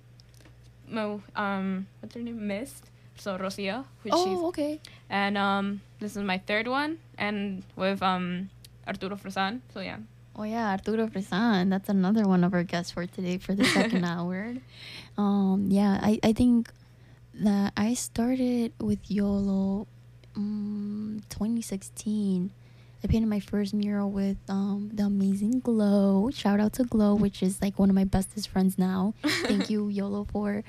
Mo, 0.88 1.22
um, 1.36 1.88
what's 2.00 2.16
her 2.16 2.22
name? 2.22 2.48
Mist. 2.48 2.86
So 3.18 3.38
Rocio. 3.38 3.86
Which 4.04 4.14
she's, 4.14 4.24
Oh, 4.40 4.48
okay. 4.48 4.80
and 5.10 5.38
um, 5.38 5.82
this 6.00 6.16
is 6.16 6.24
my 6.24 6.38
third 6.38 6.68
one, 6.68 7.00
and 7.18 7.64
with 7.76 8.04
um, 8.04 8.50
Arturo 8.88 9.16
Fresan. 9.16 9.62
So 9.74 9.80
yeah. 9.80 9.98
Oh 10.38 10.44
yeah, 10.44 10.72
Arturo 10.72 11.08
Fresan. 11.08 11.70
That's 11.70 11.88
another 11.88 12.28
one 12.28 12.44
of 12.44 12.54
our 12.54 12.64
guests 12.64 12.92
for 12.92 13.06
today 13.06 13.38
for 13.38 13.56
the 13.56 13.64
second 13.64 14.04
hour. 14.16 14.56
Um, 15.18 15.68
yeah, 15.70 16.00
I, 16.02 16.20
I 16.24 16.34
think 16.34 16.70
that 17.36 17.72
I 17.78 17.94
started 17.94 18.74
with 18.80 19.00
YOLO 19.10 19.88
um, 20.36 21.22
2016. 21.30 22.52
I 23.02 23.08
painted 23.08 23.30
my 23.30 23.40
first 23.40 23.74
mural 23.74 24.12
with 24.12 24.38
um, 24.50 24.90
the 24.94 25.04
amazing 25.04 25.60
Glow. 25.62 26.30
Shout 26.34 26.60
out 26.60 26.74
to 26.74 26.84
Glow, 26.84 27.16
which 27.16 27.42
is 27.42 27.62
like 27.62 27.80
one 27.80 27.90
of 27.90 27.96
my 27.96 28.04
bestest 28.04 28.50
friends 28.50 28.78
now. 28.78 29.14
Thank 29.24 29.70
you, 29.70 29.88
YOLO, 29.88 30.28
for 30.34 30.64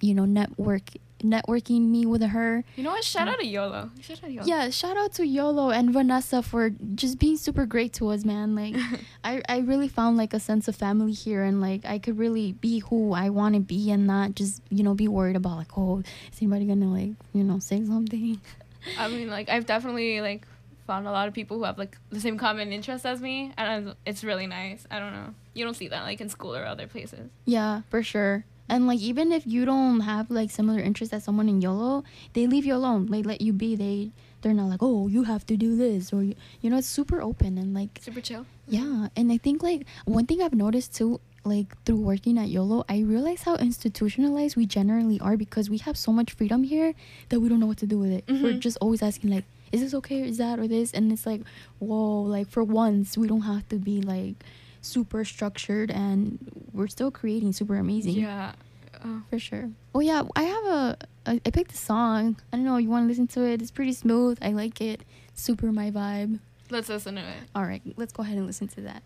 you 0.00 0.14
know 0.14 0.24
network 0.24 0.90
networking 1.22 1.88
me 1.88 2.06
with 2.06 2.22
her. 2.22 2.64
You 2.76 2.84
know 2.84 2.90
what? 2.90 3.04
Shout 3.04 3.28
out 3.28 3.38
to 3.38 3.46
YOLO. 3.46 3.90
Shout 4.00 4.18
out 4.18 4.24
to 4.24 4.32
YOLO. 4.32 4.46
Yeah, 4.46 4.70
shout 4.70 4.96
out 4.96 5.12
to 5.14 5.26
YOLO 5.26 5.70
and 5.70 5.92
Vanessa 5.92 6.42
for 6.42 6.70
just 6.94 7.18
being 7.18 7.36
super 7.36 7.66
great 7.66 7.92
to 7.94 8.08
us, 8.08 8.24
man. 8.24 8.54
Like, 8.54 8.76
I, 9.24 9.42
I 9.48 9.58
really 9.60 9.88
found 9.88 10.16
like 10.16 10.34
a 10.34 10.40
sense 10.40 10.68
of 10.68 10.76
family 10.76 11.12
here, 11.12 11.42
and 11.42 11.60
like 11.60 11.84
I 11.84 11.98
could 11.98 12.18
really 12.18 12.52
be 12.52 12.80
who 12.80 13.12
I 13.12 13.30
want 13.30 13.54
to 13.54 13.60
be, 13.60 13.90
and 13.90 14.06
not 14.06 14.34
just 14.34 14.62
you 14.70 14.82
know 14.82 14.94
be 14.94 15.08
worried 15.08 15.36
about 15.36 15.56
like 15.56 15.76
oh 15.76 15.98
is 15.98 16.40
anybody 16.40 16.66
gonna 16.66 16.92
like 16.92 17.12
you 17.32 17.44
know 17.44 17.58
say 17.58 17.84
something. 17.84 18.40
I 18.98 19.08
mean, 19.08 19.28
like 19.28 19.48
I've 19.48 19.66
definitely 19.66 20.20
like 20.20 20.46
found 20.86 21.06
a 21.06 21.10
lot 21.12 21.28
of 21.28 21.34
people 21.34 21.58
who 21.58 21.64
have 21.64 21.78
like 21.78 21.96
the 22.10 22.20
same 22.20 22.36
common 22.38 22.72
interests 22.72 23.06
as 23.06 23.20
me, 23.20 23.52
and 23.56 23.94
it's 24.04 24.24
really 24.24 24.46
nice. 24.46 24.86
I 24.90 24.98
don't 24.98 25.12
know. 25.12 25.34
You 25.54 25.64
don't 25.64 25.74
see 25.74 25.88
that 25.88 26.02
like 26.02 26.20
in 26.20 26.28
school 26.28 26.54
or 26.54 26.64
other 26.64 26.86
places. 26.86 27.30
Yeah, 27.44 27.82
for 27.90 28.02
sure. 28.02 28.44
And 28.68 28.86
like 28.86 29.00
even 29.00 29.32
if 29.32 29.46
you 29.46 29.64
don't 29.64 30.00
have 30.00 30.30
like 30.30 30.50
similar 30.50 30.80
interests 30.80 31.12
as 31.12 31.24
someone 31.24 31.48
in 31.48 31.60
YOLO, 31.60 32.04
they 32.32 32.46
leave 32.46 32.64
you 32.64 32.74
alone. 32.74 33.06
They 33.10 33.22
let 33.22 33.40
you 33.40 33.52
be. 33.52 33.76
They 33.76 34.10
they're 34.40 34.54
not 34.54 34.68
like 34.68 34.82
oh 34.82 35.06
you 35.08 35.22
have 35.24 35.46
to 35.46 35.56
do 35.56 35.76
this 35.76 36.12
or 36.12 36.22
you, 36.24 36.34
you 36.60 36.68
know 36.70 36.78
it's 36.78 36.88
super 36.88 37.20
open 37.22 37.58
and 37.58 37.74
like 37.74 38.00
Super 38.02 38.20
chill. 38.20 38.46
Yeah, 38.68 39.08
and 39.16 39.30
I 39.30 39.38
think 39.38 39.62
like 39.62 39.86
one 40.04 40.26
thing 40.26 40.40
I've 40.42 40.54
noticed 40.54 40.94
too, 40.96 41.20
like 41.44 41.76
through 41.84 41.96
working 42.00 42.38
at 42.38 42.48
YOLO, 42.48 42.84
I 42.88 43.00
realize 43.00 43.42
how 43.42 43.56
institutionalized 43.56 44.56
we 44.56 44.64
generally 44.66 45.20
are 45.20 45.36
because 45.36 45.68
we 45.68 45.78
have 45.78 45.96
so 45.98 46.12
much 46.12 46.32
freedom 46.32 46.62
here 46.64 46.94
that 47.28 47.40
we 47.40 47.48
don't 47.48 47.60
know 47.60 47.66
what 47.66 47.78
to 47.78 47.86
do 47.86 47.98
with 47.98 48.10
it. 48.12 48.24
We're 48.28 48.54
Mhm. 48.54 48.60
just 48.60 48.78
always 48.80 49.02
asking 49.02 49.30
like, 49.30 49.44
is 49.70 49.80
this 49.82 49.94
okay? 49.94 50.22
Is 50.26 50.38
that 50.38 50.58
or 50.58 50.66
this? 50.68 50.92
And 50.92 51.12
it's 51.12 51.26
like, 51.26 51.42
whoa, 51.78 52.22
like 52.22 52.48
for 52.48 52.62
once 52.64 53.16
we 53.18 53.26
don't 53.28 53.42
have 53.42 53.68
to 53.70 53.76
be 53.76 54.00
like 54.00 54.36
super 54.82 55.24
structured 55.24 55.90
and 55.90 56.38
we're 56.72 56.88
still 56.88 57.10
creating 57.10 57.52
super 57.52 57.76
amazing. 57.76 58.14
Yeah. 58.14 58.52
Oh. 59.04 59.22
For 59.30 59.38
sure. 59.38 59.70
Oh 59.94 60.00
yeah, 60.00 60.22
I 60.36 60.42
have 60.42 60.64
a 60.66 60.96
I, 61.26 61.40
I 61.46 61.50
picked 61.50 61.72
a 61.72 61.76
song. 61.76 62.36
I 62.52 62.56
don't 62.56 62.64
know, 62.64 62.76
you 62.76 62.90
want 62.90 63.04
to 63.04 63.08
listen 63.08 63.26
to 63.28 63.42
it? 63.44 63.62
It's 63.62 63.70
pretty 63.70 63.92
smooth. 63.92 64.38
I 64.42 64.50
like 64.50 64.80
it. 64.80 65.02
Super 65.34 65.72
my 65.72 65.90
vibe. 65.90 66.40
Let's 66.70 66.88
listen 66.88 67.14
to 67.16 67.20
it. 67.22 67.36
All 67.54 67.64
right, 67.64 67.82
let's 67.96 68.12
go 68.12 68.22
ahead 68.22 68.36
and 68.36 68.46
listen 68.46 68.68
to 68.68 68.80
that. 68.82 69.02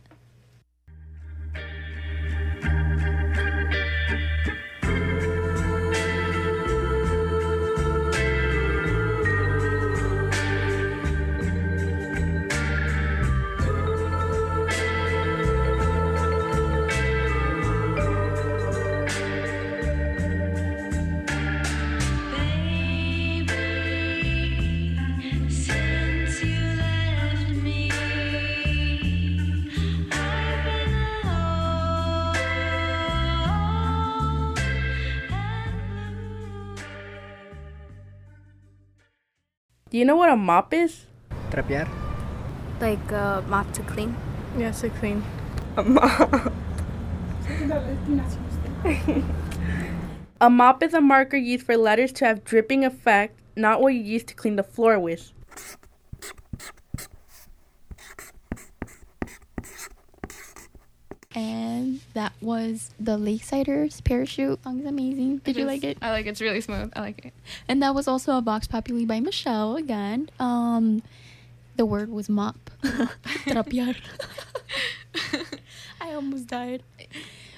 Do 39.96 40.00
you 40.00 40.04
know 40.04 40.16
what 40.16 40.28
a 40.28 40.36
mop 40.36 40.74
is? 40.74 41.06
Trapear. 41.48 41.88
Like 42.82 43.10
uh, 43.10 43.40
mop 43.48 43.72
to 43.72 43.82
clean. 43.82 44.14
Yes, 44.58 44.82
to 44.82 44.90
clean. 44.90 45.24
A 45.78 45.82
mop. 45.82 46.52
a 50.42 50.50
mop 50.50 50.82
is 50.82 50.92
a 50.92 51.00
marker 51.00 51.38
used 51.38 51.64
for 51.64 51.78
letters 51.78 52.12
to 52.12 52.26
have 52.26 52.44
dripping 52.44 52.84
effect, 52.84 53.40
not 53.56 53.80
what 53.80 53.94
you 53.94 54.02
use 54.02 54.22
to 54.24 54.34
clean 54.34 54.56
the 54.56 54.62
floor 54.62 54.98
with. 54.98 55.32
And 61.36 62.00
that 62.14 62.32
was 62.40 62.90
the 62.98 63.18
Lakesiders 63.18 64.02
parachute. 64.02 64.62
Song 64.64 64.80
is 64.80 64.86
amazing. 64.86 65.38
Did 65.44 65.56
It 65.56 65.60
you 65.60 65.66
is- 65.68 65.72
like 65.72 65.84
it? 65.84 65.98
I 66.00 66.10
like 66.10 66.24
it. 66.26 66.30
It's 66.30 66.40
really 66.40 66.62
smooth. 66.62 66.90
I 66.96 67.00
like 67.00 67.26
it. 67.26 67.34
And 67.68 67.82
that 67.82 67.94
was 67.94 68.08
also 68.08 68.38
a 68.38 68.40
Vox 68.40 68.66
Populi 68.66 69.04
by 69.04 69.20
Michelle 69.20 69.76
again. 69.76 70.30
Um, 70.40 71.02
the 71.76 71.84
word 71.84 72.08
was 72.08 72.30
mop. 72.30 72.70
Trapear. 72.82 73.94
I 76.00 76.12
almost 76.14 76.46
died. 76.46 76.82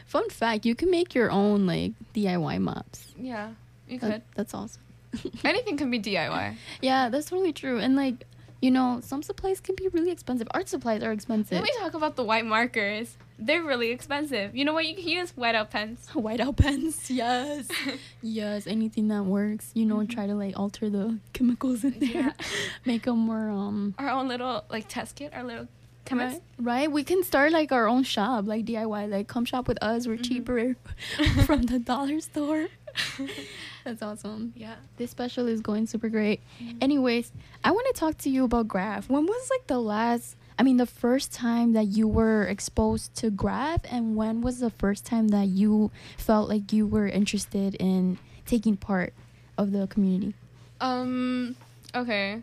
Fun 0.06 0.28
fact: 0.30 0.66
you 0.66 0.74
can 0.74 0.90
make 0.90 1.14
your 1.14 1.30
own 1.30 1.66
like 1.66 1.92
DIY 2.14 2.60
mops. 2.60 3.14
Yeah, 3.16 3.50
you 3.88 3.98
That- 4.00 4.10
could. 4.12 4.22
that's 4.34 4.54
awesome. 4.54 4.82
Anything 5.44 5.76
can 5.76 5.90
be 5.90 6.00
DIY. 6.00 6.56
Yeah, 6.82 7.08
that's 7.10 7.30
totally 7.30 7.52
true. 7.52 7.78
And 7.78 7.96
like, 7.96 8.26
you 8.60 8.70
know, 8.70 9.00
some 9.02 9.22
supplies 9.22 9.60
can 9.60 9.74
be 9.74 9.88
really 9.88 10.10
expensive. 10.10 10.46
Art 10.50 10.68
supplies 10.68 11.02
are 11.02 11.12
expensive. 11.12 11.52
Let 11.52 11.62
me 11.64 11.70
talk 11.78 11.94
about 11.94 12.16
the 12.16 12.24
white 12.24 12.44
markers. 12.44 13.16
They're 13.38 13.62
really 13.62 13.90
expensive. 13.90 14.56
You 14.56 14.64
know 14.64 14.72
what? 14.72 14.86
You 14.86 14.96
can 14.96 15.06
use 15.06 15.32
whiteout 15.32 15.70
pens. 15.70 16.08
Whiteout 16.12 16.56
pens, 16.56 17.08
yes. 17.10 17.68
yes, 18.22 18.66
anything 18.66 19.08
that 19.08 19.24
works. 19.24 19.70
You 19.74 19.86
know, 19.86 19.98
mm-hmm. 19.98 20.12
try 20.12 20.26
to 20.26 20.34
like 20.34 20.58
alter 20.58 20.90
the 20.90 21.18
chemicals 21.32 21.84
in 21.84 21.98
there, 22.00 22.10
Yeah. 22.10 22.32
make 22.84 23.04
them 23.04 23.18
more 23.18 23.48
um. 23.48 23.94
Our 23.98 24.08
own 24.08 24.28
little 24.28 24.64
like 24.70 24.88
test 24.88 25.14
kit. 25.14 25.32
Our 25.32 25.44
little 25.44 25.68
chemist. 26.04 26.40
Right, 26.58 26.80
right. 26.80 26.92
We 26.92 27.04
can 27.04 27.22
start 27.22 27.52
like 27.52 27.70
our 27.70 27.86
own 27.86 28.02
shop, 28.02 28.46
like 28.46 28.64
DIY. 28.64 29.08
Like, 29.08 29.28
come 29.28 29.44
shop 29.44 29.68
with 29.68 29.78
us. 29.82 30.08
We're 30.08 30.14
mm-hmm. 30.14 30.22
cheaper 30.22 30.76
from 31.44 31.62
the 31.62 31.78
dollar 31.78 32.20
store. 32.20 32.66
That's 33.84 34.02
awesome. 34.02 34.52
Yeah. 34.56 34.74
This 34.96 35.12
special 35.12 35.46
is 35.46 35.60
going 35.60 35.86
super 35.86 36.08
great. 36.08 36.40
Mm-hmm. 36.60 36.78
Anyways, 36.80 37.30
I 37.62 37.70
want 37.70 37.86
to 37.94 38.00
talk 38.00 38.18
to 38.18 38.30
you 38.30 38.44
about 38.44 38.66
graph. 38.66 39.08
When 39.08 39.24
was 39.24 39.50
like 39.50 39.68
the 39.68 39.78
last? 39.78 40.36
I 40.58 40.64
mean, 40.64 40.76
the 40.76 40.86
first 40.86 41.32
time 41.32 41.72
that 41.74 41.86
you 41.86 42.08
were 42.08 42.42
exposed 42.42 43.14
to 43.16 43.30
graph, 43.30 43.82
and 43.88 44.16
when 44.16 44.40
was 44.40 44.58
the 44.58 44.70
first 44.70 45.06
time 45.06 45.28
that 45.28 45.46
you 45.46 45.92
felt 46.16 46.48
like 46.48 46.72
you 46.72 46.86
were 46.86 47.06
interested 47.06 47.76
in 47.76 48.18
taking 48.44 48.76
part 48.76 49.14
of 49.56 49.70
the 49.72 49.86
community? 49.86 50.34
Um. 50.80 51.56
Okay. 51.94 52.42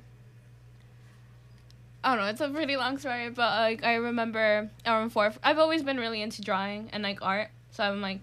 I 2.03 2.15
don't 2.15 2.23
know. 2.23 2.29
It's 2.29 2.41
a 2.41 2.49
pretty 2.49 2.77
long 2.77 2.99
story, 2.99 3.29
but 3.29 3.59
like 3.59 3.83
I 3.83 3.95
remember 3.95 4.69
around 4.85 5.09
fourth. 5.09 5.39
I've 5.43 5.57
always 5.57 5.83
been 5.83 5.97
really 5.97 6.21
into 6.21 6.41
drawing 6.41 6.89
and 6.93 7.03
like 7.03 7.19
art, 7.21 7.49
so 7.71 7.83
I'm 7.83 7.99
like, 7.99 8.21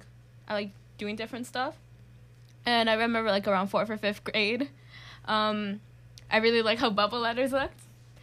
I 0.49 0.55
like 0.55 0.71
doing 0.99 1.17
different 1.17 1.47
stuff. 1.47 1.75
And 2.65 2.89
I 2.89 2.95
remember 2.95 3.31
like 3.31 3.49
around 3.49 3.69
fourth 3.69 3.91
or 3.91 3.97
fifth 3.97 4.23
grade, 4.23 4.69
um, 5.27 5.81
I 6.31 6.37
really 6.39 6.63
like 6.63 6.79
how 6.79 6.91
bubble 6.91 7.19
letters 7.19 7.51
looked, 7.53 7.82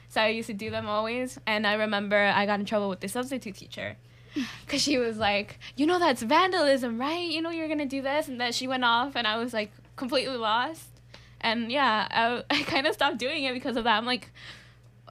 so 0.10 0.22
I 0.22 0.30
used 0.30 0.48
to 0.48 0.54
do 0.54 0.70
them 0.72 0.88
always. 0.88 1.40
And 1.46 1.66
I 1.66 1.74
remember 1.74 2.18
I 2.18 2.46
got 2.46 2.60
in 2.60 2.66
trouble 2.66 2.90
with 2.90 3.00
the 3.00 3.08
substitute 3.08 3.56
teacher. 3.56 3.96
Cause 4.68 4.82
she 4.82 4.98
was 4.98 5.18
like, 5.18 5.60
you 5.76 5.86
know 5.86 5.98
that's 5.98 6.22
vandalism, 6.22 7.00
right? 7.00 7.30
You 7.30 7.42
know 7.42 7.50
you're 7.52 7.68
gonna 7.68 7.86
do 7.86 8.02
this, 8.02 8.28
and 8.28 8.40
then 8.40 8.52
she 8.52 8.68
went 8.68 8.84
off, 8.84 9.16
and 9.16 9.26
I 9.26 9.38
was 9.38 9.54
like 9.54 9.72
completely 9.96 10.38
lost. 10.38 10.88
And 11.42 11.72
yeah, 11.72 12.08
I, 12.12 12.44
I 12.60 12.64
kind 12.64 12.86
of 12.86 12.94
stopped 12.94 13.18
doing 13.18 13.44
it 13.44 13.54
because 13.54 13.76
of 13.76 13.86
that. 13.86 13.98
I'm 13.98 14.06
like, 14.06 14.32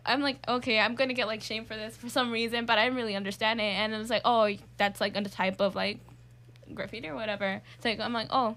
I'm 0.05 0.20
like, 0.20 0.39
okay, 0.49 0.79
I'm 0.79 0.95
gonna 0.95 1.15
get 1.15 1.27
like 1.27 1.43
shamed 1.43 1.66
for 1.66 1.75
this 1.75 1.97
for 1.97 2.09
some 2.09 2.31
reason, 2.31 2.66
but 2.66 2.79
I 2.79 2.85
didn't 2.85 2.97
really 2.97 3.16
understand 3.16 3.61
it. 3.61 3.65
And 3.65 3.93
it 3.93 3.99
was 3.99 4.11
like, 4.11 4.23
oh, 4.25 4.49
that's 4.77 5.01
like 5.01 5.16
a 5.16 5.23
type 5.23 5.61
of 5.61 5.75
like 5.75 5.99
graffiti 6.75 7.09
or 7.09 7.15
whatever. 7.15 7.61
It's 7.77 7.85
like 7.85 8.01
I'm 8.01 8.12
like, 8.12 8.29
oh, 8.31 8.57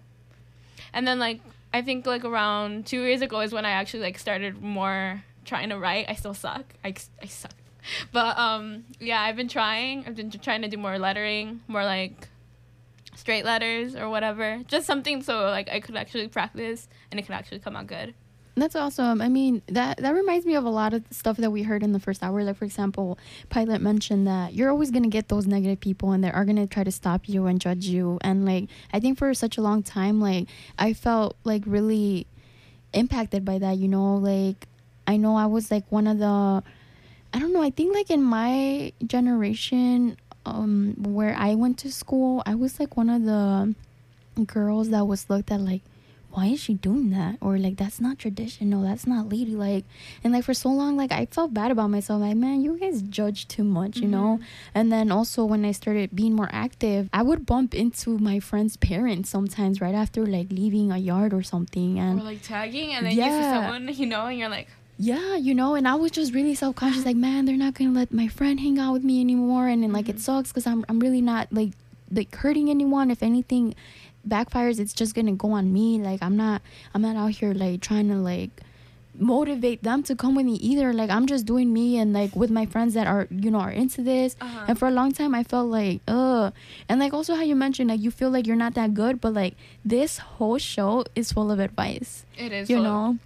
and 0.94 1.08
then 1.08 1.20
like 1.20 1.42
I 1.74 1.82
think 1.82 2.06
like 2.06 2.26
around 2.26 2.86
two 2.86 3.02
years 3.02 3.22
ago 3.22 3.40
is 3.42 3.52
when 3.52 3.66
I 3.66 3.72
actually 3.72 4.04
like 4.04 4.18
started 4.18 4.62
more 4.62 5.24
trying 5.46 5.70
to 5.70 5.78
write. 5.78 6.06
I 6.10 6.16
still 6.16 6.34
suck. 6.34 6.74
I, 6.84 6.94
I 7.22 7.26
suck. 7.26 7.54
But 8.12 8.38
um 8.38 8.86
yeah, 9.00 9.22
I've 9.22 9.36
been 9.36 9.48
trying. 9.48 10.06
I've 10.06 10.16
been 10.16 10.32
trying 10.32 10.62
to 10.62 10.68
do 10.68 10.78
more 10.78 11.00
lettering, 11.00 11.62
more 11.68 11.84
like 11.84 12.28
straight 13.16 13.46
letters 13.46 13.96
or 13.96 14.10
whatever. 14.10 14.62
Just 14.68 14.86
something 14.86 15.22
so 15.24 15.46
like 15.46 15.70
I 15.70 15.80
could 15.80 15.96
actually 15.96 16.28
practice 16.28 16.88
and 17.10 17.20
it 17.20 17.24
could 17.24 17.36
actually 17.36 17.60
come 17.60 17.76
out 17.76 17.88
good. 17.88 18.14
That's 18.56 18.76
awesome. 18.76 19.22
I 19.22 19.30
mean, 19.30 19.62
that 19.68 19.98
that 19.98 20.14
reminds 20.14 20.46
me 20.46 20.56
of 20.56 20.66
a 20.66 20.70
lot 20.70 20.94
of 20.94 21.04
stuff 21.10 21.38
that 21.38 21.52
we 21.52 21.64
heard 21.64 21.84
in 21.84 21.94
the 21.94 22.00
first 22.00 22.22
hour. 22.22 22.44
Like, 22.44 22.58
for 22.58 22.66
example, 22.66 23.18
Pilot 23.50 23.82
mentioned 23.82 24.28
that 24.28 24.54
you're 24.54 24.70
always 24.70 24.92
gonna 24.92 25.08
get 25.08 25.30
those 25.30 25.48
negative 25.48 25.80
people, 25.80 26.12
and 26.12 26.22
they 26.22 26.32
are 26.32 26.44
gonna 26.44 26.68
try 26.68 26.84
to 26.84 26.92
stop 26.92 27.30
you 27.30 27.46
and 27.46 27.62
judge 27.62 27.86
you. 27.86 28.20
And 28.22 28.46
like, 28.46 28.68
I 28.92 29.00
think 29.00 29.18
for 29.18 29.34
such 29.34 29.58
a 29.58 29.62
long 29.62 29.84
time, 29.84 30.20
like, 30.20 30.50
I 30.78 30.92
felt 30.92 31.38
like 31.46 31.64
really 31.66 32.28
impacted 32.94 33.46
by 33.46 33.58
that. 33.60 33.78
You 33.78 33.88
know, 33.88 34.16
like, 34.18 34.68
I 35.08 35.18
know 35.18 35.36
I 35.36 35.46
was 35.46 35.72
like 35.72 35.86
one 35.92 36.08
of 36.08 36.20
the, 36.20 36.64
I 37.34 37.40
don't 37.40 37.54
know. 37.54 37.62
I 37.62 37.70
think 37.70 37.94
like 37.94 38.10
in 38.10 38.24
my 38.24 38.94
generation, 39.06 40.18
um, 40.46 40.96
where 40.98 41.36
I 41.36 41.56
went 41.56 41.78
to 41.80 41.92
school, 41.92 42.44
I 42.46 42.56
was 42.56 42.80
like 42.80 42.98
one 42.98 43.10
of 43.10 43.24
the 43.24 43.76
girls 44.46 44.90
that 44.90 45.06
was 45.06 45.30
looked 45.30 45.52
at 45.52 45.60
like 45.60 45.82
why 46.34 46.46
is 46.46 46.62
she 46.62 46.74
doing 46.76 47.10
that? 47.12 47.36
or 47.42 47.58
like 47.58 47.76
that's 47.76 48.00
not 48.00 48.18
traditional. 48.18 48.84
That's 48.84 49.06
not 49.06 49.28
ladylike 49.28 49.84
and 50.24 50.32
like 50.32 50.46
for 50.46 50.54
so 50.54 50.70
long 50.70 50.96
like 50.96 51.12
i 51.12 51.26
felt 51.26 51.54
bad 51.54 51.72
about 51.72 51.90
myself 51.90 52.22
like 52.22 52.38
man 52.38 52.62
you 52.62 52.80
guys 52.80 53.02
judge 53.02 53.48
too 53.48 53.64
much 53.66 53.98
you 53.98 54.08
know? 54.08 54.40
And 54.74 54.92
then 54.92 55.12
also 55.12 55.44
when 55.44 55.66
i 55.66 55.72
started 55.74 56.16
being 56.16 56.34
more 56.34 56.50
active 56.52 57.10
i 57.12 57.22
would 57.22 57.46
bump 57.46 57.74
into 57.76 58.18
my 58.18 58.40
friends 58.40 58.78
parents 58.78 59.30
sometimes 59.30 59.82
right 59.82 59.94
after 59.94 60.26
like 60.26 60.52
leaving 60.52 60.92
a 60.92 60.98
yard 60.98 61.34
or 61.34 61.44
something 61.44 62.00
and 62.00 62.20
or 62.22 62.24
like 62.24 62.42
tagging 62.42 62.94
and 62.94 63.06
then 63.06 63.16
you 63.16 63.24
see 63.24 63.44
someone, 63.44 63.90
you 63.94 64.06
know, 64.06 64.26
and 64.28 64.40
you're 64.40 64.50
like, 64.50 64.70
yeah, 65.02 65.36
you 65.36 65.56
know, 65.56 65.74
and 65.74 65.88
I 65.88 65.96
was 65.96 66.12
just 66.12 66.32
really 66.32 66.54
self 66.54 66.76
conscious, 66.76 67.06
like, 67.06 67.16
man, 67.16 67.46
they're 67.46 67.58
not 67.58 67.74
gonna 67.74 67.90
let 67.90 68.14
my 68.14 68.28
friend 68.28 68.60
hang 68.60 68.78
out 68.78 68.94
with 68.94 69.04
me 69.04 69.20
anymore, 69.20 69.68
and 69.68 69.82
then 69.82 69.92
like 69.92 70.08
it 70.08 70.20
sucks 70.20 70.50
because 70.52 70.68
I'm 70.68 70.86
I'm 70.88 71.00
really 71.00 71.22
not 71.22 71.48
like 71.52 71.72
like 72.12 72.34
hurting 72.36 72.70
anyone. 72.70 73.10
If 73.10 73.24
anything 73.24 73.74
backfires, 74.28 74.80
it's 74.80 74.94
just 74.94 75.16
gonna 75.16 75.32
go 75.34 75.54
on 75.54 75.74
me. 75.74 75.98
Like 76.00 76.22
I'm 76.22 76.38
not 76.38 76.62
I'm 76.94 77.02
not 77.02 77.16
out 77.16 77.32
here 77.32 77.52
like 77.54 77.82
trying 77.82 78.10
to 78.10 78.16
like 78.16 78.62
motivate 79.18 79.84
them 79.84 80.04
to 80.04 80.16
come 80.16 80.36
with 80.36 80.46
me 80.46 80.54
either. 80.56 80.94
Like 80.94 81.10
I'm 81.10 81.26
just 81.26 81.48
doing 81.48 81.74
me 81.74 81.98
and 81.98 82.14
like 82.14 82.36
with 82.36 82.52
my 82.52 82.68
friends 82.68 82.94
that 82.94 83.08
are 83.08 83.28
you 83.32 83.50
know 83.50 83.60
are 83.60 83.72
into 83.72 84.04
this. 84.04 84.36
Uh-huh. 84.40 84.66
And 84.68 84.78
for 84.78 84.88
a 84.88 84.92
long 84.92 85.14
time, 85.14 85.34
I 85.34 85.44
felt 85.44 85.68
like 85.72 86.02
ugh, 86.08 86.54
and 86.88 87.00
like 87.00 87.12
also 87.12 87.34
how 87.34 87.42
you 87.42 87.56
mentioned 87.56 87.90
like 87.90 88.02
you 88.02 88.12
feel 88.12 88.30
like 88.30 88.46
you're 88.46 88.56
not 88.56 88.76
that 88.76 88.94
good, 88.94 89.20
but 89.20 89.34
like 89.34 89.56
this 89.84 90.20
whole 90.20 90.60
show 90.60 91.06
is 91.16 91.32
full 91.32 91.50
of 91.50 91.60
advice 91.60 92.24
it 92.38 92.52
is. 92.52 92.70
you 92.70 92.76
full 92.78 92.86
of- 92.86 92.92
know 92.92 93.20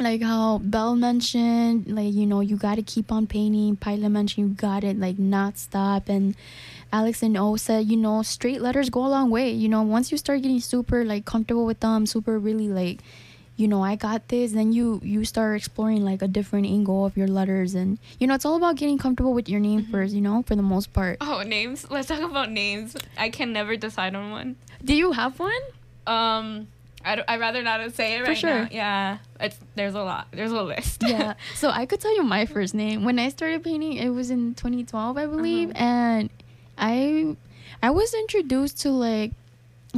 like 0.00 0.22
how 0.22 0.58
belle 0.58 0.96
mentioned 0.96 1.86
like 1.86 2.12
you 2.12 2.26
know 2.26 2.40
you 2.40 2.56
got 2.56 2.76
to 2.76 2.82
keep 2.82 3.12
on 3.12 3.26
painting. 3.26 3.76
Pilot 3.76 4.08
mentioned 4.08 4.48
you 4.48 4.54
got 4.54 4.84
it 4.84 4.98
like 4.98 5.18
not 5.18 5.58
stop. 5.58 6.08
And 6.08 6.34
alex 6.92 7.22
and 7.22 7.36
o 7.36 7.56
said 7.56 7.86
you 7.86 7.96
know 7.96 8.22
straight 8.22 8.60
letters 8.60 8.90
go 8.90 9.06
a 9.06 9.08
long 9.08 9.30
way. 9.30 9.50
You 9.50 9.68
know 9.68 9.82
once 9.82 10.10
you 10.10 10.18
start 10.18 10.42
getting 10.42 10.60
super 10.60 11.04
like 11.04 11.24
comfortable 11.24 11.64
with 11.66 11.80
them 11.80 12.06
super 12.06 12.38
really 12.38 12.68
like 12.68 13.00
you 13.56 13.68
know 13.68 13.84
i 13.84 13.94
got 13.94 14.26
this 14.28 14.50
then 14.50 14.72
you 14.72 15.00
you 15.04 15.24
start 15.24 15.56
exploring 15.56 16.04
like 16.04 16.22
a 16.22 16.26
different 16.26 16.66
angle 16.66 17.06
of 17.06 17.16
your 17.16 17.28
letters. 17.28 17.74
And 17.74 17.98
you 18.18 18.26
know 18.26 18.34
it's 18.34 18.44
all 18.44 18.56
about 18.56 18.76
getting 18.76 18.98
comfortable 18.98 19.32
with 19.32 19.48
your 19.48 19.60
name 19.60 19.86
first 19.86 20.12
you 20.12 20.20
know 20.20 20.42
for 20.42 20.56
the 20.56 20.62
most 20.62 20.92
part. 20.92 21.18
Oh, 21.20 21.42
names. 21.42 21.88
Let's 21.88 22.08
talk 22.08 22.20
about 22.20 22.50
names. 22.50 22.96
I 23.16 23.30
can 23.30 23.52
never 23.52 23.76
decide 23.76 24.14
on 24.16 24.32
one. 24.32 24.56
do 24.84 24.94
you 24.94 25.12
have 25.12 25.38
one? 25.38 25.52
Um, 26.06 26.68
I 27.04 27.16
would 27.16 27.24
I'd 27.28 27.40
rather 27.40 27.62
not 27.62 27.92
say 27.94 28.14
it 28.16 28.20
For 28.20 28.28
right 28.28 28.36
sure. 28.38 28.62
now. 28.62 28.68
Yeah, 28.70 29.18
it's 29.40 29.58
there's 29.74 29.94
a 29.94 30.02
lot. 30.02 30.28
There's 30.32 30.52
a 30.52 30.62
list. 30.62 31.02
yeah. 31.06 31.34
So 31.54 31.70
I 31.70 31.86
could 31.86 32.00
tell 32.00 32.14
you 32.14 32.22
my 32.22 32.46
first 32.46 32.74
name. 32.74 33.04
When 33.04 33.18
I 33.18 33.28
started 33.28 33.62
painting, 33.62 33.94
it 33.94 34.08
was 34.10 34.30
in 34.30 34.54
2012, 34.54 35.16
I 35.16 35.26
believe, 35.26 35.70
uh-huh. 35.70 35.78
and 35.78 36.30
I 36.78 37.36
I 37.82 37.90
was 37.90 38.14
introduced 38.14 38.80
to 38.82 38.90
like 38.90 39.32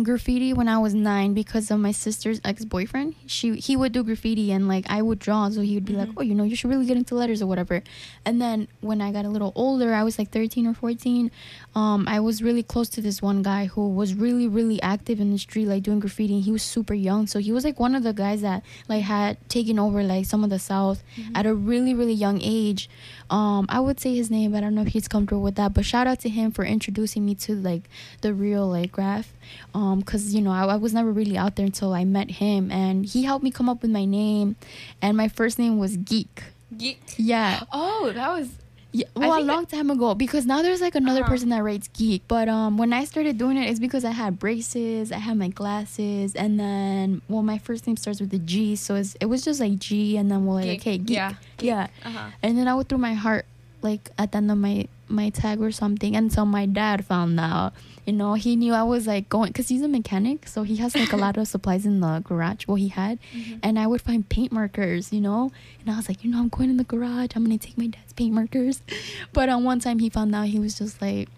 graffiti 0.02 0.52
when 0.52 0.68
I 0.68 0.78
was 0.78 0.94
nine 0.94 1.34
because 1.34 1.70
of 1.70 1.80
my 1.80 1.92
sister's 1.92 2.40
ex 2.44 2.64
boyfriend. 2.64 3.14
She 3.26 3.56
he 3.56 3.76
would 3.76 3.92
do 3.92 4.02
graffiti 4.02 4.52
and 4.52 4.68
like 4.68 4.84
I 4.88 5.02
would 5.02 5.18
draw, 5.18 5.48
so 5.48 5.60
he 5.60 5.74
would 5.74 5.84
be 5.84 5.94
like, 5.94 6.10
"Oh, 6.16 6.22
you 6.22 6.34
know, 6.34 6.44
you 6.44 6.56
should 6.56 6.70
really 6.70 6.86
get 6.86 6.96
into 6.96 7.14
letters 7.14 7.42
or 7.42 7.46
whatever." 7.46 7.82
And 8.24 8.40
then 8.40 8.68
when 8.80 9.00
I 9.00 9.12
got 9.12 9.24
a 9.24 9.28
little 9.28 9.52
older, 9.54 9.94
I 9.94 10.02
was 10.02 10.18
like 10.18 10.30
13 10.30 10.66
or 10.66 10.74
14. 10.74 11.30
Um, 11.74 12.06
I 12.08 12.20
was 12.20 12.42
really 12.42 12.62
close 12.62 12.88
to 12.90 13.00
this 13.00 13.22
one 13.22 13.42
guy 13.42 13.66
who 13.66 13.88
was 13.88 14.14
really 14.14 14.46
really 14.46 14.80
active 14.82 15.20
in 15.20 15.30
the 15.30 15.38
street, 15.38 15.66
like 15.66 15.82
doing 15.82 16.00
graffiti. 16.00 16.40
He 16.40 16.52
was 16.52 16.62
super 16.62 16.94
young, 16.94 17.26
so 17.26 17.38
he 17.38 17.52
was 17.52 17.64
like 17.64 17.80
one 17.80 17.94
of 17.94 18.02
the 18.02 18.12
guys 18.12 18.42
that 18.42 18.62
like 18.88 19.02
had 19.02 19.36
taken 19.48 19.78
over 19.78 20.02
like 20.02 20.26
some 20.26 20.44
of 20.44 20.50
the 20.50 20.58
South 20.58 21.02
at 21.34 21.46
a 21.46 21.54
really 21.54 21.94
really 21.94 22.14
young 22.14 22.40
age. 22.42 22.88
Um, 23.30 23.66
I 23.68 23.80
would 23.80 23.98
say 24.00 24.14
his 24.14 24.30
name, 24.30 24.52
but 24.52 24.58
I 24.58 24.60
don't 24.60 24.74
know 24.74 24.82
if 24.82 24.88
he's 24.88 25.08
comfortable 25.08 25.42
with 25.42 25.56
that. 25.56 25.74
But 25.74 25.84
shout 25.84 26.06
out 26.06 26.20
to 26.20 26.28
him 26.28 26.50
for 26.52 26.64
introducing 26.64 27.24
me 27.26 27.34
to 27.36 27.54
like 27.54 27.82
the 28.20 28.32
real 28.34 28.68
like 28.68 28.92
graph. 28.92 29.32
Um, 29.74 30.00
because 30.00 30.34
you 30.34 30.40
know 30.40 30.50
I, 30.50 30.64
I 30.64 30.76
was 30.76 30.92
never 30.94 31.10
really 31.12 31.36
out 31.38 31.56
there 31.56 31.66
until 31.66 31.92
i 31.92 32.04
met 32.04 32.30
him 32.32 32.70
and 32.72 33.06
he 33.06 33.22
helped 33.24 33.44
me 33.44 33.50
come 33.50 33.68
up 33.68 33.82
with 33.82 33.90
my 33.90 34.04
name 34.04 34.56
and 35.00 35.16
my 35.16 35.28
first 35.28 35.58
name 35.58 35.78
was 35.78 35.96
geek 35.96 36.42
Geek. 36.76 37.00
yeah 37.16 37.62
Oh, 37.72 38.10
that 38.12 38.28
was. 38.30 38.48
Yeah, 38.96 39.06
well, 39.16 39.38
a 39.38 39.44
long 39.52 39.66
time 39.66 39.90
ago 39.90 40.14
because 40.14 40.44
now 40.46 40.62
there's 40.64 40.80
like 40.80 40.94
another 40.94 41.20
Uh-huh. 41.20 41.30
person 41.32 41.48
that 41.50 41.62
writes 41.62 41.88
geek. 41.98 42.22
But 42.28 42.46
um, 42.48 42.78
when 42.80 42.92
I 43.00 43.04
started 43.04 43.36
doing 43.36 43.56
it, 43.60 43.68
it's 43.70 43.80
because 43.86 44.04
I 44.04 44.12
had 44.22 44.38
braces, 44.38 45.12
I 45.12 45.18
had 45.28 45.36
my 45.44 45.48
glasses, 45.48 46.34
and 46.34 46.58
then 46.58 47.20
well, 47.28 47.42
my 47.42 47.58
first 47.58 47.86
name 47.86 47.96
starts 47.96 48.20
with 48.20 48.32
a 48.32 48.38
G, 48.52 48.76
so 48.76 48.94
it's, 49.00 49.14
it 49.20 49.26
was 49.26 49.44
just 49.44 49.60
like 49.60 49.76
G, 49.78 50.16
and 50.16 50.30
then 50.30 50.46
well, 50.46 50.56
like 50.56 50.64
Geek. 50.64 50.80
okay, 50.80 50.98
geek, 50.98 51.16
Yeah. 51.20 51.34
yeah, 51.60 51.86
Uh-huh. 52.08 52.30
and 52.42 52.56
then 52.56 52.66
I 52.68 52.74
would 52.74 52.88
throw 52.88 52.98
my 52.98 53.14
heart 53.14 53.44
like 53.82 54.10
at 54.18 54.32
the 54.32 54.38
end 54.38 54.50
of 54.50 54.58
my 54.58 54.88
my 55.08 55.30
tag 55.30 55.60
or 55.60 55.70
something 55.70 56.16
until 56.16 56.44
my 56.46 56.66
dad 56.66 57.04
found 57.04 57.38
out. 57.38 57.72
You 58.04 58.12
know, 58.12 58.34
he 58.34 58.54
knew 58.56 58.72
I 58.72 58.82
was 58.84 59.06
like 59.06 59.28
going 59.28 59.48
because 59.48 59.68
he's 59.68 59.82
a 59.82 59.88
mechanic, 59.88 60.46
so 60.46 60.62
he 60.62 60.76
has 60.76 60.94
like 60.94 61.12
a 61.12 61.16
lot 61.16 61.36
of 61.36 61.48
supplies 61.48 61.84
in 61.86 62.00
the 62.00 62.20
garage. 62.24 62.66
Well, 62.66 62.76
he 62.76 62.88
had, 62.88 63.18
Mhm. 63.34 63.58
and 63.62 63.78
I 63.78 63.86
would 63.86 64.00
find 64.02 64.28
paint 64.28 64.52
markers. 64.52 65.12
You 65.12 65.20
know, 65.20 65.50
and 65.80 65.90
I 65.92 65.96
was 65.96 66.08
like, 66.08 66.22
you 66.24 66.30
know, 66.30 66.38
I'm 66.38 66.48
going 66.48 66.70
in 66.70 66.76
the 66.76 66.84
garage. 66.84 67.30
I'm 67.34 67.44
gonna 67.44 67.58
take 67.58 67.76
my 67.78 67.86
dad's 67.88 68.12
paint 68.12 68.32
markers. 68.34 68.82
But 69.32 69.48
on 69.48 69.64
one 69.64 69.80
time, 69.80 69.98
he 69.98 70.08
found 70.08 70.34
out. 70.34 70.46
He 70.48 70.58
was 70.60 70.78
just 70.78 71.02
like, 71.02 71.28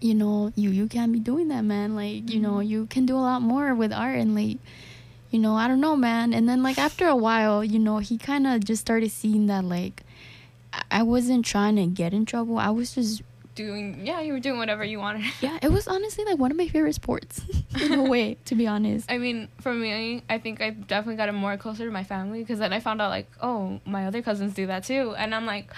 you 0.00 0.14
know, 0.14 0.52
you 0.56 0.70
you 0.70 0.86
can't 0.88 1.10
be 1.12 1.18
doing 1.20 1.48
that, 1.48 1.64
man. 1.64 1.94
Like, 1.96 2.30
you 2.30 2.40
know, 2.40 2.60
you 2.60 2.86
can 2.86 3.06
do 3.06 3.16
a 3.16 3.24
lot 3.24 3.40
more 3.42 3.74
with 3.74 3.92
art 3.92 4.18
and 4.18 4.34
like 4.34 4.58
you 5.30 5.40
know, 5.40 5.56
I 5.56 5.66
don't 5.66 5.80
know, 5.80 5.96
man. 5.96 6.32
And 6.32 6.48
then 6.48 6.62
like 6.62 6.78
after 6.78 7.08
a 7.08 7.16
while, 7.16 7.64
you 7.64 7.80
know, 7.80 7.98
he 7.98 8.18
kind 8.18 8.46
of 8.46 8.62
just 8.62 8.80
started 8.82 9.10
seeing 9.10 9.46
that 9.48 9.64
like 9.64 10.03
I- 10.90 11.02
wasn't 11.02 11.44
trying 11.44 11.76
to 11.76 11.86
get 11.86 12.12
in 12.12 12.24
trouble. 12.26 12.58
I 12.58 12.70
was 12.70 12.94
just 12.94 13.22
Doing. 13.54 14.04
Yeah, 14.04 14.20
you 14.20 14.32
were 14.32 14.40
doing 14.40 14.58
whatever 14.58 14.82
you 14.82 14.98
wanted. 14.98 15.32
yeah, 15.40 15.58
it 15.62 15.70
was 15.70 15.86
honestly 15.86 16.24
like 16.24 16.38
one 16.38 16.50
of 16.50 16.56
my 16.56 16.66
favorite 16.66 16.96
sports 16.96 17.40
in 17.80 17.92
a 17.92 18.02
way, 18.10 18.36
to 18.46 18.56
be 18.56 18.66
honest. 18.66 19.08
I 19.08 19.18
mean, 19.18 19.46
for 19.60 19.72
me, 19.72 20.24
I 20.28 20.38
think 20.38 20.60
I 20.60 20.70
definitely 20.70 21.14
got 21.14 21.28
it 21.28 21.32
more 21.32 21.56
closer 21.56 21.84
to 21.84 21.90
my 21.92 22.02
family 22.02 22.40
because 22.40 22.58
then 22.58 22.72
I 22.72 22.80
found 22.80 23.00
out 23.00 23.10
like, 23.10 23.28
oh, 23.40 23.80
my 23.84 24.06
other 24.06 24.22
cousins 24.22 24.54
do 24.54 24.66
that 24.66 24.82
too, 24.82 25.14
and 25.16 25.32
I'm 25.32 25.46
like, 25.46 25.70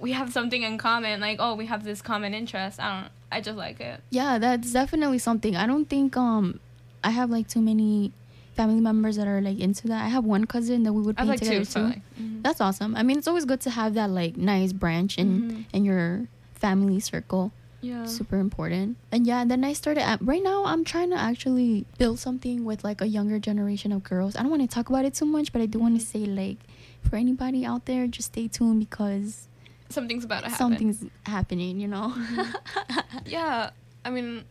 we 0.00 0.10
have 0.10 0.32
something 0.32 0.64
in 0.64 0.76
common. 0.76 1.20
Like, 1.20 1.36
oh, 1.40 1.54
we 1.54 1.66
have 1.66 1.84
this 1.84 2.02
common 2.02 2.34
interest. 2.34 2.80
I 2.80 3.02
don't. 3.02 3.10
I 3.30 3.40
just 3.40 3.56
like 3.56 3.78
it. 3.80 4.00
Yeah, 4.10 4.38
that's 4.38 4.72
definitely 4.72 5.18
something. 5.18 5.54
I 5.54 5.66
don't 5.68 5.88
think 5.88 6.16
um 6.16 6.58
I 7.04 7.10
have 7.10 7.30
like 7.30 7.46
too 7.46 7.60
many 7.60 8.12
family 8.54 8.80
members 8.80 9.16
that 9.16 9.26
are 9.26 9.40
like 9.40 9.58
into 9.58 9.88
that. 9.88 10.04
I 10.04 10.08
have 10.08 10.24
one 10.24 10.44
cousin 10.46 10.82
that 10.84 10.92
we 10.92 11.02
would 11.02 11.16
paint 11.16 11.28
like, 11.28 11.38
together 11.40 11.58
two, 11.60 11.64
so, 11.64 11.80
too. 11.80 11.86
like, 11.86 12.02
mhm. 12.20 12.42
That's 12.42 12.60
awesome. 12.60 12.94
I 12.96 13.02
mean, 13.02 13.18
it's 13.18 13.26
always 13.28 13.44
good 13.44 13.60
to 13.62 13.70
have 13.70 13.94
that 13.94 14.10
like 14.10 14.36
nice 14.36 14.72
branch 14.72 15.18
in 15.18 15.28
Mhm. 15.42 15.64
in 15.72 15.84
your 15.84 16.28
family 16.54 17.00
circle. 17.00 17.52
Yeah. 17.84 18.06
super 18.06 18.38
important. 18.38 18.96
And 19.12 19.26
yeah, 19.26 19.44
then 19.44 19.62
I 19.62 19.74
started 19.74 20.00
at, 20.08 20.18
right 20.24 20.42
now 20.42 20.64
I'm 20.64 20.84
trying 20.84 21.10
to 21.10 21.16
actually 21.20 21.84
build 21.98 22.18
something 22.18 22.64
with 22.64 22.82
like 22.82 23.02
a 23.02 23.06
younger 23.06 23.38
generation 23.38 23.92
of 23.92 24.02
girls. 24.02 24.36
I 24.36 24.40
don't 24.40 24.48
want 24.50 24.62
to 24.62 24.68
talk 24.74 24.88
about 24.88 25.04
it 25.04 25.12
too 25.12 25.26
much, 25.26 25.52
but 25.52 25.60
I 25.60 25.66
do 25.66 25.78
want 25.80 26.00
to 26.00 26.04
say 26.06 26.24
like 26.24 26.56
for 27.02 27.16
anybody 27.16 27.66
out 27.66 27.84
there, 27.84 28.06
just 28.06 28.28
stay 28.32 28.48
tuned 28.48 28.80
because 28.80 29.48
Something's 29.90 30.24
about 30.24 30.44
to 30.44 30.48
happen. 30.48 30.56
something's 30.56 31.04
happening, 31.26 31.78
you 31.78 31.86
know. 31.88 32.14
yeah 33.26 33.70
i 34.04 34.10
mean 34.10 34.44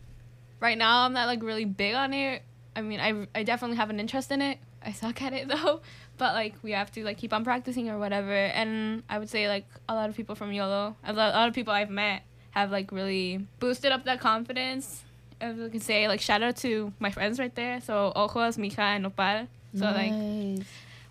right 0.60 0.78
now 0.78 1.02
i'm 1.04 1.12
not 1.12 1.26
like 1.26 1.42
really 1.42 1.64
big 1.64 1.94
on 1.94 2.12
it 2.14 2.42
i 2.76 2.80
mean 2.82 3.00
i, 3.00 3.26
I 3.38 3.42
definitely 3.42 3.76
have 3.76 3.90
an 3.90 4.00
interest 4.00 4.30
in 4.30 4.42
it. 4.42 4.58
I 4.86 4.92
suck 4.92 5.22
at 5.22 5.32
it 5.32 5.48
though. 5.52 5.80
But 6.18 6.34
like 6.34 6.54
we 6.62 6.72
have 6.72 6.92
to 6.92 7.04
like 7.04 7.18
keep 7.18 7.32
on 7.32 7.42
practicing 7.44 7.88
or 7.90 7.98
whatever. 7.98 8.32
And 8.32 9.02
i 9.08 9.18
would 9.18 9.30
say 9.30 9.48
like 9.48 9.66
a 9.88 9.94
lot 9.94 10.08
of 10.10 10.16
people 10.16 10.34
from 10.34 10.52
yolo 10.52 10.96
a 11.04 11.12
lot, 11.12 11.34
a 11.34 11.36
lot 11.36 11.48
of 11.48 11.54
people 11.54 11.72
i've 11.72 11.90
met 11.90 12.22
have 12.50 12.70
like 12.70 12.92
really 12.92 13.46
boosted 13.58 13.90
up 13.92 14.04
that 14.04 14.20
confidence. 14.20 15.02
If 15.40 15.60
I 15.60 15.68
can 15.68 15.80
say 15.80 16.06
like 16.08 16.20
shout 16.20 16.42
out 16.42 16.56
to 16.58 16.92
my 17.00 17.10
friends 17.10 17.38
right 17.38 17.54
there. 17.54 17.80
So 17.80 18.12
ojos 18.14 18.56
mija 18.56 18.78
and 18.78 19.04
nopal. 19.04 19.48
So 19.76 19.86
like 19.86 20.12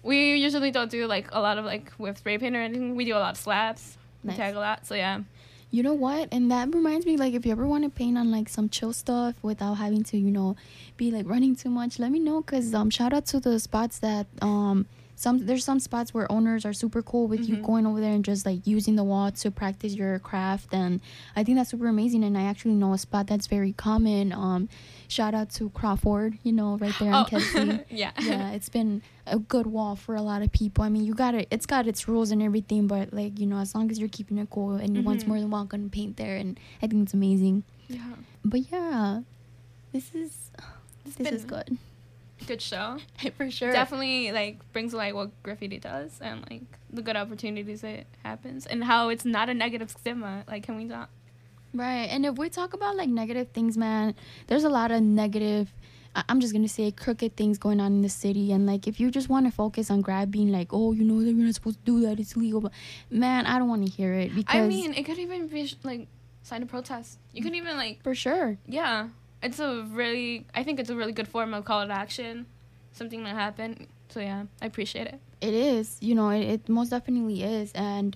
we 0.04 0.36
usually 0.36 0.72
don't 0.72 0.90
do 0.92 1.06
like 1.06 1.28
a 1.32 1.42
lot 1.42 1.58
of 1.58 1.66
like 1.66 1.92
with 1.98 2.18
spray 2.18 2.38
paint 2.38 2.56
or 2.56 2.62
anything. 2.62 2.96
We 2.96 3.04
do 3.06 3.16
a 3.16 3.20
lot 3.20 3.32
of 3.32 3.38
slabs 3.38 3.98
we 4.24 4.32
tag 4.34 4.56
a 4.56 4.60
lot. 4.60 4.86
So 4.88 4.96
yeah 4.96 5.20
You 5.74 5.82
know 5.82 5.96
what? 5.96 6.30
And 6.32 6.52
that 6.52 6.72
reminds 6.74 7.04
me, 7.08 7.18
like, 7.18 7.34
if 7.34 7.48
you 7.48 7.52
ever 7.52 7.66
want 7.66 7.84
to 7.84 7.90
paint 7.90 8.16
on 8.16 8.30
like 8.30 8.48
some 8.48 8.70
chill 8.70 8.94
stuff 8.94 9.34
without 9.42 9.74
having 9.74 10.04
to, 10.04 10.18
you 10.18 10.30
know, 10.30 10.56
be 10.98 11.10
like 11.10 11.28
running 11.28 11.56
too 11.56 11.70
much, 11.72 11.98
let 11.98 12.12
me 12.12 12.20
know. 12.20 12.44
Cause 12.44 12.76
um, 12.76 12.92
shout 12.92 13.12
out 13.12 13.26
to 13.34 13.40
the 13.40 13.60
spots 13.60 13.98
that 13.98 14.28
um, 14.44 14.86
some 15.16 15.48
there's 15.48 15.66
some 15.66 15.80
spots 15.80 16.14
where 16.14 16.32
owners 16.32 16.64
are 16.64 16.74
super 16.74 17.02
cool 17.02 17.28
with 17.28 17.48
you 17.50 17.56
Mhm. 17.58 17.64
going 17.66 17.86
over 17.88 18.00
there 18.00 18.14
and 18.14 18.24
just 18.24 18.46
like 18.46 18.68
using 18.68 18.96
the 18.96 19.04
wall 19.04 19.32
to 19.32 19.50
practice 19.50 19.96
your 19.96 20.20
craft, 20.20 20.74
and 20.76 21.02
I 21.36 21.44
think 21.44 21.58
that's 21.58 21.72
super 21.72 21.88
amazing. 21.88 22.24
And 22.24 22.38
I 22.38 22.44
actually 22.44 22.76
know 22.76 22.94
a 22.94 22.98
spot 23.00 23.26
that's 23.26 23.48
very 23.48 23.74
common. 23.74 24.32
Um, 24.32 24.70
shout 25.08 25.34
out 25.34 25.50
to 25.58 25.70
Crawford, 25.72 26.38
you 26.44 26.52
know, 26.52 26.78
right 26.78 26.94
there 27.00 27.10
in 27.10 27.16
Oh, 27.16 27.26
Kedzie. 27.28 27.84
yeah. 27.90 28.12
yeah, 28.22 28.52
it's 28.52 28.70
been 28.70 29.02
a 29.26 29.40
good 29.40 29.68
wall 29.68 29.96
for 29.96 30.16
a 30.16 30.22
lot 30.22 30.42
of 30.42 30.52
people. 30.52 30.84
I 30.84 30.90
mean, 30.90 31.04
you 31.04 31.14
got 31.14 31.34
it. 31.36 31.48
It's 31.52 31.66
got 31.66 31.88
its 31.88 32.08
rules 32.08 32.32
and 32.32 32.42
everything, 32.42 32.88
but 32.88 33.14
like 33.14 33.40
you 33.40 33.46
know, 33.46 33.58
as 33.58 33.74
long 33.74 33.90
as 33.92 34.00
you're 34.00 34.10
keeping 34.10 34.38
it 34.38 34.50
cool, 34.50 34.76
anyone's 34.80 35.24
Mhm. 35.24 35.28
more 35.28 35.40
than 35.40 35.50
welcome 35.52 35.84
to 35.86 35.90
paint 35.90 36.18
there, 36.18 36.36
and 36.38 36.60
I 36.82 36.88
think 36.88 37.04
it's 37.04 37.14
amazing. 37.14 37.64
yeah 37.88 38.16
But 38.44 38.72
yeah, 38.72 39.22
this 39.92 40.14
is 40.16 40.52
this 41.18 41.32
is 41.32 41.46
good 41.46 41.78
good 42.48 42.62
show 42.62 42.98
for 43.38 43.50
sure. 43.50 43.72
definitely 43.72 44.32
like 44.34 44.60
brings 44.74 44.94
light 44.94 45.16
what 45.16 45.32
graffiti 45.44 45.80
does 45.80 46.20
and 46.20 46.44
like 46.50 46.64
the 46.92 47.02
good 47.02 47.16
opportunities 47.16 47.84
it 47.86 48.06
happens 48.24 48.66
and 48.66 48.84
how 48.84 49.08
it's 49.08 49.24
not 49.24 49.48
a 49.48 49.54
negative 49.54 49.90
stigma 49.90 50.44
like 50.48 50.64
can 50.64 50.76
we 50.76 50.84
not 50.84 51.10
Right. 51.76 52.06
And 52.12 52.24
if 52.24 52.38
we 52.38 52.50
talk 52.50 52.74
about 52.76 52.96
like 52.98 53.10
negative 53.10 53.48
things, 53.50 53.78
man, 53.80 54.14
there's 54.46 54.64
a 54.64 54.70
lot 54.70 54.92
of 54.92 55.02
negative 55.02 55.74
I- 56.16 56.24
I'm 56.30 56.40
just 56.40 56.54
gonna 56.54 56.68
say 56.68 56.92
crooked 56.92 57.36
things 57.36 57.58
going 57.58 57.80
on 57.80 57.92
in 57.94 58.02
the 58.02 58.10
city. 58.10 58.52
And 58.52 58.66
like 58.66 58.88
if 58.88 59.00
you 59.00 59.10
just 59.12 59.30
want 59.30 59.46
to 59.46 59.52
focus 59.52 59.90
on 59.92 60.02
grabbing 60.02 60.52
like 60.52 60.70
oh 60.72 60.92
you 60.94 61.04
know 61.04 61.20
that 61.24 61.32
you're 61.32 61.46
not 61.46 61.56
supposed 61.56 61.80
to 61.80 61.86
do 61.92 62.02
that 62.08 62.20
it's 62.20 62.36
illegal. 62.36 62.62
But 62.62 62.72
man 63.10 63.46
I 63.46 63.58
don't 63.60 63.68
want 63.70 63.86
to 63.86 63.92
hear 63.92 64.14
it 64.14 64.34
because 64.36 64.56
i 64.56 64.68
mean 64.68 64.94
it 64.94 65.04
could 65.04 65.18
even 65.20 65.48
be 65.48 65.68
sh- 65.68 65.76
like 65.84 66.08
sign 66.44 66.62
a 66.64 66.66
protest. 66.66 67.20
You 67.34 67.42
could 67.44 67.56
even 67.56 67.78
like 67.78 68.04
for 68.04 68.14
sure. 68.16 68.58
Yeah. 68.68 69.10
It's 69.42 69.60
a 69.60 69.84
really 69.92 70.46
i 70.56 70.64
think 70.64 70.80
it's 70.80 70.90
a 70.90 70.96
really 70.96 71.12
good 71.14 71.28
form 71.28 71.54
of 71.54 71.66
call 71.66 71.86
to 71.86 71.94
action 71.94 72.46
something 72.92 73.24
that 73.24 73.36
happened. 73.36 73.88
So 74.10 74.20
yeah 74.20 74.44
i 74.62 74.66
appreciate 74.68 75.08
it. 75.08 75.20
It 75.42 75.54
is. 75.54 75.98
You 76.00 76.16
know 76.16 76.30
it, 76.30 76.42
it 76.44 76.70
most 76.70 76.90
definitely 76.90 77.44
is. 77.44 77.72
And 77.74 78.16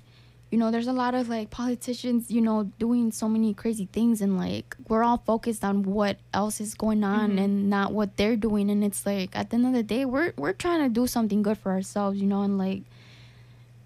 you 0.51 0.57
know 0.57 0.71
there's 0.71 0.87
a 0.87 0.93
lot 0.93 1.13
of 1.13 1.27
like 1.27 1.49
politicians 1.49 2.31
you 2.31 2.39
know 2.41 2.71
doing 2.79 3.11
so 3.11 3.27
many 3.27 3.53
crazy 3.53 3.87
things 3.91 4.21
and 4.21 4.37
like 4.37 4.75
we're 4.87 5.03
all 5.03 5.17
focused 5.25 5.63
on 5.63 5.83
what 5.83 6.17
else 6.33 6.61
is 6.61 6.73
going 6.73 7.03
on 7.03 7.31
Mhm. 7.33 7.43
and 7.43 7.69
not 7.69 7.91
what 7.93 8.15
they're 8.17 8.37
doing. 8.37 8.69
And 8.69 8.81
it's 8.83 9.05
like 9.05 9.35
at 9.35 9.49
the 9.49 9.55
end 9.57 9.65
of 9.67 9.73
the 9.73 9.83
day 9.83 10.05
we're 10.05 10.31
we're 10.37 10.53
trying 10.53 10.81
to 10.83 10.89
do 10.89 11.05
something 11.05 11.41
good 11.43 11.57
for 11.57 11.71
ourselves 11.73 12.19
you 12.21 12.27
know 12.27 12.43
and 12.43 12.57
like 12.57 12.83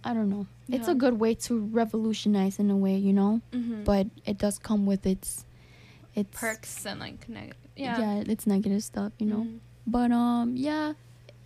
i 0.03 0.13
don't 0.13 0.29
know. 0.29 0.45
It's 0.69 0.87
a 0.87 0.95
good 0.95 1.19
way 1.19 1.33
to 1.45 1.59
revolutionize 1.59 2.57
in 2.57 2.71
a 2.71 2.77
way 2.77 2.95
you 2.95 3.11
know? 3.13 3.41
Mhm. 3.51 3.83
but 3.83 4.07
it 4.25 4.37
does 4.37 4.57
come 4.59 4.85
with 4.85 5.05
its 5.05 5.43
its 6.15 6.39
perks 6.39 6.85
and 6.85 6.99
like 6.99 7.27
negative 7.27 7.57
yeah, 7.75 7.99
yeah 7.99 8.23
it's 8.27 8.45
negative 8.45 8.83
stuff 8.83 9.11
you 9.19 9.25
know? 9.25 9.43
Mhm. 9.49 9.59
but 9.87 10.11
um 10.11 10.55
yeah 10.55 10.93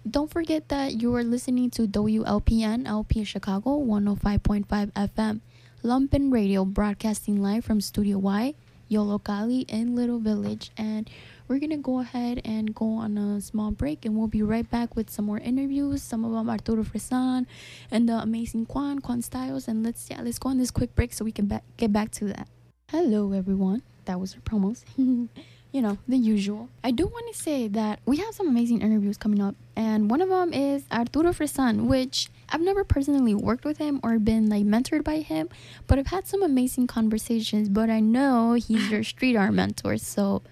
don't 0.10 0.30
forget 0.30 0.69
that 0.69 1.02
you 1.02 1.14
are 1.15 1.23
listening 1.23 1.69
to 1.72 1.88
WLPN 1.88 2.88
LP 2.88 3.23
Chicago 3.23 3.80
105.5 3.80 4.65
FM 4.94 5.41
Lumpen 5.84 6.32
Radio 6.32 6.64
broadcasting 6.64 7.41
live 7.41 7.65
from 7.65 7.82
Studio 7.82 8.19
Y 8.19 8.53
Yollocalli 8.90 9.65
in 9.68 9.95
Little 9.95 10.19
Village. 10.19 10.69
And 10.77 11.10
we're 11.48 11.57
gonna 11.57 11.77
go 11.77 11.99
ahead 12.02 12.40
and 12.45 12.73
go 12.76 12.94
on 12.94 13.18
a 13.18 13.41
small 13.41 13.72
break 13.72 14.06
and 14.06 14.15
we'll 14.15 14.27
be 14.27 14.44
right 14.44 14.69
back 14.69 14.95
with 14.95 15.10
some 15.10 15.26
more 15.26 15.40
interviews 15.40 16.03
some 16.03 16.23
of 16.23 16.32
them 16.32 16.49
Arturo 16.49 16.84
Fresan 16.84 17.48
and 17.90 18.07
the 18.07 18.14
amazing 18.14 18.65
Juan 18.65 18.99
Juan 18.99 19.23
Styles. 19.23 19.68
And 19.68 19.84
let's 19.84 20.07
yeah 20.10 20.22
let's 20.22 20.38
go 20.38 20.49
on 20.49 20.60
this 20.60 20.69
quick 20.72 20.94
break 20.94 21.14
so 21.14 21.26
we 21.26 21.32
can 21.32 21.48
ba- 21.48 21.64
get 21.77 21.91
back 21.91 22.11
to 22.11 22.26
that. 22.26 22.48
Hello 22.90 23.32
everyone. 23.32 23.82
That 24.06 24.19
was 24.19 24.36
our 24.36 24.41
promos 24.41 24.84
you 25.76 25.81
know, 25.81 25.97
the 26.07 26.15
usual. 26.15 26.69
I 26.85 26.91
do 26.91 27.06
want 27.06 27.35
to 27.35 27.38
say 27.38 27.68
that 27.68 27.99
we 28.06 28.15
have 28.18 28.34
some 28.34 28.47
amazing 28.47 28.81
interviews 28.81 29.18
coming 29.18 29.41
up, 29.41 29.56
and 29.76 30.10
one 30.10 30.22
of 30.22 30.30
them 30.30 30.53
is 30.53 30.85
Arturo 30.89 31.31
Fresan, 31.34 31.88
which 31.88 32.30
I've 32.47 32.61
never 32.61 32.85
personally 32.85 33.35
worked 33.35 33.65
with 33.65 33.77
him 33.77 33.99
or 34.02 34.18
been 34.18 34.47
like 34.47 34.64
mentored 34.64 35.03
by 35.03 35.18
him, 35.18 35.49
but 35.85 35.99
I've 35.99 36.07
had 36.07 36.27
some 36.27 36.41
amazing 36.41 36.88
conversations. 36.88 37.68
But 37.68 37.89
I 37.89 37.99
know 37.99 38.53
he's 38.53 38.89
your 38.89 39.03
street 39.03 39.35
art 39.35 39.53
mentor, 39.53 39.97
so 39.97 40.43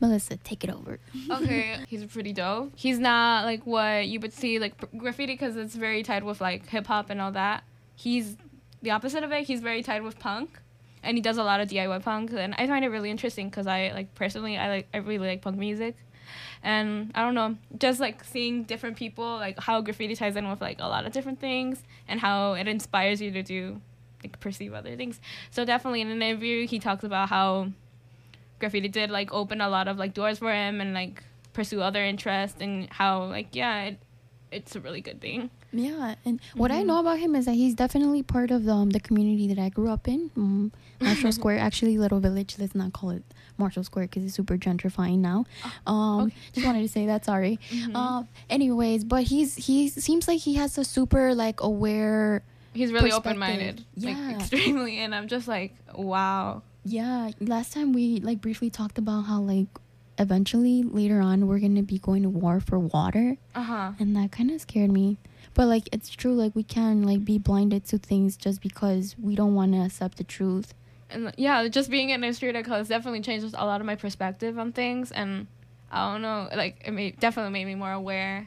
Melissa, 0.00 0.36
take 0.36 0.62
it 0.62 0.70
over. 0.70 1.00
okay 1.30 1.78
he's 1.88 2.04
pretty 2.04 2.32
dope 2.32 2.72
he's 2.76 3.00
not 3.00 3.44
like 3.44 3.66
what 3.66 4.06
you 4.06 4.20
would 4.20 4.32
see 4.32 4.60
like 4.60 4.74
graffiti 4.96 5.32
because 5.32 5.56
it's 5.56 5.74
very 5.74 6.04
tied 6.04 6.22
with 6.22 6.40
like 6.40 6.68
hip-hop 6.68 7.10
and 7.10 7.20
all 7.20 7.32
that 7.32 7.64
he's 7.96 8.36
the 8.80 8.92
opposite 8.92 9.24
of 9.24 9.32
it 9.32 9.42
he's 9.44 9.60
very 9.60 9.82
tied 9.82 10.02
with 10.02 10.20
punk 10.20 10.60
and 11.02 11.16
he 11.16 11.20
does 11.20 11.36
a 11.36 11.42
lot 11.42 11.60
of 11.60 11.68
diy 11.68 12.02
punk 12.02 12.32
and 12.32 12.54
i 12.56 12.66
find 12.66 12.84
it 12.84 12.88
really 12.88 13.10
interesting 13.10 13.48
because 13.48 13.66
i 13.66 13.90
like 13.94 14.14
personally 14.14 14.56
i 14.56 14.68
like 14.68 14.88
i 14.92 14.98
really 14.98 15.26
like 15.28 15.42
punk 15.42 15.56
music 15.56 15.96
and 16.62 17.10
i 17.14 17.22
don't 17.22 17.34
know 17.34 17.56
just 17.78 18.00
like 18.00 18.22
seeing 18.24 18.64
different 18.64 18.96
people 18.96 19.36
like 19.36 19.58
how 19.60 19.80
graffiti 19.80 20.14
ties 20.14 20.36
in 20.36 20.48
with 20.48 20.60
like 20.60 20.78
a 20.80 20.86
lot 20.86 21.06
of 21.06 21.12
different 21.12 21.40
things 21.40 21.82
and 22.06 22.20
how 22.20 22.52
it 22.54 22.68
inspires 22.68 23.20
you 23.20 23.30
to 23.30 23.42
do 23.42 23.80
like 24.22 24.38
perceive 24.40 24.74
other 24.74 24.96
things 24.96 25.20
so 25.50 25.64
definitely 25.64 26.00
in 26.00 26.08
an 26.08 26.20
interview 26.20 26.66
he 26.66 26.78
talks 26.78 27.04
about 27.04 27.28
how 27.28 27.68
graffiti 28.58 28.88
did 28.88 29.10
like 29.10 29.32
open 29.32 29.60
a 29.60 29.68
lot 29.68 29.88
of 29.88 29.96
like 29.96 30.14
doors 30.14 30.38
for 30.38 30.52
him 30.52 30.80
and 30.80 30.92
like 30.94 31.22
pursue 31.58 31.80
other 31.80 32.04
interests 32.04 32.58
and 32.60 32.88
how 32.90 33.24
like 33.24 33.48
yeah, 33.52 33.82
it, 33.82 33.98
it's 34.52 34.76
a 34.76 34.80
really 34.80 35.00
good 35.00 35.20
thing. 35.20 35.50
Yeah, 35.72 36.14
and 36.24 36.40
what 36.54 36.70
I 36.70 36.82
Mhm. 36.82 36.86
know 36.86 37.00
about 37.00 37.18
him 37.18 37.34
is 37.34 37.44
that 37.44 37.52
he's 37.54 37.74
definitely 37.74 38.22
part 38.22 38.50
of 38.50 38.66
um, 38.68 38.90
the 38.90 39.00
community 39.00 39.46
that 39.48 39.58
I 39.58 39.68
grew 39.68 39.88
up 39.90 40.08
in, 40.08 40.30
um, 40.36 40.72
Marshall 41.00 41.32
Square. 41.38 41.58
Actually, 41.58 41.98
Little 41.98 42.20
Village. 42.20 42.56
Let's 42.58 42.74
not 42.74 42.92
call 42.94 43.10
it 43.10 43.22
Marshall 43.58 43.84
Square 43.84 44.06
because 44.06 44.24
it's 44.24 44.34
super 44.34 44.56
gentrifying 44.56 45.18
now. 45.18 45.44
Um, 45.86 46.32
just 46.54 46.64
wanted 46.66 46.80
to 46.82 46.88
say 46.88 47.04
that. 47.06 47.24
Sorry. 47.26 47.58
Mhm. 47.70 47.94
Um, 47.94 48.28
anyways, 48.48 49.04
but 49.04 49.24
he's 49.24 49.56
he 49.56 49.88
seems 49.88 50.26
like 50.26 50.40
he 50.40 50.54
has 50.54 50.78
a 50.78 50.84
super 50.84 51.34
like 51.34 51.60
aware. 51.60 52.42
He's 52.72 52.92
really 52.92 53.12
open 53.12 53.38
minded, 53.38 53.84
Yeah. 53.96 54.10
like 54.16 54.36
extremely, 54.40 54.98
and 54.98 55.14
I'm 55.14 55.28
just 55.28 55.48
like 55.48 55.74
wow. 55.94 56.62
Yeah, 56.84 57.32
last 57.40 57.74
time 57.74 57.92
we 57.92 58.20
like 58.20 58.40
briefly 58.40 58.70
talked 58.70 58.96
about 58.96 59.22
how 59.22 59.40
like 59.42 59.66
eventually 60.18 60.82
later 60.82 61.20
on 61.20 61.46
we're 61.46 61.58
gonna 61.58 61.82
be 61.82 61.98
going 61.98 62.22
to 62.22 62.28
war 62.30 62.60
for 62.60 62.78
water, 62.78 63.36
Uh 63.54 63.62
huh. 63.62 63.92
and 64.00 64.16
that 64.16 64.32
kind 64.32 64.50
of 64.50 64.60
scared 64.62 64.90
me. 64.90 65.18
But 65.58 65.66
like 65.66 65.88
it's 65.90 66.08
true, 66.08 66.36
like 66.36 66.54
we 66.54 66.62
can 66.62 67.02
like 67.02 67.24
be 67.24 67.36
blinded 67.36 67.84
to 67.86 67.98
things 67.98 68.36
just 68.36 68.62
because 68.62 69.16
we 69.20 69.34
don't 69.34 69.56
want 69.56 69.72
to 69.72 69.80
accept 69.80 70.16
the 70.16 70.22
truth. 70.22 70.72
and 71.10 71.34
yeah, 71.36 71.66
just 71.66 71.90
being 71.90 72.10
in 72.10 72.22
art 72.22 72.64
class 72.64 72.86
definitely 72.86 73.22
changes 73.22 73.54
a 73.58 73.66
lot 73.66 73.80
of 73.80 73.86
my 73.88 73.96
perspective 73.96 74.56
on 74.56 74.70
things, 74.70 75.10
and 75.10 75.48
I 75.90 76.12
don't 76.12 76.22
know, 76.22 76.48
like 76.54 76.80
it 76.86 76.92
made, 76.92 77.18
definitely 77.18 77.50
made 77.50 77.64
me 77.64 77.74
more 77.74 77.90
aware, 77.90 78.46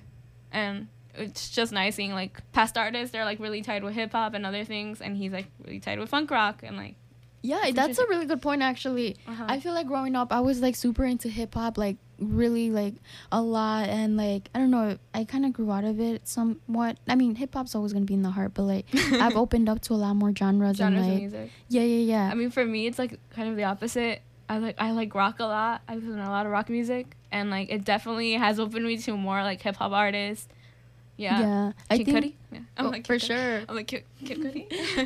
and 0.53 0.87
it's 1.13 1.49
just 1.49 1.73
nice 1.73 1.95
seeing 1.95 2.13
like 2.13 2.39
past 2.53 2.77
artists. 2.77 3.11
They're 3.11 3.25
like 3.25 3.41
really 3.41 3.61
tied 3.61 3.83
with 3.83 3.93
hip 3.93 4.13
hop 4.13 4.33
and 4.33 4.45
other 4.45 4.63
things, 4.63 5.01
and 5.01 5.17
he's 5.17 5.33
like 5.33 5.47
really 5.65 5.81
tied 5.81 5.99
with 5.99 6.07
funk 6.09 6.31
rock 6.31 6.63
and 6.63 6.77
like 6.77 6.95
Yeah, 7.43 7.71
that's 7.73 7.97
a 7.97 8.05
really 8.07 8.25
good 8.25 8.41
point 8.41 8.61
actually. 8.61 9.17
Uh-huh. 9.27 9.45
I 9.47 9.59
feel 9.59 9.73
like 9.73 9.87
growing 9.87 10.15
up 10.15 10.31
I 10.31 10.41
was 10.41 10.61
like 10.61 10.75
super 10.75 11.03
into 11.03 11.29
hip 11.29 11.55
hop 11.55 11.77
like 11.77 11.97
really 12.19 12.69
like 12.69 12.93
a 13.31 13.41
lot 13.41 13.89
and 13.89 14.15
like 14.15 14.49
I 14.53 14.59
don't 14.59 14.71
know, 14.71 14.97
I 15.13 15.23
kind 15.23 15.45
of 15.45 15.53
grew 15.53 15.71
out 15.71 15.83
of 15.83 15.99
it 15.99 16.27
somewhat. 16.27 16.97
I 17.07 17.15
mean, 17.15 17.35
hip 17.35 17.53
hop's 17.53 17.75
always 17.75 17.93
going 17.93 18.03
to 18.03 18.07
be 18.07 18.13
in 18.13 18.21
the 18.21 18.29
heart, 18.29 18.53
but 18.53 18.63
like 18.63 18.85
I've 18.93 19.35
opened 19.35 19.69
up 19.69 19.81
to 19.81 19.93
a 19.93 19.95
lot 19.95 20.15
more 20.15 20.33
genres, 20.35 20.77
genres 20.77 21.01
and 21.01 21.05
of 21.05 21.11
like 21.11 21.19
music. 21.21 21.51
Yeah, 21.67 21.81
yeah, 21.81 22.13
yeah. 22.13 22.29
I 22.31 22.35
mean, 22.35 22.51
for 22.51 22.65
me, 22.65 22.87
it's 22.87 22.99
like 22.99 23.19
kind 23.31 23.49
of 23.49 23.55
the 23.55 23.63
opposite. 23.63 24.21
I 24.47 24.57
like 24.59 24.75
I 24.79 24.91
like 24.91 25.15
rock 25.15 25.39
a 25.39 25.45
lot. 25.45 25.81
I 25.87 25.95
listen 25.95 26.17
to 26.17 26.27
a 26.27 26.29
lot 26.29 26.45
of 26.45 26.51
rock 26.51 26.69
music, 26.69 27.15
and 27.31 27.49
like 27.49 27.71
it 27.71 27.83
definitely 27.83 28.33
has 28.33 28.59
opened 28.59 28.85
me 28.85 28.97
to 28.97 29.17
more 29.17 29.41
like 29.43 29.61
hip 29.61 29.77
hop 29.77 29.91
artists. 29.91 30.47
Yeah. 31.21 31.39
Yeah, 31.39 31.71
I 31.89 31.97
Kid 31.97 32.05
think- 32.05 32.17
Cudi? 32.17 32.33
Yeah. 32.51 32.59
I'm 32.77 32.85
Oh, 32.87 32.89
like 32.89 33.05
for 33.07 33.13
Kid 33.19 33.27
sure. 33.29 33.61
I'm 33.69 33.75
like 33.75 33.87
Kid, 33.87 34.03
Kid 34.25 34.37
Cudi. 34.43 34.63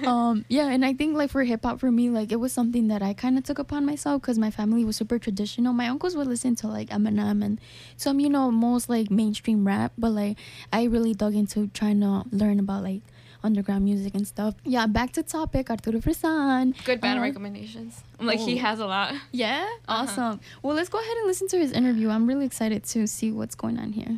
um 0.07 0.45
yeah 0.49 0.67
and 0.75 0.83
i 0.83 0.93
think 0.93 1.15
like 1.15 1.29
for 1.29 1.43
hip-hop 1.43 1.79
for 1.79 1.91
me 1.91 2.09
like 2.09 2.31
it 2.31 2.39
was 2.45 2.51
something 2.51 2.87
that 2.87 3.01
i 3.03 3.13
kind 3.13 3.37
of 3.37 3.43
took 3.43 3.59
upon 3.59 3.85
myself 3.85 4.21
because 4.21 4.37
my 4.39 4.49
family 4.49 4.83
was 4.83 4.95
super 4.95 5.19
traditional 5.19 5.71
my 5.73 5.87
uncles 5.87 6.15
would 6.17 6.27
listen 6.27 6.55
to 6.55 6.67
like 6.67 6.89
eminem 6.89 7.43
and 7.45 7.59
some 7.97 8.19
you 8.19 8.29
know 8.29 8.49
most 8.49 8.89
like 8.89 9.11
mainstream 9.11 9.65
rap 9.67 9.91
but 9.97 10.09
like 10.11 10.37
i 10.73 10.83
really 10.83 11.13
dug 11.13 11.35
into 11.35 11.67
trying 11.79 11.99
to 12.01 12.23
learn 12.31 12.59
about 12.59 12.81
like 12.83 13.01
underground 13.43 13.83
music 13.85 14.15
and 14.15 14.25
stuff 14.27 14.55
yeah 14.65 14.87
back 14.87 15.11
to 15.13 15.21
topic 15.21 15.69
arturo 15.69 15.99
fresan 16.01 16.73
Good 16.83 16.99
band 16.99 17.19
Uh, 17.19 17.21
recommendations. 17.29 18.01
I'm 18.19 18.25
like 18.25 18.39
he 18.39 18.55
oh. 18.57 18.61
has 18.65 18.79
a 18.79 18.87
lot. 18.87 19.13
yeah 19.31 19.61
Uh-huh. 19.87 20.01
awesome 20.03 20.39
well 20.63 20.75
let's 20.75 20.89
go 20.89 20.97
ahead 20.99 21.17
and 21.17 21.27
listen 21.27 21.47
to 21.49 21.57
his 21.59 21.71
interview 21.71 22.09
i'm 22.09 22.25
really 22.25 22.45
excited 22.45 22.83
to 22.93 23.05
see 23.05 23.29
what's 23.31 23.53
going 23.55 23.77
on 23.77 23.91
here 23.93 24.17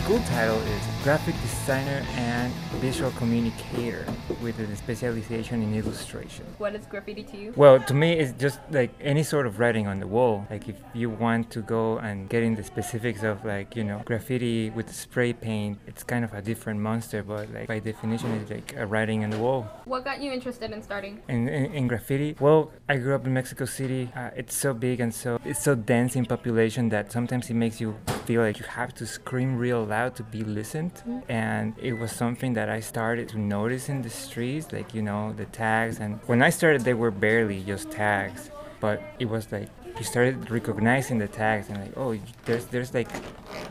School 0.00 0.20
title 0.28 0.60
is 0.62 0.82
graphic 1.04 1.31
designer 1.62 2.04
and 2.16 2.52
visual 2.82 3.12
communicator 3.12 4.04
with 4.42 4.58
a 4.58 4.76
specialization 4.76 5.62
in 5.62 5.72
illustration. 5.76 6.44
What 6.58 6.74
is 6.74 6.84
graffiti 6.86 7.22
to 7.22 7.36
you? 7.36 7.52
Well, 7.54 7.78
to 7.78 7.94
me, 7.94 8.14
it's 8.14 8.32
just 8.32 8.58
like 8.72 8.90
any 9.00 9.22
sort 9.22 9.46
of 9.46 9.60
writing 9.60 9.86
on 9.86 10.00
the 10.00 10.08
wall. 10.08 10.44
Like 10.50 10.68
if 10.68 10.74
you 10.92 11.08
want 11.08 11.52
to 11.52 11.60
go 11.60 11.98
and 11.98 12.28
get 12.28 12.42
in 12.42 12.56
the 12.56 12.64
specifics 12.64 13.22
of 13.22 13.44
like 13.44 13.76
you 13.76 13.84
know 13.84 14.02
graffiti 14.04 14.70
with 14.70 14.92
spray 14.92 15.32
paint, 15.32 15.78
it's 15.86 16.02
kind 16.02 16.24
of 16.24 16.34
a 16.34 16.42
different 16.42 16.80
monster. 16.80 17.22
But 17.22 17.52
like 17.54 17.68
by 17.68 17.78
definition, 17.78 18.32
it's 18.40 18.50
like 18.50 18.74
a 18.76 18.84
writing 18.84 19.22
on 19.22 19.30
the 19.30 19.38
wall. 19.38 19.62
What 19.84 20.04
got 20.04 20.20
you 20.20 20.32
interested 20.32 20.72
in 20.72 20.82
starting? 20.82 21.22
In, 21.28 21.48
in, 21.48 21.72
in 21.78 21.86
graffiti, 21.86 22.34
well, 22.40 22.72
I 22.88 22.96
grew 22.96 23.14
up 23.14 23.24
in 23.24 23.32
Mexico 23.32 23.66
City. 23.66 24.10
Uh, 24.16 24.30
it's 24.34 24.56
so 24.56 24.74
big 24.74 24.98
and 24.98 25.14
so 25.14 25.38
it's 25.44 25.62
so 25.62 25.76
dense 25.76 26.16
in 26.16 26.26
population 26.26 26.88
that 26.88 27.12
sometimes 27.12 27.50
it 27.50 27.54
makes 27.54 27.80
you 27.80 27.94
feel 28.26 28.42
like 28.42 28.58
you 28.58 28.66
have 28.66 28.92
to 28.94 29.06
scream 29.06 29.56
real 29.56 29.84
loud 29.84 30.16
to 30.16 30.24
be 30.24 30.42
listened. 30.42 30.96
To 30.96 31.22
and 31.28 31.51
it 31.80 31.94
was 31.94 32.12
something 32.12 32.54
that 32.54 32.68
I 32.68 32.80
started 32.80 33.28
to 33.30 33.38
notice 33.38 33.88
in 33.88 34.02
the 34.02 34.10
streets, 34.10 34.72
like 34.72 34.94
you 34.94 35.02
know 35.02 35.32
the 35.32 35.46
tags. 35.46 35.98
And 35.98 36.20
when 36.26 36.42
I 36.42 36.50
started, 36.50 36.82
they 36.82 36.94
were 36.94 37.10
barely 37.10 37.60
just 37.62 37.90
tags, 37.90 38.50
but 38.80 39.02
it 39.18 39.26
was 39.26 39.50
like 39.52 39.68
you 39.98 40.04
started 40.04 40.50
recognizing 40.50 41.18
the 41.18 41.28
tags 41.28 41.68
and 41.68 41.78
like 41.78 41.96
oh 41.96 42.16
there's 42.44 42.66
there's 42.66 42.94
like 42.94 43.08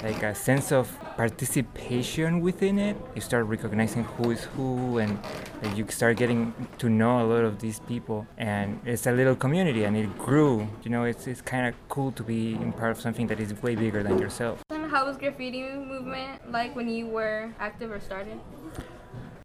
like 0.03 0.23
a 0.23 0.34
sense 0.34 0.72
of 0.72 0.89
participation 1.15 2.41
within 2.41 2.80
it. 2.80 2.98
You 3.15 3.22
start 3.22 3.45
recognizing 3.45 4.03
who 4.03 4.31
is 4.31 4.43
who 4.56 4.98
and 4.98 5.19
like, 5.61 5.77
you 5.77 5.85
start 5.89 6.18
getting 6.18 6.53
to 6.80 6.89
know 6.89 7.22
a 7.22 7.26
lot 7.26 7.43
of 7.43 7.60
these 7.60 7.80
people. 7.81 8.26
And 8.38 8.80
it's 8.85 9.06
a 9.06 9.11
little 9.11 9.35
community 9.35 9.84
and 9.84 9.95
it 9.95 10.18
grew. 10.18 10.68
You 10.84 10.91
know 10.91 11.03
it's, 11.03 11.27
it's 11.27 11.41
kind 11.41 11.68
of 11.68 11.76
cool 11.89 12.11
to 12.14 12.23
be 12.23 12.53
in 12.53 12.73
part 12.73 12.91
of 12.91 13.02
something 13.02 13.27
that 13.27 13.39
is 13.39 13.53
way 13.61 13.76
bigger 13.76 14.03
than 14.03 14.18
yourself. 14.18 14.64
How 14.69 15.06
was 15.06 15.18
graffiti 15.18 15.64
movement 15.64 16.52
like 16.52 16.76
when 16.76 16.89
you 16.89 17.07
were 17.07 17.53
active 17.60 17.91
or 17.91 17.99
started? 17.99 18.39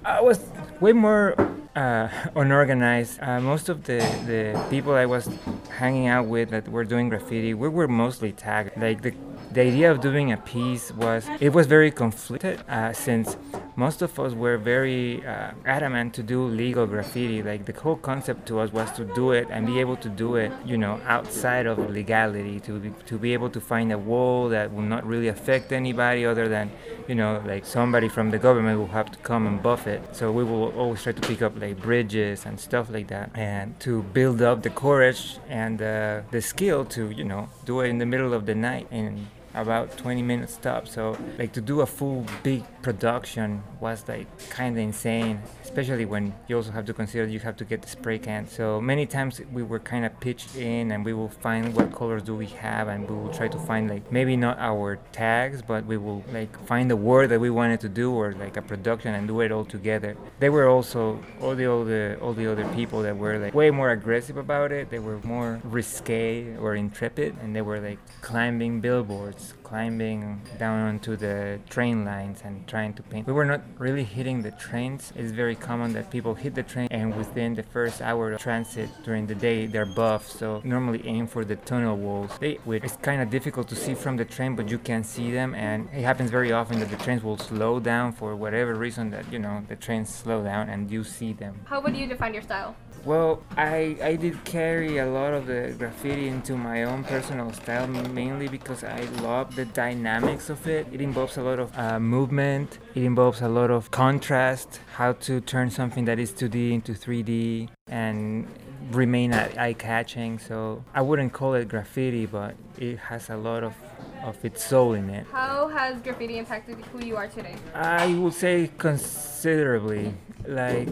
I 0.06 0.20
was 0.20 0.38
way 0.78 0.92
more 0.92 1.34
uh, 1.74 2.08
unorganized. 2.36 3.18
Uh, 3.20 3.40
most 3.40 3.68
of 3.68 3.84
the, 3.84 3.98
the 4.24 4.64
people 4.70 4.94
I 4.94 5.04
was 5.04 5.28
hanging 5.68 6.06
out 6.06 6.26
with 6.26 6.50
that 6.50 6.68
were 6.68 6.84
doing 6.84 7.08
graffiti, 7.08 7.54
we 7.54 7.68
were 7.68 7.88
mostly 7.88 8.30
tagged. 8.30 8.80
Like 8.80 9.02
the, 9.02 9.14
the 9.56 9.62
idea 9.62 9.90
of 9.90 10.02
doing 10.02 10.32
a 10.32 10.36
piece 10.36 10.92
was, 10.92 11.26
it 11.40 11.50
was 11.54 11.66
very 11.66 11.90
conflicted 11.90 12.62
uh, 12.68 12.92
since 12.92 13.38
most 13.74 14.02
of 14.02 14.20
us 14.20 14.34
were 14.34 14.58
very 14.58 15.24
uh, 15.24 15.52
adamant 15.64 16.12
to 16.12 16.22
do 16.22 16.44
legal 16.44 16.86
graffiti. 16.86 17.42
Like 17.42 17.64
the 17.64 17.72
whole 17.72 17.96
concept 17.96 18.46
to 18.48 18.60
us 18.60 18.70
was 18.70 18.92
to 18.92 19.06
do 19.14 19.32
it 19.32 19.48
and 19.50 19.66
be 19.66 19.80
able 19.80 19.96
to 19.96 20.10
do 20.10 20.36
it, 20.36 20.52
you 20.66 20.76
know, 20.76 21.00
outside 21.06 21.64
of 21.64 21.78
legality, 21.88 22.60
to 22.60 22.78
be, 22.78 22.90
to 23.06 23.16
be 23.16 23.32
able 23.32 23.48
to 23.48 23.58
find 23.58 23.90
a 23.92 23.96
wall 23.96 24.50
that 24.50 24.74
will 24.74 24.82
not 24.82 25.06
really 25.06 25.28
affect 25.28 25.72
anybody 25.72 26.26
other 26.26 26.48
than, 26.48 26.70
you 27.08 27.14
know, 27.14 27.42
like 27.46 27.64
somebody 27.64 28.10
from 28.10 28.30
the 28.30 28.38
government 28.38 28.78
will 28.78 28.94
have 28.98 29.10
to 29.10 29.18
come 29.20 29.46
and 29.46 29.62
buff 29.62 29.86
it. 29.86 30.02
So 30.14 30.30
we 30.32 30.44
will 30.44 30.70
always 30.72 31.02
try 31.02 31.12
to 31.12 31.22
pick 31.26 31.40
up 31.40 31.58
like 31.58 31.80
bridges 31.80 32.44
and 32.44 32.60
stuff 32.60 32.90
like 32.90 33.08
that, 33.08 33.30
and 33.34 33.80
to 33.80 34.02
build 34.02 34.42
up 34.42 34.62
the 34.62 34.70
courage 34.70 35.38
and 35.48 35.80
uh, 35.80 36.20
the 36.30 36.42
skill 36.42 36.84
to, 36.96 37.08
you 37.08 37.24
know, 37.24 37.48
do 37.64 37.80
it 37.80 37.88
in 37.88 37.96
the 37.96 38.06
middle 38.06 38.34
of 38.34 38.44
the 38.44 38.54
night 38.54 38.86
in 38.90 39.28
about 39.56 39.96
20 39.96 40.22
minute 40.22 40.50
stop. 40.50 40.86
So 40.86 41.18
like 41.38 41.52
to 41.52 41.60
do 41.60 41.80
a 41.80 41.86
full 41.86 42.24
big 42.42 42.62
production 42.86 43.64
was 43.80 44.04
like 44.06 44.28
kind 44.48 44.76
of 44.76 44.80
insane, 44.80 45.42
especially 45.64 46.04
when 46.04 46.32
you 46.46 46.54
also 46.54 46.70
have 46.70 46.84
to 46.84 46.94
consider 46.94 47.26
you 47.26 47.40
have 47.40 47.56
to 47.56 47.64
get 47.64 47.82
the 47.82 47.88
spray 47.88 48.16
can. 48.16 48.46
So 48.46 48.80
many 48.80 49.06
times 49.06 49.40
we 49.52 49.64
were 49.64 49.80
kind 49.80 50.04
of 50.04 50.12
pitched 50.20 50.54
in 50.54 50.92
and 50.92 51.04
we 51.04 51.12
will 51.12 51.34
find 51.46 51.74
what 51.74 51.92
colors 51.92 52.22
do 52.22 52.36
we 52.36 52.46
have 52.66 52.86
and 52.86 53.10
we 53.10 53.16
will 53.16 53.34
try 53.34 53.48
to 53.48 53.58
find 53.58 53.90
like 53.90 54.12
maybe 54.12 54.36
not 54.36 54.56
our 54.60 55.00
tags, 55.10 55.62
but 55.62 55.84
we 55.84 55.96
will 55.96 56.22
like 56.32 56.52
find 56.68 56.88
the 56.88 56.94
word 56.94 57.30
that 57.30 57.40
we 57.40 57.50
wanted 57.50 57.80
to 57.80 57.88
do 57.88 58.12
or 58.12 58.34
like 58.34 58.56
a 58.56 58.62
production 58.62 59.16
and 59.16 59.26
do 59.26 59.40
it 59.40 59.50
all 59.50 59.64
together. 59.64 60.16
They 60.38 60.48
were 60.48 60.68
also 60.68 61.18
all 61.42 61.56
the 61.56 61.66
the 61.92 62.18
all 62.22 62.34
the 62.34 62.46
other 62.52 62.66
people 62.78 63.02
that 63.02 63.16
were 63.16 63.36
like 63.36 63.52
way 63.52 63.72
more 63.72 63.90
aggressive 63.90 64.36
about 64.36 64.70
it. 64.70 64.90
They 64.90 65.00
were 65.00 65.18
more 65.24 65.60
risque 65.64 66.56
or 66.58 66.76
intrepid 66.76 67.34
and 67.42 67.56
they 67.56 67.62
were 67.62 67.80
like 67.80 67.98
climbing 68.20 68.80
billboards, 68.80 69.54
climbing 69.66 70.40
down 70.58 70.78
onto 70.88 71.16
the 71.16 71.58
train 71.68 72.04
lines 72.04 72.40
and 72.44 72.54
trying 72.68 72.94
to 72.94 73.02
paint. 73.02 73.26
We 73.26 73.32
were 73.32 73.44
not 73.44 73.62
really 73.78 74.04
hitting 74.04 74.42
the 74.42 74.52
trains. 74.52 75.12
It's 75.16 75.32
very 75.32 75.56
common 75.56 75.92
that 75.94 76.08
people 76.08 76.34
hit 76.34 76.54
the 76.54 76.62
train 76.62 76.86
and 76.92 77.16
within 77.16 77.54
the 77.56 77.64
first 77.64 78.00
hour 78.00 78.32
of 78.32 78.40
transit 78.40 78.88
during 79.02 79.26
the 79.26 79.34
day 79.34 79.66
they're 79.66 79.92
buff. 80.02 80.30
So 80.30 80.60
normally 80.62 81.02
aim 81.04 81.26
for 81.26 81.44
the 81.44 81.56
tunnel 81.56 81.96
walls. 81.96 82.30
They, 82.38 82.60
it's 82.66 82.96
kind 82.98 83.20
of 83.20 83.28
difficult 83.28 83.66
to 83.68 83.74
see 83.74 83.94
from 83.94 84.16
the 84.16 84.24
train, 84.24 84.54
but 84.54 84.70
you 84.70 84.78
can 84.78 85.02
see 85.02 85.32
them, 85.32 85.52
and 85.54 85.88
it 85.92 86.02
happens 86.02 86.30
very 86.30 86.52
often 86.52 86.78
that 86.78 86.90
the 86.90 86.98
trains 86.98 87.24
will 87.24 87.38
slow 87.38 87.80
down 87.80 88.12
for 88.12 88.36
whatever 88.36 88.74
reason 88.74 89.10
that 89.10 89.24
you 89.32 89.40
know 89.40 89.64
the 89.66 89.76
trains 89.76 90.08
slow 90.14 90.44
down 90.44 90.68
and 90.68 90.90
you 90.92 91.02
see 91.02 91.32
them. 91.32 91.54
How 91.64 91.80
would 91.80 91.96
you 91.96 92.06
define 92.06 92.32
your 92.34 92.42
style? 92.42 92.76
Well, 93.06 93.40
I, 93.56 93.96
I 94.02 94.16
did 94.16 94.44
carry 94.44 94.98
a 94.98 95.06
lot 95.06 95.32
of 95.32 95.46
the 95.46 95.72
graffiti 95.78 96.26
into 96.26 96.56
my 96.56 96.82
own 96.82 97.04
personal 97.04 97.52
style, 97.52 97.86
mainly 97.86 98.48
because 98.48 98.82
I 98.82 99.02
love 99.22 99.54
the 99.54 99.64
dynamics 99.64 100.50
of 100.50 100.66
it. 100.66 100.88
It 100.92 101.00
involves 101.00 101.36
a 101.36 101.42
lot 101.42 101.60
of 101.60 101.78
uh, 101.78 102.00
movement, 102.00 102.80
it 102.96 103.04
involves 103.04 103.42
a 103.42 103.48
lot 103.48 103.70
of 103.70 103.92
contrast, 103.92 104.80
how 104.96 105.12
to 105.12 105.40
turn 105.40 105.70
something 105.70 106.04
that 106.06 106.18
is 106.18 106.32
2D 106.32 106.72
into 106.72 106.94
3D 106.94 107.68
and 107.86 108.48
remain 108.90 109.32
eye 109.32 109.74
catching. 109.74 110.40
So 110.40 110.82
I 110.92 111.00
wouldn't 111.00 111.32
call 111.32 111.54
it 111.54 111.68
graffiti, 111.68 112.26
but 112.26 112.56
it 112.76 112.98
has 112.98 113.30
a 113.30 113.36
lot 113.36 113.62
of 113.62 113.74
of 114.22 114.44
its 114.44 114.64
soul 114.64 114.94
in 114.94 115.08
it. 115.10 115.26
How 115.30 115.68
has 115.68 116.00
graffiti 116.00 116.38
impacted 116.38 116.78
who 116.86 117.04
you 117.04 117.16
are 117.16 117.28
today? 117.28 117.56
I 117.74 118.14
would 118.14 118.34
say 118.34 118.70
considerably. 118.76 120.14
Like, 120.46 120.88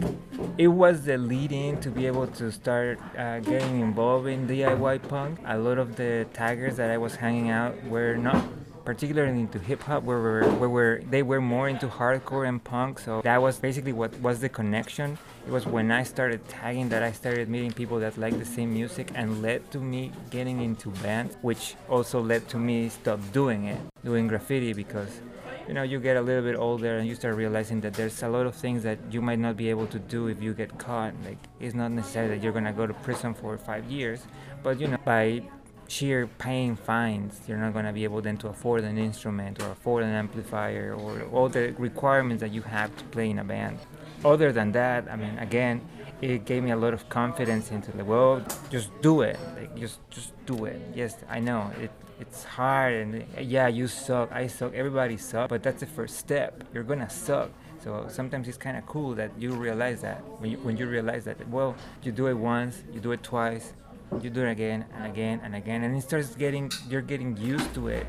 it 0.57 0.67
was 0.67 1.05
the 1.05 1.17
lead 1.17 1.51
in 1.51 1.79
to 1.81 1.89
be 1.89 2.07
able 2.07 2.27
to 2.27 2.51
start 2.51 2.99
uh, 3.17 3.39
getting 3.39 3.79
involved 3.79 4.27
in 4.27 4.47
DIY 4.47 5.07
punk. 5.07 5.39
A 5.45 5.57
lot 5.57 5.77
of 5.77 5.95
the 5.95 6.25
taggers 6.33 6.75
that 6.77 6.89
I 6.89 6.97
was 6.97 7.15
hanging 7.15 7.49
out 7.49 7.81
were 7.85 8.15
not 8.15 8.43
particularly 8.83 9.39
into 9.39 9.59
hip 9.59 9.81
hop, 9.83 10.03
where, 10.03 10.43
where, 10.43 10.69
where, 10.69 11.01
they 11.09 11.23
were 11.23 11.41
more 11.41 11.67
into 11.67 11.87
hardcore 11.87 12.47
and 12.47 12.63
punk. 12.63 12.99
So 12.99 13.21
that 13.21 13.41
was 13.41 13.57
basically 13.57 13.93
what 13.93 14.13
was 14.21 14.39
the 14.39 14.49
connection. 14.49 15.17
It 15.45 15.51
was 15.51 15.65
when 15.65 15.91
I 15.91 16.03
started 16.03 16.47
tagging 16.47 16.89
that 16.89 17.03
I 17.03 17.11
started 17.11 17.49
meeting 17.49 17.71
people 17.71 17.99
that 17.99 18.17
like 18.17 18.37
the 18.39 18.45
same 18.45 18.73
music 18.73 19.11
and 19.13 19.41
led 19.41 19.69
to 19.71 19.79
me 19.79 20.11
getting 20.31 20.61
into 20.61 20.89
band, 21.03 21.37
which 21.41 21.75
also 21.87 22.19
led 22.19 22.49
to 22.49 22.57
me 22.57 22.89
stop 22.89 23.19
doing 23.31 23.65
it, 23.65 23.79
doing 24.03 24.27
graffiti 24.27 24.73
because 24.73 25.21
you 25.67 25.73
know 25.73 25.83
you 25.83 25.99
get 25.99 26.17
a 26.17 26.21
little 26.21 26.43
bit 26.43 26.55
older 26.55 26.97
and 26.97 27.07
you 27.07 27.15
start 27.15 27.35
realizing 27.35 27.81
that 27.81 27.93
there's 27.93 28.23
a 28.23 28.29
lot 28.29 28.45
of 28.45 28.55
things 28.55 28.81
that 28.83 28.97
you 29.11 29.21
might 29.21 29.39
not 29.39 29.55
be 29.55 29.69
able 29.69 29.87
to 29.87 29.99
do 29.99 30.27
if 30.27 30.41
you 30.41 30.53
get 30.53 30.77
caught. 30.79 31.13
Like 31.23 31.37
it's 31.59 31.75
not 31.75 31.91
necessarily 31.91 32.35
that 32.35 32.43
you're 32.43 32.53
to 32.53 32.71
go 32.71 32.87
to 32.87 32.93
prison 32.93 33.33
for 33.33 33.57
five 33.57 33.85
years 33.85 34.21
but 34.65 34.79
you 34.79 34.87
know 34.87 34.97
by 35.05 35.39
sheer 35.87 36.25
paying 36.39 36.75
fines 36.75 37.39
you're 37.47 37.59
not 37.59 37.71
going 37.71 37.85
to 37.85 37.93
be 37.93 38.03
able 38.03 38.19
then 38.19 38.35
to 38.35 38.47
afford 38.47 38.83
an 38.83 38.97
instrument 38.97 39.61
or 39.61 39.69
afford 39.69 40.03
an 40.03 40.09
amplifier 40.09 40.95
or 40.95 41.21
all 41.31 41.47
the 41.47 41.75
requirements 41.77 42.41
that 42.41 42.51
you 42.51 42.63
have 42.63 42.89
to 42.97 43.03
play 43.05 43.29
in 43.29 43.37
a 43.37 43.43
band 43.43 43.77
other 44.23 44.51
than 44.51 44.71
that 44.71 45.07
i 45.11 45.15
mean 45.15 45.37
again 45.39 45.81
it 46.21 46.45
gave 46.45 46.63
me 46.63 46.71
a 46.71 46.75
lot 46.75 46.93
of 46.93 47.07
confidence 47.09 47.71
into 47.71 47.95
like 47.95 48.07
well 48.07 48.41
just 48.69 48.89
do 49.01 49.21
it. 49.21 49.37
Like 49.55 49.75
just 49.77 49.99
just 50.09 50.33
do 50.45 50.65
it. 50.65 50.81
Yes 50.93 51.15
i 51.29 51.39
know. 51.39 51.71
It 51.81 51.91
it's 52.19 52.43
hard 52.43 52.93
and 52.93 53.25
yeah 53.39 53.67
you 53.67 53.87
suck. 53.87 54.31
I 54.31 54.47
suck. 54.47 54.73
Everybody 54.73 55.17
suck 55.17 55.49
but 55.49 55.63
that's 55.63 55.81
the 55.81 55.85
first 55.85 56.17
step. 56.17 56.63
You're 56.73 56.83
gonna 56.83 57.09
suck. 57.09 57.51
So 57.83 58.07
sometimes 58.09 58.47
it's 58.47 58.57
kind 58.57 58.77
of 58.77 58.85
cool 58.87 59.13
that 59.15 59.31
you 59.37 59.51
realize 59.51 60.01
that. 60.01 60.23
When 60.39 60.51
you, 60.51 60.57
when 60.57 60.77
you 60.77 60.87
realize 60.87 61.25
that 61.25 61.47
well 61.49 61.75
you 62.03 62.11
do 62.11 62.27
it 62.27 62.33
once 62.33 62.83
you 62.93 62.99
do 62.99 63.11
it 63.11 63.23
twice 63.23 63.73
you 64.21 64.29
do 64.29 64.45
it 64.45 64.51
again 64.51 64.85
and 64.95 65.05
again 65.05 65.41
and 65.43 65.55
again 65.55 65.83
and 65.83 65.97
it 65.97 66.01
starts 66.01 66.35
getting 66.35 66.71
you're 66.89 67.01
getting 67.01 67.35
used 67.37 67.73
to 67.73 67.89
it. 67.89 68.07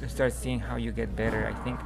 You 0.00 0.08
start 0.08 0.32
seeing 0.32 0.60
how 0.60 0.76
you 0.76 0.92
get 0.92 1.16
better 1.16 1.46
i 1.46 1.64
think 1.64 1.80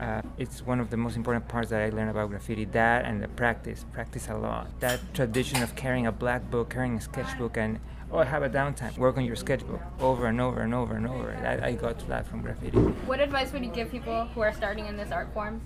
uh, 0.00 0.22
it's 0.38 0.64
one 0.64 0.80
of 0.80 0.88
the 0.88 0.96
most 0.96 1.14
important 1.14 1.46
parts 1.46 1.68
that 1.70 1.82
I 1.82 1.90
learned 1.90 2.10
about 2.10 2.30
graffiti. 2.30 2.64
That 2.64 3.04
and 3.04 3.22
the 3.22 3.28
practice, 3.28 3.84
practice 3.92 4.28
a 4.28 4.34
lot. 4.34 4.68
That 4.80 4.98
tradition 5.12 5.62
of 5.62 5.76
carrying 5.76 6.06
a 6.06 6.12
black 6.12 6.50
book, 6.50 6.70
carrying 6.70 6.96
a 6.96 7.00
sketchbook, 7.00 7.58
and 7.58 7.78
oh, 8.10 8.22
have 8.22 8.42
a 8.42 8.48
downtime. 8.48 8.96
Work 8.96 9.18
on 9.18 9.24
your 9.24 9.36
sketchbook 9.36 9.80
over 10.00 10.26
and 10.26 10.40
over 10.40 10.62
and 10.62 10.74
over 10.74 10.94
and 10.94 11.06
over. 11.06 11.32
I, 11.44 11.68
I 11.68 11.72
got 11.72 12.06
that 12.08 12.26
from 12.26 12.40
graffiti. 12.40 12.78
What 12.78 13.20
advice 13.20 13.52
would 13.52 13.62
you 13.62 13.70
give 13.70 13.90
people 13.90 14.24
who 14.34 14.40
are 14.40 14.54
starting 14.54 14.86
in 14.86 14.96
this 14.96 15.12
art 15.12 15.32
form? 15.34 15.60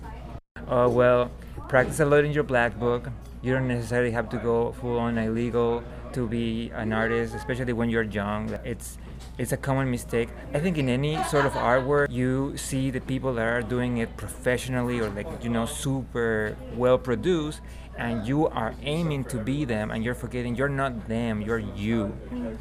Oh 0.67 0.89
well, 0.89 1.31
practice 1.69 1.99
a 2.01 2.05
lot 2.05 2.25
in 2.25 2.31
your 2.31 2.43
black 2.43 2.77
book. 2.77 3.09
You 3.41 3.53
don't 3.53 3.67
necessarily 3.67 4.11
have 4.11 4.29
to 4.29 4.37
go 4.37 4.73
full 4.73 4.99
on 4.99 5.17
illegal 5.17 5.81
to 6.13 6.27
be 6.27 6.71
an 6.73 6.91
artist, 6.91 7.35
especially 7.35 7.73
when 7.73 7.89
you're 7.89 8.03
young. 8.03 8.49
It's 8.65 8.97
it's 9.37 9.51
a 9.51 9.57
common 9.57 9.91
mistake. 9.91 10.29
I 10.53 10.59
think 10.59 10.77
in 10.77 10.89
any 10.89 11.21
sort 11.25 11.45
of 11.45 11.53
artwork, 11.53 12.11
you 12.11 12.55
see 12.57 12.89
the 12.89 13.01
people 13.01 13.33
that 13.33 13.45
are 13.45 13.61
doing 13.61 13.97
it 13.97 14.15
professionally 14.17 14.99
or 14.99 15.09
like 15.09 15.27
you 15.43 15.49
know 15.49 15.65
super 15.65 16.55
well 16.75 16.97
produced, 16.97 17.61
and 17.97 18.27
you 18.27 18.47
are 18.47 18.73
aiming 18.83 19.25
to 19.25 19.37
be 19.37 19.65
them, 19.65 19.91
and 19.91 20.03
you're 20.03 20.15
forgetting 20.15 20.55
you're 20.55 20.69
not 20.69 21.07
them, 21.07 21.41
you're 21.41 21.59
you. 21.59 22.15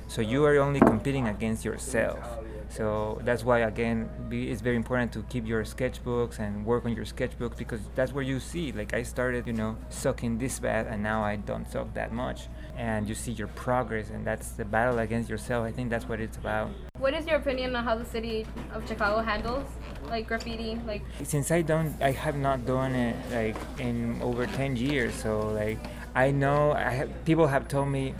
So 0.08 0.20
you 0.20 0.44
are 0.44 0.58
only 0.58 0.80
competing 0.80 1.28
against 1.28 1.64
yourself. 1.64 2.38
So 2.70 3.20
that's 3.22 3.44
why 3.44 3.60
again 3.60 4.08
it's 4.32 4.60
very 4.60 4.74
important 4.74 5.12
to 5.12 5.22
keep 5.28 5.46
your 5.46 5.62
sketchbooks 5.62 6.40
and 6.40 6.66
work 6.66 6.84
on 6.84 6.96
your 6.96 7.04
sketchbooks 7.04 7.56
because 7.56 7.80
that's 7.94 8.12
where 8.12 8.24
you 8.24 8.40
see. 8.40 8.72
Like 8.72 8.94
I 8.94 9.04
started, 9.04 9.46
you 9.46 9.52
know, 9.52 9.76
sucking 9.90 10.38
this 10.38 10.58
bad, 10.58 10.88
and 10.88 11.02
now 11.02 11.22
I 11.22 11.36
don't 11.36 11.70
suck 11.70 11.94
that 11.94 12.12
much 12.12 12.48
and 12.76 13.08
you 13.08 13.14
see 13.14 13.32
your 13.32 13.48
progress 13.48 14.10
and 14.10 14.26
that's 14.26 14.50
the 14.52 14.64
battle 14.64 14.98
against 14.98 15.30
yourself. 15.30 15.64
I 15.66 15.72
think 15.72 15.90
that's 15.90 16.08
what 16.08 16.20
it's 16.20 16.36
about. 16.36 16.70
What 16.98 17.14
is 17.14 17.26
your 17.26 17.36
opinion 17.36 17.76
on 17.76 17.84
how 17.84 17.96
the 17.96 18.04
city 18.04 18.46
of 18.72 18.86
chicago 18.88 19.20
handles 19.20 19.68
like 20.08 20.26
graffiti 20.26 20.80
like? 20.86 21.02
Since 21.22 21.50
i 21.50 21.62
don't 21.62 21.94
i 22.00 22.10
have 22.10 22.36
not 22.36 22.64
done 22.66 22.94
it 22.94 23.16
like 23.30 23.56
in 23.78 24.20
over 24.22 24.46
10 24.46 24.76
years 24.76 25.14
so 25.14 25.48
like 25.52 25.78
i 26.14 26.30
know 26.30 26.72
i 26.72 26.90
have 26.90 27.24
people 27.24 27.46
have 27.46 27.68
told 27.68 27.88
me 27.88 28.14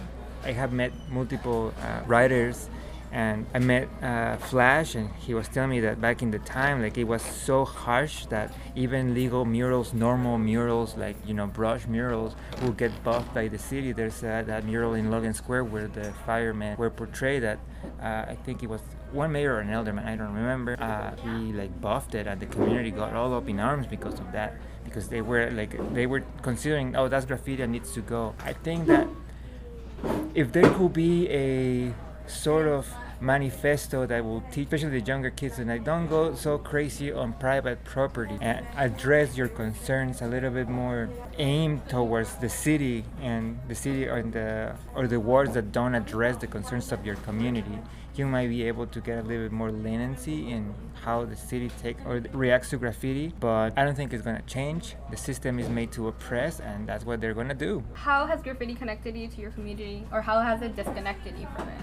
i 0.44 0.52
have 0.52 0.72
met 0.72 0.92
multiple 1.10 1.72
uh, 1.80 2.00
writers 2.06 2.68
and 3.14 3.46
I 3.54 3.60
met 3.60 3.88
uh, 4.02 4.36
Flash, 4.38 4.96
and 4.96 5.08
he 5.14 5.34
was 5.34 5.46
telling 5.46 5.70
me 5.70 5.80
that 5.80 6.00
back 6.00 6.20
in 6.20 6.32
the 6.32 6.40
time, 6.40 6.82
like 6.82 6.98
it 6.98 7.04
was 7.04 7.22
so 7.22 7.64
harsh 7.64 8.26
that 8.26 8.52
even 8.74 9.14
legal 9.14 9.44
murals, 9.44 9.94
normal 9.94 10.36
murals, 10.36 10.96
like 10.96 11.16
you 11.24 11.32
know 11.32 11.46
brush 11.46 11.86
murals, 11.86 12.34
will 12.60 12.72
get 12.72 12.90
buffed 13.04 13.32
by 13.32 13.46
the 13.46 13.58
city. 13.58 13.92
There's 13.92 14.24
uh, 14.24 14.42
that 14.46 14.64
mural 14.64 14.94
in 14.94 15.12
Logan 15.12 15.32
Square 15.32 15.64
where 15.64 15.86
the 15.86 16.12
firemen 16.26 16.76
were 16.76 16.90
portrayed. 16.90 17.44
That 17.44 17.60
uh, 18.02 18.32
I 18.32 18.36
think 18.44 18.64
it 18.64 18.68
was 18.68 18.80
one 19.12 19.30
mayor 19.30 19.54
or 19.54 19.60
an 19.60 19.72
alderman, 19.72 20.04
I 20.04 20.16
don't 20.16 20.34
remember. 20.34 20.76
Uh, 20.80 21.14
he 21.22 21.52
like 21.52 21.80
buffed 21.80 22.16
it, 22.16 22.26
and 22.26 22.40
the 22.40 22.46
community 22.46 22.90
got 22.90 23.14
all 23.14 23.32
up 23.32 23.48
in 23.48 23.60
arms 23.60 23.86
because 23.86 24.18
of 24.18 24.32
that, 24.32 24.56
because 24.84 25.06
they 25.06 25.20
were 25.20 25.52
like 25.52 25.78
they 25.94 26.06
were 26.06 26.24
considering, 26.42 26.96
oh, 26.96 27.06
that's 27.06 27.26
graffiti 27.26 27.62
that 27.62 27.68
needs 27.68 27.92
to 27.92 28.00
go. 28.00 28.34
I 28.40 28.54
think 28.54 28.88
that 28.88 29.06
if 30.34 30.50
there 30.50 30.68
could 30.68 30.92
be 30.92 31.30
a 31.30 31.94
sort 32.26 32.66
of 32.66 32.88
manifesto 33.24 34.06
that 34.06 34.24
will 34.24 34.42
teach, 34.52 34.66
especially 34.66 35.00
the 35.00 35.06
younger 35.06 35.30
kids, 35.30 35.58
and 35.58 35.84
don't 35.84 36.06
go 36.06 36.34
so 36.34 36.58
crazy 36.58 37.10
on 37.10 37.32
private 37.34 37.82
property 37.84 38.36
and 38.40 38.66
address 38.76 39.36
your 39.36 39.48
concerns 39.48 40.22
a 40.22 40.26
little 40.26 40.50
bit 40.50 40.68
more 40.68 41.08
aimed 41.38 41.88
towards 41.88 42.34
the 42.36 42.48
city 42.48 43.04
and 43.20 43.58
the 43.68 43.74
city 43.74 44.06
or 44.06 44.22
the 44.22 44.74
or 44.94 45.06
the 45.06 45.18
wards 45.18 45.54
that 45.54 45.72
don't 45.72 45.94
address 45.94 46.36
the 46.36 46.46
concerns 46.46 46.92
of 46.92 47.04
your 47.04 47.16
community. 47.16 47.78
You 48.14 48.26
might 48.26 48.48
be 48.48 48.62
able 48.62 48.86
to 48.86 49.00
get 49.00 49.18
a 49.18 49.22
little 49.22 49.44
bit 49.46 49.52
more 49.52 49.72
leniency 49.72 50.48
in 50.48 50.72
how 51.02 51.24
the 51.24 51.34
city 51.34 51.68
takes 51.82 52.00
or 52.06 52.22
reacts 52.32 52.70
to 52.70 52.76
graffiti, 52.76 53.32
but 53.40 53.76
I 53.76 53.84
don't 53.84 53.96
think 53.96 54.12
it's 54.12 54.22
gonna 54.22 54.40
change. 54.42 54.94
The 55.10 55.16
system 55.16 55.58
is 55.58 55.68
made 55.68 55.90
to 55.92 56.06
oppress, 56.06 56.60
and 56.60 56.86
that's 56.88 57.04
what 57.04 57.20
they're 57.20 57.34
gonna 57.34 57.54
do. 57.54 57.82
How 57.92 58.24
has 58.26 58.40
graffiti 58.40 58.76
connected 58.76 59.16
you 59.16 59.26
to 59.26 59.40
your 59.40 59.50
community, 59.50 60.06
or 60.12 60.22
how 60.22 60.40
has 60.40 60.62
it 60.62 60.76
disconnected 60.76 61.36
you 61.36 61.48
from 61.56 61.68
it? 61.68 61.74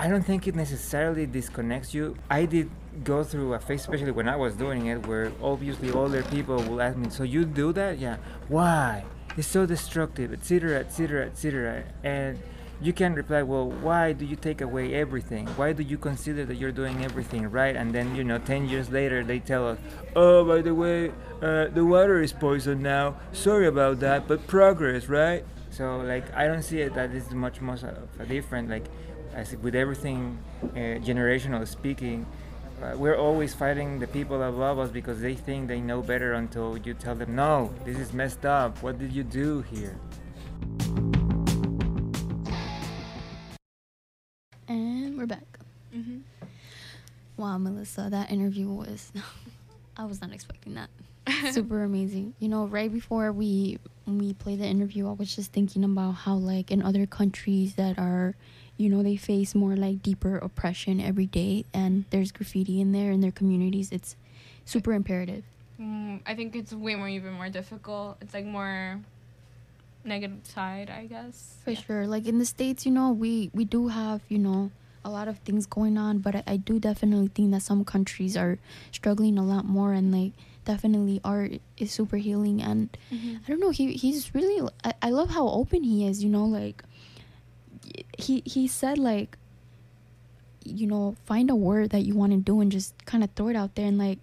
I 0.00 0.06
don't 0.06 0.22
think 0.22 0.46
it 0.46 0.54
necessarily 0.54 1.26
disconnects 1.26 1.92
you. 1.92 2.14
I 2.30 2.44
did 2.44 2.70
go 3.02 3.24
through 3.24 3.54
a 3.54 3.58
phase, 3.58 3.80
especially 3.80 4.12
when 4.12 4.28
I 4.28 4.36
was 4.36 4.54
doing 4.54 4.86
it, 4.86 5.04
where 5.08 5.32
obviously 5.42 5.90
older 5.90 6.22
people 6.22 6.62
will 6.62 6.80
ask 6.80 6.96
me, 6.96 7.10
"So 7.10 7.24
you 7.24 7.44
do 7.44 7.72
that? 7.72 7.98
Yeah. 7.98 8.18
Why? 8.46 9.04
It's 9.36 9.48
so 9.48 9.66
destructive, 9.66 10.32
etc., 10.32 10.78
etc., 10.78 11.26
etc." 11.26 11.82
And 12.04 12.38
you 12.80 12.92
can 12.92 13.14
reply, 13.14 13.42
"Well, 13.42 13.72
why 13.86 14.12
do 14.12 14.24
you 14.24 14.36
take 14.36 14.60
away 14.60 14.94
everything? 14.94 15.48
Why 15.56 15.72
do 15.72 15.82
you 15.82 15.98
consider 15.98 16.44
that 16.44 16.54
you're 16.54 16.76
doing 16.82 17.04
everything 17.04 17.50
right?" 17.50 17.74
And 17.74 17.92
then 17.92 18.14
you 18.14 18.22
know, 18.22 18.38
ten 18.38 18.68
years 18.68 18.90
later, 18.90 19.24
they 19.24 19.40
tell 19.40 19.66
us, 19.66 19.78
"Oh, 20.14 20.44
by 20.44 20.62
the 20.62 20.76
way, 20.76 21.10
uh, 21.42 21.74
the 21.74 21.84
water 21.84 22.22
is 22.22 22.32
poisoned 22.32 22.82
now. 22.84 23.16
Sorry 23.32 23.66
about 23.66 23.98
that, 23.98 24.28
but 24.28 24.46
progress, 24.46 25.08
right?" 25.08 25.42
So 25.70 25.98
like, 25.98 26.24
I 26.36 26.46
don't 26.46 26.62
see 26.62 26.80
it 26.82 26.94
that 26.94 27.10
it's 27.10 27.32
much 27.32 27.60
more 27.60 27.74
of 27.74 28.08
a 28.20 28.26
different 28.26 28.70
like 28.70 28.86
as 29.38 29.54
with 29.62 29.76
everything 29.76 30.36
uh, 30.74 30.98
generational 30.98 31.66
speaking, 31.66 32.26
uh, 32.82 32.94
we're 32.96 33.16
always 33.16 33.54
fighting 33.54 34.00
the 34.00 34.06
people 34.08 34.42
above 34.42 34.80
us 34.80 34.90
because 34.90 35.20
they 35.20 35.34
think 35.34 35.68
they 35.68 35.80
know 35.80 36.02
better 36.02 36.32
until 36.32 36.76
you 36.76 36.92
tell 36.92 37.14
them, 37.14 37.36
no, 37.36 37.72
this 37.84 37.96
is 37.98 38.12
messed 38.12 38.44
up. 38.44 38.82
What 38.82 38.98
did 38.98 39.12
you 39.12 39.22
do 39.22 39.62
here? 39.62 39.96
And 44.66 45.16
we're 45.16 45.26
back. 45.26 45.46
Mm-hmm. 45.94 46.18
Wow, 47.36 47.58
Melissa, 47.58 48.08
that 48.10 48.32
interview 48.32 48.68
was. 48.68 49.12
I 49.96 50.04
was 50.04 50.20
not 50.20 50.32
expecting 50.32 50.74
that. 50.74 50.90
Super 51.52 51.84
amazing. 51.84 52.34
You 52.40 52.48
know, 52.48 52.66
right 52.66 52.92
before 52.92 53.30
we 53.30 53.78
we 54.04 54.32
played 54.34 54.58
the 54.58 54.66
interview, 54.66 55.08
I 55.08 55.12
was 55.12 55.34
just 55.36 55.52
thinking 55.52 55.84
about 55.84 56.12
how, 56.12 56.34
like, 56.34 56.72
in 56.72 56.82
other 56.82 57.06
countries 57.06 57.74
that 57.74 57.98
are 57.98 58.34
you 58.78 58.88
know 58.88 59.02
they 59.02 59.16
face 59.16 59.54
more 59.54 59.76
like 59.76 60.02
deeper 60.02 60.38
oppression 60.38 61.00
every 61.00 61.26
day 61.26 61.64
and 61.74 62.06
there's 62.10 62.32
graffiti 62.32 62.80
in 62.80 62.92
there 62.92 63.10
in 63.10 63.20
their 63.20 63.32
communities. 63.32 63.90
It's 63.92 64.16
super 64.64 64.92
imperative. 64.92 65.44
Mm, 65.80 66.20
i 66.26 66.34
think 66.34 66.56
it's 66.56 66.72
way 66.72 66.94
more 66.94 67.08
even 67.08 67.32
more 67.34 67.50
difficult. 67.50 68.16
It's 68.20 68.32
like 68.32 68.46
more 68.46 69.00
negative 70.04 70.40
side 70.44 70.88
i 70.88 71.04
guess. 71.04 71.58
For 71.64 71.72
yeah. 71.72 71.80
sure. 71.80 72.06
Like 72.06 72.26
in 72.26 72.38
the 72.38 72.46
states 72.46 72.86
you 72.86 72.92
know 72.92 73.12
we 73.12 73.50
we 73.52 73.64
do 73.64 73.88
have 73.88 74.22
you 74.28 74.38
know 74.38 74.70
a 75.04 75.10
lot 75.10 75.28
of 75.28 75.38
things 75.38 75.66
going 75.66 75.96
on 75.96 76.18
but 76.18 76.36
I, 76.36 76.42
I 76.46 76.56
do 76.56 76.78
definitely 76.78 77.28
think 77.28 77.52
that 77.52 77.62
some 77.62 77.84
countries 77.84 78.36
are 78.36 78.58
struggling 78.92 79.38
a 79.38 79.44
lot 79.44 79.64
more 79.64 79.92
and 79.92 80.12
like 80.12 80.32
definitely 80.64 81.20
art 81.24 81.52
is 81.78 81.90
super 81.90 82.16
healing 82.16 82.60
and 82.60 82.94
mm-hmm. 83.10 83.36
i 83.42 83.48
don't 83.48 83.60
know 83.60 83.70
he 83.70 83.92
he's 83.92 84.34
really 84.34 84.68
I, 84.84 84.92
I 85.00 85.10
love 85.10 85.30
how 85.30 85.48
open 85.48 85.82
he 85.82 86.06
is 86.06 86.22
you 86.22 86.28
know 86.28 86.44
like 86.44 86.84
he 88.16 88.42
he 88.44 88.66
said 88.66 88.98
like 88.98 89.36
you 90.64 90.86
know 90.86 91.16
find 91.24 91.50
a 91.50 91.56
word 91.56 91.90
that 91.90 92.00
you 92.00 92.14
want 92.14 92.32
to 92.32 92.38
do 92.38 92.60
and 92.60 92.70
just 92.70 92.94
kind 93.06 93.24
of 93.24 93.30
throw 93.34 93.48
it 93.48 93.56
out 93.56 93.74
there 93.74 93.86
and 93.86 93.98
like 93.98 94.18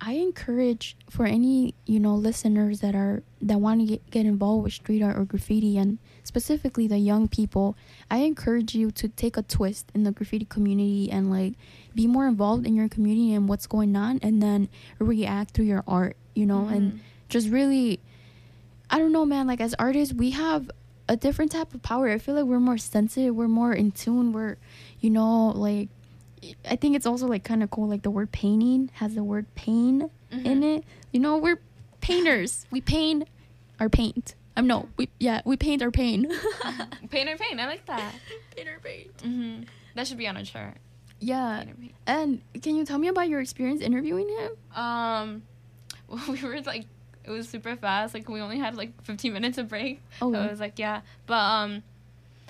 i 0.00 0.12
encourage 0.14 0.96
for 1.10 1.26
any 1.26 1.74
you 1.86 2.00
know 2.00 2.14
listeners 2.14 2.80
that 2.80 2.94
are 2.94 3.22
that 3.40 3.58
want 3.58 3.80
to 3.80 3.86
get, 3.86 4.10
get 4.10 4.26
involved 4.26 4.64
with 4.64 4.72
street 4.72 5.02
art 5.02 5.16
or 5.16 5.24
graffiti 5.24 5.76
and 5.76 5.98
specifically 6.22 6.86
the 6.86 6.98
young 6.98 7.28
people 7.28 7.76
i 8.10 8.18
encourage 8.18 8.74
you 8.74 8.90
to 8.90 9.08
take 9.08 9.36
a 9.36 9.42
twist 9.42 9.90
in 9.94 10.04
the 10.04 10.12
graffiti 10.12 10.46
community 10.46 11.10
and 11.10 11.30
like 11.30 11.54
be 11.94 12.06
more 12.06 12.26
involved 12.26 12.66
in 12.66 12.74
your 12.74 12.88
community 12.88 13.34
and 13.34 13.48
what's 13.48 13.66
going 13.66 13.94
on 13.94 14.18
and 14.22 14.42
then 14.42 14.68
react 14.98 15.52
through 15.52 15.66
your 15.66 15.84
art 15.86 16.16
you 16.34 16.46
know 16.46 16.66
and 16.66 16.92
mm-hmm. 16.92 16.98
just 17.28 17.48
really 17.48 18.00
I 18.90 18.98
don't 18.98 19.12
know, 19.12 19.24
man. 19.24 19.46
Like 19.46 19.60
as 19.60 19.74
artists, 19.78 20.14
we 20.14 20.30
have 20.30 20.70
a 21.08 21.16
different 21.16 21.52
type 21.52 21.74
of 21.74 21.82
power. 21.82 22.08
I 22.08 22.18
feel 22.18 22.34
like 22.34 22.44
we're 22.44 22.60
more 22.60 22.78
sensitive. 22.78 23.34
We're 23.34 23.48
more 23.48 23.72
in 23.72 23.90
tune. 23.92 24.32
We're, 24.32 24.56
you 25.00 25.10
know, 25.10 25.48
like 25.48 25.88
I 26.68 26.76
think 26.76 26.96
it's 26.96 27.06
also 27.06 27.26
like 27.26 27.44
kind 27.44 27.62
of 27.62 27.70
cool. 27.70 27.88
Like 27.88 28.02
the 28.02 28.10
word 28.10 28.32
painting 28.32 28.90
has 28.94 29.14
the 29.14 29.24
word 29.24 29.46
pain 29.54 30.10
in 30.30 30.62
it. 30.62 30.84
You 31.12 31.20
know, 31.20 31.36
we're 31.36 31.60
painters. 32.00 32.66
We 32.70 32.80
paint 32.80 33.28
our 33.80 33.88
paint. 33.88 34.34
I'm 34.56 34.66
no, 34.66 34.88
we 34.96 35.08
yeah, 35.18 35.42
we 35.44 35.56
paint 35.56 35.82
our 35.82 35.90
pain. 35.90 36.30
paint 37.10 37.28
or 37.28 37.36
paint. 37.36 37.58
I 37.60 37.66
like 37.66 37.86
that. 37.86 38.14
paint 38.56 38.68
or 38.68 38.78
paint. 38.82 39.20
hmm 39.22 39.62
That 39.94 40.06
should 40.06 40.18
be 40.18 40.28
on 40.28 40.36
a 40.36 40.44
chart. 40.44 40.76
yeah. 41.20 41.64
And 42.06 42.40
can 42.62 42.76
you 42.76 42.84
tell 42.84 42.98
me 42.98 43.08
about 43.08 43.28
your 43.28 43.40
experience 43.40 43.80
interviewing 43.80 44.28
him? 44.28 44.52
Um, 44.80 45.42
we 46.28 46.40
were 46.42 46.60
like, 46.60 46.86
it 47.24 47.30
was 47.30 47.48
super 47.48 47.74
fast. 47.76 48.14
Like 48.14 48.28
we 48.28 48.40
only 48.40 48.58
had 48.58 48.74
like 48.76 49.02
15 49.04 49.32
minutes 49.32 49.58
of 49.58 49.68
break. 49.68 50.00
Oh, 50.22 50.32
So 50.32 50.42
it 50.42 50.50
was 50.50 50.60
like 50.60 50.78
yeah, 50.78 51.00
but 51.26 51.34
um, 51.38 51.82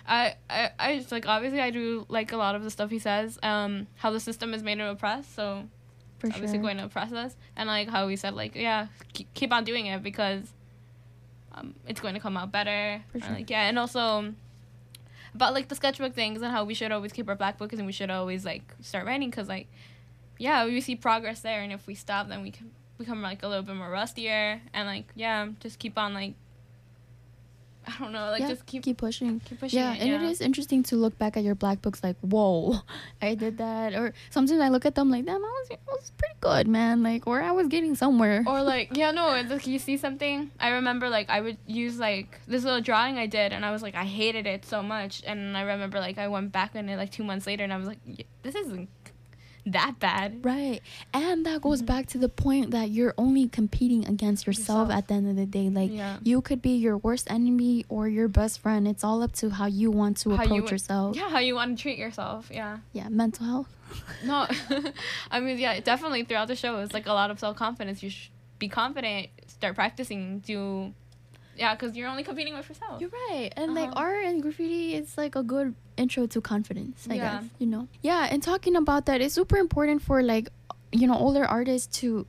I 0.06 0.34
I 0.50 0.70
I 0.78 0.96
just 0.98 1.12
like 1.12 1.26
obviously 1.26 1.60
I 1.60 1.70
do 1.70 2.04
like 2.08 2.32
a 2.32 2.36
lot 2.36 2.54
of 2.54 2.62
the 2.64 2.70
stuff 2.70 2.90
he 2.90 2.98
says. 2.98 3.38
Um, 3.42 3.86
how 3.96 4.10
the 4.10 4.20
system 4.20 4.52
is 4.54 4.62
made 4.62 4.76
to 4.78 4.90
oppress. 4.90 5.26
So 5.26 5.64
For 6.18 6.26
obviously 6.28 6.56
sure. 6.58 6.62
going 6.62 6.76
to 6.78 6.84
oppress 6.84 7.12
us, 7.12 7.36
and 7.56 7.68
like 7.68 7.88
how 7.88 8.06
we 8.06 8.16
said 8.16 8.34
like 8.34 8.54
yeah, 8.56 8.88
keep, 9.12 9.32
keep 9.34 9.52
on 9.52 9.64
doing 9.64 9.86
it 9.86 10.02
because 10.02 10.52
um, 11.52 11.74
it's 11.86 12.00
going 12.00 12.14
to 12.14 12.20
come 12.20 12.36
out 12.36 12.50
better. 12.52 13.02
For 13.12 13.18
Or, 13.18 13.20
sure. 13.20 13.30
like 13.34 13.50
yeah, 13.50 13.68
and 13.68 13.78
also 13.78 14.34
about 15.34 15.52
like 15.52 15.68
the 15.68 15.74
sketchbook 15.74 16.14
things 16.14 16.42
and 16.42 16.52
how 16.52 16.64
we 16.64 16.74
should 16.74 16.92
always 16.92 17.12
keep 17.12 17.28
our 17.28 17.34
black 17.34 17.58
books 17.58 17.74
and 17.74 17.86
we 17.86 17.92
should 17.92 18.10
always 18.10 18.44
like 18.44 18.62
start 18.80 19.04
writing 19.04 19.30
because 19.30 19.48
like 19.48 19.66
yeah 20.38 20.64
we 20.64 20.80
see 20.80 20.94
progress 20.94 21.40
there 21.40 21.60
and 21.60 21.72
if 21.72 21.88
we 21.88 21.94
stop 21.96 22.28
then 22.28 22.40
we 22.40 22.52
can 22.52 22.70
become 22.98 23.22
like 23.22 23.42
a 23.42 23.48
little 23.48 23.62
bit 23.62 23.74
more 23.74 23.90
rustier 23.90 24.60
and 24.72 24.86
like 24.86 25.06
yeah 25.14 25.48
just 25.60 25.78
keep 25.78 25.98
on 25.98 26.14
like 26.14 26.34
i 27.86 27.92
don't 27.98 28.12
know 28.12 28.30
like 28.30 28.40
yeah, 28.40 28.48
just 28.48 28.64
keep 28.66 28.82
keep 28.82 28.96
pushing. 28.96 29.40
keep 29.40 29.60
pushing 29.60 29.78
yeah, 29.78 29.92
it, 29.94 30.00
and 30.00 30.10
it 30.10 30.22
yeah. 30.22 30.28
is 30.28 30.40
interesting 30.40 30.82
to 30.82 30.96
look 30.96 31.18
back 31.18 31.36
at 31.36 31.42
your 31.42 31.54
black 31.54 31.82
books 31.82 32.02
like, 32.02 32.16
whoa, 32.20 32.76
I 33.22 33.34
did 33.34 33.58
that. 33.58 33.94
Or 33.94 34.14
sometimes 34.30 34.60
I 34.60 34.68
look 34.68 34.86
at 34.86 34.94
them 34.94 35.10
like, 35.10 35.26
damn, 35.26 35.36
I 35.36 35.38
was, 35.38 35.68
I 35.70 35.92
was 35.92 36.10
pretty 36.16 36.34
good, 36.40 36.66
man. 36.66 37.02
Like, 37.02 37.26
or 37.26 37.42
I 37.42 37.52
was 37.52 37.68
getting 37.68 37.94
somewhere. 37.94 38.42
or 38.46 38.62
like 38.74 38.96
yeah 38.96 39.10
no 39.10 39.34
it's 39.34 39.50
like 39.50 39.66
you 39.66 39.78
see 39.78 39.96
something 39.96 40.50
i 40.58 40.70
remember 40.70 41.08
like 41.08 41.28
i 41.28 41.40
would 41.40 41.58
use 41.66 41.98
like 41.98 42.40
this 42.46 42.64
little 42.64 42.80
drawing 42.80 43.18
i 43.18 43.26
did 43.26 43.52
and 43.52 43.64
i 43.64 43.70
was 43.70 43.82
like 43.82 43.94
i 43.94 44.04
hated 44.04 44.46
it 44.46 44.64
so 44.64 44.82
much 44.82 45.22
and 45.26 45.56
i 45.56 45.62
remember 45.62 46.00
like 46.00 46.18
i 46.18 46.26
went 46.28 46.52
back 46.52 46.74
in 46.74 46.88
it 46.88 46.96
like 46.96 47.10
two 47.10 47.24
months 47.24 47.46
later 47.46 47.64
and 47.64 47.72
i 47.72 47.76
was 47.76 47.86
like 47.86 47.98
this 48.42 48.54
isn't 48.54 48.88
that 49.66 49.98
bad 49.98 50.44
Right. 50.44 50.80
And 51.14 51.46
that 51.46 51.62
goes 51.62 51.78
mm-hmm. 51.80 51.86
back 51.86 52.06
to 52.08 52.18
the 52.18 52.28
point 52.28 52.72
that 52.72 52.90
you're 52.90 53.14
only 53.16 53.48
competing 53.48 54.06
against 54.06 54.46
yourself, 54.46 54.88
Yourself. 54.88 54.98
at 54.98 55.08
the 55.08 55.14
end 55.14 55.28
of 55.30 55.36
the 55.36 55.46
day. 55.46 55.70
Like, 55.70 55.90
Yeah. 55.90 56.18
you 56.22 56.42
could 56.42 56.60
be 56.60 56.76
your 56.76 56.98
worst 56.98 57.30
enemy 57.30 57.84
or 57.88 58.06
your 58.08 58.28
best 58.28 58.60
friend. 58.60 58.86
It's 58.86 59.02
all 59.02 59.22
up 59.22 59.32
to 59.36 59.48
how 59.50 59.66
you 59.66 59.90
want 59.90 60.18
to 60.18 60.30
How 60.30 60.36
you 60.36 60.42
approach 60.44 60.62
would- 60.62 60.70
yourself. 60.72 61.16
yeah 61.16 61.30
how 61.30 61.38
you 61.38 61.54
want 61.54 61.76
to 61.78 61.82
treat 61.82 61.98
yourself 61.98 62.50
yeah 62.52 62.78
Yeah, 62.92 63.08
mental 63.08 63.46
health. 63.46 63.68
No, 64.24 64.46
I 65.30 65.40
mean, 65.40 65.58
yeah, 65.58 65.78
definitely 65.80 66.24
throughout 66.24 66.48
the 66.48 66.56
show, 66.56 66.80
it's 66.80 66.92
like 66.92 67.06
a 67.06 67.12
lot 67.12 67.30
of 67.30 67.38
self 67.38 67.56
confidence. 67.56 68.02
You 68.02 68.10
should 68.10 68.30
be 68.58 68.68
confident, 68.68 69.28
start 69.46 69.74
practicing, 69.76 70.40
do, 70.40 70.92
yeah, 71.56 71.74
because 71.74 71.96
you're 71.96 72.08
only 72.08 72.22
competing 72.24 72.54
with 72.54 72.68
yourself. 72.68 73.00
You're 73.00 73.10
right. 73.30 73.50
And 73.56 73.74
like 73.74 73.90
Uh-huh. 73.90 74.00
art 74.06 74.24
and 74.24 74.42
graffiti 74.42 74.94
is 74.94 75.16
like 75.16 75.36
a 75.36 75.42
good 75.42 75.74
intro 75.96 76.26
to 76.26 76.40
confidence, 76.40 77.06
I 77.10 77.14
Yeah. 77.14 77.40
guess. 77.40 77.44
You 77.58 77.66
know? 77.66 77.88
Yeah, 78.02 78.28
and 78.30 78.42
talking 78.42 78.76
about 78.76 79.06
that, 79.06 79.20
it's 79.20 79.34
super 79.34 79.56
important 79.56 80.02
for 80.02 80.22
like, 80.22 80.48
you 80.92 81.06
know, 81.06 81.14
older 81.16 81.44
artists 81.44 81.98
to, 82.00 82.26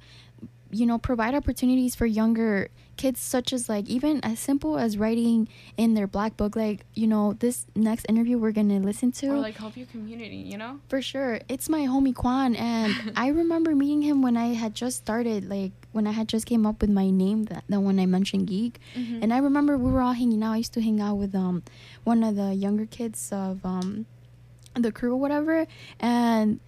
you 0.75 0.85
know, 0.85 0.97
provide 0.97 1.33
opportunities 1.35 1.95
for 1.95 2.05
younger 2.05 2.69
kids, 2.97 3.19
such 3.19 3.51
as 3.51 3.67
like 3.67 3.87
even 3.89 4.19
as 4.23 4.39
simple 4.39 4.77
as 4.77 4.97
writing 4.97 5.47
in 5.77 5.93
their 5.95 6.07
black 6.07 6.37
book. 6.37 6.55
Like, 6.55 6.85
you 6.93 7.07
know, 7.07 7.33
this 7.33 7.65
next 7.75 8.05
interview 8.07 8.37
we're 8.37 8.51
gonna 8.51 8.79
listen 8.79 9.11
to. 9.13 9.27
Or 9.27 9.37
like 9.37 9.57
help 9.57 9.75
your 9.75 9.87
community, 9.87 10.37
you 10.37 10.57
know? 10.57 10.79
For 10.89 11.01
sure. 11.01 11.39
It's 11.49 11.67
my 11.69 11.81
homie 11.81 12.15
Quan 12.15 12.55
and 12.55 13.13
I 13.15 13.27
remember 13.29 13.75
meeting 13.75 14.01
him 14.01 14.21
when 14.21 14.37
I 14.37 14.53
had 14.53 14.75
just 14.75 14.97
started, 14.97 15.49
like 15.49 15.71
when 15.91 16.07
I 16.07 16.11
had 16.11 16.27
just 16.27 16.45
came 16.45 16.65
up 16.65 16.81
with 16.81 16.89
my 16.89 17.09
name 17.09 17.43
that, 17.45 17.63
that 17.69 17.79
when 17.81 17.99
I 17.99 18.05
mentioned 18.05 18.47
geek. 18.47 18.79
Mhm. 18.95 19.19
And 19.23 19.33
I 19.33 19.39
remember 19.39 19.77
we 19.77 19.91
were 19.91 20.01
all 20.01 20.13
hanging 20.13 20.43
out. 20.43 20.53
I 20.53 20.57
used 20.57 20.73
to 20.73 20.81
hang 20.81 20.99
out 21.01 21.15
with 21.15 21.33
um 21.35 21.63
one 22.03 22.23
of 22.23 22.35
the 22.35 22.53
younger 22.53 22.85
kids 22.85 23.29
of 23.31 23.65
um 23.65 24.05
the 24.73 24.91
crew 24.91 25.13
or 25.13 25.17
whatever 25.17 25.67
and 26.01 26.59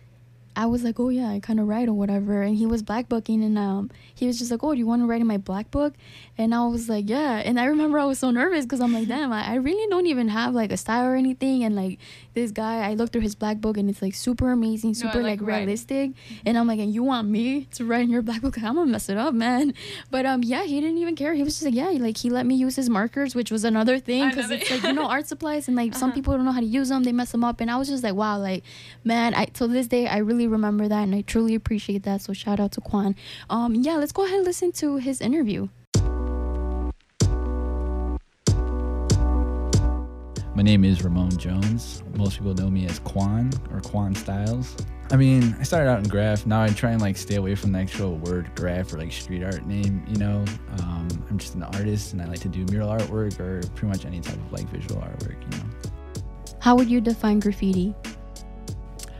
I 0.57 0.65
was 0.65 0.83
like, 0.83 0.99
oh 0.99 1.09
yeah, 1.09 1.29
I 1.29 1.39
kind 1.39 1.59
of 1.59 1.67
write 1.67 1.87
or 1.87 1.93
whatever, 1.93 2.41
and 2.41 2.57
he 2.57 2.65
was 2.65 2.81
black 2.81 3.07
booking, 3.07 3.43
and 3.43 3.57
um, 3.57 3.91
he 4.13 4.25
was 4.25 4.39
just 4.39 4.49
like, 4.51 4.63
oh, 4.63 4.73
do 4.73 4.79
you 4.79 4.87
want 4.87 5.03
to 5.03 5.05
write 5.05 5.21
in 5.21 5.27
my 5.27 5.37
black 5.37 5.69
book? 5.71 5.93
And 6.37 6.53
I 6.53 6.65
was 6.65 6.89
like, 6.89 7.07
yeah. 7.09 7.37
And 7.45 7.59
I 7.59 7.65
remember 7.65 7.99
I 7.99 8.05
was 8.05 8.17
so 8.19 8.31
nervous 8.31 8.65
because 8.65 8.81
I'm 8.81 8.91
like, 8.91 9.07
damn, 9.07 9.31
I, 9.31 9.51
I 9.51 9.55
really 9.55 9.87
don't 9.89 10.07
even 10.07 10.27
have 10.29 10.53
like 10.55 10.71
a 10.71 10.77
style 10.77 11.05
or 11.05 11.15
anything. 11.15 11.63
And 11.63 11.75
like 11.75 11.99
this 12.33 12.51
guy, 12.51 12.89
I 12.89 12.95
looked 12.95 13.13
through 13.13 13.21
his 13.21 13.35
black 13.35 13.57
book, 13.61 13.77
and 13.77 13.89
it's 13.89 14.01
like 14.01 14.15
super 14.15 14.51
amazing, 14.51 14.89
No, 14.91 14.93
super 14.95 15.21
like 15.21 15.39
like, 15.39 15.47
writing. 15.47 15.65
realistic. 15.67 16.11
And 16.45 16.57
I'm 16.57 16.67
like, 16.67 16.79
and 16.79 16.91
you 16.93 17.03
want 17.03 17.27
me 17.29 17.67
to 17.75 17.85
write 17.85 18.01
in 18.01 18.09
your 18.09 18.21
black 18.23 18.41
book? 18.41 18.57
I'm 18.57 18.75
gonna 18.75 18.91
mess 18.91 19.09
it 19.09 19.17
up, 19.17 19.33
man. 19.35 19.73
But 20.09 20.25
um, 20.25 20.41
yeah, 20.43 20.63
he 20.63 20.81
didn't 20.81 20.97
even 20.97 21.15
care. 21.15 21.33
He 21.35 21.43
was 21.43 21.53
just 21.53 21.65
like, 21.65 21.75
yeah, 21.75 21.89
like 22.01 22.17
he 22.17 22.29
let 22.31 22.45
me 22.47 22.55
use 22.55 22.75
his 22.75 22.89
markers, 22.89 23.35
which 23.35 23.51
was 23.51 23.63
another 23.63 23.99
thing 23.99 24.29
because 24.29 24.49
it's 24.51 24.69
like 24.71 24.83
you 24.83 24.93
know 24.93 25.07
art 25.15 25.27
supplies, 25.27 25.67
and 25.67 25.77
like 25.77 25.93
some 25.93 26.09
Uh-huh. 26.09 26.15
people 26.15 26.35
don't 26.35 26.45
know 26.45 26.51
how 26.51 26.61
to 26.61 26.65
use 26.65 26.89
them, 26.89 27.03
they 27.03 27.11
mess 27.11 27.31
them 27.31 27.43
up, 27.43 27.61
and 27.61 27.69
I 27.69 27.77
was 27.77 27.87
just 27.87 28.03
like, 28.03 28.15
wow, 28.15 28.39
like 28.39 28.63
man, 29.03 29.33
I 29.35 29.45
till 29.45 29.67
this 29.67 29.87
day 29.87 30.07
I 30.07 30.17
really 30.17 30.46
remember 30.49 30.87
that, 30.87 31.03
and 31.03 31.15
I 31.15 31.21
truly 31.21 31.55
appreciate 31.55 32.03
that. 32.03 32.21
So 32.21 32.33
shout 32.33 32.59
out 32.59 32.71
to 32.73 32.81
Quan. 32.81 33.15
Um, 33.49 33.75
yeah, 33.75 33.95
let's 33.95 34.11
go 34.11 34.25
ahead 34.25 34.37
and 34.37 34.45
listen 34.45 34.71
to 34.73 34.97
his 34.97 35.21
interview. 35.21 35.69
My 40.57 40.63
name 40.63 40.83
is 40.83 41.03
Ramon 41.03 41.37
Jones. 41.37 42.01
Most 42.15 42.39
people 42.39 42.55
know 42.55 42.67
me 42.67 42.87
as 42.87 42.97
Quan 42.99 43.51
or 43.71 43.79
Quan 43.79 44.15
Styles. 44.15 44.75
I 45.11 45.15
mean, 45.15 45.55
I 45.59 45.63
started 45.63 45.87
out 45.87 45.99
in 45.99 46.09
graph. 46.09 46.47
Now 46.47 46.63
I 46.63 46.69
try 46.69 46.91
and 46.91 46.99
like 46.99 47.15
stay 47.15 47.35
away 47.35 47.53
from 47.53 47.73
the 47.73 47.79
actual 47.79 48.17
word 48.17 48.49
graph 48.55 48.91
or 48.91 48.97
like 48.97 49.11
street 49.11 49.43
art 49.43 49.67
name. 49.67 50.03
You 50.07 50.17
know, 50.17 50.43
um, 50.79 51.07
I'm 51.29 51.37
just 51.37 51.53
an 51.53 51.61
artist 51.61 52.13
and 52.13 52.23
I 52.23 52.25
like 52.25 52.39
to 52.39 52.49
do 52.49 52.65
mural 52.71 52.89
artwork 52.89 53.39
or 53.39 53.61
pretty 53.75 53.87
much 53.87 54.05
any 54.05 54.19
type 54.19 54.33
of 54.33 54.51
like 54.51 54.67
visual 54.69 54.99
artwork. 54.99 55.39
You 55.43 55.59
know, 55.59 56.23
How 56.59 56.75
would 56.75 56.89
you 56.89 57.01
define 57.01 57.39
graffiti? 57.39 57.93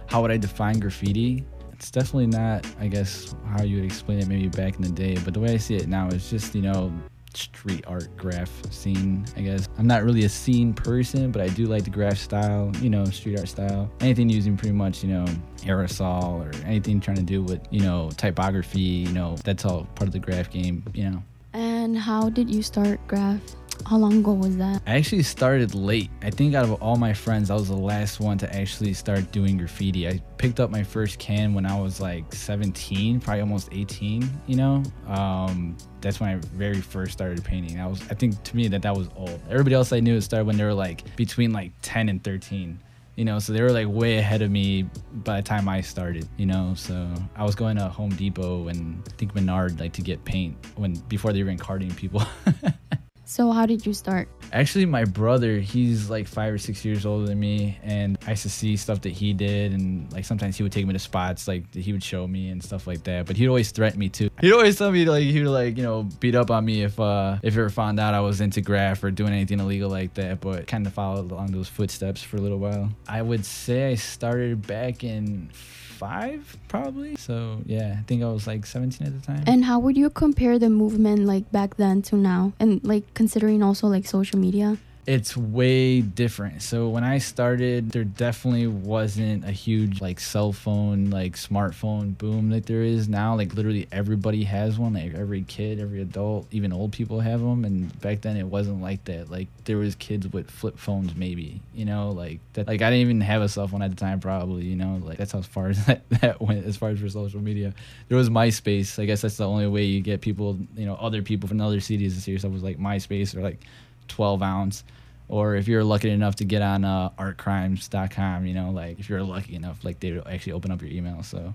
How 0.08 0.22
would 0.22 0.32
I 0.32 0.38
define 0.38 0.80
graffiti? 0.80 1.46
It's 1.74 1.92
definitely 1.92 2.28
not, 2.28 2.66
I 2.80 2.88
guess, 2.88 3.36
how 3.46 3.64
you 3.64 3.76
would 3.76 3.86
explain 3.86 4.20
it 4.20 4.28
maybe 4.28 4.48
back 4.48 4.76
in 4.76 4.82
the 4.82 4.90
day. 4.90 5.16
But 5.24 5.34
the 5.34 5.40
way 5.40 5.54
I 5.54 5.58
see 5.58 5.76
it 5.76 5.88
now 5.88 6.08
is 6.08 6.30
just, 6.30 6.56
you 6.56 6.64
know, 6.64 6.92
street 7.36 7.84
art 7.88 8.10
graph 8.18 8.50
scene, 8.72 9.26
I 9.36 9.42
guess. 9.42 9.70
I'm 9.78 9.86
not 9.86 10.04
really 10.04 10.24
a 10.26 10.30
scene 10.30 10.74
person, 10.74 11.32
but 11.32 11.42
I 11.42 11.50
do 11.50 11.66
like 11.66 11.84
the 11.84 11.92
graph 11.92 12.18
style, 12.18 12.72
you 12.82 12.90
know, 12.90 13.06
street 13.06 13.38
art 13.38 13.48
style. 13.48 13.92
Anything 14.00 14.30
using 14.30 14.58
pretty 14.58 14.74
much, 14.74 15.04
you 15.04 15.10
know, 15.10 15.26
aerosol 15.60 16.42
or 16.44 16.66
anything 16.66 17.00
trying 17.00 17.18
to 17.18 17.24
do 17.24 17.44
with, 17.44 17.62
you 17.70 17.82
know, 17.82 18.10
typography, 18.18 18.80
you 18.80 19.12
know, 19.12 19.36
that's 19.44 19.66
all 19.66 19.86
part 19.96 20.08
of 20.08 20.14
the 20.14 20.20
graph 20.20 20.50
game, 20.50 20.84
you 20.94 21.10
know. 21.10 21.24
And 21.54 21.98
how 21.98 22.30
did 22.30 22.54
you 22.54 22.64
start 22.64 23.00
graph? 23.08 23.42
How 23.86 23.98
long 23.98 24.20
ago 24.20 24.34
was 24.34 24.58
that? 24.58 24.82
I 24.86 24.96
actually 24.96 25.24
started 25.24 25.74
late. 25.74 26.10
I 26.22 26.30
think 26.30 26.56
out 26.56 26.66
of 26.66 26.74
all 26.82 26.98
my 26.98 27.14
friends, 27.14 27.50
I 27.50 27.54
was 27.54 27.70
the 27.70 27.76
last 27.76 28.20
one 28.20 28.38
to 28.40 28.56
actually 28.56 28.94
start 28.94 29.32
doing 29.32 29.58
graffiti. 29.58 30.08
I 30.08 30.22
picked 30.38 30.60
up 30.60 30.70
my 30.70 30.84
first 30.84 31.20
can 31.20 31.54
when 31.54 31.66
I 31.66 31.80
was 31.80 32.02
like 32.02 32.34
17, 32.34 33.20
probably 33.22 33.42
almost 33.42 33.70
18. 33.72 34.30
You 34.48 34.56
know, 34.56 34.84
um, 35.08 35.78
that's 36.02 36.20
when 36.20 36.30
I 36.30 36.36
very 36.36 36.82
first 36.82 37.14
started 37.14 37.44
painting. 37.44 37.80
I 37.80 37.88
was, 37.88 38.02
I 38.10 38.14
think 38.14 38.42
to 38.44 38.56
me 38.56 38.68
that 38.68 38.82
that 38.82 38.96
was 38.96 39.08
old. 39.16 39.40
Everybody 39.50 39.76
else 39.76 39.94
I 39.94 40.00
knew 40.00 40.20
started 40.22 40.46
when 40.46 40.58
they 40.58 40.64
were 40.64 40.74
like 40.74 41.16
between 41.16 41.54
like 41.54 41.72
10 41.82 42.10
and 42.10 42.24
13. 42.24 42.80
You 43.16 43.26
know, 43.26 43.40
so 43.40 43.52
they 43.52 43.64
were 43.64 43.72
like 43.72 43.88
way 43.88 44.18
ahead 44.18 44.44
of 44.44 44.52
me 44.52 44.84
by 45.12 45.38
the 45.38 45.48
time 45.48 45.68
I 45.68 45.82
started. 45.82 46.28
You 46.38 46.46
know, 46.46 46.74
so 46.76 47.08
I 47.36 47.44
was 47.44 47.56
going 47.56 47.78
to 47.78 47.88
Home 47.88 48.12
Depot 48.12 48.68
and 48.68 49.02
I 49.08 49.12
think 49.18 49.34
Menard 49.34 49.80
like 49.80 49.94
to 49.94 50.02
get 50.02 50.24
paint 50.24 50.56
when 50.76 50.94
before 51.08 51.34
they 51.34 51.40
were 51.42 51.50
even 51.50 51.58
carding 51.58 51.94
people. 51.96 52.22
So 53.30 53.52
how 53.52 53.66
did 53.66 53.86
you 53.86 53.94
start? 53.94 54.30
Actually, 54.54 54.86
my 54.86 55.04
brother, 55.04 55.60
he's 55.60 56.10
like 56.10 56.30
five 56.30 56.54
or 56.54 56.58
six 56.58 56.86
years 56.86 57.06
older 57.06 57.26
than 57.26 57.38
me, 57.38 57.78
and 57.84 58.18
I 58.26 58.32
used 58.32 58.44
to 58.44 58.50
see 58.50 58.78
stuff 58.78 59.02
that 59.02 59.10
he 59.10 59.34
did, 59.34 59.74
and 59.74 60.10
like 60.14 60.24
sometimes 60.24 60.56
he 60.56 60.64
would 60.64 60.72
take 60.72 60.88
me 60.88 60.94
to 60.94 61.00
spots 61.00 61.46
like 61.46 61.76
he 61.76 61.92
would 61.92 62.02
show 62.02 62.26
me 62.26 62.48
and 62.48 62.64
stuff 62.64 62.88
like 62.88 63.04
that. 63.04 63.26
But 63.26 63.36
he'd 63.36 63.50
always 63.50 63.72
threaten 63.72 64.00
me 64.00 64.08
too. 64.08 64.30
He'd 64.40 64.54
always 64.54 64.78
tell 64.78 64.94
me 64.94 65.04
like 65.04 65.24
he 65.24 65.44
would 65.44 65.52
like 65.52 65.76
you 65.76 65.84
know 65.84 66.08
beat 66.22 66.36
up 66.36 66.50
on 66.50 66.64
me 66.64 66.84
if 66.84 66.98
uh 67.02 67.38
if 67.44 67.54
he 67.54 67.60
ever 67.60 67.70
found 67.70 68.00
out 68.00 68.14
I 68.14 68.22
was 68.22 68.40
into 68.40 68.62
graph 68.62 69.04
or 69.04 69.12
doing 69.12 69.34
anything 69.34 69.60
illegal 69.60 69.90
like 69.90 70.14
that. 70.14 70.40
But 70.40 70.66
kind 70.68 70.88
of 70.88 70.94
followed 70.94 71.30
along 71.30 71.52
those 71.52 71.68
footsteps 71.68 72.24
for 72.24 72.38
a 72.38 72.42
little 72.42 72.60
while. 72.60 72.90
I 73.10 73.22
would 73.22 73.46
say 73.46 73.90
I 73.90 73.96
started 73.96 74.66
back 74.66 75.04
in 75.04 75.50
five 75.98 76.56
probably. 76.68 77.16
So 77.16 77.62
yeah, 77.66 77.98
I 78.00 78.04
think 78.04 78.24
I 78.24 78.30
was 78.30 78.48
like 78.48 78.66
17 78.66 79.08
at 79.08 79.14
the 79.14 79.26
time. 79.26 79.44
And 79.48 79.66
how 79.66 79.80
would 79.80 79.98
you 79.98 80.10
compare 80.10 80.60
the 80.60 80.70
movement 80.70 81.26
like 81.26 81.52
back 81.52 81.78
then 81.78 82.02
to 82.04 82.16
now? 82.16 82.54
And 82.60 82.84
like 82.84 83.14
considering 83.14 83.64
also 83.64 83.88
like 83.88 84.06
social 84.06 84.40
media? 84.40 84.78
It's 85.08 85.38
way 85.38 86.02
different. 86.02 86.62
So 86.62 86.90
when 86.90 87.06
I 87.06 87.20
started, 87.20 87.92
there 87.92 88.04
definitely 88.04 88.68
wasn't 88.68 89.46
a 89.46 89.52
huge 89.52 90.02
like 90.02 90.20
cell 90.20 90.52
phone, 90.52 91.10
like 91.10 91.38
smartphone 91.38 92.18
boom 92.18 92.50
that 92.50 92.66
there 92.66 92.82
is 92.82 93.08
now. 93.08 93.34
Like 93.34 93.54
literally 93.54 93.88
everybody 93.90 94.44
has 94.44 94.78
one. 94.78 94.96
Like 94.96 95.14
every 95.14 95.44
kid, 95.44 95.80
every 95.80 96.02
adult, 96.02 96.48
even 96.52 96.74
old 96.74 96.92
people 96.92 97.22
have 97.22 97.40
them. 97.40 97.64
And 97.64 97.98
back 98.02 98.20
then 98.20 98.36
it 98.36 98.48
wasn't 98.48 98.82
like 98.82 99.06
that. 99.06 99.32
Like 99.32 99.48
there 99.64 99.78
was 99.78 99.96
kids 99.96 100.28
with 100.28 100.52
flip 100.52 100.78
phones, 100.78 101.16
maybe. 101.16 101.62
You 101.74 101.86
know, 101.86 102.10
like 102.10 102.42
that. 102.54 102.68
Like 102.68 102.82
I 102.82 102.90
didn't 102.90 103.04
even 103.04 103.22
have 103.22 103.42
a 103.42 103.48
cell 103.48 103.70
phone 103.70 103.82
at 103.82 103.92
the 103.92 103.96
time, 103.96 104.20
probably. 104.20 104.66
You 104.66 104.76
know, 104.76 105.02
like 105.02 105.18
that's 105.18 105.32
how 105.32 105.42
far 105.42 105.70
as 105.70 105.86
that, 105.86 106.02
that 106.20 106.42
went 106.42 106.66
as 106.66 106.76
far 106.76 106.90
as 106.90 107.00
for 107.00 107.08
social 107.08 107.40
media. 107.40 107.74
There 108.10 108.18
was 108.18 108.30
MySpace. 108.30 109.02
I 109.02 109.06
guess 109.06 109.22
that's 109.22 109.38
the 109.38 109.48
only 109.48 109.68
way 109.68 109.84
you 109.84 110.02
get 110.02 110.20
people, 110.20 110.58
you 110.76 110.86
know, 110.86 110.96
other 110.96 111.22
people 111.22 111.48
from 111.48 111.62
other 111.62 111.80
cities 111.80 112.16
to 112.16 112.22
see 112.22 112.34
yourself 112.34 112.52
was 112.52 112.64
like 112.64 112.78
MySpace 112.78 113.34
or 113.34 113.42
like 113.42 113.62
12 114.10 114.42
ounce 114.42 114.84
or 115.30 115.56
if 115.56 115.68
you're 115.68 115.84
lucky 115.84 116.10
enough 116.10 116.36
to 116.36 116.46
get 116.46 116.62
on 116.62 116.84
uh, 116.84 117.10
artcrimes.com 117.18 118.46
you 118.46 118.54
know 118.54 118.72
like 118.72 119.00
if 119.00 119.10
you're 119.10 119.24
lucky 119.24 119.56
enough 119.56 119.84
like 119.84 120.00
they 120.00 120.20
actually 120.28 120.54
open 120.54 120.72
up 120.72 120.82
your 120.82 120.92
email 120.92 121.24
so 121.24 121.54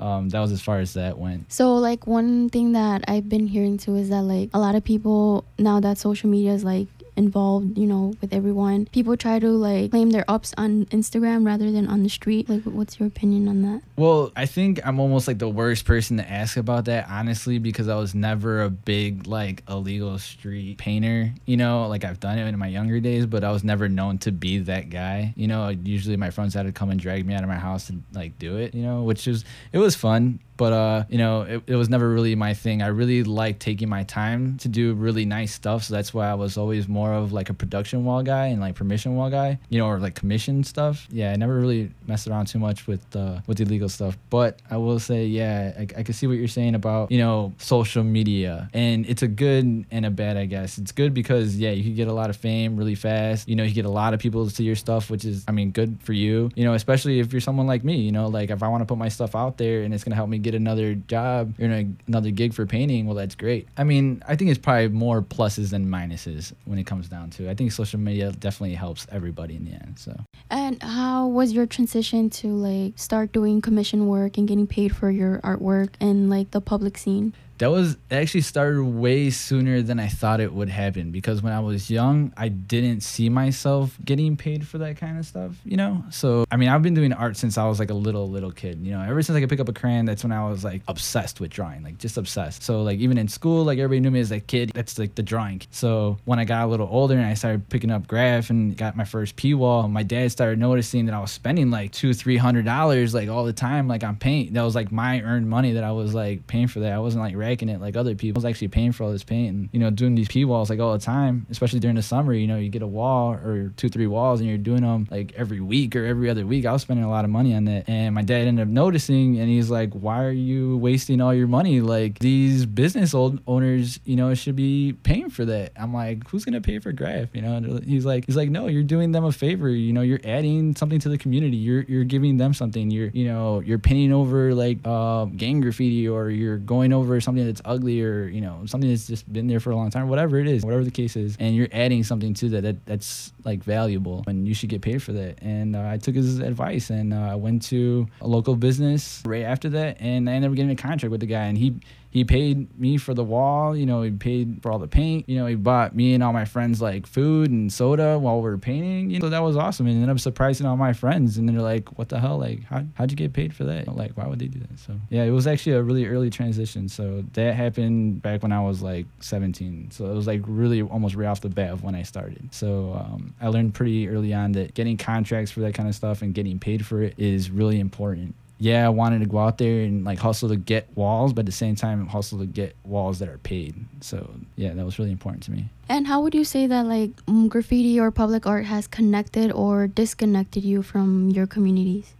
um, 0.00 0.30
that 0.30 0.40
was 0.40 0.50
as 0.50 0.62
far 0.62 0.78
as 0.78 0.94
that 0.94 1.18
went. 1.18 1.52
So 1.52 1.74
like 1.74 2.06
one 2.06 2.48
thing 2.48 2.72
that 2.72 3.04
I've 3.06 3.28
been 3.28 3.46
hearing 3.46 3.76
too 3.76 3.96
is 3.96 4.08
that 4.08 4.22
like 4.22 4.48
a 4.54 4.58
lot 4.58 4.74
of 4.74 4.82
people 4.82 5.44
now 5.58 5.78
that 5.80 5.98
social 5.98 6.30
media 6.30 6.52
is 6.52 6.64
like 6.64 6.88
involved, 7.20 7.78
you 7.78 7.86
know, 7.86 8.14
with 8.20 8.32
everyone, 8.32 8.86
people 8.86 9.16
try 9.16 9.38
to 9.38 9.50
like 9.50 9.92
claim 9.92 10.10
their 10.10 10.24
ups 10.26 10.54
on 10.56 10.86
Instagram 10.86 11.46
rather 11.46 11.70
than 11.70 11.86
on 11.86 12.02
the 12.02 12.08
street. 12.08 12.48
Like 12.48 12.62
what's 12.64 12.98
your 12.98 13.06
opinion 13.06 13.46
on 13.46 13.62
that? 13.62 13.82
well 14.00 14.32
i 14.34 14.46
think 14.46 14.80
i'm 14.86 14.98
almost 14.98 15.28
like 15.28 15.38
the 15.38 15.48
worst 15.48 15.84
person 15.84 16.16
to 16.16 16.30
ask 16.30 16.56
about 16.56 16.86
that 16.86 17.06
honestly 17.10 17.58
because 17.58 17.86
i 17.86 17.94
was 17.94 18.14
never 18.14 18.62
a 18.62 18.70
big 18.70 19.26
like 19.26 19.62
illegal 19.68 20.18
street 20.18 20.78
painter 20.78 21.30
you 21.44 21.56
know 21.56 21.86
like 21.86 22.02
i've 22.02 22.18
done 22.18 22.38
it 22.38 22.46
in 22.46 22.58
my 22.58 22.66
younger 22.66 22.98
days 22.98 23.26
but 23.26 23.44
i 23.44 23.50
was 23.52 23.62
never 23.62 23.88
known 23.90 24.16
to 24.16 24.32
be 24.32 24.58
that 24.58 24.88
guy 24.88 25.34
you 25.36 25.46
know 25.46 25.68
usually 25.68 26.16
my 26.16 26.30
friends 26.30 26.54
had 26.54 26.64
to 26.64 26.72
come 26.72 26.88
and 26.88 26.98
drag 26.98 27.26
me 27.26 27.34
out 27.34 27.42
of 27.42 27.48
my 27.48 27.56
house 27.56 27.88
to 27.88 27.94
like 28.14 28.38
do 28.38 28.56
it 28.56 28.74
you 28.74 28.82
know 28.82 29.02
which 29.02 29.28
is 29.28 29.44
it 29.72 29.78
was 29.78 29.94
fun 29.94 30.40
but 30.60 30.74
uh 30.74 31.04
you 31.08 31.16
know 31.16 31.40
it, 31.40 31.62
it 31.66 31.76
was 31.76 31.88
never 31.88 32.06
really 32.10 32.34
my 32.34 32.52
thing. 32.52 32.82
I 32.82 32.88
really 32.88 33.24
like 33.24 33.58
taking 33.58 33.88
my 33.88 34.04
time 34.04 34.58
to 34.58 34.68
do 34.68 34.92
really 34.92 35.24
nice 35.24 35.54
stuff. 35.54 35.84
So 35.84 35.94
that's 35.94 36.12
why 36.12 36.28
i 36.28 36.34
was 36.34 36.58
always 36.58 36.86
more 36.86 37.14
of 37.14 37.32
like 37.32 37.48
a 37.48 37.54
production 37.54 38.04
wall 38.04 38.22
guy 38.22 38.48
and 38.48 38.60
like 38.60 38.74
permission 38.74 39.16
wall 39.16 39.30
guy 39.30 39.58
you 39.70 39.78
know 39.78 39.86
or 39.86 39.98
like 39.98 40.14
commission 40.14 40.62
stuff. 40.62 41.08
Yeah 41.10 41.32
i 41.32 41.36
never 41.36 41.58
really 41.58 41.90
messed 42.06 42.28
around 42.28 42.44
too 42.52 42.58
much 42.58 42.86
with 42.86 43.00
uh 43.16 43.40
with 43.46 43.56
the 43.56 43.64
legal 43.64 43.88
stuff. 43.88 44.18
But 44.28 44.60
i 44.70 44.76
will 44.76 44.98
say 44.98 45.24
yeah 45.24 45.72
I, 45.78 45.82
I 46.00 46.02
can 46.02 46.12
see 46.12 46.26
what 46.26 46.36
you're 46.36 46.56
saying 46.60 46.74
about 46.74 47.10
you 47.10 47.20
know 47.24 47.54
social 47.56 48.04
media. 48.04 48.68
And 48.74 49.06
it's 49.08 49.22
a 49.22 49.28
good 49.28 49.86
and 49.90 50.04
a 50.04 50.10
bad 50.10 50.36
i 50.36 50.44
guess. 50.44 50.76
It's 50.76 50.92
good 50.92 51.14
because 51.14 51.56
yeah 51.56 51.70
you 51.70 51.84
can 51.84 51.94
get 51.94 52.08
a 52.08 52.12
lot 52.12 52.28
of 52.28 52.36
fame 52.36 52.76
really 52.76 52.96
fast. 52.96 53.48
You 53.48 53.56
know 53.56 53.64
you 53.64 53.72
get 53.72 53.86
a 53.86 53.96
lot 54.02 54.12
of 54.12 54.20
people 54.20 54.50
to 54.50 54.62
your 54.62 54.76
stuff 54.76 55.08
which 55.08 55.24
is 55.24 55.42
i 55.48 55.52
mean 55.52 55.70
good 55.70 55.96
for 56.02 56.12
you. 56.12 56.50
You 56.54 56.66
know 56.66 56.74
especially 56.74 57.18
if 57.20 57.32
you're 57.32 57.46
someone 57.48 57.66
like 57.66 57.82
me 57.82 57.96
you 57.96 58.12
know 58.12 58.26
like 58.28 58.50
if 58.50 58.62
i 58.62 58.68
want 58.68 58.82
to 58.82 58.88
put 58.92 58.98
my 58.98 59.08
stuff 59.08 59.34
out 59.34 59.56
there 59.56 59.80
and 59.84 59.94
it's 59.94 60.04
to 60.10 60.16
help 60.16 60.28
me 60.28 60.38
get 60.38 60.49
another 60.54 60.94
job 60.94 61.54
or 61.60 61.84
another 62.08 62.30
gig 62.30 62.54
for 62.54 62.66
painting 62.66 63.06
well 63.06 63.16
that's 63.16 63.34
great. 63.34 63.68
I 63.76 63.84
mean 63.84 64.22
i 64.26 64.36
think 64.36 64.50
it's 64.50 64.58
probably 64.58 64.88
more 64.88 65.22
pluses 65.22 65.70
than 65.70 65.86
minuses 65.86 66.52
when 66.64 66.78
it 66.78 66.84
comes 66.84 67.08
down 67.08 67.30
to 67.30 67.46
it. 67.46 67.50
I 67.50 67.54
think 67.54 67.72
social 67.72 68.00
media 68.00 68.32
definitely 68.32 68.74
helps 68.74 69.06
everybody 69.10 69.56
in 69.56 69.64
the 69.64 69.72
end 69.72 69.98
so. 69.98 70.18
And 70.50 70.82
how 70.82 71.26
was 71.26 71.52
your 71.52 71.66
transition 71.66 72.30
to 72.30 72.48
like 72.48 72.98
start 72.98 73.32
doing 73.32 73.60
commission 73.60 74.06
work 74.06 74.38
and 74.38 74.48
getting 74.48 74.66
paid 74.66 74.94
for 74.94 75.10
your 75.10 75.38
artwork 75.40 75.90
and 76.00 76.30
like 76.30 76.50
the 76.50 76.60
public 76.60 76.98
scene? 76.98 77.34
That 77.60 77.70
was 77.70 77.98
actually 78.10 78.40
started 78.40 78.82
way 78.82 79.28
sooner 79.28 79.82
than 79.82 80.00
I 80.00 80.08
thought 80.08 80.40
it 80.40 80.50
would 80.50 80.70
happen 80.70 81.10
because 81.10 81.42
when 81.42 81.52
I 81.52 81.60
was 81.60 81.90
young, 81.90 82.32
I 82.34 82.48
didn't 82.48 83.02
see 83.02 83.28
myself 83.28 83.98
getting 84.02 84.34
paid 84.34 84.66
for 84.66 84.78
that 84.78 84.96
kind 84.96 85.18
of 85.18 85.26
stuff, 85.26 85.52
you 85.62 85.76
know? 85.76 86.02
So, 86.08 86.46
I 86.50 86.56
mean, 86.56 86.70
I've 86.70 86.82
been 86.82 86.94
doing 86.94 87.12
art 87.12 87.36
since 87.36 87.58
I 87.58 87.68
was 87.68 87.78
like 87.78 87.90
a 87.90 87.94
little, 87.94 88.30
little 88.30 88.50
kid, 88.50 88.80
you 88.80 88.92
know? 88.92 89.02
Ever 89.02 89.20
since 89.20 89.36
I 89.36 89.40
could 89.40 89.50
pick 89.50 89.60
up 89.60 89.68
a 89.68 89.74
crayon, 89.74 90.06
that's 90.06 90.24
when 90.24 90.32
I 90.32 90.48
was 90.48 90.64
like 90.64 90.80
obsessed 90.88 91.38
with 91.38 91.50
drawing, 91.50 91.82
like 91.82 91.98
just 91.98 92.16
obsessed. 92.16 92.62
So, 92.62 92.82
like, 92.82 92.98
even 92.98 93.18
in 93.18 93.28
school, 93.28 93.62
like 93.62 93.78
everybody 93.78 94.00
knew 94.00 94.10
me 94.10 94.20
as 94.20 94.32
a 94.32 94.40
kid, 94.40 94.72
that's 94.74 94.98
like 94.98 95.14
the 95.14 95.22
drawing. 95.22 95.60
So, 95.70 96.16
when 96.24 96.38
I 96.38 96.46
got 96.46 96.64
a 96.64 96.66
little 96.66 96.88
older 96.90 97.14
and 97.14 97.26
I 97.26 97.34
started 97.34 97.68
picking 97.68 97.90
up 97.90 98.08
graph 98.08 98.48
and 98.48 98.74
got 98.74 98.96
my 98.96 99.04
first 99.04 99.36
P 99.36 99.52
wall, 99.52 99.86
my 99.86 100.02
dad 100.02 100.32
started 100.32 100.58
noticing 100.58 101.04
that 101.06 101.14
I 101.14 101.20
was 101.20 101.30
spending 101.30 101.70
like 101.70 101.92
two, 101.92 102.14
three 102.14 102.38
hundred 102.38 102.64
dollars 102.64 103.12
like 103.12 103.28
all 103.28 103.44
the 103.44 103.52
time, 103.52 103.86
like 103.86 104.02
on 104.02 104.16
paint. 104.16 104.54
That 104.54 104.62
was 104.62 104.74
like 104.74 104.90
my 104.90 105.20
earned 105.20 105.50
money 105.50 105.72
that 105.72 105.84
I 105.84 105.92
was 105.92 106.14
like 106.14 106.46
paying 106.46 106.66
for 106.66 106.80
that. 106.80 106.94
I 106.94 106.98
wasn't 107.00 107.22
like 107.22 107.36
racking 107.50 107.68
it 107.68 107.80
like 107.80 107.96
other 107.96 108.14
people. 108.14 108.38
I 108.38 108.40
was 108.40 108.50
actually 108.50 108.68
paying 108.68 108.92
for 108.92 109.04
all 109.04 109.12
this 109.12 109.24
paint 109.24 109.52
and, 109.52 109.68
you 109.72 109.80
know, 109.80 109.90
doing 109.90 110.14
these 110.14 110.28
P 110.28 110.44
walls 110.44 110.70
like 110.70 110.78
all 110.78 110.92
the 110.92 110.98
time, 110.98 111.46
especially 111.50 111.80
during 111.80 111.96
the 111.96 112.02
summer. 112.02 112.32
You 112.32 112.46
know, 112.46 112.56
you 112.56 112.68
get 112.68 112.82
a 112.82 112.86
wall 112.86 113.32
or 113.32 113.72
two, 113.76 113.88
three 113.88 114.06
walls 114.06 114.40
and 114.40 114.48
you're 114.48 114.58
doing 114.58 114.82
them 114.82 115.08
like 115.10 115.32
every 115.36 115.60
week 115.60 115.96
or 115.96 116.04
every 116.04 116.30
other 116.30 116.46
week. 116.46 116.64
I 116.66 116.72
was 116.72 116.82
spending 116.82 117.04
a 117.04 117.10
lot 117.10 117.24
of 117.24 117.30
money 117.30 117.54
on 117.54 117.64
that. 117.64 117.88
And 117.88 118.14
my 118.14 118.22
dad 118.22 118.46
ended 118.46 118.62
up 118.62 118.68
noticing 118.68 119.38
and 119.38 119.48
he's 119.48 119.70
like, 119.70 119.92
why 119.92 120.24
are 120.24 120.30
you 120.30 120.76
wasting 120.76 121.20
all 121.20 121.34
your 121.34 121.48
money? 121.48 121.80
Like 121.80 122.18
these 122.20 122.66
business 122.66 123.14
owners, 123.14 123.98
you 124.04 124.16
know, 124.16 124.32
should 124.34 124.56
be 124.56 124.92
paying 125.02 125.30
for 125.30 125.44
that. 125.46 125.72
I'm 125.76 125.92
like, 125.92 126.28
who's 126.28 126.44
going 126.44 126.54
to 126.54 126.60
pay 126.60 126.78
for 126.78 126.92
graph? 126.92 127.28
You 127.32 127.42
know, 127.42 127.54
and 127.54 127.84
he's 127.84 128.06
like, 128.06 128.26
he's 128.26 128.36
like, 128.36 128.50
no, 128.50 128.68
you're 128.68 128.82
doing 128.82 129.12
them 129.12 129.24
a 129.24 129.32
favor. 129.32 129.68
You 129.68 129.92
know, 129.92 130.02
you're 130.02 130.20
adding 130.24 130.76
something 130.76 131.00
to 131.00 131.08
the 131.08 131.18
community. 131.18 131.56
You're, 131.56 131.82
you're 131.82 132.04
giving 132.04 132.36
them 132.36 132.54
something. 132.54 132.90
You're, 132.90 133.08
you 133.08 133.26
know, 133.26 133.60
you're 133.60 133.78
painting 133.78 134.12
over 134.12 134.54
like 134.54 134.78
uh, 134.84 135.24
gang 135.24 135.60
graffiti 135.60 136.08
or 136.08 136.30
you're 136.30 136.58
going 136.58 136.92
over 136.92 137.20
something 137.20 137.39
that's 137.46 137.62
ugly 137.64 138.02
or, 138.02 138.28
you 138.28 138.40
know, 138.40 138.62
something 138.66 138.88
that's 138.88 139.06
just 139.06 139.30
been 139.32 139.46
there 139.46 139.60
for 139.60 139.70
a 139.70 139.76
long 139.76 139.90
time, 139.90 140.08
whatever 140.08 140.38
it 140.38 140.46
is, 140.46 140.64
whatever 140.64 140.84
the 140.84 140.90
case 140.90 141.16
is. 141.16 141.36
And 141.38 141.54
you're 141.54 141.68
adding 141.72 142.04
something 142.04 142.34
to 142.34 142.48
that, 142.50 142.62
that 142.62 142.86
that's 142.86 143.32
like 143.44 143.62
valuable 143.62 144.24
and 144.26 144.46
you 144.46 144.54
should 144.54 144.68
get 144.68 144.82
paid 144.82 145.02
for 145.02 145.12
that. 145.12 145.42
And 145.42 145.76
uh, 145.76 145.88
I 145.88 145.98
took 145.98 146.14
his 146.14 146.38
advice 146.40 146.90
and 146.90 147.12
uh, 147.12 147.16
I 147.32 147.34
went 147.34 147.62
to 147.64 148.06
a 148.20 148.26
local 148.26 148.56
business 148.56 149.22
right 149.24 149.44
after 149.44 149.68
that 149.70 150.00
and 150.00 150.28
I 150.28 150.34
ended 150.34 150.50
up 150.50 150.56
getting 150.56 150.70
a 150.70 150.76
contract 150.76 151.10
with 151.10 151.20
the 151.20 151.26
guy 151.26 151.44
and 151.44 151.56
he, 151.56 151.74
he 152.10 152.24
paid 152.24 152.78
me 152.78 152.96
for 152.96 153.14
the 153.14 153.22
wall, 153.22 153.76
you 153.76 153.86
know, 153.86 154.02
he 154.02 154.10
paid 154.10 154.60
for 154.62 154.72
all 154.72 154.78
the 154.78 154.88
paint, 154.88 155.28
you 155.28 155.38
know, 155.38 155.46
he 155.46 155.54
bought 155.54 155.94
me 155.94 156.12
and 156.12 156.22
all 156.22 156.32
my 156.32 156.44
friends 156.44 156.82
like 156.82 157.06
food 157.06 157.50
and 157.50 157.72
soda 157.72 158.18
while 158.18 158.36
we 158.36 158.42
were 158.42 158.58
painting, 158.58 159.10
you 159.10 159.20
know, 159.20 159.26
so 159.26 159.30
that 159.30 159.42
was 159.42 159.56
awesome. 159.56 159.86
And 159.86 160.02
then 160.02 160.10
I'm 160.10 160.18
surprising 160.18 160.66
all 160.66 160.76
my 160.76 160.92
friends 160.92 161.38
and 161.38 161.48
they're 161.48 161.62
like, 161.62 161.96
what 161.98 162.08
the 162.08 162.18
hell? 162.18 162.38
Like, 162.38 162.64
how, 162.64 162.84
how'd 162.94 163.12
you 163.12 163.16
get 163.16 163.32
paid 163.32 163.54
for 163.54 163.64
that? 163.64 163.86
Like, 163.94 164.16
why 164.16 164.26
would 164.26 164.40
they 164.40 164.48
do 164.48 164.58
that? 164.58 164.78
So, 164.80 164.94
yeah, 165.08 165.22
it 165.22 165.30
was 165.30 165.46
actually 165.46 165.76
a 165.76 165.82
really 165.82 166.06
early 166.06 166.30
transition. 166.30 166.88
So 166.88 167.24
that 167.34 167.54
happened 167.54 168.22
back 168.22 168.42
when 168.42 168.50
I 168.50 168.60
was 168.60 168.82
like 168.82 169.06
17. 169.20 169.92
So 169.92 170.06
it 170.06 170.14
was 170.14 170.26
like 170.26 170.42
really 170.46 170.82
almost 170.82 171.14
right 171.14 171.28
off 171.28 171.40
the 171.40 171.48
bat 171.48 171.70
of 171.70 171.84
when 171.84 171.94
I 171.94 172.02
started. 172.02 172.52
So 172.52 172.94
um, 172.94 173.34
I 173.40 173.48
learned 173.48 173.74
pretty 173.74 174.08
early 174.08 174.34
on 174.34 174.52
that 174.52 174.74
getting 174.74 174.96
contracts 174.96 175.52
for 175.52 175.60
that 175.60 175.74
kind 175.74 175.88
of 175.88 175.94
stuff 175.94 176.22
and 176.22 176.34
getting 176.34 176.58
paid 176.58 176.84
for 176.84 177.02
it 177.02 177.14
is 177.18 177.50
really 177.50 177.78
important 177.78 178.34
yeah, 178.60 178.84
I 178.84 178.90
wanted 178.90 179.20
to 179.20 179.26
go 179.26 179.38
out 179.38 179.56
there 179.56 179.84
and 179.84 180.04
like 180.04 180.18
hustle 180.18 180.50
to 180.50 180.56
get 180.56 180.86
walls, 180.94 181.32
but 181.32 181.40
at 181.40 181.46
the 181.46 181.52
same 181.52 181.76
time 181.76 182.06
hustle 182.06 182.38
to 182.38 182.46
get 182.46 182.76
walls 182.84 183.18
that 183.18 183.28
are 183.28 183.38
paid. 183.38 183.74
So 184.02 184.30
yeah, 184.54 184.74
that 184.74 184.84
was 184.84 184.98
really 184.98 185.12
important 185.12 185.42
to 185.44 185.50
me. 185.50 185.70
And 185.88 186.06
how 186.06 186.20
would 186.20 186.34
you 186.34 186.44
say 186.44 186.66
that 186.66 186.84
like 186.84 187.16
mm, 187.24 187.48
graffiti 187.48 187.98
or 187.98 188.10
public 188.10 188.46
art 188.46 188.66
has 188.66 188.86
connected 188.86 189.50
or 189.50 189.86
disconnected 189.86 190.62
you 190.62 190.82
from 190.82 191.30
your 191.30 191.46
communities? 191.46 192.12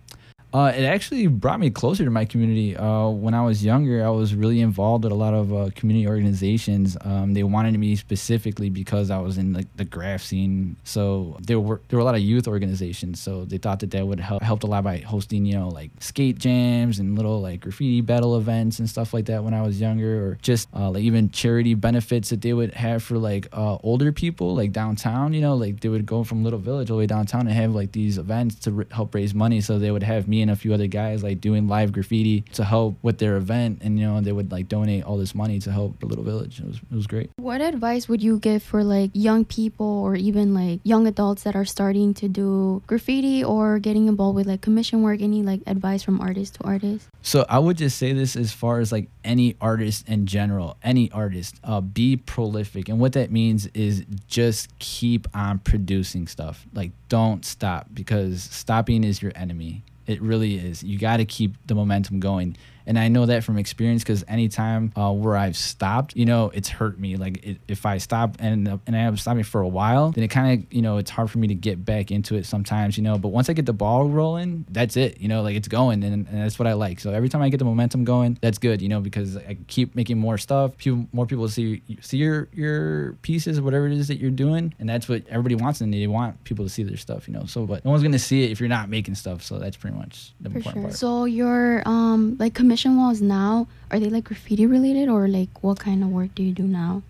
Uh, 0.52 0.72
it 0.74 0.85
actually 0.85 1.27
brought 1.28 1.60
me 1.60 1.70
closer 1.70 2.05
to 2.05 2.10
my 2.10 2.24
community. 2.24 2.77
Uh, 2.77 3.09
when 3.09 3.35
I 3.35 3.43
was 3.43 3.64
younger, 3.64 4.05
I 4.05 4.10
was 4.10 4.35
really 4.35 4.60
involved 4.60 5.05
with 5.05 5.12
a 5.12 5.16
lot 5.16 5.32
of 5.32 5.52
uh, 5.55 5.70
community 5.77 6.09
organizations. 6.09 6.97
Um, 7.02 7.35
they 7.35 7.44
wanted 7.44 7.78
me 7.78 7.94
specifically 7.94 8.68
because 8.68 9.10
I 9.10 9.18
was 9.18 9.39
in 9.39 9.52
like 9.52 9.66
the 9.77 9.85
graph 9.85 10.22
scene. 10.22 10.77
So 10.82 11.36
there 11.40 11.60
were 11.60 11.81
there 11.89 11.97
were 11.98 12.02
a 12.02 12.05
lot 12.05 12.16
of 12.16 12.20
youth 12.20 12.48
organizations. 12.48 13.20
So 13.20 13.44
they 13.44 13.59
thought 13.59 13.81
that 13.81 13.93
that 13.93 14.06
would 14.06 14.18
help 14.18 14.43
helped 14.43 14.64
a 14.64 14.66
lot 14.66 14.82
by 14.82 14.98
hosting 14.98 15.44
you 15.44 15.55
know 15.55 15.68
like 15.68 15.90
skate 16.01 16.39
jams 16.39 16.98
and 16.98 17.16
little 17.16 17.40
like 17.40 17.60
graffiti 17.60 18.01
battle 18.01 18.36
events 18.36 18.81
and 18.81 18.90
stuff 18.90 19.14
like 19.14 19.27
that 19.27 19.44
when 19.44 19.55
I 19.55 19.62
was 19.62 19.81
younger, 19.81 20.27
or 20.27 20.39
just 20.43 20.68
uh, 20.74 20.90
like 20.90 21.02
even 21.05 21.31
charity 21.31 21.74
benefits 21.74 22.31
that 22.31 22.43
they 22.43 22.52
would 22.52 22.74
have 22.74 23.05
for 23.05 23.18
like 23.18 23.47
uh, 23.52 23.78
older 23.85 24.10
people 24.10 24.56
like 24.56 24.72
downtown. 24.72 25.32
You 25.32 25.43
know, 25.43 25.55
like 25.55 25.78
they 25.81 25.89
would 25.89 26.06
go 26.06 26.24
from 26.24 26.43
Little 26.43 26.59
Village 26.59 26.90
all 26.90 26.97
the 26.97 27.02
way 27.02 27.06
downtown 27.06 27.47
and 27.47 27.55
have 27.55 27.72
like 27.72 27.93
these 27.93 28.18
events 28.18 28.56
to 28.60 28.78
r- 28.78 28.86
help 28.90 29.14
raise 29.14 29.32
money. 29.32 29.60
So 29.60 29.78
they 29.78 29.93
would 29.93 30.02
have 30.02 30.27
me 30.27 30.39
me 30.40 30.42
and 30.42 30.50
a 30.50 30.56
few 30.56 30.72
other 30.72 30.86
guys 30.86 31.22
like 31.22 31.40
doing 31.40 31.68
live 31.68 31.92
graffiti 31.92 32.42
to 32.54 32.64
help 32.64 32.96
with 33.02 33.18
their 33.18 33.36
event, 33.36 33.80
and 33.82 33.98
you 33.98 34.06
know 34.06 34.20
they 34.20 34.32
would 34.32 34.50
like 34.50 34.68
donate 34.68 35.04
all 35.04 35.18
this 35.18 35.34
money 35.34 35.58
to 35.60 35.70
help 35.70 36.00
the 36.00 36.06
little 36.06 36.24
village. 36.24 36.60
It 36.60 36.66
was 36.66 36.76
it 36.76 36.94
was 36.94 37.06
great. 37.06 37.30
What 37.36 37.60
advice 37.60 38.08
would 38.08 38.22
you 38.22 38.38
give 38.38 38.62
for 38.62 38.82
like 38.82 39.10
young 39.12 39.44
people 39.44 39.86
or 39.86 40.16
even 40.16 40.54
like 40.54 40.80
young 40.82 41.06
adults 41.06 41.42
that 41.44 41.54
are 41.54 41.64
starting 41.64 42.14
to 42.14 42.28
do 42.28 42.82
graffiti 42.86 43.44
or 43.44 43.78
getting 43.78 44.08
involved 44.08 44.36
with 44.36 44.46
like 44.46 44.60
commission 44.62 45.02
work? 45.02 45.20
Any 45.20 45.42
like 45.42 45.60
advice 45.66 46.02
from 46.02 46.20
artist 46.20 46.54
to 46.54 46.64
artist? 46.64 47.08
So 47.22 47.44
I 47.48 47.58
would 47.58 47.76
just 47.76 47.98
say 47.98 48.12
this 48.12 48.36
as 48.36 48.52
far 48.52 48.80
as 48.80 48.90
like 48.92 49.08
any 49.22 49.56
artist 49.60 50.08
in 50.08 50.26
general, 50.26 50.76
any 50.82 51.10
artist, 51.12 51.56
uh, 51.62 51.80
be 51.80 52.16
prolific, 52.16 52.88
and 52.88 52.98
what 52.98 53.12
that 53.12 53.30
means 53.30 53.66
is 53.74 54.04
just 54.26 54.76
keep 54.78 55.28
on 55.34 55.58
producing 55.58 56.26
stuff. 56.26 56.66
Like 56.72 56.92
don't 57.08 57.44
stop 57.44 57.88
because 57.92 58.42
stopping 58.42 59.04
is 59.04 59.20
your 59.20 59.32
enemy. 59.34 59.82
It 60.06 60.20
really 60.20 60.56
is. 60.56 60.82
You 60.82 60.98
got 60.98 61.18
to 61.18 61.24
keep 61.24 61.55
the 61.66 61.74
momentum 61.74 62.20
going. 62.20 62.56
And 62.90 62.98
I 62.98 63.06
know 63.06 63.24
that 63.26 63.44
from 63.44 63.56
experience 63.56 64.02
because 64.02 64.24
anytime 64.26 64.92
uh, 64.96 65.12
where 65.12 65.36
I've 65.36 65.56
stopped, 65.56 66.16
you 66.16 66.24
know, 66.24 66.50
it's 66.52 66.68
hurt 66.68 66.98
me. 66.98 67.14
Like 67.14 67.46
it, 67.46 67.58
if 67.68 67.86
I 67.86 67.98
stop 67.98 68.36
and 68.40 68.66
and 68.84 68.96
I 68.96 68.98
have 68.98 69.20
stopping 69.20 69.44
for 69.44 69.60
a 69.60 69.68
while, 69.68 70.10
then 70.10 70.24
it 70.24 70.28
kind 70.28 70.58
of, 70.58 70.72
you 70.74 70.82
know, 70.82 70.96
it's 70.96 71.08
hard 71.08 71.30
for 71.30 71.38
me 71.38 71.46
to 71.46 71.54
get 71.54 71.84
back 71.84 72.10
into 72.10 72.34
it 72.34 72.46
sometimes, 72.46 72.96
you 72.98 73.04
know. 73.04 73.16
But 73.16 73.28
once 73.28 73.48
I 73.48 73.52
get 73.52 73.66
the 73.66 73.72
ball 73.72 74.08
rolling, 74.08 74.66
that's 74.68 74.96
it. 74.96 75.20
You 75.20 75.28
know, 75.28 75.42
like 75.42 75.54
it's 75.54 75.68
going, 75.68 76.02
and, 76.02 76.26
and 76.26 76.42
that's 76.42 76.58
what 76.58 76.66
I 76.66 76.72
like. 76.72 76.98
So 76.98 77.12
every 77.12 77.28
time 77.28 77.42
I 77.42 77.48
get 77.48 77.58
the 77.58 77.64
momentum 77.64 78.02
going, 78.02 78.36
that's 78.40 78.58
good, 78.58 78.82
you 78.82 78.88
know, 78.88 79.00
because 79.00 79.36
I 79.36 79.56
keep 79.68 79.94
making 79.94 80.18
more 80.18 80.36
stuff. 80.36 80.76
People, 80.76 81.06
more 81.12 81.26
people 81.26 81.48
see 81.48 81.82
see 82.00 82.16
your 82.16 82.48
your 82.52 83.12
pieces, 83.22 83.60
whatever 83.60 83.86
it 83.86 83.92
is 83.92 84.08
that 84.08 84.16
you're 84.16 84.32
doing, 84.32 84.74
and 84.80 84.88
that's 84.88 85.08
what 85.08 85.22
everybody 85.28 85.54
wants, 85.54 85.80
and 85.80 85.94
they 85.94 86.08
want 86.08 86.42
people 86.42 86.64
to 86.64 86.68
see 86.68 86.82
their 86.82 86.96
stuff, 86.96 87.28
you 87.28 87.34
know. 87.34 87.44
So, 87.44 87.66
but 87.66 87.84
no 87.84 87.92
one's 87.92 88.02
gonna 88.02 88.18
see 88.18 88.42
it 88.42 88.50
if 88.50 88.58
you're 88.58 88.68
not 88.68 88.88
making 88.88 89.14
stuff. 89.14 89.44
So 89.44 89.60
that's 89.60 89.76
pretty 89.76 89.96
much 89.96 90.32
the 90.40 90.50
For 90.50 90.56
important 90.56 90.74
sure. 90.74 90.88
part. 90.90 90.94
So 90.96 91.24
your 91.26 91.84
um 91.86 92.36
like 92.40 92.54
commission 92.54 92.80
walls 92.89 93.20
now 93.20 93.66
are 93.90 93.98
they 93.98 94.09
like 94.09 94.24
graffiti 94.24 94.66
related 94.66 95.09
or 95.09 95.28
like 95.28 95.62
what 95.62 95.78
kind 95.78 96.02
of 96.02 96.11
work 96.11 96.35
do 96.35 96.43
you 96.43 96.52
do 96.52 96.62
now? 96.62 97.02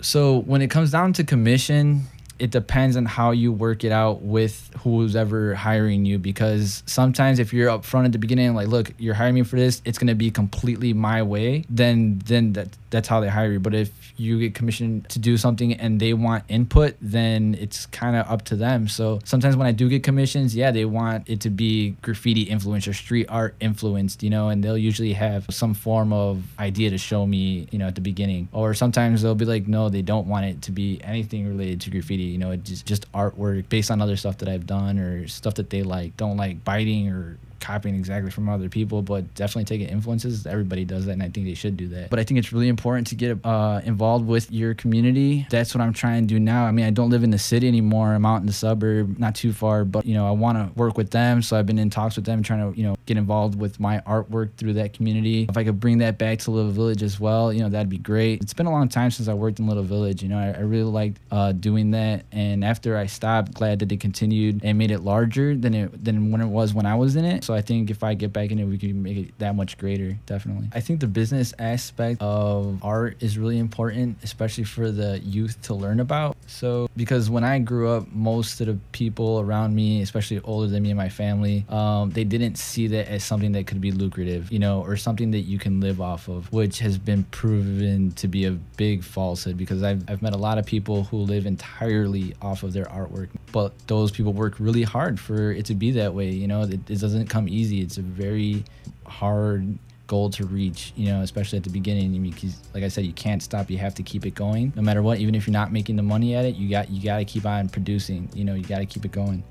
So 0.00 0.40
when 0.40 0.62
it 0.62 0.70
comes 0.70 0.92
down 0.92 1.12
to 1.14 1.24
commission, 1.24 2.06
it 2.38 2.50
depends 2.50 2.96
on 2.96 3.04
how 3.04 3.32
you 3.32 3.52
work 3.52 3.84
it 3.84 3.92
out 3.92 4.22
with 4.22 4.70
who's 4.80 5.16
ever 5.16 5.54
hiring 5.54 6.04
you 6.04 6.18
because 6.18 6.82
sometimes 6.86 7.38
if 7.38 7.52
you're 7.52 7.68
up 7.68 7.84
front 7.84 8.06
at 8.06 8.12
the 8.12 8.18
beginning 8.18 8.54
like 8.54 8.68
look 8.68 8.92
you're 8.98 9.14
hiring 9.14 9.34
me 9.34 9.42
for 9.42 9.56
this 9.56 9.82
it's 9.84 9.98
going 9.98 10.08
to 10.08 10.14
be 10.14 10.30
completely 10.30 10.92
my 10.92 11.22
way 11.22 11.64
then 11.68 12.20
then 12.26 12.52
that 12.52 12.68
that's 12.90 13.08
how 13.08 13.20
they 13.20 13.28
hire 13.28 13.52
you. 13.52 13.60
But 13.60 13.74
if 13.74 13.90
you 14.16 14.38
get 14.38 14.54
commissioned 14.54 15.08
to 15.10 15.18
do 15.18 15.36
something 15.36 15.74
and 15.74 16.00
they 16.00 16.14
want 16.14 16.44
input 16.48 16.96
then 17.00 17.56
it's 17.60 17.86
kind 17.86 18.16
of 18.16 18.26
up 18.28 18.44
to 18.46 18.56
them. 18.56 18.88
So 18.88 19.20
sometimes 19.24 19.56
when 19.56 19.66
i 19.66 19.72
do 19.72 19.88
get 19.88 20.02
commissions 20.02 20.54
yeah 20.54 20.70
they 20.70 20.84
want 20.84 21.28
it 21.28 21.40
to 21.40 21.50
be 21.50 21.90
graffiti 22.02 22.42
influenced 22.42 22.88
or 22.88 22.94
street 22.94 23.26
art 23.28 23.54
influenced 23.60 24.22
you 24.22 24.30
know 24.30 24.48
and 24.48 24.62
they'll 24.62 24.78
usually 24.78 25.12
have 25.12 25.46
some 25.50 25.74
form 25.74 26.12
of 26.12 26.42
idea 26.58 26.90
to 26.90 26.98
show 26.98 27.26
me 27.26 27.66
you 27.70 27.78
know 27.78 27.86
at 27.86 27.94
the 27.94 28.00
beginning. 28.00 28.48
Or 28.52 28.74
sometimes 28.74 29.22
they'll 29.22 29.34
be 29.34 29.44
like 29.44 29.66
no 29.66 29.88
they 29.88 30.02
don't 30.02 30.26
want 30.26 30.46
it 30.46 30.62
to 30.62 30.72
be 30.72 31.00
anything 31.02 31.48
related 31.48 31.80
to 31.82 31.90
graffiti 31.90 32.27
you 32.28 32.38
know 32.38 32.50
it's 32.52 32.68
just, 32.68 32.86
just 32.86 33.12
artwork 33.12 33.68
based 33.68 33.90
on 33.90 34.00
other 34.00 34.16
stuff 34.16 34.38
that 34.38 34.48
i've 34.48 34.66
done 34.66 34.98
or 34.98 35.26
stuff 35.28 35.54
that 35.54 35.70
they 35.70 35.82
like 35.82 36.16
don't 36.16 36.36
like 36.36 36.64
biting 36.64 37.08
or 37.08 37.38
copying 37.60 37.94
exactly 37.94 38.30
from 38.30 38.48
other 38.48 38.68
people, 38.68 39.02
but 39.02 39.34
definitely 39.34 39.64
taking 39.64 39.88
influences. 39.88 40.46
Everybody 40.46 40.84
does 40.84 41.06
that, 41.06 41.12
and 41.12 41.22
I 41.22 41.28
think 41.28 41.46
they 41.46 41.54
should 41.54 41.76
do 41.76 41.88
that. 41.88 42.10
But 42.10 42.18
I 42.18 42.24
think 42.24 42.38
it's 42.38 42.52
really 42.52 42.68
important 42.68 43.06
to 43.08 43.14
get 43.14 43.38
uh, 43.44 43.80
involved 43.84 44.26
with 44.26 44.50
your 44.50 44.74
community. 44.74 45.46
That's 45.50 45.74
what 45.74 45.80
I'm 45.82 45.92
trying 45.92 46.22
to 46.22 46.26
do 46.26 46.40
now. 46.40 46.64
I 46.64 46.72
mean, 46.72 46.86
I 46.86 46.90
don't 46.90 47.10
live 47.10 47.24
in 47.24 47.30
the 47.30 47.38
city 47.38 47.68
anymore. 47.68 48.14
I'm 48.14 48.26
out 48.26 48.40
in 48.40 48.46
the 48.46 48.52
suburb, 48.52 49.18
not 49.18 49.34
too 49.34 49.52
far, 49.52 49.84
but 49.84 50.06
you 50.06 50.14
know, 50.14 50.26
I 50.26 50.32
want 50.32 50.58
to 50.58 50.78
work 50.78 50.96
with 50.96 51.10
them. 51.10 51.42
So 51.42 51.58
I've 51.58 51.66
been 51.66 51.78
in 51.78 51.90
talks 51.90 52.16
with 52.16 52.24
them, 52.24 52.42
trying 52.42 52.72
to 52.72 52.78
you 52.78 52.84
know 52.84 52.96
get 53.06 53.16
involved 53.16 53.58
with 53.58 53.80
my 53.80 54.00
artwork 54.00 54.54
through 54.54 54.74
that 54.74 54.92
community. 54.92 55.46
If 55.48 55.56
I 55.56 55.64
could 55.64 55.80
bring 55.80 55.98
that 55.98 56.18
back 56.18 56.38
to 56.40 56.50
Little 56.50 56.70
Village 56.70 57.02
as 57.02 57.18
well, 57.18 57.52
you 57.52 57.60
know, 57.60 57.68
that'd 57.68 57.88
be 57.88 57.98
great. 57.98 58.42
It's 58.42 58.54
been 58.54 58.66
a 58.66 58.72
long 58.72 58.88
time 58.88 59.10
since 59.10 59.28
I 59.28 59.34
worked 59.34 59.58
in 59.58 59.66
Little 59.66 59.82
Village. 59.82 60.22
You 60.22 60.28
know, 60.28 60.38
I, 60.38 60.58
I 60.58 60.60
really 60.60 60.90
liked 60.90 61.18
uh, 61.30 61.52
doing 61.52 61.90
that, 61.92 62.24
and 62.32 62.64
after 62.64 62.96
I 62.96 63.06
stopped, 63.06 63.54
glad 63.54 63.78
that 63.80 63.88
they 63.88 63.96
continued 63.96 64.60
and 64.64 64.78
made 64.78 64.90
it 64.90 65.00
larger 65.00 65.56
than 65.56 65.74
it 65.74 66.04
than 66.04 66.30
when 66.30 66.40
it 66.40 66.46
was 66.46 66.74
when 66.74 66.86
I 66.86 66.94
was 66.94 67.16
in 67.16 67.24
it. 67.24 67.44
So 67.48 67.54
I 67.54 67.62
think 67.62 67.90
if 67.90 68.04
I 68.04 68.12
get 68.12 68.30
back 68.30 68.50
in 68.50 68.58
it, 68.58 68.66
we 68.66 68.76
can 68.76 69.02
make 69.02 69.16
it 69.16 69.38
that 69.38 69.56
much 69.56 69.78
greater. 69.78 70.18
Definitely. 70.26 70.68
I 70.74 70.80
think 70.80 71.00
the 71.00 71.06
business 71.06 71.54
aspect 71.58 72.20
of 72.20 72.78
art 72.84 73.16
is 73.22 73.38
really 73.38 73.58
important, 73.58 74.18
especially 74.22 74.64
for 74.64 74.90
the 74.90 75.18
youth 75.20 75.58
to 75.62 75.72
learn 75.72 76.00
about. 76.00 76.36
So 76.46 76.90
because 76.94 77.30
when 77.30 77.44
I 77.44 77.58
grew 77.58 77.88
up, 77.88 78.06
most 78.12 78.60
of 78.60 78.66
the 78.66 78.78
people 78.92 79.40
around 79.40 79.74
me, 79.74 80.02
especially 80.02 80.40
older 80.40 80.66
than 80.66 80.82
me 80.82 80.90
and 80.90 80.98
my 80.98 81.08
family, 81.08 81.64
um, 81.70 82.10
they 82.10 82.24
didn't 82.24 82.58
see 82.58 82.86
that 82.88 83.08
as 83.08 83.24
something 83.24 83.52
that 83.52 83.66
could 83.66 83.80
be 83.80 83.92
lucrative, 83.92 84.52
you 84.52 84.58
know, 84.58 84.82
or 84.82 84.98
something 84.98 85.30
that 85.30 85.46
you 85.48 85.58
can 85.58 85.80
live 85.80 86.02
off 86.02 86.28
of, 86.28 86.52
which 86.52 86.80
has 86.80 86.98
been 86.98 87.24
proven 87.30 88.12
to 88.12 88.28
be 88.28 88.44
a 88.44 88.50
big 88.76 89.02
falsehood 89.02 89.56
because 89.56 89.82
I've, 89.82 90.04
I've 90.10 90.20
met 90.20 90.34
a 90.34 90.36
lot 90.36 90.58
of 90.58 90.66
people 90.66 91.04
who 91.04 91.16
live 91.16 91.46
entirely 91.46 92.34
off 92.42 92.62
of 92.62 92.74
their 92.74 92.84
artwork, 92.84 93.30
but 93.52 93.72
those 93.86 94.10
people 94.10 94.34
work 94.34 94.56
really 94.58 94.82
hard 94.82 95.18
for 95.18 95.50
it 95.50 95.64
to 95.64 95.74
be 95.74 95.92
that 95.92 96.12
way. 96.12 96.28
You 96.28 96.46
know, 96.46 96.60
it, 96.64 96.90
it 96.90 97.00
doesn't 97.00 97.28
come 97.28 97.37
easy. 97.46 97.82
It's 97.82 97.98
a 97.98 98.02
very 98.02 98.64
hard 99.06 99.78
goal 100.06 100.30
to 100.30 100.46
reach, 100.46 100.94
you 100.96 101.06
know, 101.06 101.20
especially 101.20 101.58
at 101.58 101.64
the 101.64 101.70
beginning. 101.70 102.14
I 102.14 102.18
mean, 102.18 102.32
'cause 102.32 102.56
like 102.72 102.82
I 102.82 102.88
said, 102.88 103.04
you 103.04 103.12
can't 103.12 103.42
stop. 103.42 103.70
You 103.70 103.76
have 103.76 103.94
to 103.96 104.02
keep 104.02 104.24
it 104.24 104.34
going, 104.34 104.72
no 104.74 104.80
matter 104.80 105.02
what. 105.02 105.18
Even 105.20 105.34
if 105.34 105.46
you're 105.46 105.52
not 105.52 105.70
making 105.70 105.96
the 105.96 106.02
money 106.02 106.34
at 106.34 106.46
it, 106.46 106.56
you 106.56 106.68
got 106.70 106.90
you 106.90 107.02
got 107.02 107.18
to 107.18 107.26
keep 107.26 107.44
on 107.44 107.68
producing. 107.68 108.28
You 108.34 108.44
know, 108.44 108.54
you 108.54 108.64
got 108.64 108.78
to 108.78 108.86
keep 108.86 109.04
it 109.04 109.12
going. 109.12 109.44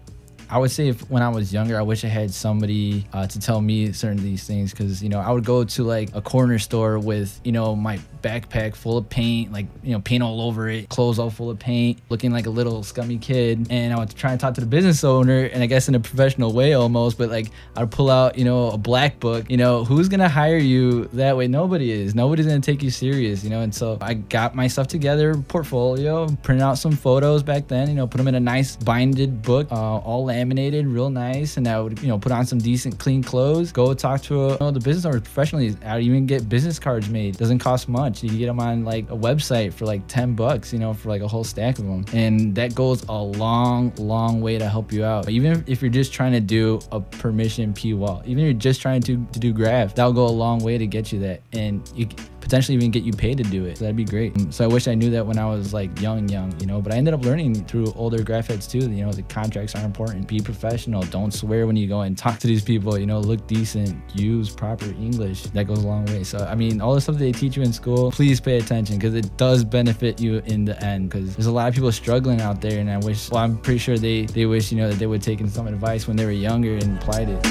I 0.50 0.58
would 0.58 0.72
say 0.72 0.88
if 0.88 1.10
when 1.10 1.22
I 1.22 1.30
was 1.30 1.54
younger, 1.54 1.78
I 1.78 1.82
wish 1.82 2.06
I 2.06 2.08
had 2.08 2.34
somebody 2.34 3.06
uh, 3.14 3.28
to 3.28 3.40
tell 3.40 3.62
me 3.62 3.92
certain 3.92 4.18
of 4.18 4.24
these 4.24 4.46
things 4.46 4.72
because 4.72 5.04
you 5.04 5.10
know 5.10 5.20
I 5.20 5.32
would 5.32 5.46
go 5.46 5.64
to 5.64 5.84
like 5.84 6.10
a 6.16 6.22
corner 6.22 6.58
store 6.60 7.00
with 7.00 7.40
you 7.44 7.52
know 7.52 7.76
my 7.76 8.00
backpack 8.22 8.76
full 8.76 8.98
of 8.98 9.10
paint, 9.10 9.52
like 9.52 9.68
you 9.84 9.92
know 9.92 10.00
paint 10.00 10.24
all 10.24 10.42
over 10.42 10.70
it, 10.70 10.90
clothes 10.90 11.20
all 11.20 11.30
full 11.30 11.50
of 11.50 11.60
paint, 11.60 12.00
looking 12.10 12.32
like 12.32 12.46
a 12.46 12.50
little 12.50 12.84
scummy 12.84 13.18
kid, 13.18 13.68
and 13.70 13.94
I 13.94 14.00
would 14.00 14.16
try 14.16 14.32
and 14.32 14.40
talk 14.40 14.54
to 14.56 14.62
the 14.62 14.68
business 14.68 15.04
owner, 15.04 15.46
and 15.46 15.62
I 15.62 15.66
guess 15.66 15.88
in 15.88 15.96
a 15.96 16.00
professional 16.00 16.54
way 16.54 16.74
almost, 16.74 17.18
but 17.18 17.30
like 17.30 17.52
I'd 17.76 17.92
pull 17.92 18.10
out 18.10 18.38
you 18.38 18.46
know 18.46 18.72
a 18.72 18.78
black 18.78 19.20
book, 19.20 19.50
you 19.50 19.58
know 19.58 19.84
who's 19.84 20.08
gonna 20.08 20.30
hire 20.30 20.58
you 20.58 21.06
that 21.14 21.36
way? 21.36 21.48
Nobody 21.48 21.92
is. 21.92 22.16
Nobody's 22.16 22.46
gonna 22.46 22.60
take 22.60 22.82
you 22.82 22.90
serious, 22.90 23.44
you 23.44 23.50
know. 23.50 23.62
And 23.62 23.74
so 23.74 23.98
I 24.02 24.14
got 24.14 24.56
my 24.56 24.68
stuff 24.68 24.88
together, 24.88 25.36
portfolio, 25.36 26.28
printed 26.44 26.64
out 26.64 26.78
some 26.78 26.94
photos 26.94 27.44
back 27.44 27.68
then, 27.68 27.90
you 27.90 27.96
know, 27.96 28.08
put 28.08 28.18
them 28.18 28.28
in 28.28 28.36
a 28.36 28.40
nice 28.40 28.76
binded 28.78 29.42
book, 29.42 29.72
uh, 29.72 29.98
all 29.98 30.26
laminated, 30.38 30.86
real 30.88 31.10
nice, 31.10 31.58
and 31.58 31.68
I 31.68 31.80
would 31.80 32.02
you 32.02 32.08
know 32.08 32.20
put 32.20 32.32
on 32.32 32.46
some 32.46 32.60
decent 32.60 33.00
clean 33.00 33.24
clothes, 33.24 33.72
go 33.72 33.94
talk 33.94 34.22
to 34.24 34.46
a, 34.46 34.52
you 34.52 34.58
know, 34.60 34.72
the 34.72 34.80
business 34.80 35.06
owner 35.06 35.20
professionally. 35.20 35.76
I'd 35.86 36.04
even 36.04 36.26
get 36.26 36.48
business 36.48 36.78
cards 36.80 37.10
made. 37.10 37.38
Doesn't 37.38 37.60
cost 37.60 37.90
much. 37.90 38.24
You 38.24 38.30
can 38.30 38.38
get 38.38 38.46
them 38.48 38.60
on 38.60 38.86
like 38.86 39.06
a 39.10 39.16
website 39.16 39.74
for 39.74 39.86
like 39.86 40.08
ten 40.08 40.36
bucks, 40.36 40.72
you 40.74 40.80
know, 40.80 40.94
for 40.94 41.10
like 41.10 41.22
a 41.22 41.28
whole 41.28 41.44
stack 41.44 41.80
of 41.80 41.86
them, 41.86 42.06
and 42.14 42.54
that 42.56 42.76
goes 42.76 43.04
a 43.10 43.14
long, 43.14 43.94
long 43.98 44.42
way 44.42 44.58
to 44.58 44.70
help 44.70 44.92
you 44.92 45.04
out. 45.04 45.30
Even 45.30 45.64
if 45.68 45.82
you're 45.82 45.92
just 45.92 46.14
trying 46.14 46.34
to 46.34 46.42
do 46.42 46.80
a 46.92 47.00
permission 47.00 47.74
P 47.74 47.94
wall, 47.94 48.22
even 48.26 48.44
if 48.44 48.46
you're 48.46 48.54
just 48.54 48.82
trying 48.82 49.02
to 49.02 49.26
to 49.34 49.40
do 49.40 49.52
graph, 49.54 49.96
that'll 49.96 50.14
go 50.14 50.28
a 50.28 50.38
long 50.46 50.60
way 50.60 50.78
to 50.78 50.88
get 50.88 51.12
you 51.12 51.20
that, 51.20 51.42
and 51.54 51.90
you 51.96 52.08
potentially 52.48 52.78
even 52.78 52.92
get 52.92 53.04
you 53.04 53.12
paid 53.12 53.38
to 53.38 53.44
do 53.44 53.66
it. 53.66 53.78
So 53.78 53.84
that'd 53.84 53.98
be 53.98 54.06
great. 54.06 54.34
Mm, 54.34 54.54
so 54.54 54.64
I 54.64 54.68
wish 54.68 54.88
I 54.88 54.96
knew 54.96 55.10
that 55.12 55.26
when 55.26 55.38
I 55.38 55.46
was 55.46 55.74
like 55.74 56.00
young, 56.00 56.30
young, 56.30 56.58
you 56.62 56.66
know. 56.66 56.82
But 56.82 56.94
I 56.94 56.96
ended 56.96 57.14
up 57.14 57.26
learning 57.26 57.66
through 57.66 57.92
older 57.96 58.24
graph 58.24 58.48
heads 58.48 58.68
too. 58.68 58.80
You 58.80 59.06
know, 59.06 59.12
the 59.12 59.24
contracts 59.24 59.76
are 59.76 59.84
important. 59.84 60.28
Be 60.28 60.40
professional. 60.40 61.02
Don't 61.04 61.34
swear 61.34 61.68
when 61.68 61.76
you 61.76 61.88
go 61.88 62.02
and 62.02 62.18
talk 62.26 62.40
to 62.40 62.48
these 62.48 62.64
people. 62.64 62.98
You 62.98 63.06
know, 63.06 63.20
look 63.20 63.46
decent. 63.48 64.02
Use 64.16 64.50
proper 64.50 64.86
English. 64.86 65.44
That 65.44 65.66
goes 65.66 65.84
a 65.84 65.88
long 65.88 66.06
way. 66.06 66.24
So 66.24 66.40
I 66.40 66.56
mean, 66.56 66.80
all 66.80 66.96
the 66.96 67.02
stuff 67.02 67.18
they 67.18 67.34
teach 67.34 67.58
you 67.58 67.64
in 67.64 67.74
school, 67.74 68.12
please 68.12 68.40
pay 68.40 68.58
attention 68.58 68.98
because 68.98 69.14
it 69.14 69.36
does 69.36 69.66
benefit 69.66 70.22
you 70.22 70.38
in 70.46 70.64
the 70.64 70.82
end. 70.84 71.10
Because 71.10 71.36
there's 71.36 71.48
a 71.48 71.52
lot 71.52 71.68
of 71.68 71.76
people 71.76 71.92
struggling 71.92 72.40
out 72.42 72.62
there, 72.62 72.80
and 72.80 72.90
I 72.90 72.98
wish. 72.98 73.30
Well, 73.30 73.44
I'm 73.44 73.58
pretty 73.58 73.80
sure 73.80 73.98
they 73.98 74.26
they 74.26 74.46
wish 74.46 74.72
you 74.72 74.78
know 74.78 74.90
that 74.90 75.00
they 75.00 75.06
would 75.06 75.22
taken 75.22 75.50
some 75.50 75.68
advice 75.68 76.08
when 76.08 76.16
they 76.16 76.24
were 76.24 76.32
younger 76.32 76.76
and 76.76 76.98
applied 76.98 77.28
it. 77.28 77.46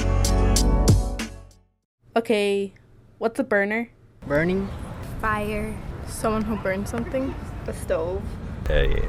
Okay, 2.16 2.72
what's 3.18 3.38
a 3.38 3.44
burner? 3.44 3.90
Burning? 4.26 4.68
Fire. 5.20 5.76
Someone 6.08 6.42
who 6.42 6.56
burns 6.56 6.90
something. 6.90 7.32
A 7.68 7.72
stove. 7.72 8.22
A, 8.68 9.08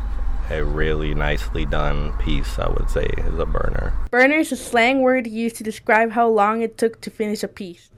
a 0.51 0.63
really 0.63 1.15
nicely 1.15 1.65
done 1.65 2.13
piece, 2.19 2.59
I 2.59 2.69
would 2.69 2.89
say, 2.89 3.07
is 3.17 3.39
a 3.39 3.45
burner. 3.45 3.93
Burner 4.11 4.37
is 4.37 4.51
a 4.51 4.55
slang 4.55 5.01
word 5.01 5.25
used 5.25 5.55
to 5.55 5.63
describe 5.63 6.11
how 6.11 6.27
long 6.27 6.61
it 6.61 6.77
took 6.77 7.01
to 7.01 7.09
finish 7.09 7.41
a 7.43 7.47
piece. 7.47 7.89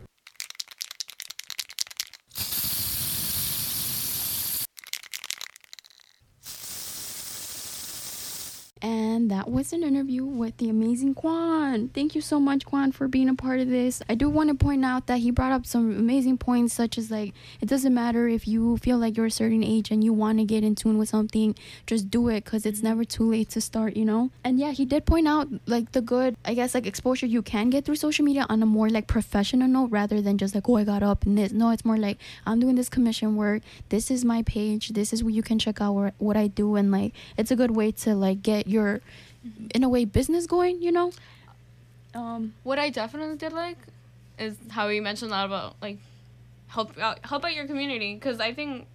And 9.20 9.30
that 9.32 9.52
was 9.52 9.74
an 9.74 9.84
interview 9.84 10.24
with 10.24 10.56
the 10.58 10.70
amazing 10.70 11.14
Quan. 11.14 11.90
Thank 11.90 12.16
you 12.16 12.22
so 12.22 12.40
much, 12.40 12.66
Quan, 12.66 12.94
for 12.94 13.10
being 13.10 13.28
a 13.28 13.36
part 13.36 13.60
of 13.60 13.68
this. 13.68 14.02
I 14.08 14.16
do 14.16 14.30
want 14.30 14.48
to 14.48 14.56
point 14.56 14.86
out 14.86 15.08
that 15.08 15.18
he 15.18 15.30
brought 15.30 15.52
up 15.52 15.66
some 15.66 15.92
amazing 15.92 16.38
points, 16.38 16.74
such 16.74 16.98
as 16.98 17.12
like, 17.12 17.34
it 17.60 17.68
doesn't 17.68 17.94
matter 17.94 18.30
if 18.30 18.48
you 18.48 18.78
feel 18.78 18.98
like 18.98 19.18
you're 19.18 19.26
a 19.26 19.32
certain 19.32 19.62
age 19.62 19.92
and 19.92 20.06
you 20.06 20.14
want 20.14 20.38
to 20.38 20.46
get 20.46 20.64
in 20.64 20.74
tune 20.74 20.98
with 20.98 21.10
something, 21.10 21.54
just 21.86 22.10
do 22.10 22.30
it 22.30 22.46
because 22.46 22.66
it's 22.66 22.82
never 22.82 23.04
too 23.04 23.30
late 23.30 23.50
to 23.50 23.60
start, 23.60 23.98
you 23.98 24.06
know? 24.06 24.32
And 24.46 24.58
yeah, 24.58 24.72
he 24.72 24.86
did 24.86 25.06
point 25.06 25.28
out 25.28 25.50
like 25.66 25.92
the 25.92 26.00
good, 26.00 26.38
I 26.46 26.54
guess, 26.54 26.74
like 26.74 26.88
exposure 26.88 27.26
you 27.26 27.42
can 27.42 27.70
get 27.70 27.84
through 27.84 27.98
social 27.98 28.24
media 28.24 28.46
on 28.48 28.64
a 28.64 28.66
more 28.66 28.90
like 28.90 29.08
professional 29.08 29.68
note 29.68 29.92
rather 29.92 30.22
than 30.22 30.38
just 30.38 30.56
like, 30.56 30.70
oh, 30.70 30.78
I 30.78 30.86
got 30.86 31.04
up 31.04 31.26
and 31.26 31.38
this. 31.38 31.52
No, 31.52 31.72
it's 31.72 31.84
more 31.84 31.98
like, 31.98 32.20
I'm 32.46 32.62
doing 32.62 32.76
this 32.76 32.88
commission 32.88 33.36
work. 33.36 33.64
This 33.90 34.12
is 34.12 34.24
my 34.24 34.44
page. 34.44 34.90
This 34.90 35.12
is 35.12 35.26
where 35.26 35.34
you 35.34 35.44
can 35.44 35.60
check 35.60 35.82
out 35.82 36.14
what 36.20 36.38
I 36.38 36.48
do. 36.48 36.78
And 36.78 36.90
like, 36.90 37.14
it's 37.36 37.52
a 37.52 37.58
good 37.58 37.72
way 37.72 37.92
to 37.92 38.16
like 38.16 38.42
get 38.42 38.66
your, 38.70 39.02
in 39.74 39.84
a 39.84 39.90
way, 39.90 40.06
business 40.06 40.46
going, 40.48 40.82
you 40.82 40.92
know? 40.92 41.12
Um, 42.14 42.54
what 42.64 42.80
I 42.80 42.90
definitely 42.90 43.38
did 43.38 43.54
like 43.54 43.78
is 44.38 44.58
how 44.70 44.88
you 44.88 45.02
mentioned 45.02 45.32
a 45.32 45.36
lot 45.36 45.46
about 45.46 45.76
like 45.82 45.98
help 46.68 46.98
out 46.98 47.20
help 47.26 47.44
out 47.44 47.54
your 47.54 47.68
community 47.68 48.16
because 48.16 48.40
I 48.40 48.54
think 48.54 48.88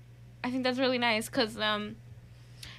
I 0.43 0.51
think 0.51 0.65
that's 0.65 0.79
really 0.79 0.99
nice 0.99 1.27
because 1.27 1.59
um 1.59 1.97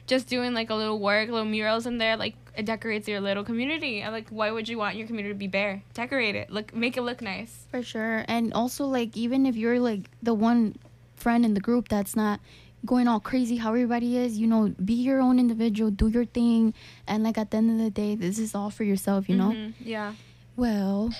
just 0.07 0.27
doing 0.27 0.53
like 0.53 0.69
a 0.69 0.75
little 0.75 0.99
work, 0.99 1.29
little 1.29 1.45
murals 1.45 1.85
in 1.87 1.97
there, 1.97 2.15
like 2.15 2.35
it 2.55 2.65
decorates 2.65 3.07
your 3.07 3.19
little 3.19 3.43
community. 3.43 4.01
And 4.01 4.13
like, 4.13 4.29
why 4.29 4.51
would 4.51 4.69
you 4.69 4.77
want 4.77 4.95
your 4.97 5.07
community 5.07 5.33
to 5.33 5.37
be 5.37 5.47
bare? 5.47 5.81
Decorate 5.93 6.35
it, 6.35 6.51
look, 6.51 6.75
make 6.75 6.95
it 6.95 7.01
look 7.01 7.21
nice. 7.21 7.65
For 7.71 7.81
sure, 7.81 8.23
and 8.27 8.53
also 8.53 8.85
like 8.85 9.15
even 9.17 9.45
if 9.45 9.55
you're 9.55 9.79
like 9.79 10.09
the 10.21 10.33
one 10.33 10.75
friend 11.15 11.45
in 11.45 11.53
the 11.53 11.59
group 11.61 11.87
that's 11.87 12.15
not 12.15 12.39
going 12.85 13.07
all 13.07 13.19
crazy 13.19 13.57
how 13.57 13.69
everybody 13.69 14.17
is, 14.17 14.37
you 14.37 14.47
know, 14.47 14.73
be 14.83 14.93
your 14.93 15.19
own 15.19 15.39
individual, 15.39 15.89
do 15.91 16.07
your 16.07 16.25
thing, 16.25 16.73
and 17.07 17.23
like 17.23 17.37
at 17.37 17.51
the 17.51 17.57
end 17.57 17.71
of 17.71 17.77
the 17.77 17.89
day, 17.89 18.15
this 18.15 18.37
is 18.39 18.53
all 18.55 18.69
for 18.69 18.83
yourself, 18.83 19.27
you 19.27 19.35
know. 19.35 19.51
Mhm, 19.51 19.73
Yeah. 19.83 20.13
Well. 20.55 21.11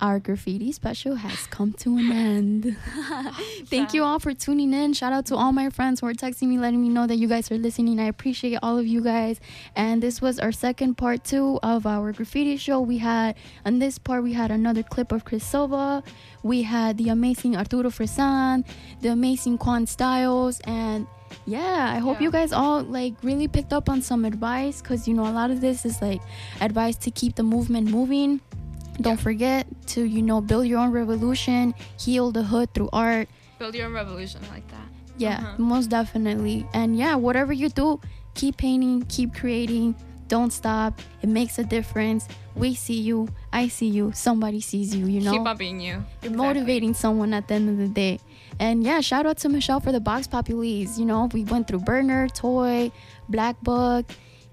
Our 0.00 0.18
graffiti 0.18 0.72
special 0.72 1.16
has 1.16 1.46
come 1.48 1.74
to 1.74 1.98
an 1.98 2.10
end. 2.10 2.76
Thank 3.66 3.92
you 3.92 4.02
all 4.02 4.18
for 4.18 4.32
tuning 4.32 4.72
in. 4.72 4.94
Shout 4.94 5.12
out 5.12 5.26
to 5.26 5.36
all 5.36 5.52
my 5.52 5.68
friends 5.68 6.00
who 6.00 6.06
are 6.06 6.14
texting 6.14 6.48
me, 6.48 6.58
letting 6.58 6.80
me 6.80 6.88
know 6.88 7.06
that 7.06 7.16
you 7.16 7.28
guys 7.28 7.52
are 7.52 7.58
listening. 7.58 8.00
I 8.00 8.04
appreciate 8.04 8.58
all 8.62 8.78
of 8.78 8.86
you 8.86 9.02
guys. 9.02 9.40
And 9.76 10.02
this 10.02 10.22
was 10.22 10.38
our 10.38 10.52
second 10.52 10.94
part 10.94 11.24
two 11.24 11.60
of 11.62 11.86
our 11.86 12.12
graffiti 12.12 12.56
show. 12.56 12.80
We 12.80 12.96
had, 12.96 13.36
on 13.66 13.78
this 13.78 13.98
part, 13.98 14.22
we 14.22 14.32
had 14.32 14.50
another 14.50 14.82
clip 14.82 15.12
of 15.12 15.26
Chris 15.26 15.44
Silva. 15.44 16.02
We 16.42 16.62
had 16.62 16.96
the 16.96 17.10
amazing 17.10 17.56
Arturo 17.56 17.90
Fresan, 17.90 18.64
the 19.02 19.08
amazing 19.08 19.58
Quan 19.58 19.86
Styles, 19.86 20.60
and 20.60 21.06
yeah 21.46 21.92
i 21.94 21.98
hope 21.98 22.20
you 22.20 22.30
guys 22.30 22.52
all 22.52 22.82
like 22.82 23.14
really 23.22 23.46
picked 23.46 23.72
up 23.72 23.88
on 23.88 24.02
some 24.02 24.24
advice 24.24 24.82
because 24.82 25.06
you 25.06 25.14
know 25.14 25.26
a 25.26 25.30
lot 25.30 25.50
of 25.50 25.60
this 25.60 25.84
is 25.86 26.02
like 26.02 26.20
advice 26.60 26.96
to 26.96 27.10
keep 27.10 27.36
the 27.36 27.42
movement 27.42 27.88
moving 27.88 28.40
don't 29.00 29.20
forget 29.20 29.66
to 29.86 30.04
you 30.04 30.22
know 30.22 30.40
build 30.40 30.66
your 30.66 30.78
own 30.78 30.90
revolution 30.92 31.74
heal 31.98 32.30
the 32.30 32.42
hood 32.42 32.72
through 32.74 32.88
art 32.92 33.28
Build 33.58 33.74
your 33.74 33.86
own 33.86 33.92
revolution 33.94 34.40
like 34.50 34.66
that. 34.68 34.86
yeah 35.18 35.38
Uh-huh. 35.38 35.54
most 35.58 35.90
definitely 35.90 36.66
and 36.72 36.96
yeah 36.96 37.14
whatever 37.14 37.52
you 37.52 37.68
do 37.68 38.00
keep 38.34 38.56
painting 38.56 39.02
keep 39.08 39.34
creating 39.34 39.94
don't 40.28 40.52
stop 40.52 41.00
it 41.22 41.28
makes 41.28 41.58
a 41.58 41.64
difference 41.64 42.28
we 42.54 42.74
see 42.74 43.00
you 43.00 43.26
i 43.52 43.66
see 43.66 43.86
you 43.88 44.12
somebody 44.14 44.60
sees 44.60 44.94
you 44.94 45.06
you 45.06 45.20
know 45.20 45.32
Keep 45.32 45.46
on 45.46 45.56
being 45.56 45.80
you. 45.80 46.04
you're 46.22 46.32
motivating 46.32 46.94
someone 46.94 47.34
at 47.34 47.48
the 47.48 47.54
end 47.54 47.68
of 47.70 47.76
the 47.78 47.88
day. 47.88 48.18
And 48.60 48.84
yeah, 48.84 49.00
shout 49.00 49.24
out 49.24 49.38
to 49.38 49.48
Michelle 49.48 49.80
for 49.80 49.90
the 49.90 50.00
vox 50.00 50.28
populis. 50.28 50.98
You 50.98 51.06
know, 51.06 51.30
we 51.32 51.44
went 51.44 51.66
through 51.66 51.78
Burner, 51.80 52.28
Toy, 52.28 52.92
Black 53.28 53.58
Book, 53.62 54.04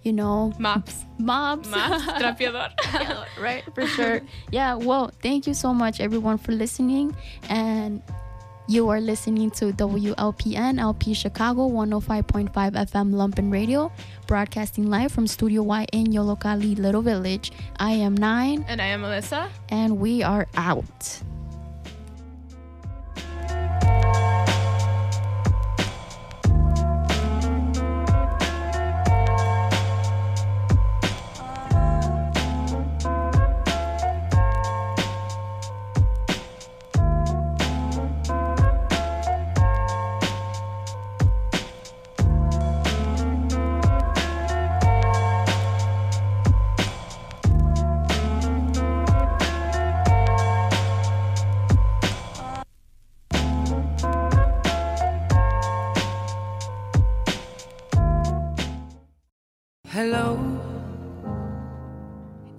you 0.07 0.13
know. 0.13 0.53
Mops. 0.57 1.05
Mops. 1.19 1.67
Mops, 1.69 2.03
trapeador. 2.21 2.71
right, 3.39 3.63
for 3.75 3.85
sure. 3.85 4.21
Yeah, 4.51 4.75
well, 4.75 5.11
thank 5.21 5.45
you 5.45 5.53
so 5.53 5.73
much, 5.73 5.99
everyone, 5.99 6.38
for 6.38 6.53
listening. 6.53 7.13
And 7.49 8.01
you 8.69 8.88
are 8.89 8.99
listening 9.01 9.51
to 9.59 9.71
WLPN 9.73 10.79
LP 10.79 11.13
Chicago 11.13 11.67
105.5 11.69 12.51
FM 12.51 13.11
Lumpen 13.13 13.51
Radio, 13.51 13.91
broadcasting 14.27 14.89
live 14.89 15.11
from 15.11 15.27
Studio 15.27 15.61
Y 15.63 15.85
in 15.91 16.07
Yollocalli 16.07 16.77
Little 16.79 17.01
Village. 17.01 17.51
I 17.79 17.91
am 17.91 18.15
Nine, 18.15 18.65
And 18.67 18.81
I 18.81 18.88
am 18.88 19.01
Melissa. 19.01 19.49
and 19.69 19.99
we 19.99 20.23
are 20.23 20.47
out. 20.55 21.21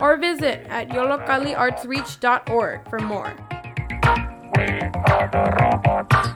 or 0.00 0.16
visit 0.16 0.66
at 0.68 0.88
yollocalliartsreach.org 0.88 2.88
for 2.88 2.98
more. 3.00 3.34
We 4.56 4.80
are 5.10 5.28
the 5.30 5.44
robots. 5.60 6.34